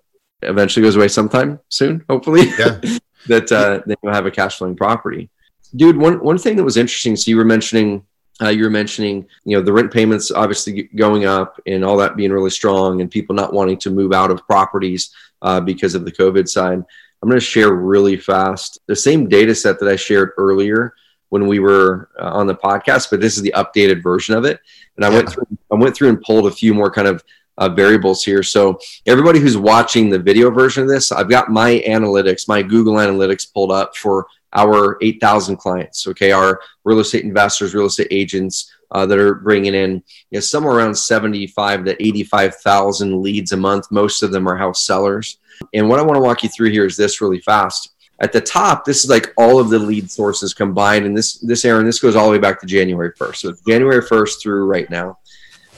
eventually 0.42 0.82
goes 0.82 0.96
away 0.96 1.08
sometime 1.08 1.58
soon 1.68 2.04
hopefully 2.08 2.48
yeah. 2.58 2.80
that 3.26 3.52
uh, 3.52 3.80
then 3.84 3.96
you'll 4.02 4.14
have 4.14 4.26
a 4.26 4.30
cash 4.30 4.56
flowing 4.56 4.76
property 4.76 5.28
dude 5.76 5.96
one, 5.96 6.22
one 6.24 6.38
thing 6.38 6.56
that 6.56 6.64
was 6.64 6.78
interesting 6.78 7.16
so 7.16 7.30
you 7.30 7.36
were 7.36 7.44
mentioning 7.44 8.04
uh, 8.42 8.48
you 8.48 8.64
were 8.64 8.70
mentioning, 8.70 9.26
you 9.44 9.56
know, 9.56 9.62
the 9.62 9.72
rent 9.72 9.92
payments 9.92 10.30
obviously 10.30 10.84
going 10.94 11.24
up 11.24 11.60
and 11.66 11.84
all 11.84 11.96
that 11.98 12.16
being 12.16 12.32
really 12.32 12.50
strong, 12.50 13.00
and 13.00 13.10
people 13.10 13.34
not 13.34 13.52
wanting 13.52 13.78
to 13.78 13.90
move 13.90 14.12
out 14.12 14.30
of 14.30 14.46
properties 14.46 15.14
uh, 15.42 15.60
because 15.60 15.94
of 15.94 16.04
the 16.04 16.12
COVID 16.12 16.48
side. 16.48 16.82
I'm 17.22 17.28
going 17.28 17.38
to 17.38 17.44
share 17.44 17.72
really 17.72 18.16
fast 18.16 18.80
the 18.86 18.96
same 18.96 19.28
data 19.28 19.54
set 19.54 19.78
that 19.80 19.88
I 19.88 19.96
shared 19.96 20.30
earlier 20.38 20.94
when 21.28 21.46
we 21.46 21.58
were 21.58 22.08
uh, 22.18 22.30
on 22.30 22.46
the 22.46 22.54
podcast, 22.54 23.10
but 23.10 23.20
this 23.20 23.36
is 23.36 23.42
the 23.42 23.54
updated 23.56 24.02
version 24.02 24.34
of 24.34 24.44
it. 24.44 24.58
And 24.96 25.04
I 25.04 25.10
yeah. 25.10 25.16
went 25.16 25.28
through, 25.30 25.46
I 25.70 25.74
went 25.74 25.94
through 25.94 26.08
and 26.08 26.22
pulled 26.22 26.46
a 26.46 26.50
few 26.50 26.74
more 26.74 26.90
kind 26.90 27.06
of 27.06 27.22
uh, 27.58 27.68
variables 27.68 28.24
here. 28.24 28.42
So 28.42 28.80
everybody 29.06 29.38
who's 29.38 29.56
watching 29.56 30.08
the 30.08 30.18
video 30.18 30.50
version 30.50 30.82
of 30.82 30.88
this, 30.88 31.12
I've 31.12 31.28
got 31.28 31.50
my 31.50 31.82
analytics, 31.86 32.48
my 32.48 32.62
Google 32.62 32.94
Analytics 32.94 33.52
pulled 33.52 33.70
up 33.70 33.96
for 33.96 34.26
our 34.52 34.98
8,000 35.00 35.56
clients. 35.56 36.06
Okay, 36.08 36.32
our 36.32 36.60
real 36.84 37.00
estate 37.00 37.24
investors, 37.24 37.74
real 37.74 37.86
estate 37.86 38.08
agents 38.10 38.72
uh, 38.90 39.06
that 39.06 39.18
are 39.18 39.34
bringing 39.34 39.74
in 39.74 40.02
you 40.30 40.36
know, 40.36 40.40
somewhere 40.40 40.76
around 40.76 40.94
75 40.94 41.84
to 41.84 42.02
85,000 42.02 43.22
leads 43.22 43.52
a 43.52 43.56
month. 43.56 43.86
Most 43.90 44.22
of 44.22 44.32
them 44.32 44.48
are 44.48 44.56
house 44.56 44.84
sellers. 44.84 45.38
And 45.74 45.88
what 45.88 46.00
I 46.00 46.02
want 46.02 46.16
to 46.16 46.22
walk 46.22 46.42
you 46.42 46.48
through 46.48 46.70
here 46.70 46.86
is 46.86 46.96
this 46.96 47.20
really 47.20 47.40
fast. 47.40 47.94
At 48.20 48.32
the 48.32 48.40
top, 48.40 48.84
this 48.84 49.04
is 49.04 49.10
like 49.10 49.32
all 49.38 49.58
of 49.58 49.70
the 49.70 49.78
lead 49.78 50.10
sources 50.10 50.52
combined. 50.52 51.06
And 51.06 51.16
this, 51.16 51.38
this 51.38 51.64
Aaron, 51.64 51.86
this 51.86 52.00
goes 52.00 52.16
all 52.16 52.26
the 52.26 52.32
way 52.32 52.38
back 52.38 52.60
to 52.60 52.66
January 52.66 53.12
1st. 53.12 53.36
So 53.36 53.54
January 53.66 54.02
1st 54.02 54.42
through 54.42 54.66
right 54.66 54.90
now. 54.90 55.18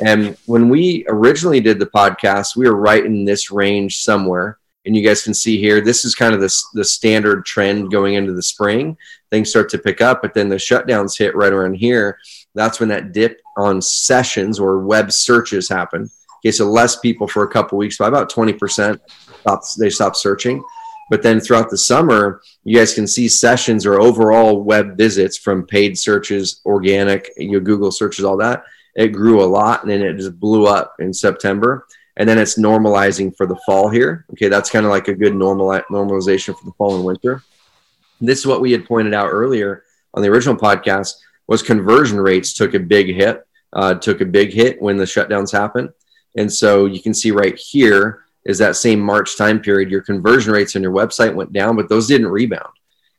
And 0.04 0.36
when 0.46 0.68
we 0.68 1.04
originally 1.08 1.60
did 1.60 1.78
the 1.78 1.86
podcast, 1.86 2.56
we 2.56 2.68
were 2.68 2.76
right 2.76 3.04
in 3.04 3.24
this 3.24 3.50
range 3.50 3.98
somewhere 3.98 4.58
and 4.84 4.96
you 4.96 5.06
guys 5.06 5.22
can 5.22 5.34
see 5.34 5.58
here 5.58 5.80
this 5.80 6.04
is 6.04 6.14
kind 6.14 6.34
of 6.34 6.40
the, 6.40 6.62
the 6.74 6.84
standard 6.84 7.44
trend 7.44 7.90
going 7.90 8.14
into 8.14 8.32
the 8.32 8.42
spring 8.42 8.96
things 9.30 9.50
start 9.50 9.68
to 9.68 9.78
pick 9.78 10.00
up 10.00 10.22
but 10.22 10.34
then 10.34 10.48
the 10.48 10.56
shutdowns 10.56 11.18
hit 11.18 11.34
right 11.36 11.52
around 11.52 11.74
here 11.74 12.18
that's 12.54 12.80
when 12.80 12.88
that 12.88 13.12
dip 13.12 13.40
on 13.56 13.80
sessions 13.80 14.58
or 14.58 14.80
web 14.80 15.12
searches 15.12 15.68
happen 15.68 16.10
Okay, 16.42 16.50
so 16.50 16.68
less 16.68 16.98
people 16.98 17.28
for 17.28 17.44
a 17.44 17.48
couple 17.48 17.78
weeks, 17.78 17.98
by 17.98 18.08
about 18.08 18.30
20%, 18.30 18.98
stopped, 19.40 19.66
they 19.78 19.90
stopped 19.90 20.16
searching. 20.16 20.62
But 21.08 21.22
then 21.22 21.38
throughout 21.38 21.70
the 21.70 21.78
summer, 21.78 22.42
you 22.64 22.76
guys 22.76 22.94
can 22.94 23.06
see 23.06 23.28
sessions 23.28 23.86
or 23.86 24.00
overall 24.00 24.64
web 24.64 24.96
visits 24.96 25.38
from 25.38 25.66
paid 25.66 25.96
searches, 25.96 26.60
organic, 26.64 27.30
you 27.36 27.52
know, 27.52 27.60
Google 27.60 27.92
searches, 27.92 28.24
all 28.24 28.36
that. 28.38 28.64
It 28.96 29.08
grew 29.08 29.42
a 29.42 29.46
lot 29.46 29.82
and 29.82 29.90
then 29.90 30.02
it 30.02 30.16
just 30.16 30.38
blew 30.40 30.66
up 30.66 30.96
in 30.98 31.14
September. 31.14 31.86
And 32.16 32.28
then 32.28 32.38
it's 32.38 32.58
normalizing 32.58 33.34
for 33.36 33.46
the 33.46 33.56
fall 33.64 33.88
here. 33.88 34.26
Okay, 34.32 34.48
that's 34.48 34.70
kind 34.70 34.84
of 34.84 34.90
like 34.90 35.08
a 35.08 35.14
good 35.14 35.34
normal 35.34 35.68
normalization 35.90 36.56
for 36.58 36.64
the 36.64 36.72
fall 36.72 36.96
and 36.96 37.04
winter. 37.04 37.42
This 38.20 38.38
is 38.38 38.46
what 38.46 38.60
we 38.60 38.72
had 38.72 38.86
pointed 38.86 39.14
out 39.14 39.28
earlier 39.28 39.84
on 40.14 40.22
the 40.22 40.28
original 40.28 40.56
podcast 40.56 41.14
was 41.46 41.62
conversion 41.62 42.20
rates 42.20 42.52
took 42.52 42.74
a 42.74 42.78
big 42.78 43.14
hit, 43.14 43.46
uh, 43.72 43.94
took 43.94 44.20
a 44.20 44.26
big 44.26 44.52
hit 44.52 44.80
when 44.80 44.96
the 44.96 45.04
shutdowns 45.04 45.50
happened. 45.50 45.90
And 46.36 46.52
so 46.52 46.86
you 46.86 47.00
can 47.00 47.14
see 47.14 47.30
right 47.30 47.58
here 47.58 48.24
is 48.44 48.58
that 48.58 48.76
same 48.76 49.00
March 49.00 49.36
time 49.36 49.60
period, 49.60 49.90
your 49.90 50.02
conversion 50.02 50.52
rates 50.52 50.76
on 50.76 50.82
your 50.82 50.92
website 50.92 51.34
went 51.34 51.52
down, 51.52 51.76
but 51.76 51.88
those 51.88 52.06
didn't 52.06 52.28
rebound. 52.28 52.72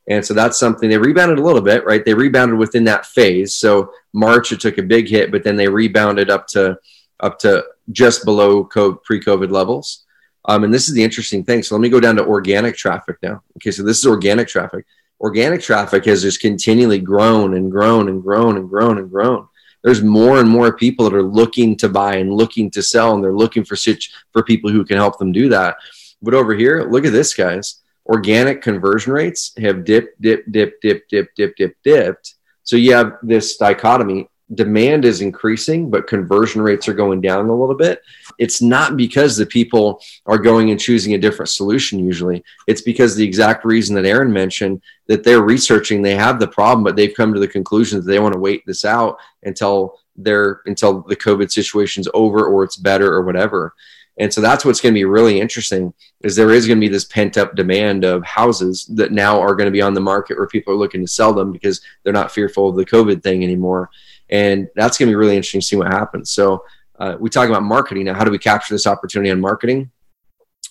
And 0.10 0.26
so 0.26 0.34
that's 0.34 0.60
something 0.60 0.90
they 0.90 0.98
rebounded 0.98 1.40
a 1.40 1.44
little 1.44 1.62
bit, 1.62 1.86
right? 1.86 2.04
They 2.04 2.14
rebounded 2.14 2.58
within 2.58 2.84
that 2.86 3.06
phase. 3.06 3.56
So 3.56 3.94
March 4.14 4.52
it 4.52 4.60
took 4.60 4.78
a 4.78 4.84
big 4.84 5.08
hit, 5.08 5.32
but 5.32 5.44
then 5.44 5.56
they 5.56 5.70
rebounded 5.70 6.30
up 6.30 6.48
to 6.48 6.78
up 7.22 7.40
to 7.40 7.64
just 7.92 8.26
below 8.26 8.64
pre-COVID 8.64 9.52
levels. 9.52 10.06
Um, 10.46 10.64
and 10.64 10.74
this 10.74 10.88
is 10.88 10.94
the 10.94 11.04
interesting 11.04 11.44
thing. 11.44 11.64
So 11.64 11.76
let 11.76 11.82
me 11.82 11.90
go 11.90 12.00
down 12.00 12.16
to 12.18 12.26
organic 12.26 12.76
traffic 12.76 13.18
now. 13.22 13.42
Okay, 13.58 13.72
so 13.72 13.84
this 13.84 14.00
is 14.00 14.06
organic 14.06 14.48
traffic. 14.48 14.86
Organic 15.22 15.62
traffic 15.62 16.06
has 16.06 16.22
just 16.22 16.42
continually 16.42 17.00
grown 17.00 17.56
and 17.56 17.72
grown 17.72 18.10
and 18.10 18.22
grown 18.22 18.58
and 18.58 18.70
grown 18.70 18.98
and 18.98 19.10
grown. 19.10 19.48
There's 19.84 20.04
more 20.04 20.40
and 20.40 20.50
more 20.50 20.76
people 20.76 21.10
that 21.10 21.16
are 21.16 21.24
looking 21.24 21.76
to 21.78 21.90
buy 21.90 22.16
and 22.16 22.34
looking 22.34 22.72
to 22.72 22.82
sell, 22.82 23.14
and 23.14 23.24
they're 23.24 23.34
looking 23.34 23.66
for 23.66 23.76
such 23.76 24.12
for 24.32 24.44
people 24.44 24.70
who 24.70 24.86
can 24.86 24.98
help 24.98 25.18
them 25.18 25.32
do 25.32 25.50
that. 25.50 25.78
But 26.22 26.34
over 26.34 26.54
here, 26.56 26.90
look 26.90 27.06
at 27.06 27.12
this, 27.12 27.34
guys. 27.34 27.82
Organic 28.06 28.62
conversion 28.62 29.14
rates 29.14 29.54
have 29.58 29.86
dipped, 29.86 30.22
dipped, 30.22 30.52
dipped, 30.52 30.82
dipped, 30.82 31.10
dipped, 31.10 31.36
dipped, 31.36 31.58
dipped, 31.58 31.84
dipped. 31.84 32.36
So 32.64 32.76
you 32.76 32.94
have 32.94 33.18
this 33.24 33.58
dichotomy 33.58 34.30
demand 34.54 35.06
is 35.06 35.22
increasing, 35.22 35.90
but 35.90 36.08
conversion 36.08 36.62
rates 36.62 36.88
are 36.88 36.94
going 36.94 37.22
down 37.22 37.48
a 37.48 37.56
little 37.56 37.76
bit. 37.76 38.02
It's 38.38 38.62
not 38.62 38.98
because 38.98 39.36
the 39.36 39.46
people 39.46 40.02
are 40.26 40.38
going 40.38 40.70
and 40.70 40.80
choosing 40.80 41.14
a 41.14 41.18
different 41.18 41.50
solution 41.50 42.00
usually. 42.00 42.44
It's 42.68 42.82
because 42.82 43.16
the 43.16 43.26
exact 43.26 43.66
reason 43.66 43.96
that 43.96 44.06
Aaron 44.06 44.32
mentioned 44.32 44.82
that 45.08 45.24
they're 45.24 45.42
researching, 45.42 46.02
they 46.02 46.16
have 46.16 46.40
the 46.40 46.48
problem, 46.48 46.84
but 46.84 46.96
they've 46.96 47.16
come 47.16 47.34
to 47.34 47.40
the 47.40 47.48
conclusion 47.48 48.00
that 48.00 48.06
they 48.06 48.20
want 48.20 48.34
to 48.34 48.40
wait 48.40 48.66
this 48.66 48.86
out 48.86 49.18
until 49.44 50.00
they're 50.16 50.62
until 50.66 51.02
the 51.02 51.16
COVID 51.16 51.52
situation's 51.52 52.08
over 52.14 52.46
or 52.46 52.64
it's 52.64 52.78
better 52.78 53.12
or 53.12 53.24
whatever. 53.24 53.74
And 54.18 54.32
so 54.32 54.42
that's 54.42 54.64
what's 54.64 54.80
going 54.80 54.94
to 54.94 55.00
be 55.00 55.06
really 55.06 55.42
interesting 55.42 55.92
is 56.22 56.36
there 56.36 56.52
is 56.52 56.68
going 56.68 56.78
to 56.78 56.86
be 56.86 56.92
this 56.92 57.06
pent 57.06 57.36
up 57.36 57.56
demand 57.56 58.04
of 58.04 58.24
houses 58.24 58.86
that 58.94 59.12
now 59.12 59.40
are 59.40 59.56
going 59.56 59.66
to 59.66 59.72
be 59.72 59.82
on 59.82 59.96
the 59.96 60.02
market 60.02 60.38
where 60.38 60.46
people 60.46 60.72
are 60.72 60.78
looking 60.78 61.02
to 61.02 61.12
sell 61.12 61.34
them 61.34 61.52
because 61.52 61.82
they're 62.04 62.14
not 62.14 62.32
fearful 62.32 62.70
of 62.70 62.76
the 62.76 62.86
COVID 62.86 63.24
thing 63.24 63.44
anymore 63.44 63.90
and 64.30 64.68
that's 64.76 64.98
going 64.98 65.08
to 65.08 65.12
be 65.12 65.16
really 65.16 65.36
interesting 65.36 65.62
to 65.62 65.66
see 65.66 65.76
what 65.76 65.88
happens. 65.88 66.32
So 66.32 66.64
uh, 67.00 67.18
we 67.20 67.30
talk 67.30 67.50
about 67.50 67.64
marketing 67.64 68.06
now. 68.06 68.14
How 68.14 68.24
do 68.24 68.32
we 68.32 68.40
capture 68.40 68.74
this 68.74 68.88
opportunity 68.88 69.32
on 69.32 69.42
marketing? 69.42 69.92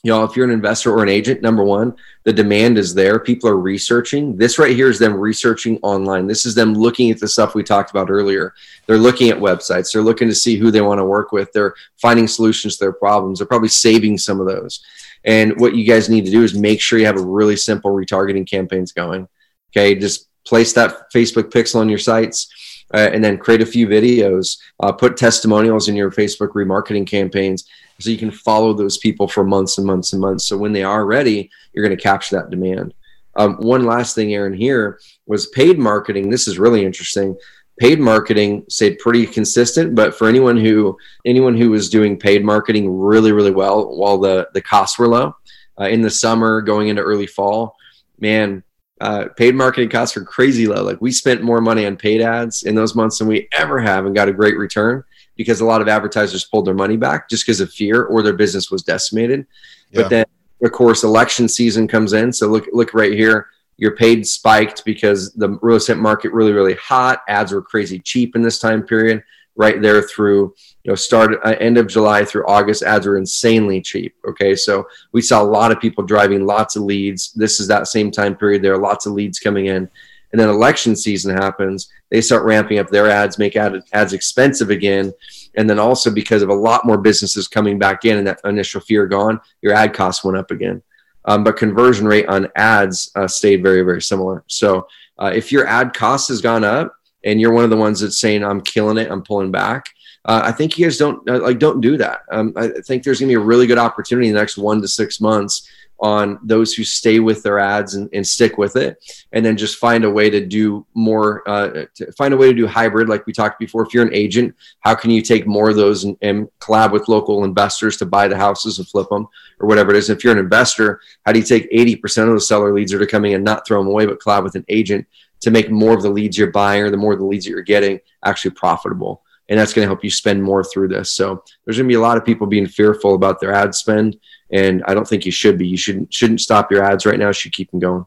You 0.05 0.11
know, 0.11 0.25
if 0.25 0.35
you're 0.35 0.47
an 0.47 0.53
investor 0.53 0.93
or 0.93 1.05
an 1.05 1.09
agent, 1.09 1.43
number 1.43 1.63
one, 1.63 1.95
the 2.25 2.33
demand 2.33 2.77
is 2.77 2.93
there. 2.93 3.21
People 3.21 3.49
are 3.49 3.57
researching. 3.57 4.37
This 4.37 4.59
right 4.59 4.75
here 4.75 4.89
is 4.89 4.99
them 4.99 5.15
researching 5.15 5.79
online. 5.83 6.27
This 6.27 6.45
is 6.45 6.57
them 6.57 6.75
looking 6.75 7.13
at 7.13 7.21
the 7.21 7.29
stuff 7.29 7.55
we 7.55 7.63
talked 7.63 7.91
about 7.91 8.11
earlier. 8.11 8.53
They're 8.87 8.99
looking 8.99 9.31
at 9.31 9.39
websites. 9.39 9.93
They're 9.93 10.03
looking 10.03 10.27
to 10.27 10.35
see 10.35 10.57
who 10.57 10.73
they 10.73 10.81
want 10.81 10.99
to 10.99 11.05
work 11.05 11.31
with. 11.31 11.53
They're 11.53 11.75
finding 12.01 12.27
solutions 12.27 12.77
to 12.77 12.85
their 12.85 12.93
problems. 12.93 13.39
They're 13.39 13.47
probably 13.47 13.69
saving 13.69 14.19
some 14.19 14.41
of 14.41 14.49
those. 14.49 14.85
And 15.25 15.61
what 15.61 15.77
you 15.77 15.87
guys 15.87 16.09
need 16.09 16.25
to 16.25 16.33
do 16.33 16.43
is 16.43 16.53
make 16.53 16.81
sure 16.81 16.99
you 16.99 17.07
have 17.07 17.17
a 17.17 17.23
really 17.23 17.57
simple 17.57 17.93
retargeting 17.93 18.51
campaigns 18.51 18.91
going. 18.91 19.29
Okay, 19.71 19.95
just 19.95 20.29
place 20.45 20.73
that 20.73 21.13
Facebook 21.13 21.51
pixel 21.51 21.77
on 21.77 21.89
your 21.89 21.99
sites 21.99 22.53
uh, 22.95 23.11
and 23.13 23.23
then 23.23 23.39
create 23.39 23.63
a 23.63 23.67
few 23.67 23.87
videos, 23.87 24.59
uh, 24.81 24.93
put 24.93 25.17
testimonials 25.17 25.89
in 25.89 25.97
your 25.97 26.11
Facebook 26.11 26.51
remarketing 26.51 27.07
campaigns 27.07 27.67
so 27.99 28.11
you 28.11 28.19
can 28.19 28.31
follow 28.31 28.73
those 28.73 28.99
people 28.99 29.29
for 29.29 29.45
months 29.45 29.79
and 29.79 29.87
months 29.87 30.13
and 30.13 30.21
months. 30.21 30.45
So 30.45 30.57
when 30.57 30.73
they 30.73 30.83
are 30.83 31.07
ready, 31.07 31.51
you're 31.73 31.87
going 31.87 31.97
to 31.97 32.03
capture 32.03 32.37
that 32.37 32.51
demand. 32.51 32.95
Um, 33.37 33.57
one 33.57 33.85
last 33.85 34.15
thing, 34.15 34.35
Aaron, 34.35 34.53
here 34.53 34.99
was 35.27 35.47
paid 35.49 35.79
marketing. 35.79 36.29
This 36.29 36.47
is 36.47 36.59
really 36.59 36.85
interesting. 36.85 37.37
Paid 37.79 37.99
marketing 37.99 38.65
stayed 38.69 38.99
pretty 38.99 39.27
consistent, 39.27 39.95
but 39.95 40.15
for 40.15 40.29
anyone 40.29 40.59
who 40.59 40.99
anyone 41.25 41.57
who 41.57 41.71
was 41.71 41.89
doing 41.89 42.19
paid 42.19 42.45
marketing 42.45 42.95
really, 42.95 43.33
really 43.33 43.51
well 43.51 43.97
while 43.97 44.19
the 44.19 44.49
the 44.53 44.61
costs 44.61 44.99
were 44.99 45.09
low 45.09 45.35
uh, 45.81 45.85
in 45.85 46.03
the 46.03 46.11
summer, 46.11 46.61
going 46.61 46.89
into 46.89 47.01
early 47.01 47.27
fall, 47.27 47.75
man, 48.19 48.63
uh, 49.03 49.29
paid 49.37 49.57
marketing 49.57 49.89
costs 49.89 50.17
are 50.17 50.25
crazy 50.25 50.69
low. 50.69 50.85
Like 50.85 51.01
we 51.01 51.11
spent 51.11 51.43
more 51.43 51.61
money 51.61 51.87
on 51.87 51.97
paid 51.97 52.21
ads 52.21 52.63
in 52.63 52.77
those 52.77 52.95
months 52.95 53.19
than 53.19 53.27
we 53.27 53.49
ever 53.53 53.81
have 53.81 54.07
and 54.07 54.15
got 54.15 54.29
a 54.29 54.33
great 54.33 54.57
return 54.57 55.03
because 55.35 55.61
a 55.61 55.65
lot 55.65 55.83
of 55.83 55.89
advertisers 55.89 56.45
pulled 56.45 56.67
their 56.67 56.75
money 56.75 56.97
back 56.97 57.29
just 57.29 57.45
because 57.45 57.61
of 57.61 57.73
fear 57.73 58.05
or 58.05 58.23
their 58.23 58.33
business 58.33 58.71
was 58.71 58.85
decimated. 58.85 59.45
Yeah. 59.91 60.03
But 60.03 60.11
then, 60.11 60.25
of 60.63 60.71
course, 60.71 61.03
election 61.03 61.49
season 61.49 61.89
comes 61.89 62.13
in. 62.13 62.33
So 62.33 62.47
look, 62.47 62.69
look 62.73 62.95
right 62.95 63.13
here. 63.13 63.49
Your 63.77 63.97
paid 63.97 64.25
spiked 64.25 64.85
because 64.85 65.33
the 65.33 65.59
real 65.63 65.79
estate 65.79 65.97
market 65.97 66.33
really, 66.33 66.53
really 66.53 66.75
hot. 66.75 67.23
Ads 67.27 67.51
were 67.51 67.63
crazy 67.63 67.99
cheap 67.99 68.37
in 68.37 68.43
this 68.43 68.61
time 68.61 68.85
period 68.85 69.25
right 69.57 69.83
there 69.83 70.03
through 70.03 70.55
you 70.85 70.91
know 70.91 70.97
start 70.97 71.35
uh, 71.45 71.55
end 71.61 71.79
of 71.79 71.87
july 71.87 72.25
through 72.25 72.47
august 72.47 72.83
ads 72.83 73.07
are 73.07 73.17
insanely 73.17 73.81
cheap 73.81 74.13
okay? 74.27 74.55
So 74.55 74.87
we 75.13 75.23
saw 75.23 75.43
a 75.43 75.45
lot 75.45 75.73
of 75.73 75.81
people 75.81 76.05
driving 76.05 76.47
lots 76.47 76.77
of 76.77 76.83
leads. 76.83 77.33
This 77.33 77.61
is 77.61 77.67
that 77.69 77.89
same 77.89 78.11
time 78.11 78.37
period 78.37 78.63
there 78.63 78.75
are 78.75 78.79
lots 78.79 79.07
of 79.07 79.13
leads 79.13 79.39
coming 79.39 79.67
in. 79.67 79.89
And 80.33 80.41
then 80.41 80.49
election 80.49 80.97
season 80.97 81.37
happens 81.37 81.91
they 82.11 82.21
start 82.21 82.45
ramping 82.45 82.79
up 82.79 82.89
their 82.89 83.09
ads 83.09 83.39
make 83.39 83.57
ad, 83.57 83.83
ads 83.93 84.13
expensive 84.13 84.71
again. 84.71 85.13
And 85.55 85.69
then 85.69 85.79
also 85.79 86.11
because 86.11 86.43
of 86.43 86.49
a 86.49 86.55
lot 86.55 86.87
more 86.87 86.99
businesses 86.99 87.49
coming 87.49 87.79
back 87.79 88.05
in 88.05 88.19
and 88.19 88.27
that 88.27 88.41
initial 88.45 88.81
fear 88.81 89.07
gone 89.07 89.41
your 89.61 89.75
ad 89.75 89.93
costs 89.93 90.25
went 90.25 90.39
up 90.39 90.51
again. 90.51 90.83
Um, 91.25 91.45
but 91.45 91.57
conversion 91.57 92.07
rate 92.07 92.27
on 92.27 92.49
ads 92.57 93.13
uh, 93.15 93.29
stayed 93.29 93.63
very 93.63 93.83
very 93.83 94.03
similar. 94.03 94.45
So 94.47 94.89
uh, 95.19 95.33
if 95.35 95.53
your 95.53 95.67
ad 95.67 95.93
cost 95.95 96.29
has 96.29 96.41
gone 96.41 96.65
up 96.65 96.95
and 97.25 97.41
you're 97.41 97.53
one 97.53 97.65
of 97.65 97.71
the 97.71 97.77
ones 97.77 98.01
that's 98.01 98.19
saying 98.19 98.43
I'm 98.43 98.61
killing 98.61 98.99
it, 98.99 99.11
I'm 99.11 99.23
pulling 99.23 99.53
back. 99.53 99.87
Uh, 100.25 100.43
I 100.45 100.53
think 100.53 100.79
you 100.79 100.87
guys 100.87 100.99
don't 100.99 101.29
uh, 101.29 101.41
like 101.41 101.59
don't 101.59 101.81
do 101.81 101.97
that. 101.97 102.21
Um, 102.31 102.53
I 102.57 102.69
think 102.69 103.03
there's 103.03 103.19
going 103.19 103.29
to 103.29 103.39
be 103.39 103.43
a 103.43 103.45
really 103.45 103.67
good 103.67 103.79
opportunity 103.79 104.29
in 104.29 104.35
the 104.35 104.41
next 104.41 104.57
one 104.57 104.81
to 104.81 104.89
six 104.89 105.21
months 105.21 105.69
on 105.99 106.37
those 106.43 106.75
who 106.75 106.83
stay 106.83 107.21
with 107.21 107.45
their 107.45 107.61
ads 107.61 107.95
and, 107.95 108.09
and 108.13 108.27
stick 108.27 108.59
with 108.59 108.75
it, 108.75 108.99
and 109.33 109.45
then 109.45 109.57
just 109.57 109.79
find 109.79 110.05
a 110.05 110.11
way 110.11 110.29
to 110.31 110.45
do 110.45 110.85
more. 110.95 111.49
Uh, 111.49 111.87
to 111.95 112.11
find 112.13 112.35
a 112.35 112.37
way 112.37 112.49
to 112.49 112.55
do 112.55 112.67
hybrid, 112.67 113.09
like 113.09 113.27
we 113.27 113.33
talked 113.33 113.59
before. 113.59 113.85
If 113.85 113.95
you're 113.95 114.07
an 114.07 114.15
agent, 114.15 114.55
how 114.81 114.95
can 114.95 115.11
you 115.11 115.23
take 115.23 115.47
more 115.47 115.71
of 115.71 115.77
those 115.77 116.05
and, 116.05 116.17
and 116.23 116.49
collab 116.61 116.93
with 116.93 117.09
local 117.09 117.45
investors 117.45 117.97
to 117.99 118.07
buy 118.07 118.29
the 118.29 118.37
houses 118.37 118.79
and 118.79 118.89
flip 118.89 119.09
them, 119.09 119.27
or 119.59 119.69
whatever 119.69 119.91
it 119.91 119.97
is? 119.97 120.09
If 120.09 120.23
you're 120.23 120.33
an 120.33 120.39
investor, 120.39 121.01
how 121.25 121.33
do 121.33 121.41
you 121.41 121.45
take 121.45 121.71
80% 121.71 122.29
of 122.29 122.35
the 122.35 122.41
seller 122.41 122.73
leads 122.73 122.93
that 122.93 123.03
are 123.03 123.07
coming 123.07 123.35
and 123.35 123.45
not 123.45 123.67
throw 123.67 123.81
them 123.81 123.89
away, 123.89 124.07
but 124.07 124.21
collab 124.21 124.45
with 124.45 124.55
an 124.55 124.65
agent 124.69 125.07
to 125.41 125.51
make 125.51 125.71
more 125.71 125.95
of 125.95 126.03
the 126.03 126.11
leads 126.11 126.39
you're 126.39 126.51
buying 126.51 126.83
or 126.83 126.91
the 126.91 126.97
more 126.97 127.13
of 127.13 127.19
the 127.19 127.25
leads 127.25 127.45
that 127.45 127.51
you're 127.51 127.63
getting 127.63 127.99
actually 128.25 128.53
profitable. 128.53 129.23
And 129.49 129.59
that's 129.59 129.73
going 129.73 129.85
to 129.85 129.89
help 129.89 130.05
you 130.05 130.11
spend 130.11 130.43
more 130.43 130.65
through 130.65 130.89
this. 130.89 131.13
So 131.13 131.43
there's 131.65 131.77
going 131.77 131.89
to 131.89 131.93
be 131.93 131.97
a 131.97 132.01
lot 132.01 132.17
of 132.17 132.25
people 132.25 132.47
being 132.47 132.67
fearful 132.67 133.15
about 133.15 133.41
their 133.41 133.53
ad 133.53 133.75
spend. 133.75 134.17
And 134.51 134.83
I 134.87 134.95
don't 134.95 135.07
think 135.07 135.27
you 135.27 135.33
should 135.33 135.59
be. 135.59 135.67
You 135.67 135.77
shouldn't 135.77 136.13
shouldn't 136.13 136.41
stop 136.41 136.71
your 136.71 136.85
ads 136.85 137.07
right 137.07 137.19
now. 137.19 137.29
You 137.29 137.33
should 137.33 137.53
keep 137.53 137.71
them 137.71 137.81
going. 137.81 138.05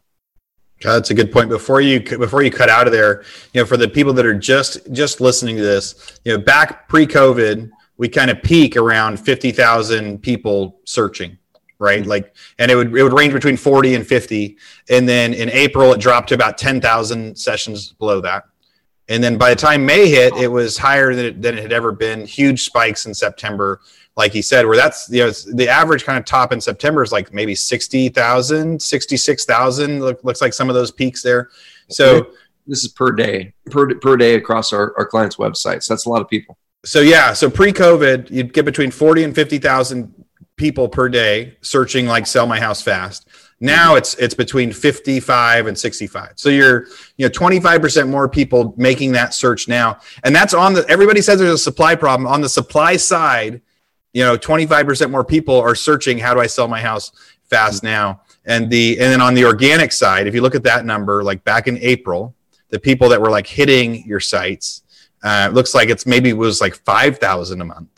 that's 0.82 1.10
a 1.10 1.14
good 1.14 1.32
point. 1.32 1.50
Before 1.50 1.82
you 1.82 2.00
before 2.02 2.44
you 2.44 2.52
cut 2.52 2.70
out 2.70 2.88
of 2.88 2.94
there, 2.94 3.24
you 3.54 3.62
know, 3.62 3.66
for 3.66 3.78
the 3.78 3.88
people 3.88 4.14
that 4.14 4.26
are 4.26 4.38
just 4.38 4.92
just 4.92 5.22
listening 5.22 5.58
to 5.58 5.64
this, 5.64 6.20
you 6.24 6.34
know, 6.34 6.44
back 6.44 6.88
pre-COVID, 6.88 7.70
we 7.98 8.10
kind 8.10 8.30
of 8.30 8.42
peak 8.44 8.78
around 8.78 9.20
fifty 9.20 9.52
thousand 9.52 10.22
people 10.22 10.80
searching 10.86 11.38
right? 11.80 12.02
Mm-hmm. 12.02 12.10
Like, 12.10 12.36
and 12.60 12.72
it 12.72 12.76
would 12.76 12.96
it 12.96 13.04
would 13.04 13.14
range 13.14 13.34
between 13.34 13.58
40 13.58 13.96
and 13.96 14.08
50, 14.08 14.58
and 14.90 15.08
then 15.08 15.34
in 15.34 15.50
April 15.50 15.92
it 15.94 16.00
dropped 16.00 16.30
to 16.30 16.36
about 16.36 16.58
10,000 16.58 17.38
sessions 17.38 17.92
below 17.94 18.22
that, 18.22 18.46
and 19.08 19.24
then 19.24 19.38
by 19.38 19.50
the 19.50 19.56
time 19.56 19.86
May 19.86 20.10
hit, 20.10 20.36
it 20.36 20.48
was 20.48 20.78
higher 20.78 21.14
than 21.14 21.26
it, 21.26 21.42
than 21.42 21.58
it 21.58 21.62
had 21.62 21.74
ever 21.74 21.92
been. 21.92 22.26
Huge 22.26 22.64
spikes 22.64 23.06
in 23.06 23.14
September, 23.14 23.82
like 24.18 24.32
he 24.32 24.42
said, 24.42 24.66
where 24.66 24.78
that's 24.78 25.10
you 25.10 25.24
know 25.26 25.32
the 25.54 25.70
average 25.70 26.06
kind 26.06 26.18
of 26.18 26.26
top 26.26 26.52
in 26.52 26.60
September 26.60 27.04
is 27.04 27.12
like 27.12 27.34
maybe 27.34 27.54
60,000, 27.54 28.82
66,000. 28.82 30.00
Look, 30.00 30.24
looks 30.24 30.42
like 30.42 30.54
some 30.54 30.70
of 30.70 30.76
those 30.76 30.92
peaks 30.92 31.22
there. 31.22 31.50
So 31.90 32.32
this 32.66 32.84
is 32.84 32.92
per 32.92 33.12
day, 33.12 33.54
per 33.70 33.94
per 33.96 34.18
day 34.18 34.36
across 34.36 34.74
our 34.74 34.98
our 34.98 35.06
clients' 35.06 35.36
websites. 35.36 35.88
That's 35.88 36.06
a 36.06 36.10
lot 36.10 36.22
of 36.22 36.28
people. 36.28 36.58
So 36.84 37.02
yeah, 37.02 37.34
so 37.34 37.50
pre-COVID, 37.50 38.30
you'd 38.30 38.54
get 38.54 38.64
between 38.64 38.92
40 38.92 39.24
and 39.24 39.36
50,000 39.36 40.14
people 40.56 40.88
per 40.88 41.10
day 41.10 41.58
searching 41.62 42.06
like 42.06 42.28
sell 42.28 42.46
my 42.46 42.60
house 42.60 42.82
fast. 42.82 43.25
Now 43.60 43.96
it's 43.96 44.16
it's 44.16 44.34
between 44.34 44.74
55 44.74 45.68
and 45.68 45.78
65. 45.78 46.34
So 46.36 46.50
you're 46.50 46.88
you 47.18 47.26
know 47.26 47.30
25% 47.30 48.10
more 48.10 48.28
people 48.28 48.74
making 48.78 49.14
that 49.14 49.34
search 49.34 49.68
now. 49.68 50.00
And 50.24 50.36
that's 50.36 50.54
on 50.54 50.74
the 50.74 50.86
everybody 50.90 51.22
says 51.22 51.40
there's 51.40 51.54
a 51.54 51.58
supply 51.58 51.96
problem. 51.96 52.28
On 52.28 52.42
the 52.42 52.50
supply 52.50 52.98
side, 52.98 53.62
you 54.16 54.24
know 54.24 54.38
25% 54.38 55.12
more 55.12 55.26
people 55.26 55.60
are 55.60 55.76
searching 55.76 56.18
how 56.18 56.34
do 56.34 56.40
i 56.40 56.48
sell 56.48 56.68
my 56.68 56.82
house 56.82 57.12
fast 57.44 57.84
now 57.84 58.22
and 58.46 58.70
the 58.72 58.94
and 58.94 59.12
then 59.12 59.22
on 59.22 59.36
the 59.36 59.46
organic 59.46 59.92
side 59.92 60.26
if 60.26 60.34
you 60.34 60.42
look 60.42 60.56
at 60.56 60.64
that 60.64 60.86
number 60.86 61.24
like 61.24 61.44
back 61.44 61.68
in 61.68 61.78
april 61.80 62.34
the 62.70 62.80
people 62.80 63.10
that 63.10 63.22
were 63.22 63.30
like 63.30 63.46
hitting 63.46 64.04
your 64.08 64.22
sites 64.22 64.82
uh, 65.24 65.50
looks 65.52 65.74
like 65.74 65.90
it's 65.90 66.06
maybe 66.06 66.30
it 66.30 66.38
was 66.38 66.62
like 66.62 66.76
5000 66.76 67.62
a 67.62 67.66
month 67.66 67.95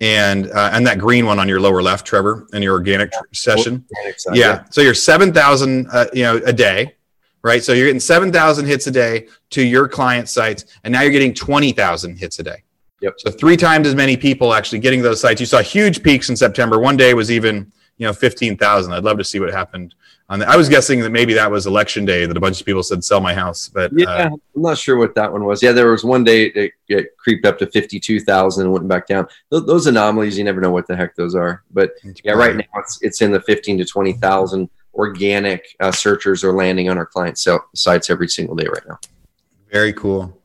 and 0.00 0.50
uh, 0.50 0.70
and 0.72 0.86
that 0.86 0.98
green 0.98 1.26
one 1.26 1.38
on 1.38 1.48
your 1.48 1.60
lower 1.60 1.82
left 1.82 2.06
trevor 2.06 2.46
in 2.52 2.62
your 2.62 2.74
organic 2.74 3.10
tr- 3.10 3.18
session 3.32 3.84
organic 3.96 4.20
side, 4.20 4.36
yeah. 4.36 4.44
yeah. 4.46 4.64
so 4.70 4.80
you're 4.80 4.94
7000 4.94 5.86
uh, 5.90 6.06
you 6.12 6.22
know 6.22 6.36
a 6.44 6.52
day 6.52 6.94
right 7.42 7.64
so 7.64 7.72
you're 7.72 7.86
getting 7.86 8.00
7000 8.00 8.66
hits 8.66 8.86
a 8.86 8.90
day 8.90 9.26
to 9.50 9.62
your 9.62 9.88
client 9.88 10.28
sites 10.28 10.66
and 10.84 10.92
now 10.92 11.00
you're 11.00 11.12
getting 11.12 11.32
20000 11.32 12.16
hits 12.16 12.38
a 12.38 12.42
day 12.42 12.62
Yep. 13.00 13.14
So 13.18 13.30
three 13.30 13.56
times 13.56 13.86
as 13.86 13.94
many 13.94 14.16
people 14.16 14.54
actually 14.54 14.78
getting 14.78 15.02
those 15.02 15.20
sites. 15.20 15.40
You 15.40 15.46
saw 15.46 15.60
huge 15.60 16.02
peaks 16.02 16.30
in 16.30 16.36
September. 16.36 16.78
One 16.78 16.96
day 16.96 17.14
was 17.14 17.30
even 17.30 17.70
you 17.98 18.06
know 18.06 18.12
fifteen 18.12 18.56
thousand. 18.56 18.92
I'd 18.92 19.04
love 19.04 19.18
to 19.18 19.24
see 19.24 19.38
what 19.38 19.52
happened 19.52 19.94
on. 20.28 20.42
I 20.42 20.56
was 20.56 20.68
guessing 20.68 21.00
that 21.00 21.10
maybe 21.10 21.34
that 21.34 21.50
was 21.50 21.66
election 21.66 22.04
day 22.04 22.26
that 22.26 22.36
a 22.36 22.40
bunch 22.40 22.60
of 22.60 22.66
people 22.66 22.82
said 22.82 23.04
sell 23.04 23.20
my 23.20 23.34
house, 23.34 23.68
but 23.68 23.90
yeah, 23.94 24.06
uh, 24.08 24.30
I'm 24.30 24.62
not 24.62 24.78
sure 24.78 24.96
what 24.96 25.14
that 25.14 25.32
one 25.32 25.44
was. 25.44 25.62
Yeah, 25.62 25.72
there 25.72 25.90
was 25.90 26.04
one 26.04 26.24
day 26.24 26.46
it, 26.46 26.72
it 26.88 27.16
creeped 27.16 27.46
up 27.46 27.58
to 27.58 27.66
fifty 27.66 27.98
two 28.00 28.20
thousand 28.20 28.64
and 28.64 28.72
went 28.72 28.88
back 28.88 29.06
down. 29.06 29.26
Th- 29.50 29.64
those 29.64 29.86
anomalies, 29.86 30.36
you 30.36 30.44
never 30.44 30.60
know 30.60 30.70
what 30.70 30.86
the 30.86 30.96
heck 30.96 31.16
those 31.16 31.34
are. 31.34 31.62
But 31.72 31.92
yeah, 32.24 32.32
right 32.32 32.56
now 32.56 32.64
it's 32.76 33.00
it's 33.02 33.22
in 33.22 33.30
the 33.32 33.40
fifteen 33.40 33.78
to 33.78 33.84
twenty 33.84 34.12
thousand 34.12 34.68
organic 34.94 35.76
uh, 35.80 35.92
searchers 35.92 36.42
are 36.42 36.52
landing 36.52 36.88
on 36.88 36.98
our 36.98 37.06
client 37.06 37.38
sites 37.38 38.10
every 38.10 38.28
single 38.28 38.56
day 38.56 38.66
right 38.66 38.86
now. 38.88 38.98
Very 39.70 39.92
cool. 39.92 40.35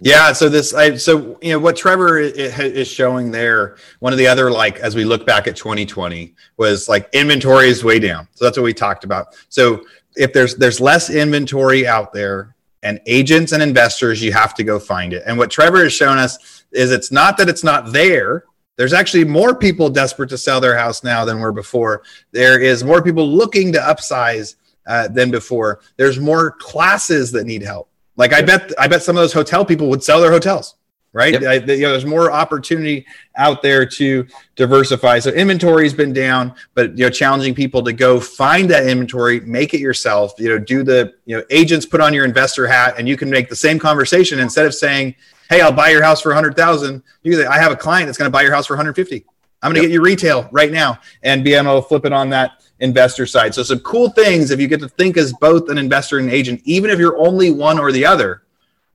Yeah. 0.00 0.32
So 0.32 0.48
this, 0.48 0.74
I, 0.74 0.96
so 0.96 1.38
you 1.42 1.52
know, 1.52 1.58
what 1.58 1.76
Trevor 1.76 2.18
is 2.18 2.88
showing 2.88 3.30
there. 3.30 3.76
One 4.00 4.12
of 4.12 4.18
the 4.18 4.26
other, 4.26 4.50
like, 4.50 4.78
as 4.78 4.94
we 4.94 5.04
look 5.04 5.26
back 5.26 5.46
at 5.46 5.56
2020, 5.56 6.34
was 6.56 6.88
like 6.88 7.08
inventory 7.12 7.68
is 7.68 7.84
way 7.84 7.98
down. 7.98 8.28
So 8.34 8.44
that's 8.44 8.56
what 8.56 8.64
we 8.64 8.74
talked 8.74 9.04
about. 9.04 9.36
So 9.48 9.84
if 10.16 10.32
there's 10.32 10.56
there's 10.56 10.80
less 10.80 11.10
inventory 11.10 11.86
out 11.86 12.12
there, 12.12 12.54
and 12.82 13.00
agents 13.06 13.52
and 13.52 13.62
investors, 13.62 14.22
you 14.22 14.32
have 14.32 14.54
to 14.54 14.64
go 14.64 14.78
find 14.78 15.12
it. 15.12 15.22
And 15.26 15.36
what 15.36 15.50
Trevor 15.50 15.82
has 15.84 15.92
shown 15.92 16.18
us 16.18 16.64
is 16.72 16.92
it's 16.92 17.12
not 17.12 17.36
that 17.36 17.48
it's 17.48 17.64
not 17.64 17.92
there. 17.92 18.44
There's 18.76 18.92
actually 18.92 19.24
more 19.24 19.54
people 19.54 19.90
desperate 19.90 20.30
to 20.30 20.38
sell 20.38 20.60
their 20.60 20.76
house 20.76 21.04
now 21.04 21.24
than 21.24 21.38
were 21.40 21.52
before. 21.52 22.02
There 22.32 22.58
is 22.58 22.82
more 22.82 23.02
people 23.02 23.28
looking 23.28 23.72
to 23.74 23.78
upsize 23.78 24.56
uh, 24.86 25.08
than 25.08 25.30
before. 25.30 25.80
There's 25.96 26.18
more 26.18 26.52
classes 26.52 27.30
that 27.32 27.44
need 27.44 27.62
help. 27.62 27.89
Like 28.20 28.34
I 28.34 28.42
bet, 28.42 28.70
I 28.78 28.86
bet 28.86 29.02
some 29.02 29.16
of 29.16 29.22
those 29.22 29.32
hotel 29.32 29.64
people 29.64 29.88
would 29.88 30.04
sell 30.04 30.20
their 30.20 30.30
hotels, 30.30 30.74
right? 31.14 31.40
Yep. 31.40 31.42
I, 31.42 31.72
you 31.72 31.80
know, 31.80 31.92
there's 31.92 32.04
more 32.04 32.30
opportunity 32.30 33.06
out 33.36 33.62
there 33.62 33.86
to 33.86 34.26
diversify. 34.56 35.20
So 35.20 35.30
inventory's 35.30 35.94
been 35.94 36.12
down, 36.12 36.54
but 36.74 36.98
you 36.98 37.04
know, 37.06 37.10
challenging 37.10 37.54
people 37.54 37.82
to 37.82 37.94
go 37.94 38.20
find 38.20 38.68
that 38.68 38.86
inventory, 38.86 39.40
make 39.40 39.72
it 39.72 39.80
yourself. 39.80 40.34
You 40.36 40.50
know, 40.50 40.58
do 40.58 40.82
the 40.82 41.14
you 41.24 41.34
know 41.34 41.42
agents 41.48 41.86
put 41.86 42.02
on 42.02 42.12
your 42.12 42.26
investor 42.26 42.66
hat, 42.66 42.96
and 42.98 43.08
you 43.08 43.16
can 43.16 43.30
make 43.30 43.48
the 43.48 43.56
same 43.56 43.78
conversation 43.78 44.38
instead 44.38 44.66
of 44.66 44.74
saying, 44.74 45.14
"Hey, 45.48 45.62
I'll 45.62 45.72
buy 45.72 45.88
your 45.88 46.02
house 46.02 46.20
for 46.20 46.30
a 46.30 46.34
100,000." 46.34 47.02
You 47.22 47.32
say, 47.32 47.46
"I 47.46 47.56
have 47.56 47.72
a 47.72 47.76
client 47.76 48.06
that's 48.06 48.18
going 48.18 48.30
to 48.30 48.32
buy 48.32 48.42
your 48.42 48.52
house 48.52 48.66
for 48.66 48.74
150. 48.74 49.24
I'm 49.62 49.72
going 49.72 49.76
to 49.76 49.82
yep. 49.82 49.88
get 49.88 49.94
you 49.94 50.02
retail 50.02 50.48
right 50.52 50.72
now," 50.72 50.98
and 51.22 51.44
be 51.44 51.54
able 51.54 51.80
to 51.80 51.86
flip 51.86 52.04
it 52.04 52.12
on 52.12 52.30
that 52.30 52.62
investor 52.80 53.26
side. 53.26 53.54
So 53.54 53.62
some 53.62 53.80
cool 53.80 54.10
things 54.10 54.50
if 54.50 54.60
you 54.60 54.66
get 54.66 54.80
to 54.80 54.88
think 54.88 55.16
as 55.16 55.32
both 55.34 55.68
an 55.68 55.78
investor 55.78 56.18
and 56.18 56.28
an 56.28 56.34
agent, 56.34 56.62
even 56.64 56.90
if 56.90 56.98
you're 56.98 57.18
only 57.18 57.50
one 57.50 57.78
or 57.78 57.92
the 57.92 58.06
other, 58.06 58.42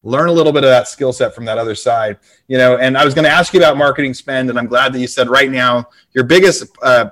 learn 0.03 0.27
a 0.27 0.31
little 0.31 0.51
bit 0.51 0.63
of 0.63 0.69
that 0.69 0.87
skill 0.87 1.13
set 1.13 1.33
from 1.35 1.45
that 1.45 1.57
other 1.57 1.75
side. 1.75 2.17
You 2.47 2.57
know, 2.57 2.77
and 2.77 2.97
I 2.97 3.05
was 3.05 3.13
going 3.13 3.25
to 3.25 3.31
ask 3.31 3.53
you 3.53 3.59
about 3.59 3.77
marketing 3.77 4.13
spend, 4.13 4.49
and 4.49 4.57
I'm 4.57 4.67
glad 4.67 4.93
that 4.93 4.99
you 4.99 5.07
said 5.07 5.29
right 5.29 5.51
now 5.51 5.89
your 6.13 6.23
biggest 6.23 6.65
uh, 6.81 7.09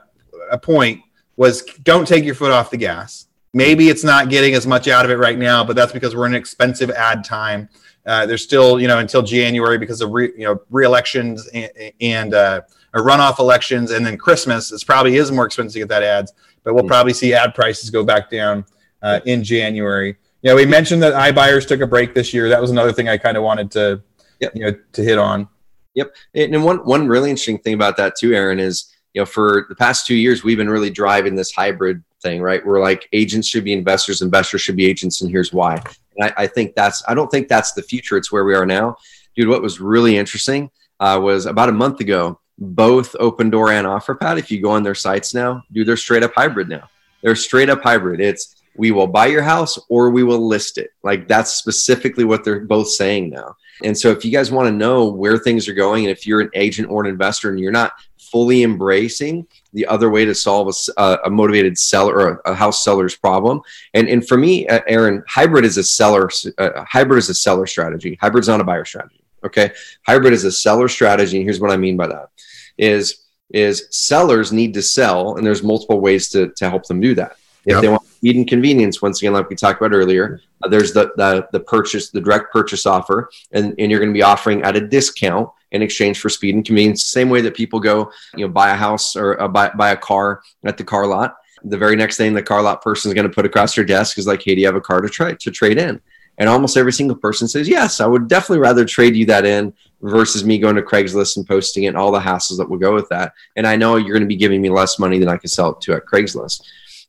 point 0.61 1.01
was 1.35 1.63
don't 1.83 2.07
take 2.07 2.23
your 2.23 2.35
foot 2.35 2.51
off 2.51 2.69
the 2.69 2.77
gas. 2.77 3.27
Maybe 3.53 3.89
it's 3.89 4.03
not 4.03 4.29
getting 4.29 4.55
as 4.55 4.65
much 4.65 4.87
out 4.87 5.05
of 5.05 5.11
it 5.11 5.17
right 5.17 5.37
now, 5.37 5.63
but 5.63 5.75
that's 5.75 5.91
because 5.91 6.15
we're 6.15 6.25
in 6.25 6.33
an 6.33 6.39
expensive 6.39 6.89
ad 6.89 7.23
time. 7.23 7.69
Uh, 8.05 8.25
there's 8.25 8.43
still, 8.43 8.79
you 8.81 8.87
know, 8.87 8.99
until 8.99 9.21
January 9.21 9.77
because 9.77 10.01
of 10.01 10.11
re, 10.11 10.31
you 10.35 10.43
know 10.43 10.59
re-elections 10.69 11.47
and, 11.53 11.71
and 12.01 12.33
uh, 12.33 12.61
runoff 13.01 13.39
elections, 13.39 13.91
and 13.91 14.05
then 14.05 14.17
Christmas. 14.17 14.71
It 14.71 14.83
probably 14.85 15.15
is 15.15 15.31
more 15.31 15.45
expensive 15.45 15.73
to 15.73 15.79
get 15.79 15.89
that 15.89 16.03
ads 16.03 16.33
but 16.63 16.73
we'll 16.73 16.85
probably 16.85 17.13
see 17.13 17.33
ad 17.33 17.53
prices 17.53 17.89
go 17.89 18.03
back 18.03 18.29
down 18.29 18.65
uh, 19.01 19.19
in 19.25 19.43
January. 19.43 20.17
You 20.41 20.49
know, 20.49 20.55
we 20.55 20.65
mentioned 20.65 21.03
that 21.03 21.13
iBuyers 21.13 21.67
took 21.67 21.81
a 21.81 21.87
break 21.87 22.13
this 22.13 22.33
year. 22.33 22.49
That 22.49 22.61
was 22.61 22.71
another 22.71 22.91
thing 22.91 23.07
I 23.07 23.17
kind 23.17 23.37
of 23.37 23.43
wanted 23.43 23.71
to, 23.71 24.01
yep. 24.39 24.53
you 24.55 24.65
know, 24.65 24.77
to 24.93 25.03
hit 25.03 25.17
on. 25.17 25.47
Yep. 25.95 26.15
And 26.33 26.63
one 26.63 26.77
one 26.79 27.07
really 27.07 27.29
interesting 27.29 27.59
thing 27.59 27.75
about 27.75 27.97
that 27.97 28.15
too, 28.15 28.33
Aaron, 28.33 28.59
is 28.59 28.91
you 29.13 29.21
know 29.21 29.25
for 29.25 29.67
the 29.69 29.75
past 29.75 30.07
two 30.07 30.15
years 30.15 30.43
we've 30.43 30.57
been 30.57 30.69
really 30.69 30.89
driving 30.89 31.35
this 31.35 31.51
hybrid 31.51 32.03
thing, 32.21 32.41
right? 32.41 32.65
We're 32.65 32.81
like 32.81 33.07
agents 33.13 33.47
should 33.47 33.63
be 33.63 33.73
investors, 33.73 34.21
investors 34.21 34.61
should 34.61 34.75
be 34.75 34.85
agents, 34.85 35.21
and 35.21 35.29
here's 35.29 35.53
why. 35.53 35.75
And 36.17 36.31
I, 36.31 36.43
I 36.43 36.47
think 36.47 36.73
that's 36.73 37.03
I 37.07 37.13
don't 37.13 37.29
think 37.29 37.47
that's 37.47 37.73
the 37.73 37.83
future. 37.83 38.17
It's 38.17 38.31
where 38.31 38.43
we 38.43 38.55
are 38.55 38.65
now, 38.65 38.97
dude. 39.35 39.49
What 39.49 39.61
was 39.61 39.79
really 39.79 40.17
interesting 40.17 40.71
uh, 40.99 41.19
was 41.21 41.45
about 41.45 41.69
a 41.69 41.73
month 41.73 41.99
ago 41.99 42.39
both 42.57 43.13
Opendoor 43.13 43.71
and 43.71 43.87
OfferPad. 43.87 44.37
If 44.37 44.51
you 44.51 44.61
go 44.61 44.71
on 44.71 44.83
their 44.83 44.95
sites 44.95 45.33
now, 45.33 45.63
do 45.71 45.83
they're 45.83 45.97
straight 45.97 46.23
up 46.23 46.33
hybrid 46.35 46.69
now. 46.69 46.89
They're 47.21 47.35
straight 47.35 47.69
up 47.69 47.81
hybrid. 47.81 48.19
It's 48.19 48.63
we 48.75 48.91
will 48.91 49.07
buy 49.07 49.27
your 49.27 49.43
house 49.43 49.77
or 49.89 50.09
we 50.09 50.23
will 50.23 50.47
list 50.47 50.77
it. 50.77 50.91
Like 51.03 51.27
that's 51.27 51.53
specifically 51.53 52.23
what 52.23 52.43
they're 52.43 52.61
both 52.61 52.89
saying 52.89 53.29
now. 53.29 53.55
And 53.83 53.97
so 53.97 54.11
if 54.11 54.23
you 54.23 54.31
guys 54.31 54.51
want 54.51 54.67
to 54.67 54.71
know 54.71 55.07
where 55.07 55.37
things 55.37 55.67
are 55.67 55.73
going, 55.73 56.05
and 56.05 56.11
if 56.11 56.25
you're 56.25 56.41
an 56.41 56.49
agent 56.53 56.89
or 56.89 57.03
an 57.03 57.09
investor 57.09 57.49
and 57.49 57.59
you're 57.59 57.71
not 57.71 57.93
fully 58.17 58.63
embracing 58.63 59.47
the 59.73 59.85
other 59.85 60.09
way 60.09 60.25
to 60.25 60.33
solve 60.33 60.75
a, 60.97 61.17
a 61.25 61.29
motivated 61.29 61.77
seller 61.77 62.15
or 62.15 62.41
a, 62.45 62.53
house 62.53 62.83
seller's 62.83 63.15
problem, 63.15 63.61
and 63.93 64.07
and 64.07 64.27
for 64.27 64.37
me, 64.37 64.67
uh, 64.67 64.81
Aaron, 64.87 65.23
hybrid 65.27 65.65
is 65.65 65.77
a 65.77 65.83
seller. 65.83 66.29
Uh, 66.57 66.83
hybrid 66.83 67.19
is 67.19 67.29
a 67.29 67.33
seller 67.33 67.67
strategy. 67.67 68.17
Hybrid's 68.21 68.47
not 68.47 68.61
a 68.61 68.63
buyer 68.63 68.85
strategy. 68.85 69.22
Okay. 69.45 69.71
Hybrid 70.05 70.33
is 70.33 70.43
a 70.43 70.51
seller 70.51 70.87
strategy. 70.87 71.37
And 71.37 71.45
here's 71.45 71.59
what 71.59 71.71
I 71.71 71.77
mean 71.77 71.97
by 71.97 72.07
that 72.07 72.29
is, 72.77 73.25
is 73.51 73.87
sellers 73.91 74.51
need 74.51 74.73
to 74.73 74.81
sell, 74.81 75.37
and 75.37 75.45
there's 75.45 75.61
multiple 75.61 75.99
ways 75.99 76.29
to, 76.29 76.51
to 76.57 76.69
help 76.69 76.87
them 76.87 76.99
do 76.99 77.13
that. 77.15 77.37
If 77.65 77.73
yep. 77.73 77.81
they 77.81 77.89
want 77.89 78.05
speed 78.05 78.35
and 78.35 78.47
convenience, 78.47 79.01
once 79.01 79.21
again, 79.21 79.33
like 79.33 79.49
we 79.49 79.55
talked 79.55 79.81
about 79.81 79.95
earlier, 79.95 80.41
uh, 80.63 80.67
there's 80.67 80.91
the, 80.91 81.13
the 81.15 81.47
the 81.53 81.61
purchase, 81.61 82.09
the 82.09 82.19
direct 82.19 82.51
purchase 82.51 82.85
offer, 82.85 83.29
and, 83.53 83.73
and 83.79 83.89
you're 83.89 84.01
going 84.01 84.11
to 84.11 84.17
be 84.17 84.21
offering 84.23 84.63
at 84.63 84.75
a 84.75 84.85
discount 84.85 85.49
in 85.71 85.81
exchange 85.81 86.19
for 86.19 86.29
speed 86.29 86.55
and 86.55 86.65
convenience. 86.65 87.03
The 87.03 87.09
same 87.09 87.29
way 87.29 87.39
that 87.41 87.55
people 87.55 87.79
go, 87.79 88.11
you 88.35 88.45
know, 88.45 88.51
buy 88.51 88.71
a 88.71 88.75
house 88.75 89.15
or 89.15 89.41
uh, 89.41 89.47
buy 89.47 89.69
buy 89.69 89.91
a 89.91 89.97
car 89.97 90.41
at 90.65 90.77
the 90.77 90.83
car 90.83 91.07
lot. 91.07 91.37
The 91.63 91.77
very 91.77 91.95
next 91.95 92.17
thing 92.17 92.33
the 92.33 92.43
car 92.43 92.61
lot 92.61 92.81
person 92.81 93.09
is 93.09 93.15
going 93.15 93.29
to 93.29 93.33
put 93.33 93.45
across 93.45 93.77
your 93.77 93.85
desk 93.85 94.17
is 94.17 94.27
like, 94.27 94.43
"Hey, 94.43 94.55
do 94.55 94.61
you 94.61 94.67
have 94.67 94.75
a 94.75 94.81
car 94.81 94.99
to 94.99 95.07
try 95.07 95.33
to 95.33 95.51
trade 95.51 95.77
in?" 95.77 96.01
And 96.37 96.49
almost 96.49 96.77
every 96.77 96.93
single 96.93 97.15
person 97.15 97.47
says, 97.47 97.67
yes, 97.67 98.01
I 98.01 98.07
would 98.07 98.27
definitely 98.27 98.59
rather 98.59 98.85
trade 98.85 99.15
you 99.15 99.25
that 99.27 99.45
in 99.45 99.73
versus 100.01 100.43
me 100.43 100.57
going 100.57 100.75
to 100.75 100.81
Craigslist 100.81 101.37
and 101.37 101.47
posting 101.47 101.83
it 101.83 101.87
and 101.87 101.97
all 101.97 102.11
the 102.11 102.19
hassles 102.19 102.57
that 102.57 102.69
will 102.69 102.77
go 102.77 102.93
with 102.93 103.07
that. 103.09 103.33
And 103.55 103.67
I 103.67 103.75
know 103.75 103.95
you're 103.95 104.13
going 104.13 104.21
to 104.21 104.27
be 104.27 104.35
giving 104.35 104.61
me 104.61 104.69
less 104.69 104.99
money 104.99 105.19
than 105.19 105.29
I 105.29 105.37
can 105.37 105.49
sell 105.49 105.71
it 105.71 105.81
to 105.81 105.93
at 105.93 106.05
Craigslist. 106.05 106.63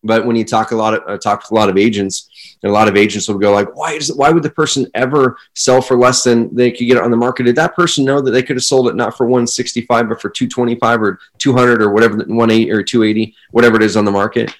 But 0.04 0.26
when 0.26 0.36
you 0.36 0.44
talk 0.44 0.70
a 0.70 0.76
lot 0.76 0.94
of 0.94 1.02
uh, 1.08 1.16
talk 1.16 1.48
to 1.48 1.54
a 1.54 1.56
lot 1.56 1.70
of 1.70 1.78
agents, 1.78 2.28
and 2.62 2.70
a 2.70 2.72
lot 2.72 2.88
of 2.88 2.96
agents 2.96 3.26
will 3.26 3.38
go 3.38 3.52
like, 3.52 3.74
why 3.74 3.92
is 3.92 4.10
it, 4.10 4.16
why 4.16 4.30
would 4.30 4.42
the 4.42 4.50
person 4.50 4.86
ever 4.94 5.38
sell 5.54 5.80
for 5.80 5.96
less 5.96 6.22
than 6.22 6.54
they 6.54 6.70
could 6.70 6.84
get 6.84 6.98
it 6.98 7.02
on 7.02 7.10
the 7.10 7.16
market? 7.16 7.44
Did 7.44 7.56
that 7.56 7.74
person 7.74 8.04
know 8.04 8.20
that 8.20 8.30
they 8.30 8.42
could 8.42 8.56
have 8.56 8.64
sold 8.64 8.88
it 8.88 8.96
not 8.96 9.16
for 9.16 9.24
165 9.24 10.10
but 10.10 10.20
for 10.20 10.28
225 10.28 11.02
or 11.02 11.18
200 11.38 11.82
or 11.82 11.90
whatever 11.90 12.18
180 12.18 12.70
or 12.70 12.82
280 12.82 13.34
whatever 13.50 13.76
it 13.76 13.82
is 13.82 13.96
on 13.96 14.04
the 14.04 14.10
market? 14.10 14.54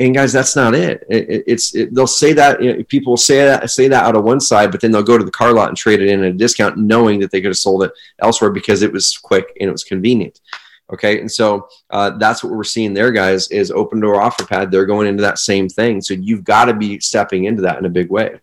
And 0.00 0.14
guys 0.14 0.32
that's 0.32 0.56
not 0.56 0.74
it, 0.74 1.04
it 1.10 1.44
it's 1.46 1.74
it, 1.74 1.94
they'll 1.94 2.06
say 2.06 2.32
that 2.32 2.62
you 2.62 2.72
know, 2.72 2.82
people 2.84 3.12
will 3.12 3.18
say 3.18 3.44
that 3.44 3.68
say 3.68 3.86
that 3.86 4.04
out 4.04 4.16
of 4.16 4.24
one 4.24 4.40
side 4.40 4.72
but 4.72 4.80
then 4.80 4.90
they'll 4.90 5.02
go 5.02 5.18
to 5.18 5.24
the 5.24 5.30
car 5.30 5.52
lot 5.52 5.68
and 5.68 5.76
trade 5.76 6.00
it 6.00 6.08
in 6.08 6.24
at 6.24 6.30
a 6.30 6.32
discount 6.32 6.78
knowing 6.78 7.20
that 7.20 7.30
they 7.30 7.42
could 7.42 7.50
have 7.50 7.58
sold 7.58 7.82
it 7.82 7.92
elsewhere 8.18 8.50
because 8.50 8.80
it 8.80 8.90
was 8.90 9.18
quick 9.18 9.54
and 9.60 9.68
it 9.68 9.72
was 9.72 9.84
convenient. 9.84 10.40
Okay? 10.90 11.20
And 11.20 11.30
so 11.30 11.68
uh, 11.90 12.10
that's 12.16 12.42
what 12.42 12.52
we're 12.52 12.64
seeing 12.64 12.94
there 12.94 13.12
guys 13.12 13.48
is 13.50 13.70
Opendoor 13.70 14.18
OfferPad? 14.20 14.70
they're 14.70 14.86
going 14.86 15.06
into 15.06 15.20
that 15.20 15.38
same 15.38 15.68
thing. 15.68 16.00
So 16.00 16.14
you've 16.14 16.44
got 16.44 16.64
to 16.64 16.74
be 16.74 16.98
stepping 16.98 17.44
into 17.44 17.62
that 17.62 17.78
in 17.78 17.84
a 17.84 17.90
big 17.90 18.10
way. 18.10 18.40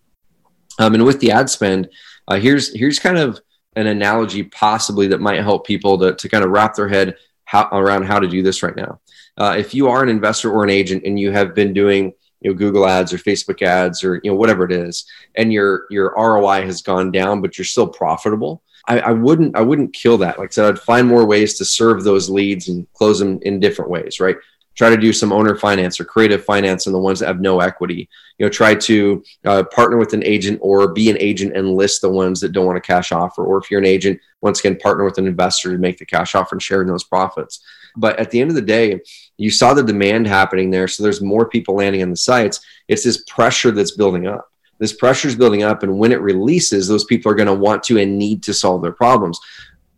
Um, 0.78 0.94
and 0.94 1.04
with 1.04 1.18
the 1.18 1.32
ad 1.32 1.50
spend 1.50 1.90
uh, 2.28 2.38
here's 2.38 2.72
here's 2.72 3.00
kind 3.00 3.18
of 3.18 3.40
an 3.74 3.88
analogy 3.88 4.44
possibly 4.44 5.08
that 5.08 5.20
might 5.20 5.40
help 5.40 5.66
people 5.66 5.98
to, 5.98 6.14
to 6.14 6.28
kind 6.28 6.44
of 6.44 6.50
wrap 6.50 6.74
their 6.74 6.88
head 6.88 7.16
how, 7.44 7.68
around 7.72 8.04
how 8.04 8.20
to 8.20 8.28
do 8.28 8.42
this 8.42 8.62
right 8.62 8.76
now 8.76 9.00
uh, 9.38 9.54
if 9.56 9.74
you 9.74 9.88
are 9.88 10.02
an 10.02 10.08
investor 10.08 10.50
or 10.50 10.64
an 10.64 10.70
agent 10.70 11.04
and 11.04 11.18
you 11.18 11.32
have 11.32 11.54
been 11.54 11.72
doing 11.72 12.12
you 12.40 12.50
know 12.50 12.56
Google 12.56 12.86
ads 12.86 13.12
or 13.12 13.18
Facebook 13.18 13.62
ads 13.62 14.04
or 14.04 14.20
you 14.22 14.30
know 14.30 14.36
whatever 14.36 14.64
it 14.64 14.72
is, 14.72 15.06
and 15.34 15.52
your 15.52 15.86
your 15.90 16.14
ROI 16.16 16.62
has 16.66 16.82
gone 16.82 17.10
down, 17.10 17.40
but 17.40 17.56
you're 17.56 17.64
still 17.64 17.88
profitable. 17.88 18.62
I, 18.86 19.00
I 19.00 19.12
wouldn't 19.12 19.56
I 19.56 19.62
wouldn't 19.62 19.94
kill 19.94 20.18
that. 20.18 20.38
Like 20.38 20.50
I 20.50 20.52
said, 20.52 20.66
I'd 20.66 20.78
find 20.80 21.06
more 21.06 21.26
ways 21.26 21.54
to 21.58 21.64
serve 21.64 22.04
those 22.04 22.28
leads 22.28 22.68
and 22.68 22.86
close 22.92 23.18
them 23.18 23.38
in 23.42 23.60
different 23.60 23.90
ways, 23.90 24.20
right? 24.20 24.36
try 24.78 24.88
to 24.88 24.96
do 24.96 25.12
some 25.12 25.32
owner 25.32 25.56
finance 25.56 25.98
or 25.98 26.04
creative 26.04 26.44
finance 26.44 26.86
on 26.86 26.92
the 26.92 26.98
ones 26.98 27.18
that 27.18 27.26
have 27.26 27.40
no 27.40 27.58
equity. 27.58 28.08
You 28.38 28.46
know, 28.46 28.50
try 28.50 28.76
to 28.76 29.24
uh, 29.44 29.64
partner 29.64 29.96
with 29.96 30.12
an 30.12 30.22
agent 30.22 30.60
or 30.62 30.92
be 30.92 31.10
an 31.10 31.16
agent 31.18 31.56
and 31.56 31.74
list 31.74 32.00
the 32.00 32.08
ones 32.08 32.40
that 32.40 32.52
don't 32.52 32.64
want 32.64 32.78
a 32.78 32.80
cash 32.80 33.10
offer. 33.10 33.44
Or 33.44 33.58
if 33.58 33.72
you're 33.72 33.80
an 33.80 33.86
agent, 33.86 34.20
once 34.40 34.60
again, 34.60 34.78
partner 34.78 35.04
with 35.04 35.18
an 35.18 35.26
investor 35.26 35.72
to 35.72 35.78
make 35.78 35.98
the 35.98 36.06
cash 36.06 36.36
offer 36.36 36.54
and 36.54 36.62
share 36.62 36.80
in 36.80 36.86
those 36.86 37.02
profits. 37.02 37.60
But 37.96 38.18
at 38.18 38.30
the 38.30 38.40
end 38.40 38.50
of 38.50 38.56
the 38.56 38.62
day, 38.62 39.00
you 39.36 39.50
saw 39.50 39.74
the 39.74 39.82
demand 39.82 40.26
happening 40.26 40.70
there. 40.70 40.88
So 40.88 41.02
there's 41.02 41.20
more 41.20 41.48
people 41.48 41.76
landing 41.76 42.02
on 42.02 42.10
the 42.10 42.16
sites. 42.16 42.60
It's 42.88 43.04
this 43.04 43.24
pressure 43.24 43.70
that's 43.70 43.92
building 43.92 44.26
up. 44.26 44.50
This 44.78 44.92
pressure 44.92 45.28
is 45.28 45.34
building 45.34 45.64
up. 45.64 45.82
And 45.82 45.98
when 45.98 46.12
it 46.12 46.20
releases, 46.20 46.86
those 46.86 47.04
people 47.04 47.32
are 47.32 47.34
going 47.34 47.46
to 47.46 47.54
want 47.54 47.82
to 47.84 47.98
and 47.98 48.18
need 48.18 48.42
to 48.44 48.54
solve 48.54 48.82
their 48.82 48.92
problems 48.92 49.40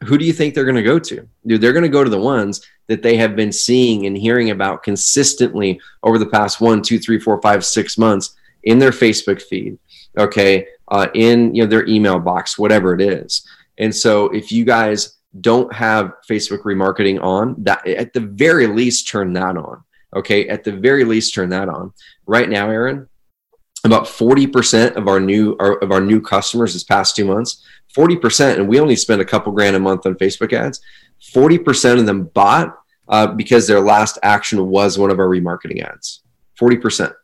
who 0.04 0.16
do 0.16 0.24
you 0.24 0.32
think 0.32 0.54
they're 0.54 0.64
going 0.64 0.76
to 0.76 0.82
go 0.82 0.98
to? 0.98 1.28
Dude, 1.46 1.60
they're 1.60 1.72
going 1.72 1.82
to 1.82 1.88
go 1.88 2.04
to 2.04 2.10
the 2.10 2.18
ones 2.18 2.66
that 2.86 3.02
they 3.02 3.16
have 3.16 3.36
been 3.36 3.52
seeing 3.52 4.06
and 4.06 4.16
hearing 4.16 4.50
about 4.50 4.82
consistently 4.82 5.80
over 6.02 6.18
the 6.18 6.26
past 6.26 6.60
one, 6.60 6.82
two, 6.82 6.98
three, 6.98 7.18
four, 7.18 7.40
five, 7.42 7.64
six 7.64 7.98
months 7.98 8.34
in 8.64 8.78
their 8.78 8.90
Facebook 8.90 9.42
feed, 9.42 9.78
okay, 10.18 10.66
uh, 10.88 11.08
in 11.14 11.54
you 11.54 11.62
know 11.62 11.68
their 11.68 11.86
email 11.86 12.18
box, 12.18 12.58
whatever 12.58 12.94
it 12.94 13.00
is. 13.00 13.46
And 13.78 13.94
so, 13.94 14.26
if 14.26 14.50
you 14.50 14.64
guys 14.64 15.16
don't 15.38 15.72
have 15.72 16.14
Facebook 16.28 16.62
remarketing 16.62 17.22
on, 17.22 17.54
that 17.58 17.86
at 17.86 18.12
the 18.12 18.20
very 18.20 18.66
least 18.66 19.08
turn 19.08 19.32
that 19.34 19.56
on. 19.56 19.84
Okay, 20.14 20.48
at 20.48 20.64
the 20.64 20.72
very 20.72 21.04
least 21.04 21.34
turn 21.34 21.50
that 21.50 21.68
on. 21.68 21.92
Right 22.26 22.48
now, 22.48 22.68
Aaron, 22.68 23.08
about 23.84 24.04
40% 24.04 24.96
of 24.96 25.08
our 25.08 25.20
new 25.20 25.56
our, 25.58 25.78
of 25.78 25.90
our 25.90 26.00
new 26.00 26.20
customers 26.20 26.72
this 26.72 26.84
past 26.84 27.16
two 27.16 27.24
months 27.24 27.64
40% 27.96 28.56
and 28.56 28.68
we 28.68 28.78
only 28.78 28.96
spend 28.96 29.20
a 29.20 29.24
couple 29.24 29.52
grand 29.52 29.76
a 29.76 29.80
month 29.80 30.06
on 30.06 30.14
facebook 30.16 30.52
ads 30.52 30.80
40% 31.34 31.98
of 31.98 32.06
them 32.06 32.24
bought 32.24 32.76
uh, 33.08 33.26
because 33.26 33.66
their 33.66 33.80
last 33.80 34.18
action 34.22 34.66
was 34.68 34.98
one 34.98 35.10
of 35.10 35.18
our 35.18 35.28
remarketing 35.28 35.82
ads 35.82 36.22
40% 36.60 37.14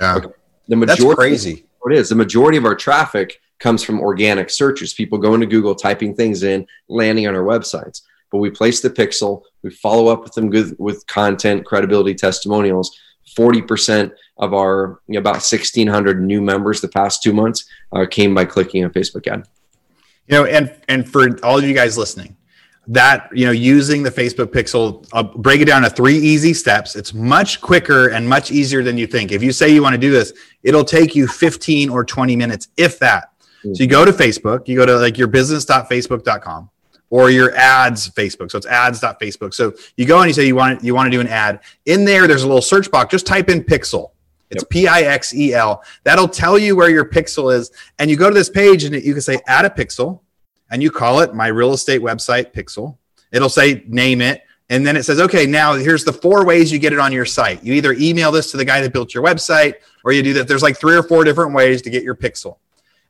yeah 0.00 0.16
okay. 0.16 0.28
the 0.68 0.76
majority 0.76 1.04
That's 1.04 1.14
crazy 1.14 1.66
it 1.86 1.92
is 1.92 2.08
the 2.08 2.14
majority 2.14 2.58
of 2.58 2.64
our 2.64 2.74
traffic 2.74 3.40
comes 3.60 3.82
from 3.82 4.00
organic 4.00 4.50
searches 4.50 4.94
people 4.94 5.18
going 5.18 5.40
to 5.40 5.46
google 5.46 5.74
typing 5.74 6.14
things 6.14 6.42
in 6.42 6.66
landing 6.88 7.26
on 7.26 7.34
our 7.34 7.44
websites 7.44 8.02
but 8.32 8.38
we 8.38 8.50
place 8.50 8.80
the 8.80 8.90
pixel 8.90 9.42
we 9.62 9.70
follow 9.70 10.08
up 10.08 10.22
with 10.22 10.32
them 10.32 10.50
good, 10.50 10.74
with 10.78 11.06
content 11.06 11.64
credibility 11.64 12.14
testimonials 12.14 12.98
40% 13.36 14.12
of 14.38 14.54
our 14.54 15.00
about 15.14 15.34
1,600 15.34 16.22
new 16.22 16.40
members 16.40 16.80
the 16.80 16.88
past 16.88 17.22
two 17.22 17.32
months 17.32 17.64
uh, 17.92 18.06
came 18.10 18.34
by 18.34 18.44
clicking 18.44 18.84
a 18.84 18.90
Facebook 18.90 19.26
ad. 19.26 19.46
You 20.26 20.36
know, 20.36 20.44
and 20.44 20.74
and 20.88 21.08
for 21.08 21.38
all 21.44 21.58
of 21.58 21.64
you 21.64 21.74
guys 21.74 21.98
listening, 21.98 22.36
that 22.86 23.28
you 23.32 23.46
know, 23.46 23.52
using 23.52 24.02
the 24.02 24.10
Facebook 24.10 24.46
Pixel, 24.46 25.06
I'll 25.12 25.24
break 25.24 25.60
it 25.60 25.64
down 25.66 25.82
to 25.82 25.90
three 25.90 26.16
easy 26.16 26.54
steps. 26.54 26.96
It's 26.96 27.12
much 27.12 27.60
quicker 27.60 28.08
and 28.08 28.28
much 28.28 28.50
easier 28.50 28.82
than 28.82 28.96
you 28.96 29.06
think. 29.06 29.32
If 29.32 29.42
you 29.42 29.52
say 29.52 29.68
you 29.70 29.82
want 29.82 29.94
to 29.94 30.00
do 30.00 30.10
this, 30.10 30.32
it'll 30.62 30.84
take 30.84 31.14
you 31.14 31.26
15 31.26 31.90
or 31.90 32.04
20 32.04 32.36
minutes, 32.36 32.68
if 32.76 32.98
that. 33.00 33.29
Mm-hmm. 33.60 33.74
So 33.74 33.82
you 33.82 33.88
go 33.88 34.04
to 34.04 34.12
Facebook, 34.12 34.68
you 34.68 34.76
go 34.76 34.86
to 34.86 34.96
like 34.96 35.18
your 35.18 35.28
business.facebook.com 35.28 36.70
or 37.10 37.30
your 37.30 37.54
ads 37.56 38.08
Facebook. 38.10 38.50
So 38.50 38.58
it's 38.58 38.66
ads.facebook. 38.66 39.52
So 39.52 39.74
you 39.96 40.06
go 40.06 40.20
and 40.20 40.28
you 40.28 40.32
say 40.32 40.46
you 40.46 40.54
want 40.54 40.82
you 40.82 40.94
want 40.94 41.06
to 41.06 41.10
do 41.10 41.20
an 41.20 41.26
ad. 41.26 41.60
In 41.86 42.04
there, 42.04 42.26
there's 42.26 42.44
a 42.44 42.46
little 42.46 42.62
search 42.62 42.90
box. 42.90 43.10
Just 43.10 43.26
type 43.26 43.48
in 43.48 43.62
pixel. 43.62 44.10
It's 44.50 44.64
P 44.64 44.88
I 44.88 45.02
X 45.02 45.34
E 45.34 45.54
L. 45.54 45.82
That'll 46.04 46.28
tell 46.28 46.58
you 46.58 46.74
where 46.74 46.90
your 46.90 47.04
pixel 47.04 47.54
is. 47.54 47.70
And 47.98 48.10
you 48.10 48.16
go 48.16 48.28
to 48.28 48.34
this 48.34 48.50
page 48.50 48.84
and 48.84 48.94
you 48.94 49.12
can 49.12 49.22
say 49.22 49.38
add 49.46 49.64
a 49.64 49.70
pixel 49.70 50.20
and 50.70 50.82
you 50.82 50.90
call 50.90 51.20
it 51.20 51.34
my 51.34 51.48
real 51.48 51.72
estate 51.72 52.00
website 52.00 52.52
pixel. 52.52 52.96
It'll 53.32 53.48
say 53.48 53.84
name 53.86 54.20
it. 54.20 54.42
And 54.68 54.86
then 54.86 54.96
it 54.96 55.02
says, 55.02 55.20
okay, 55.20 55.46
now 55.46 55.74
here's 55.74 56.04
the 56.04 56.12
four 56.12 56.44
ways 56.44 56.70
you 56.70 56.78
get 56.78 56.92
it 56.92 57.00
on 57.00 57.12
your 57.12 57.24
site. 57.24 57.62
You 57.64 57.74
either 57.74 57.92
email 57.92 58.30
this 58.30 58.52
to 58.52 58.56
the 58.56 58.64
guy 58.64 58.80
that 58.80 58.92
built 58.92 59.12
your 59.12 59.24
website 59.24 59.74
or 60.04 60.12
you 60.12 60.22
do 60.22 60.32
that. 60.34 60.46
There's 60.46 60.62
like 60.62 60.78
three 60.78 60.96
or 60.96 61.02
four 61.02 61.24
different 61.24 61.54
ways 61.54 61.82
to 61.82 61.90
get 61.90 62.04
your 62.04 62.14
pixel. 62.14 62.58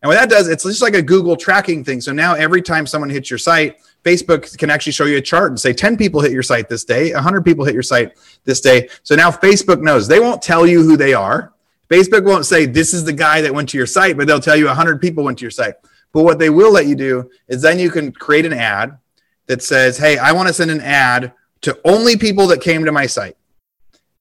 And 0.03 0.09
what 0.09 0.14
that 0.14 0.30
does, 0.30 0.48
it's 0.48 0.64
just 0.64 0.80
like 0.80 0.94
a 0.94 1.03
Google 1.03 1.36
tracking 1.36 1.84
thing. 1.84 2.01
So 2.01 2.12
now 2.12 2.34
every 2.34 2.62
time 2.62 2.86
someone 2.86 3.11
hits 3.11 3.30
your 3.30 3.38
site, 3.38 3.80
Facebook 4.03 4.57
can 4.57 4.70
actually 4.70 4.92
show 4.92 5.05
you 5.05 5.18
a 5.18 5.20
chart 5.20 5.51
and 5.51 5.61
say 5.61 5.74
10 5.74 5.96
people 5.98 6.22
hit 6.22 6.32
your 6.32 6.42
site 6.42 6.70
this 6.70 6.84
day, 6.84 7.12
100 7.12 7.44
people 7.44 7.66
hit 7.66 7.74
your 7.74 7.82
site 7.82 8.16
this 8.44 8.62
day. 8.62 8.88
So 9.03 9.14
now 9.14 9.30
Facebook 9.30 9.82
knows. 9.82 10.09
They 10.09 10.20
won't 10.20 10.40
tell 10.40 10.66
you 10.66 10.82
who 10.82 10.96
they 10.96 11.12
are. 11.12 11.53
Facebook 11.90 12.24
won't 12.24 12.46
say 12.46 12.64
this 12.66 12.94
is 12.94 13.05
the 13.05 13.12
guy 13.12 13.42
that 13.42 13.53
went 13.53 13.68
to 13.70 13.76
your 13.76 13.86
site, 13.86 14.16
but 14.16 14.26
they'll 14.26 14.40
tell 14.40 14.57
you 14.57 14.66
100 14.66 15.03
people 15.03 15.24
went 15.24 15.38
to 15.38 15.42
your 15.42 15.51
site. 15.51 15.74
But 16.12 16.22
what 16.22 16.38
they 16.38 16.51
will 16.51 16.72
let 16.72 16.86
you 16.86 16.94
do 16.94 17.30
is 17.48 17.61
then 17.61 17.78
you 17.78 17.90
can 17.90 18.11
create 18.11 18.46
an 18.46 18.53
ad 18.53 18.96
that 19.46 19.62
says, 19.62 19.98
"Hey, 19.98 20.16
I 20.16 20.32
want 20.32 20.48
to 20.48 20.55
send 20.55 20.70
an 20.70 20.80
ad 20.80 21.32
to 21.62 21.78
only 21.84 22.16
people 22.16 22.46
that 22.48 22.61
came 22.61 22.84
to 22.84 22.92
my 22.92 23.07
site." 23.07 23.36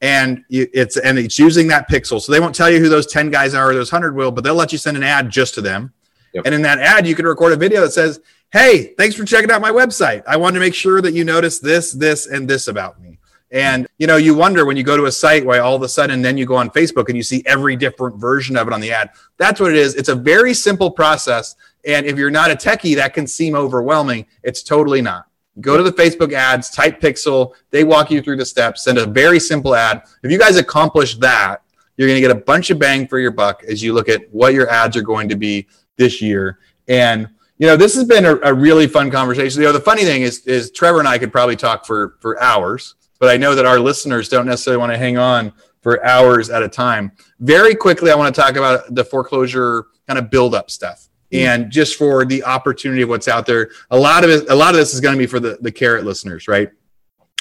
And 0.01 0.45
it's 0.49 0.95
and 0.97 1.19
it's 1.19 1.37
using 1.37 1.67
that 1.67 1.89
pixel. 1.89 2.21
So 2.21 2.31
they 2.31 2.39
won't 2.39 2.55
tell 2.55 2.69
you 2.69 2.79
who 2.79 2.87
those 2.87 3.05
10 3.07 3.29
guys 3.31 3.53
are 3.53 3.69
or 3.69 3.73
those 3.73 3.91
100 3.91 4.15
will, 4.15 4.31
but 4.31 4.43
they'll 4.43 4.55
let 4.55 4.71
you 4.71 4.77
send 4.77 4.95
an 4.95 5.03
ad 5.03 5.29
just 5.29 5.55
to 5.55 5.61
them. 5.61 5.93
Yep. 6.33 6.45
And 6.45 6.55
in 6.55 6.61
that 6.61 6.79
ad, 6.79 7.05
you 7.05 7.15
can 7.15 7.25
record 7.25 7.53
a 7.53 7.57
video 7.57 7.81
that 7.81 7.91
says, 7.91 8.21
Hey, 8.51 8.93
thanks 8.97 9.15
for 9.15 9.25
checking 9.25 9.51
out 9.51 9.61
my 9.61 9.71
website. 9.71 10.23
I 10.25 10.37
wanted 10.37 10.55
to 10.55 10.59
make 10.61 10.73
sure 10.73 11.01
that 11.01 11.13
you 11.13 11.23
notice 11.23 11.59
this, 11.59 11.91
this, 11.91 12.27
and 12.27 12.49
this 12.49 12.67
about 12.67 13.01
me. 13.01 13.19
And 13.51 13.87
you 13.97 14.07
know, 14.07 14.17
you 14.17 14.35
wonder 14.35 14.65
when 14.65 14.77
you 14.77 14.83
go 14.83 14.95
to 14.95 15.05
a 15.05 15.11
site 15.11 15.45
why 15.45 15.59
all 15.59 15.75
of 15.75 15.81
a 15.81 15.89
sudden 15.89 16.21
then 16.21 16.37
you 16.37 16.45
go 16.45 16.55
on 16.55 16.69
Facebook 16.69 17.07
and 17.07 17.17
you 17.17 17.23
see 17.23 17.41
every 17.45 17.75
different 17.75 18.17
version 18.17 18.55
of 18.55 18.67
it 18.67 18.73
on 18.73 18.79
the 18.79 18.91
ad. 18.91 19.09
That's 19.37 19.59
what 19.59 19.71
it 19.71 19.77
is. 19.77 19.95
It's 19.95 20.09
a 20.09 20.15
very 20.15 20.53
simple 20.53 20.91
process. 20.91 21.55
And 21.85 22.05
if 22.05 22.17
you're 22.17 22.29
not 22.29 22.51
a 22.51 22.55
techie, 22.55 22.95
that 22.95 23.13
can 23.13 23.25
seem 23.25 23.55
overwhelming. 23.55 24.27
It's 24.43 24.61
totally 24.61 25.01
not. 25.01 25.28
Go 25.61 25.77
to 25.77 25.83
the 25.83 25.91
Facebook 25.91 26.33
ads, 26.33 26.69
type 26.69 27.01
Pixel, 27.01 27.53
they 27.71 27.83
walk 27.83 28.11
you 28.11 28.21
through 28.21 28.37
the 28.37 28.45
steps, 28.45 28.83
send 28.83 28.97
a 28.97 29.05
very 29.05 29.39
simple 29.39 29.75
ad. 29.75 30.03
If 30.23 30.31
you 30.31 30.39
guys 30.39 30.57
accomplish 30.57 31.15
that, 31.17 31.63
you're 31.97 32.07
going 32.07 32.17
to 32.17 32.21
get 32.21 32.31
a 32.31 32.41
bunch 32.41 32.69
of 32.69 32.79
bang 32.79 33.07
for 33.07 33.19
your 33.19 33.31
buck 33.31 33.63
as 33.65 33.83
you 33.83 33.93
look 33.93 34.07
at 34.07 34.31
what 34.31 34.53
your 34.53 34.69
ads 34.69 34.95
are 34.95 35.01
going 35.01 35.27
to 35.29 35.35
be 35.35 35.67
this 35.97 36.21
year. 36.21 36.59
And 36.87 37.29
you 37.57 37.67
know, 37.67 37.75
this 37.75 37.93
has 37.95 38.05
been 38.05 38.25
a, 38.25 38.37
a, 38.37 38.53
really 38.53 38.87
fun 38.87 39.11
conversation. 39.11 39.61
You 39.61 39.67
know, 39.67 39.73
the 39.73 39.81
funny 39.81 40.05
thing 40.05 40.21
is, 40.21 40.47
is 40.47 40.71
Trevor 40.71 40.99
and 40.99 41.07
I 41.07 41.17
could 41.17 41.31
probably 41.31 41.57
talk 41.57 41.85
for 41.85 42.15
for 42.21 42.41
hours, 42.41 42.95
but 43.19 43.29
I 43.29 43.35
know 43.35 43.53
that 43.53 43.65
our 43.65 43.79
listeners 43.79 44.29
don't 44.29 44.45
necessarily 44.45 44.79
want 44.79 44.93
to 44.93 44.97
hang 44.97 45.17
on 45.17 45.51
for 45.81 46.03
hours 46.05 46.49
at 46.49 46.63
a 46.63 46.69
time. 46.69 47.11
Very 47.41 47.75
quickly, 47.75 48.11
I 48.11 48.15
want 48.15 48.33
to 48.33 48.41
talk 48.41 48.55
about 48.55 48.95
the 48.95 49.03
foreclosure 49.03 49.87
kind 50.07 50.17
of 50.17 50.29
build 50.29 50.55
up 50.55 50.71
stuff. 50.71 51.08
Mm. 51.31 51.37
and 51.45 51.71
just 51.71 51.95
for 51.95 52.25
the 52.25 52.43
opportunity 52.43 53.03
of 53.03 53.09
what's 53.09 53.27
out 53.27 53.45
there. 53.45 53.69
A 53.91 53.97
lot 53.97 54.23
of 54.23 54.31
it, 54.31 54.49
a 54.49 54.55
lot 54.55 54.71
of 54.71 54.77
this 54.77 54.93
is 54.93 54.99
going 54.99 55.13
to 55.13 55.19
be 55.19 55.27
for 55.27 55.39
the 55.39 55.59
the 55.61 55.71
carrot 55.71 56.03
listeners, 56.03 56.47
right? 56.47 56.71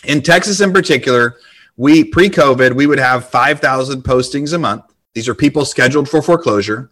In 0.05 0.23
Texas, 0.23 0.61
in 0.61 0.73
particular, 0.73 1.37
we 1.77 2.05
pre-COVID 2.05 2.75
we 2.75 2.87
would 2.87 2.99
have 2.99 3.29
five 3.31 3.61
thousand 3.61 4.03
postings 4.03 4.53
a 4.53 4.59
month. 4.59 4.85
These 5.15 5.29
are 5.29 5.35
people 5.35 5.65
scheduled 5.65 6.09
for 6.09 6.21
foreclosure. 6.21 6.91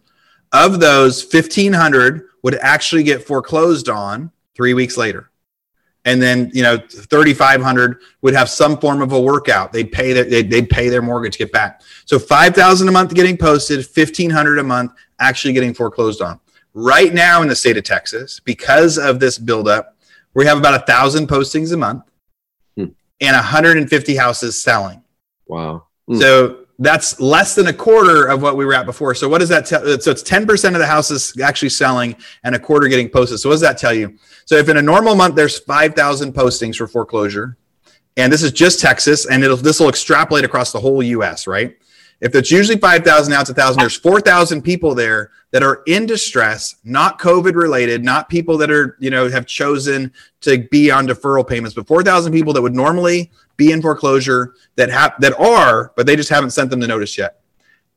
Of 0.51 0.79
those, 0.79 1.21
fifteen 1.21 1.73
hundred 1.73 2.23
would 2.41 2.55
actually 2.55 3.03
get 3.03 3.23
foreclosed 3.23 3.89
on 3.89 4.31
three 4.55 4.73
weeks 4.73 4.97
later. 4.97 5.29
And 6.05 6.21
then, 6.21 6.49
you 6.53 6.63
know, 6.63 6.77
3,500 6.77 7.99
would 8.21 8.33
have 8.33 8.49
some 8.49 8.77
form 8.77 9.01
of 9.01 9.11
a 9.11 9.19
workout. 9.19 9.73
They'd 9.73 9.91
pay 9.91 10.13
their, 10.13 10.23
they'd, 10.23 10.49
they'd 10.49 10.69
pay 10.69 10.87
their 10.87 11.01
mortgage, 11.01 11.37
get 11.37 11.51
back. 11.51 11.81
So 12.05 12.17
5,000 12.17 12.87
a 12.87 12.91
month 12.93 13.13
getting 13.13 13.35
posted, 13.35 13.79
1,500 13.79 14.59
a 14.59 14.63
month 14.63 14.93
actually 15.19 15.53
getting 15.53 15.73
foreclosed 15.73 16.21
on. 16.21 16.39
Right 16.79 17.11
now 17.11 17.41
in 17.41 17.47
the 17.47 17.55
state 17.55 17.75
of 17.75 17.85
Texas, 17.85 18.39
because 18.39 18.99
of 18.99 19.19
this 19.19 19.39
buildup, 19.39 19.97
we 20.35 20.45
have 20.45 20.59
about 20.59 20.75
a 20.75 20.85
thousand 20.85 21.27
postings 21.27 21.73
a 21.73 21.77
month 21.77 22.03
hmm. 22.75 22.85
and 23.19 23.35
150 23.35 24.15
houses 24.15 24.61
selling. 24.61 25.01
Wow. 25.47 25.87
Hmm. 26.07 26.17
So 26.17 26.65
that's 26.77 27.19
less 27.19 27.55
than 27.55 27.65
a 27.65 27.73
quarter 27.73 28.27
of 28.27 28.43
what 28.43 28.57
we 28.57 28.63
were 28.63 28.75
at 28.75 28.85
before. 28.85 29.15
So 29.15 29.27
what 29.27 29.39
does 29.39 29.49
that 29.49 29.65
tell? 29.65 29.81
So 29.99 30.11
it's 30.11 30.21
10% 30.21 30.73
of 30.73 30.77
the 30.77 30.85
houses 30.85 31.33
actually 31.41 31.69
selling 31.69 32.15
and 32.43 32.53
a 32.53 32.59
quarter 32.59 32.87
getting 32.87 33.09
posted. 33.09 33.39
So 33.39 33.49
what 33.49 33.55
does 33.55 33.61
that 33.61 33.79
tell 33.79 33.93
you? 33.93 34.15
So 34.45 34.53
if 34.53 34.69
in 34.69 34.77
a 34.77 34.81
normal 34.83 35.15
month 35.15 35.33
there's 35.33 35.57
5,000 35.57 36.31
postings 36.31 36.75
for 36.75 36.85
foreclosure, 36.85 37.57
and 38.17 38.31
this 38.31 38.43
is 38.43 38.51
just 38.51 38.79
Texas, 38.79 39.25
and 39.25 39.43
it'll 39.43 39.57
this 39.57 39.79
will 39.79 39.89
extrapolate 39.89 40.45
across 40.45 40.71
the 40.71 40.79
whole 40.79 41.01
U.S. 41.01 41.47
Right? 41.47 41.75
If 42.19 42.33
it's 42.33 42.49
usually 42.49 42.79
5,000, 42.79 43.31
now 43.31 43.41
it's 43.41 43.49
1,000. 43.49 43.79
There's 43.79 43.95
4,000 43.95 44.63
people 44.63 44.95
there 44.95 45.31
that 45.51 45.63
are 45.63 45.83
in 45.85 46.05
distress, 46.05 46.75
not 46.83 47.19
COVID 47.19 47.55
related, 47.55 48.03
not 48.03 48.27
people 48.27 48.57
that 48.57 48.71
are 48.71 48.97
you 48.99 49.09
know 49.09 49.29
have 49.29 49.45
chosen 49.45 50.11
to 50.41 50.67
be 50.71 50.89
on 50.91 51.07
deferral 51.07 51.47
payments, 51.47 51.75
but 51.75 51.87
4,000 51.87 52.31
people 52.33 52.53
that 52.53 52.61
would 52.61 52.75
normally 52.75 53.31
be 53.55 53.71
in 53.71 53.81
foreclosure 53.81 54.55
that 54.75 54.89
have 54.89 55.13
that 55.19 55.39
are, 55.39 55.93
but 55.95 56.05
they 56.05 56.15
just 56.15 56.29
haven't 56.29 56.51
sent 56.51 56.69
them 56.69 56.79
the 56.79 56.87
notice 56.87 57.17
yet. 57.17 57.39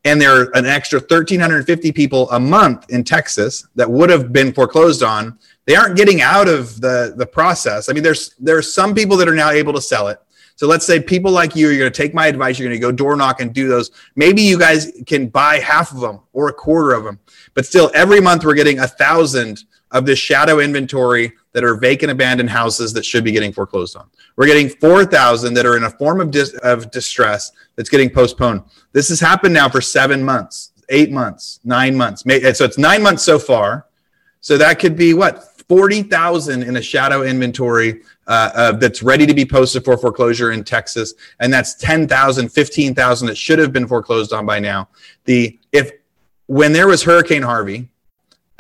And 0.05 0.21
there 0.21 0.41
are 0.41 0.57
an 0.57 0.65
extra 0.65 0.99
1,350 0.99 1.93
people 1.93 2.31
a 2.31 2.41
month 2.41 2.89
in 2.89 3.05
Texas 3.05 3.67
that 3.75 3.91
would 3.91 4.09
have 4.09 4.33
been 4.33 4.53
foreclosed 4.53 5.03
on. 5.03 5.39
They 5.67 5.77
aren't 5.77 5.97
getting 5.97 6.23
out 6.23 6.49
of 6.49 6.81
the, 6.81 7.13
the 7.17 7.27
process. 7.27 7.91
I 7.91 7.93
mean, 7.93 8.03
there's 8.03 8.35
there 8.39 8.57
are 8.57 8.63
some 8.63 8.95
people 8.95 9.17
that 9.19 9.29
are 9.29 9.35
now 9.35 9.51
able 9.51 9.73
to 9.75 9.83
sell 9.83 10.09
it. 10.09 10.21
So 10.61 10.67
let's 10.67 10.85
say 10.85 11.01
people 11.01 11.31
like 11.31 11.57
you, 11.57 11.71
you're 11.71 11.79
going 11.79 11.91
to 11.91 12.03
take 12.03 12.13
my 12.13 12.27
advice, 12.27 12.59
you're 12.59 12.69
going 12.69 12.79
to 12.79 12.87
go 12.87 12.93
door 12.93 13.17
knock 13.17 13.41
and 13.41 13.51
do 13.55 13.67
those. 13.67 13.93
Maybe 14.15 14.43
you 14.43 14.59
guys 14.59 14.93
can 15.07 15.29
buy 15.29 15.59
half 15.59 15.91
of 15.91 16.01
them 16.01 16.21
or 16.35 16.51
a 16.51 16.53
quarter 16.53 16.93
of 16.93 17.03
them, 17.03 17.19
but 17.55 17.65
still, 17.65 17.91
every 17.95 18.21
month 18.21 18.45
we're 18.45 18.53
getting 18.53 18.81
a 18.81 18.87
thousand 18.87 19.65
of 19.91 20.05
this 20.05 20.19
shadow 20.19 20.59
inventory 20.61 21.33
that 21.53 21.65
are 21.65 21.77
vacant 21.77 22.13
abandoned 22.13 22.51
houses 22.51 22.93
that 22.93 23.07
should 23.07 23.25
be 23.25 23.33
getting 23.33 23.55
foreclosed 23.55 23.97
on. 23.97 24.11
We're 24.37 24.45
getting 24.45 24.69
4,000 24.69 25.55
that 25.55 25.65
are 25.65 25.79
in 25.79 25.85
a 25.85 25.91
form 25.93 26.21
of, 26.21 26.31
dis- 26.31 26.53
of 26.63 26.91
distress 26.91 27.53
that's 27.77 27.89
getting 27.89 28.11
postponed. 28.11 28.63
This 28.93 29.09
has 29.09 29.19
happened 29.19 29.55
now 29.55 29.71
for 29.71 29.81
seven 29.81 30.23
months, 30.23 30.73
eight 30.91 31.11
months, 31.11 31.61
nine 31.65 31.97
months. 31.97 32.23
So 32.23 32.67
it's 32.67 32.77
nine 32.77 33.03
months 33.03 33.23
so 33.23 33.39
far. 33.39 33.87
So 34.43 34.59
that 34.59 34.79
could 34.79 34.95
be 34.95 35.15
what? 35.15 35.43
40,000 35.71 36.65
in 36.65 36.77
a 36.77 36.83
shadow 36.83 37.23
inventory 37.23 38.03
uh, 38.31 38.51
uh, 38.55 38.73
that's 38.73 39.03
ready 39.03 39.27
to 39.27 39.35
be 39.35 39.45
posted 39.45 39.85
for 39.85 39.99
foreclosure 39.99 40.53
in 40.53 40.65
Texas. 40.65 41.15
And 41.41 41.53
that's 41.53 41.75
10,000, 41.75 42.49
15,000 42.49 43.27
that 43.27 43.37
should 43.37 43.59
have 43.59 43.73
been 43.73 43.89
foreclosed 43.89 44.33
on 44.33 44.47
by 44.47 44.61
now. 44.61 44.89
The, 45.25 45.59
if, 45.73 45.91
when 46.47 46.73
there 46.73 46.87
was 46.87 47.03
Hurricane 47.03 47.43
Harvey, 47.43 47.89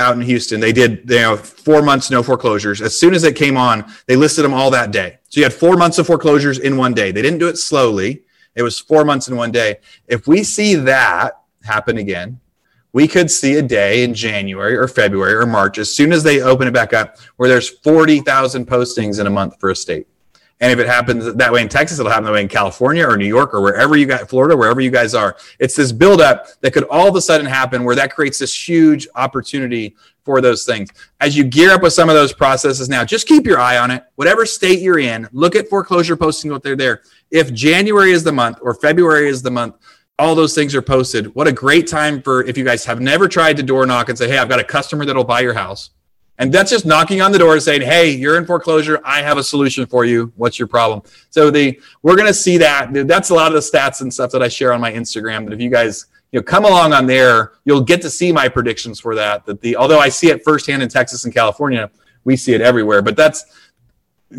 out 0.01 0.17
in 0.17 0.23
Houston. 0.23 0.61
They 0.61 0.73
did 0.73 1.11
you 1.11 1.21
know 1.21 1.37
four 1.37 1.83
months 1.83 2.11
no 2.11 2.23
foreclosures. 2.23 2.81
As 2.81 2.99
soon 2.99 3.13
as 3.13 3.23
it 3.23 3.37
came 3.37 3.59
on, 3.59 3.85
they 4.07 4.17
listed 4.17 4.45
them 4.45 4.55
all 4.55 4.71
that 4.71 4.91
day. 4.91 5.19
So 5.29 5.41
you 5.41 5.45
had 5.45 5.53
four 5.53 5.77
months 5.77 5.99
of 5.99 6.07
foreclosures 6.07 6.59
in 6.59 6.79
one 6.79 6.95
day. 6.95 7.13
They 7.13 7.21
didn't 7.21 7.39
do 7.39 7.49
it 7.49 7.59
slowly. 7.59 8.23
It 8.55 8.63
was 8.63 8.81
four 8.81 9.05
months 9.05 9.29
in 9.29 9.37
one 9.37 9.53
day. 9.53 9.77
If 10.09 10.27
we 10.27 10.43
see 10.43 10.75
that 10.75 11.43
happen 11.63 11.99
again, 11.99 12.40
we 12.93 13.07
could 13.07 13.31
see 13.31 13.57
a 13.57 13.63
day 13.63 14.03
in 14.05 14.15
January 14.15 14.77
or 14.77 14.89
February 14.89 15.35
or 15.35 15.47
March, 15.47 15.79
as 15.79 15.95
soon 15.95 16.13
as 16.13 16.23
they 16.23 16.41
open 16.43 16.67
it 16.69 16.75
back 16.75 16.93
up, 16.93 17.19
where 17.37 17.49
there's 17.49 17.69
40,000 17.69 18.67
postings 18.67 19.21
in 19.21 19.27
a 19.27 19.31
month 19.31 19.59
for 19.61 19.71
a 19.71 19.77
state. 19.77 20.07
And 20.63 20.71
if 20.71 20.79
it 20.79 20.87
happens 20.87 21.33
that 21.33 21.53
way 21.53 21.63
in 21.63 21.71
Texas, 21.71 21.99
it'll 21.99 22.11
happen 22.11 22.25
that 22.25 22.33
way 22.33 22.43
in 22.43 22.49
California 22.49 23.07
or 23.09 23.17
New 23.17 23.27
York 23.27 23.55
or 23.55 23.63
wherever 23.63 23.97
you 23.97 24.05
got 24.05 24.29
Florida, 24.29 24.55
wherever 24.55 24.83
you 24.83 24.91
guys 24.91 25.15
are. 25.15 25.37
It's 25.59 25.75
this 25.75 25.91
buildup 25.91 26.49
that 26.61 26.73
could 26.73 26.85
all 26.85 27.09
of 27.09 27.17
a 27.17 27.21
sudden 27.23 27.47
happen 27.47 27.83
where 27.83 27.97
that 27.97 28.15
creates 28.15 28.39
this 28.39 28.69
huge 28.69 29.09
opportunity 29.15 29.97
for 30.23 30.43
those 30.43 30.67
things. 30.67 30.91
As 31.19 31.35
you 31.35 31.45
gear 31.45 31.71
up 31.71 31.83
with 31.83 31.95
some 31.95 32.11
of 32.11 32.15
those 32.15 32.35
processes 32.35 32.91
now, 32.91 33.07
just 33.07 33.27
keep 33.27 33.47
your 33.47 33.59
eye 33.59 33.79
on 33.79 33.91
it. 33.91 34.05
Whatever 34.17 34.45
state 34.45 34.81
you're 34.81 34.99
in, 34.99 35.27
look 35.33 35.57
at 35.57 35.67
foreclosure 35.69 36.15
posting 36.15 36.51
what 36.51 36.63
they're 36.63 36.77
there. 36.77 37.03
If 37.31 37.55
January 37.55 38.13
is 38.13 38.23
the 38.23 38.33
month 38.33 38.59
or 38.61 38.75
February 38.75 39.31
is 39.31 39.41
the 39.41 39.51
month, 39.51 39.77
all 40.21 40.35
those 40.35 40.55
things 40.55 40.75
are 40.75 40.83
posted. 40.83 41.35
What 41.35 41.49
a 41.49 41.53
great 41.53 41.89
time 41.89 42.23
for 42.23 42.45
if 42.45 42.57
you 42.57 42.65
guys 42.65 42.85
have 42.85 43.01
never 43.01 43.27
tried 43.27 43.57
to 43.57 43.63
door 43.63 43.87
knock 43.87 44.09
and 44.09 44.17
say, 44.17 44.29
Hey, 44.29 44.39
I've 44.39 44.49
got 44.49 44.61
a 44.61 44.65
customer 44.65 45.05
that'll 45.05 45.25
buy 45.25 45.41
your 45.41 45.55
house 45.55 45.91
and 46.41 46.51
that's 46.51 46.71
just 46.71 46.87
knocking 46.87 47.21
on 47.21 47.33
the 47.33 47.39
door 47.39 47.53
and 47.53 47.63
saying, 47.63 47.83
"Hey, 47.83 48.09
you're 48.09 48.39
in 48.39 48.47
foreclosure. 48.47 48.99
I 49.05 49.21
have 49.21 49.37
a 49.37 49.45
solution 49.45 49.85
for 49.85 50.07
you. 50.07 50.33
What's 50.37 50.59
your 50.59 50.69
problem?" 50.69 51.03
So 51.29 51.51
the 51.51 51.79
we're 52.03 52.17
to 52.17 52.35
see 52.35 52.57
that. 52.57 52.95
That's 53.07 53.29
a 53.29 53.35
lot 53.35 53.49
of 53.49 53.53
the 53.53 53.61
stats 53.61 54.01
and 54.01 54.13
stuff 54.13 54.31
that 54.31 54.43
I 54.43 54.49
share 54.49 54.73
on 54.73 54.81
my 54.81 54.91
Instagram. 54.91 55.45
That 55.45 55.53
if 55.53 55.61
you 55.61 55.69
guys 55.69 56.07
you 56.33 56.41
know 56.41 56.43
come 56.43 56.65
along 56.65 56.95
on 56.95 57.07
there, 57.07 57.53
you'll 57.67 57.83
get 57.83 58.01
to 58.03 58.11
see 58.11 58.33
my 58.33 58.49
predictions 58.49 58.99
for 58.99 59.15
that. 59.17 59.45
That 59.45 59.61
the 59.61 59.77
although 59.77 59.99
I 59.99 60.09
see 60.09 60.31
it 60.31 60.43
firsthand 60.43 60.83
in 60.83 60.89
Texas 60.89 61.27
and 61.27 61.35
California, 61.35 61.91
we 62.25 62.37
see 62.37 62.55
it 62.55 62.63
everywhere. 62.63 63.03
But 63.03 63.19
that's 63.19 63.45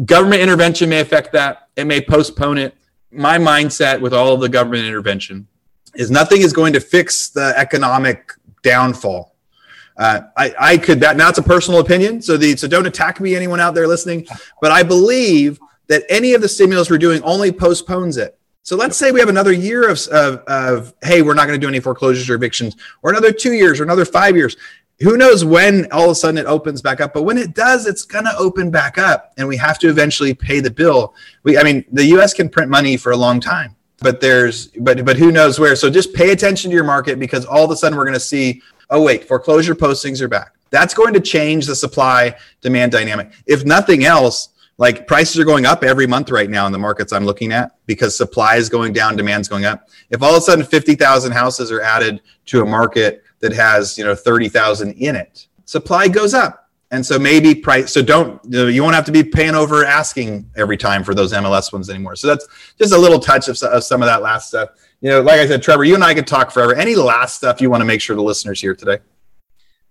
government 0.04 0.42
intervention 0.42 0.90
may 0.90 1.02
affect 1.02 1.32
that. 1.34 1.70
It 1.76 1.86
may 1.86 2.02
postpone 2.02 2.58
it. 2.58 2.76
My 3.12 3.38
mindset 3.38 4.02
with 4.02 4.14
all 4.14 4.34
of 4.34 4.42
the 4.42 4.50
government 4.50 4.86
intervention 4.86 5.48
is 5.96 6.12
nothing 6.12 6.42
is 6.42 6.54
going 6.54 6.74
to 6.74 6.80
fix 6.80 7.30
the 7.30 7.54
economic 7.58 8.34
downfall 8.64 9.32
uh, 9.98 10.22
I, 10.38 10.54
I 10.60 10.78
could 10.78 11.00
that 11.02 11.18
now 11.18 11.30
it's 11.30 11.38
a 11.38 11.44
personal 11.44 11.80
opinion, 11.80 12.22
so 12.22 12.36
the 12.36 12.56
so 12.56 12.68
don't 12.68 12.88
attack 12.88 13.20
me, 13.20 13.36
anyone 13.36 13.60
out 13.60 13.76
there 13.76 13.88
listening. 13.88 14.26
But 14.62 14.72
I 14.72 14.84
believe 14.84 15.60
that 15.88 16.04
any 16.10 16.34
of 16.34 16.42
the 16.42 16.50
stimulus 16.50 16.90
we're 16.90 16.98
doing 16.98 17.22
only 17.24 17.52
postpones 17.52 18.18
it. 18.18 18.38
So 18.64 18.76
let's 18.76 18.96
say 18.96 19.12
we 19.12 19.20
have 19.20 19.30
another 19.30 19.52
year 19.52 19.90
of, 19.90 20.00
of, 20.08 20.38
of 20.48 20.94
hey, 21.04 21.22
we're 21.22 21.34
not 21.34 21.48
going 21.48 21.60
to 21.60 21.64
do 21.64 21.68
any 21.68 21.80
foreclosures 21.80 22.30
or 22.30 22.36
evictions, 22.36 22.76
or 23.04 23.12
another 23.12 23.32
two 23.32 23.54
years, 23.54 23.80
or 23.80 23.84
another 23.84 24.06
five 24.06 24.36
years. 24.36 24.56
Who 25.02 25.18
knows 25.18 25.44
when 25.44 25.92
all 25.92 26.06
of 26.06 26.12
a 26.12 26.16
sudden 26.16 26.38
it 26.38 26.46
opens 26.46 26.82
back 26.82 27.02
up? 27.02 27.14
But 27.14 27.24
when 27.24 27.38
it 27.38 27.56
does, 27.56 27.88
it's 27.88 28.04
going 28.04 28.26
to 28.26 28.36
open 28.38 28.72
back 28.72 28.98
up, 28.98 29.34
and 29.38 29.48
we 29.48 29.58
have 29.58 29.78
to 29.80 29.90
eventually 29.90 30.34
pay 30.34 30.60
the 30.60 30.72
bill. 30.72 31.16
We, 31.44 31.58
I 31.58 31.64
mean, 31.64 31.86
the 31.92 32.06
U.S. 32.06 32.34
can 32.34 32.50
print 32.50 32.70
money 32.70 32.98
for 32.98 33.12
a 33.12 33.18
long 33.18 33.40
time, 33.40 33.76
but 34.02 34.20
there's, 34.20 34.68
but 34.68 35.06
but 35.06 35.18
who 35.18 35.32
knows 35.32 35.60
where? 35.60 35.76
So 35.76 35.90
just 35.90 36.14
pay 36.14 36.32
attention 36.32 36.70
to 36.72 36.76
your 36.76 36.84
market 36.84 37.20
because 37.20 37.46
all 37.46 37.64
of 37.64 37.72
a 37.72 37.76
sudden 37.76 37.98
we're 37.98 38.06
going 38.06 38.14
to 38.14 38.20
see 38.20 38.62
oh, 38.92 39.02
wait, 39.02 39.24
foreclosure 39.24 39.74
postings 39.74 40.22
are 40.22 40.28
back. 40.28 40.54
That's 40.70 40.94
going 40.94 41.14
to 41.14 41.20
change 41.20 41.66
the 41.66 41.76
supply 41.76 42.36
demand 42.62 42.92
dynamic. 42.92 43.32
If 43.48 43.66
nothing 43.66 44.04
else, 44.04 44.50
like 44.78 45.08
prices 45.08 45.40
are 45.40 45.46
going 45.46 45.66
up 45.66 45.84
every 45.84 46.08
month 46.08 46.30
right 46.30 46.50
now 46.50 46.66
in 46.66 46.72
the 46.72 46.80
markets 46.80 47.12
I'm 47.14 47.26
looking 47.26 47.52
at 47.52 47.76
because 47.86 48.16
supply 48.16 48.56
is 48.56 48.70
going 48.70 48.94
down, 48.94 49.16
demand's 49.16 49.48
going 49.48 49.66
up. 49.66 49.90
If 50.10 50.22
all 50.22 50.32
of 50.32 50.38
a 50.38 50.42
sudden 50.42 50.66
50,000 50.66 51.32
houses 51.32 51.72
are 51.72 51.82
added 51.82 52.22
to 52.48 52.62
a 52.62 52.66
market 52.66 53.24
that 53.40 53.54
has, 53.54 53.98
you 53.98 54.04
know, 54.04 54.16
30,000 54.16 54.94
in 54.94 55.16
it, 55.16 55.48
supply 55.66 56.08
goes 56.08 56.34
up. 56.34 56.70
And 56.92 57.06
so 57.06 57.18
maybe 57.18 57.56
price, 57.56 57.92
so 57.92 58.02
don't, 58.02 58.42
you, 58.46 58.84
won't 58.84 58.96
have 58.96 59.06
to 59.06 59.14
be 59.14 59.24
paying 59.24 59.56
over 59.56 59.86
asking 59.86 60.50
every 60.58 60.76
time 60.76 61.06
for 61.06 61.16
those 61.16 61.32
MLS 61.32 61.72
ones 61.72 61.90
anymore. 61.90 62.18
So 62.18 62.28
that's 62.28 62.46
just 62.78 62.94
a 62.94 62.98
little 62.98 63.20
touch 63.20 63.48
of, 63.48 63.58
of 63.64 63.84
some 63.84 64.02
of 64.02 64.08
that 64.08 64.22
last 64.22 64.50
stuff 64.50 64.72
you 65.02 65.10
know, 65.10 65.22
like 65.22 65.40
I 65.40 65.48
said, 65.48 65.64
Trevor, 65.64 65.84
you 65.84 65.96
and 65.96 66.04
I 66.04 66.14
could 66.14 66.28
talk 66.28 66.52
forever. 66.52 66.76
Any 66.76 66.96
last 66.96 67.36
stuff 67.36 67.60
you 67.60 67.70
want 67.72 67.82
to 67.82 67.86
make 67.86 68.02
sure 68.02 68.16
the 68.16 68.22
listeners 68.22 68.62
hear 68.62 68.76
today? 68.76 69.00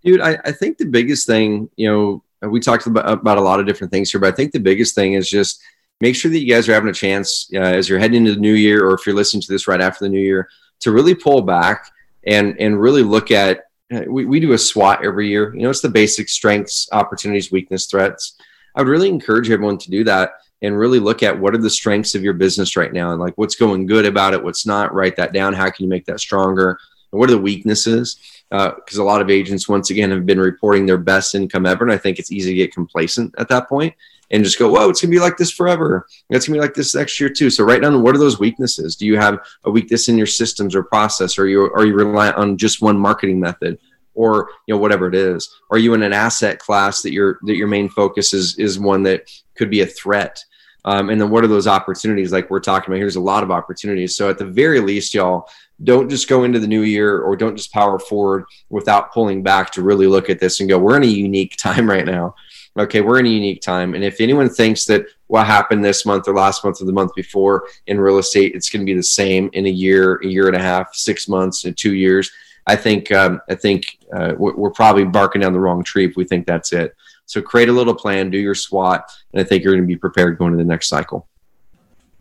Dude, 0.04 0.20
I, 0.20 0.38
I 0.44 0.52
think 0.52 0.78
the 0.78 0.86
biggest 0.86 1.26
thing, 1.26 1.68
you 1.76 1.90
know, 1.90 2.48
we 2.48 2.60
talked 2.60 2.86
about, 2.86 3.10
about 3.10 3.36
a 3.36 3.40
lot 3.40 3.60
of 3.60 3.66
different 3.66 3.92
things 3.92 4.10
here, 4.10 4.20
but 4.20 4.32
I 4.32 4.36
think 4.36 4.52
the 4.52 4.60
biggest 4.60 4.94
thing 4.94 5.14
is 5.14 5.28
just 5.28 5.60
make 6.00 6.14
sure 6.14 6.30
that 6.30 6.38
you 6.38 6.46
guys 6.46 6.68
are 6.68 6.74
having 6.74 6.88
a 6.88 6.94
chance 6.94 7.50
uh, 7.54 7.58
as 7.58 7.88
you're 7.88 7.98
heading 7.98 8.18
into 8.18 8.34
the 8.34 8.40
new 8.40 8.54
year, 8.54 8.86
or 8.86 8.94
if 8.94 9.04
you're 9.04 9.16
listening 9.16 9.42
to 9.42 9.52
this 9.52 9.66
right 9.66 9.80
after 9.80 10.04
the 10.04 10.08
new 10.08 10.20
year, 10.20 10.48
to 10.78 10.92
really 10.92 11.14
pull 11.14 11.42
back 11.42 11.90
and 12.26 12.58
and 12.58 12.80
really 12.80 13.02
look 13.02 13.30
at. 13.30 13.64
We, 13.90 14.24
we 14.24 14.40
do 14.40 14.52
a 14.52 14.58
SWOT 14.58 15.04
every 15.04 15.28
year. 15.28 15.54
You 15.54 15.62
know, 15.62 15.70
it's 15.70 15.80
the 15.80 15.88
basic 15.88 16.28
strengths, 16.28 16.88
opportunities, 16.92 17.50
weakness, 17.50 17.86
threats. 17.86 18.36
I 18.74 18.80
would 18.80 18.88
really 18.88 19.08
encourage 19.08 19.50
everyone 19.50 19.78
to 19.78 19.90
do 19.90 20.04
that 20.04 20.34
and 20.62 20.78
really 20.78 21.00
look 21.00 21.22
at 21.22 21.38
what 21.38 21.54
are 21.54 21.58
the 21.58 21.70
strengths 21.70 22.14
of 22.14 22.22
your 22.22 22.34
business 22.34 22.76
right 22.76 22.92
now 22.92 23.10
and 23.10 23.20
like 23.20 23.36
what's 23.36 23.56
going 23.56 23.86
good 23.86 24.06
about 24.06 24.34
it, 24.34 24.42
what's 24.42 24.66
not. 24.66 24.94
Write 24.94 25.16
that 25.16 25.32
down. 25.32 25.54
How 25.54 25.70
can 25.70 25.84
you 25.84 25.88
make 25.88 26.04
that 26.04 26.20
stronger? 26.20 26.78
And 27.12 27.18
what 27.18 27.30
are 27.30 27.34
the 27.34 27.40
weaknesses? 27.40 28.18
Because 28.50 28.98
uh, 28.98 29.02
a 29.02 29.04
lot 29.04 29.20
of 29.20 29.30
agents, 29.30 29.68
once 29.68 29.90
again, 29.90 30.10
have 30.10 30.26
been 30.26 30.40
reporting 30.40 30.86
their 30.86 30.98
best 30.98 31.34
income 31.34 31.66
ever, 31.66 31.84
and 31.84 31.92
I 31.92 31.98
think 31.98 32.18
it's 32.18 32.32
easy 32.32 32.50
to 32.50 32.56
get 32.56 32.74
complacent 32.74 33.34
at 33.38 33.48
that 33.48 33.68
point 33.68 33.94
and 34.30 34.44
just 34.44 34.58
go, 34.58 34.70
"Whoa, 34.70 34.88
it's 34.88 35.00
gonna 35.00 35.10
be 35.10 35.20
like 35.20 35.36
this 35.36 35.50
forever. 35.50 36.06
It's 36.30 36.46
gonna 36.46 36.58
be 36.58 36.62
like 36.62 36.74
this 36.74 36.94
next 36.94 37.18
year 37.18 37.30
too." 37.30 37.50
So 37.50 37.64
write 37.64 37.82
down 37.82 38.02
what 38.02 38.14
are 38.14 38.18
those 38.18 38.38
weaknesses. 38.38 38.96
Do 38.96 39.06
you 39.06 39.16
have 39.16 39.38
a 39.64 39.70
weakness 39.70 40.08
in 40.08 40.16
your 40.16 40.26
systems 40.26 40.74
or 40.74 40.82
process, 40.82 41.38
or 41.38 41.46
you 41.46 41.72
are 41.72 41.84
you 41.84 41.94
reliant 41.94 42.36
on 42.36 42.56
just 42.56 42.82
one 42.82 42.98
marketing 42.98 43.40
method? 43.40 43.78
or 44.14 44.48
you 44.66 44.74
know 44.74 44.80
whatever 44.80 45.06
it 45.06 45.14
is 45.14 45.48
are 45.70 45.78
you 45.78 45.94
in 45.94 46.02
an 46.02 46.12
asset 46.12 46.58
class 46.58 47.00
that 47.00 47.12
your 47.12 47.38
that 47.42 47.54
your 47.54 47.68
main 47.68 47.88
focus 47.88 48.34
is 48.34 48.58
is 48.58 48.76
one 48.76 49.04
that 49.04 49.30
could 49.54 49.70
be 49.70 49.82
a 49.82 49.86
threat 49.86 50.44
um, 50.84 51.10
and 51.10 51.20
then 51.20 51.30
what 51.30 51.44
are 51.44 51.48
those 51.48 51.66
opportunities 51.66 52.32
like 52.32 52.50
we're 52.50 52.60
talking 52.60 52.90
about? 52.90 52.98
Here's 52.98 53.16
a 53.16 53.20
lot 53.20 53.42
of 53.42 53.50
opportunities. 53.50 54.16
So 54.16 54.30
at 54.30 54.38
the 54.38 54.46
very 54.46 54.80
least, 54.80 55.14
y'all, 55.14 55.48
don't 55.82 56.08
just 56.08 56.28
go 56.28 56.44
into 56.44 56.58
the 56.58 56.66
new 56.66 56.82
year 56.82 57.20
or 57.20 57.36
don't 57.36 57.56
just 57.56 57.72
power 57.72 57.98
forward 57.98 58.44
without 58.68 59.12
pulling 59.12 59.42
back 59.42 59.70
to 59.72 59.82
really 59.82 60.06
look 60.06 60.30
at 60.30 60.38
this 60.38 60.60
and 60.60 60.68
go, 60.68 60.78
we're 60.78 60.96
in 60.96 61.02
a 61.02 61.06
unique 61.06 61.56
time 61.58 61.88
right 61.88 62.06
now. 62.06 62.34
Okay, 62.78 63.00
we're 63.00 63.18
in 63.18 63.26
a 63.26 63.30
unique 63.30 63.60
time. 63.60 63.94
And 63.94 64.04
if 64.04 64.20
anyone 64.20 64.48
thinks 64.48 64.84
that 64.86 65.06
what 65.26 65.46
happened 65.46 65.84
this 65.84 66.06
month 66.06 66.28
or 66.28 66.34
last 66.34 66.64
month 66.64 66.80
or 66.80 66.84
the 66.84 66.92
month 66.92 67.14
before 67.14 67.64
in 67.86 68.00
real 68.00 68.18
estate, 68.18 68.54
it's 68.54 68.70
going 68.70 68.80
to 68.80 68.90
be 68.90 68.96
the 68.96 69.02
same 69.02 69.50
in 69.52 69.66
a 69.66 69.70
year, 69.70 70.20
a 70.22 70.26
year 70.26 70.46
and 70.46 70.56
a 70.56 70.62
half, 70.62 70.94
six 70.94 71.28
months, 71.28 71.64
and 71.64 71.76
two 71.76 71.94
years, 71.94 72.30
I 72.66 72.76
think 72.76 73.10
um, 73.10 73.40
I 73.48 73.54
think 73.54 73.98
uh, 74.14 74.34
we're 74.38 74.70
probably 74.70 75.04
barking 75.04 75.40
down 75.40 75.52
the 75.52 75.60
wrong 75.60 75.82
tree 75.82 76.06
if 76.06 76.16
we 76.16 76.24
think 76.24 76.46
that's 76.46 76.72
it. 76.72 76.94
So 77.26 77.42
create 77.42 77.68
a 77.68 77.72
little 77.72 77.94
plan, 77.94 78.30
do 78.30 78.38
your 78.38 78.54
SWOT, 78.54 79.02
and 79.32 79.40
I 79.40 79.44
think 79.44 79.64
you're 79.64 79.72
going 79.72 79.82
to 79.82 79.88
be 79.88 79.96
prepared 79.96 80.38
going 80.38 80.52
to 80.52 80.56
the 80.56 80.64
next 80.64 80.88
cycle. 80.88 81.28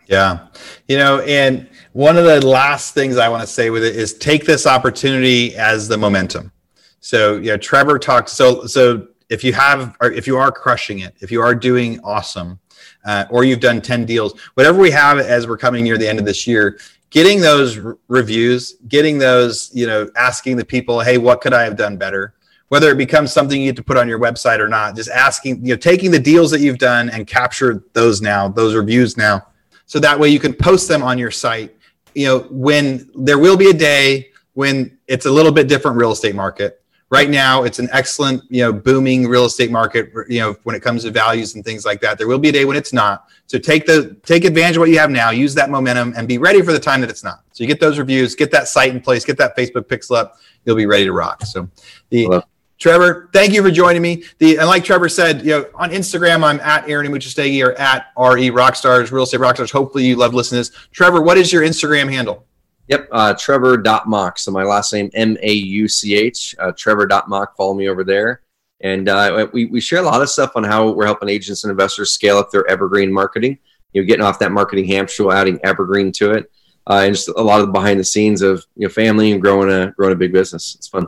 Yeah. 0.07 0.47
You 0.87 0.97
know, 0.97 1.19
and 1.19 1.69
one 1.93 2.17
of 2.17 2.25
the 2.25 2.45
last 2.45 2.95
things 2.95 3.17
I 3.17 3.29
want 3.29 3.41
to 3.41 3.47
say 3.47 3.69
with 3.69 3.83
it 3.83 3.95
is 3.95 4.15
take 4.15 4.45
this 4.45 4.65
opportunity 4.65 5.55
as 5.55 5.87
the 5.87 5.97
momentum. 5.97 6.51
So, 6.99 7.37
yeah, 7.37 7.57
Trevor 7.57 7.99
talked. 7.99 8.29
So, 8.29 8.65
so 8.65 9.07
if 9.29 9.43
you 9.43 9.53
have, 9.53 9.95
if 10.01 10.27
you 10.27 10.37
are 10.37 10.51
crushing 10.51 10.99
it, 10.99 11.15
if 11.19 11.31
you 11.31 11.41
are 11.41 11.55
doing 11.55 11.99
awesome, 12.03 12.59
uh, 13.05 13.25
or 13.29 13.43
you've 13.43 13.59
done 13.59 13.81
10 13.81 14.05
deals, 14.05 14.39
whatever 14.55 14.79
we 14.79 14.91
have 14.91 15.19
as 15.19 15.47
we're 15.47 15.57
coming 15.57 15.83
near 15.83 15.97
the 15.97 16.07
end 16.07 16.19
of 16.19 16.25
this 16.25 16.47
year, 16.47 16.79
getting 17.09 17.39
those 17.39 17.79
reviews, 18.07 18.75
getting 18.87 19.17
those, 19.17 19.71
you 19.73 19.87
know, 19.87 20.09
asking 20.15 20.57
the 20.57 20.65
people, 20.65 20.99
hey, 20.99 21.17
what 21.17 21.41
could 21.41 21.53
I 21.53 21.63
have 21.63 21.77
done 21.77 21.97
better? 21.97 22.33
whether 22.69 22.91
it 22.91 22.97
becomes 22.97 23.33
something 23.33 23.59
you 23.59 23.69
get 23.69 23.75
to 23.75 23.83
put 23.83 23.97
on 23.97 24.07
your 24.07 24.19
website 24.19 24.59
or 24.59 24.67
not, 24.67 24.95
just 24.95 25.09
asking, 25.09 25.65
you 25.65 25.73
know, 25.73 25.77
taking 25.77 26.11
the 26.11 26.19
deals 26.19 26.49
that 26.51 26.61
you've 26.61 26.77
done 26.77 27.09
and 27.09 27.27
capture 27.27 27.83
those 27.93 28.21
now, 28.21 28.47
those 28.47 28.75
reviews 28.75 29.17
now. 29.17 29.45
So 29.85 29.99
that 29.99 30.19
way 30.19 30.29
you 30.29 30.39
can 30.39 30.53
post 30.53 30.87
them 30.87 31.01
on 31.01 31.17
your 31.17 31.31
site. 31.31 31.75
You 32.13 32.27
know, 32.27 32.39
when 32.51 33.09
there 33.15 33.39
will 33.39 33.57
be 33.57 33.69
a 33.69 33.73
day 33.73 34.29
when 34.53 34.97
it's 35.07 35.25
a 35.25 35.31
little 35.31 35.51
bit 35.51 35.67
different 35.67 35.97
real 35.97 36.11
estate 36.11 36.35
market. 36.35 36.78
Right 37.11 37.29
now, 37.29 37.63
it's 37.63 37.79
an 37.79 37.89
excellent, 37.91 38.43
you 38.49 38.61
know, 38.61 38.71
booming 38.71 39.27
real 39.27 39.45
estate 39.45 39.71
market. 39.71 40.11
You 40.27 40.41
know, 40.41 40.55
when 40.63 40.75
it 40.75 40.81
comes 40.81 41.03
to 41.03 41.11
values 41.11 41.55
and 41.55 41.65
things 41.65 41.83
like 41.83 42.01
that, 42.01 42.19
there 42.19 42.27
will 42.27 42.37
be 42.37 42.49
a 42.49 42.51
day 42.51 42.65
when 42.65 42.77
it's 42.77 42.93
not. 42.93 43.27
So 43.47 43.57
take 43.57 43.87
the 43.87 44.15
take 44.23 44.45
advantage 44.45 44.77
of 44.77 44.81
what 44.81 44.89
you 44.89 44.99
have 44.99 45.09
now, 45.09 45.31
use 45.31 45.55
that 45.55 45.71
momentum, 45.71 46.13
and 46.15 46.27
be 46.27 46.37
ready 46.37 46.61
for 46.61 46.71
the 46.71 46.79
time 46.79 47.01
that 47.01 47.09
it's 47.09 47.23
not. 47.23 47.43
So 47.51 47.63
you 47.63 47.67
get 47.67 47.79
those 47.79 47.97
reviews, 47.97 48.35
get 48.35 48.51
that 48.51 48.67
site 48.67 48.93
in 48.93 49.01
place, 49.01 49.25
get 49.25 49.37
that 49.37 49.57
Facebook 49.57 49.83
pixel 49.83 50.17
up. 50.17 50.37
You'll 50.65 50.75
be 50.75 50.85
ready 50.85 51.05
to 51.05 51.13
rock. 51.13 51.43
So 51.45 51.67
the 52.09 52.25
Hello 52.25 52.43
Trevor, 52.79 53.29
thank 53.33 53.53
you 53.53 53.61
for 53.61 53.71
joining 53.71 54.01
me. 54.01 54.23
The 54.37 54.57
and 54.57 54.67
like 54.67 54.85
Trevor 54.85 55.09
said, 55.09 55.41
you 55.41 55.49
know, 55.49 55.65
on 55.75 55.91
Instagram, 55.91 56.43
I'm 56.43 56.61
at 56.61 56.87
Aaron 56.87 57.07
Amuchastegui 57.07 57.65
or 57.65 57.73
at 57.73 58.07
RE 58.17 58.49
Rockstars, 58.51 59.11
Real 59.11 59.23
Estate 59.23 59.41
Rockstars. 59.41 59.69
Hopefully 59.69 60.05
you 60.05 60.15
love 60.15 60.33
listening 60.33 60.63
to 60.63 60.69
this. 60.69 60.79
Trevor, 60.91 61.21
what 61.21 61.37
is 61.37 61.51
your 61.51 61.63
Instagram 61.63 62.09
handle? 62.09 62.45
Yep, 62.89 63.07
uh, 63.11 63.33
Trevor.mauch. 63.35 64.39
So 64.39 64.51
my 64.51 64.63
last 64.63 64.91
name, 64.91 65.09
M 65.13 65.37
A 65.41 65.51
U 65.51 65.87
C 65.87 66.15
H, 66.15 66.55
uh, 66.59 66.71
Trevor.mauch. 66.71 67.49
Follow 67.55 67.75
me 67.75 67.87
over 67.87 68.03
there. 68.03 68.41
And 68.81 69.09
uh, 69.09 69.47
we, 69.53 69.65
we 69.65 69.79
share 69.79 69.99
a 69.99 70.03
lot 70.03 70.21
of 70.21 70.29
stuff 70.29 70.53
on 70.55 70.63
how 70.63 70.89
we're 70.91 71.05
helping 71.05 71.29
agents 71.29 71.63
and 71.63 71.71
investors 71.71 72.11
scale 72.11 72.37
up 72.37 72.49
their 72.49 72.65
evergreen 72.67 73.11
marketing. 73.11 73.57
You 73.93 74.01
know, 74.01 74.07
getting 74.07 74.25
off 74.25 74.39
that 74.39 74.51
marketing 74.51 74.85
hamster, 74.85 75.31
adding 75.31 75.59
evergreen 75.63 76.11
to 76.13 76.31
it, 76.31 76.51
uh, 76.87 77.01
and 77.03 77.15
just 77.15 77.27
a 77.27 77.41
lot 77.41 77.59
of 77.59 77.67
the 77.67 77.73
behind 77.73 77.99
the 77.99 78.03
scenes 78.03 78.41
of 78.41 78.65
you 78.75 78.87
know 78.87 78.93
family 78.93 79.31
and 79.31 79.41
growing 79.41 79.69
a 79.69 79.91
growing 79.91 80.13
a 80.13 80.15
big 80.15 80.31
business. 80.31 80.75
It's 80.75 80.87
fun. 80.87 81.07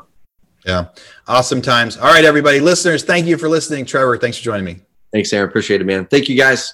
Yeah, 0.65 0.87
awesome 1.27 1.61
times. 1.61 1.97
All 1.97 2.11
right, 2.11 2.25
everybody, 2.25 2.59
listeners, 2.59 3.03
thank 3.03 3.27
you 3.27 3.37
for 3.37 3.49
listening. 3.49 3.85
Trevor, 3.85 4.17
thanks 4.17 4.37
for 4.37 4.43
joining 4.43 4.65
me. 4.65 4.81
Thanks, 5.11 5.31
Aaron. 5.31 5.49
Appreciate 5.49 5.81
it, 5.81 5.83
man. 5.85 6.05
Thank 6.05 6.27
you, 6.27 6.35
guys. 6.35 6.73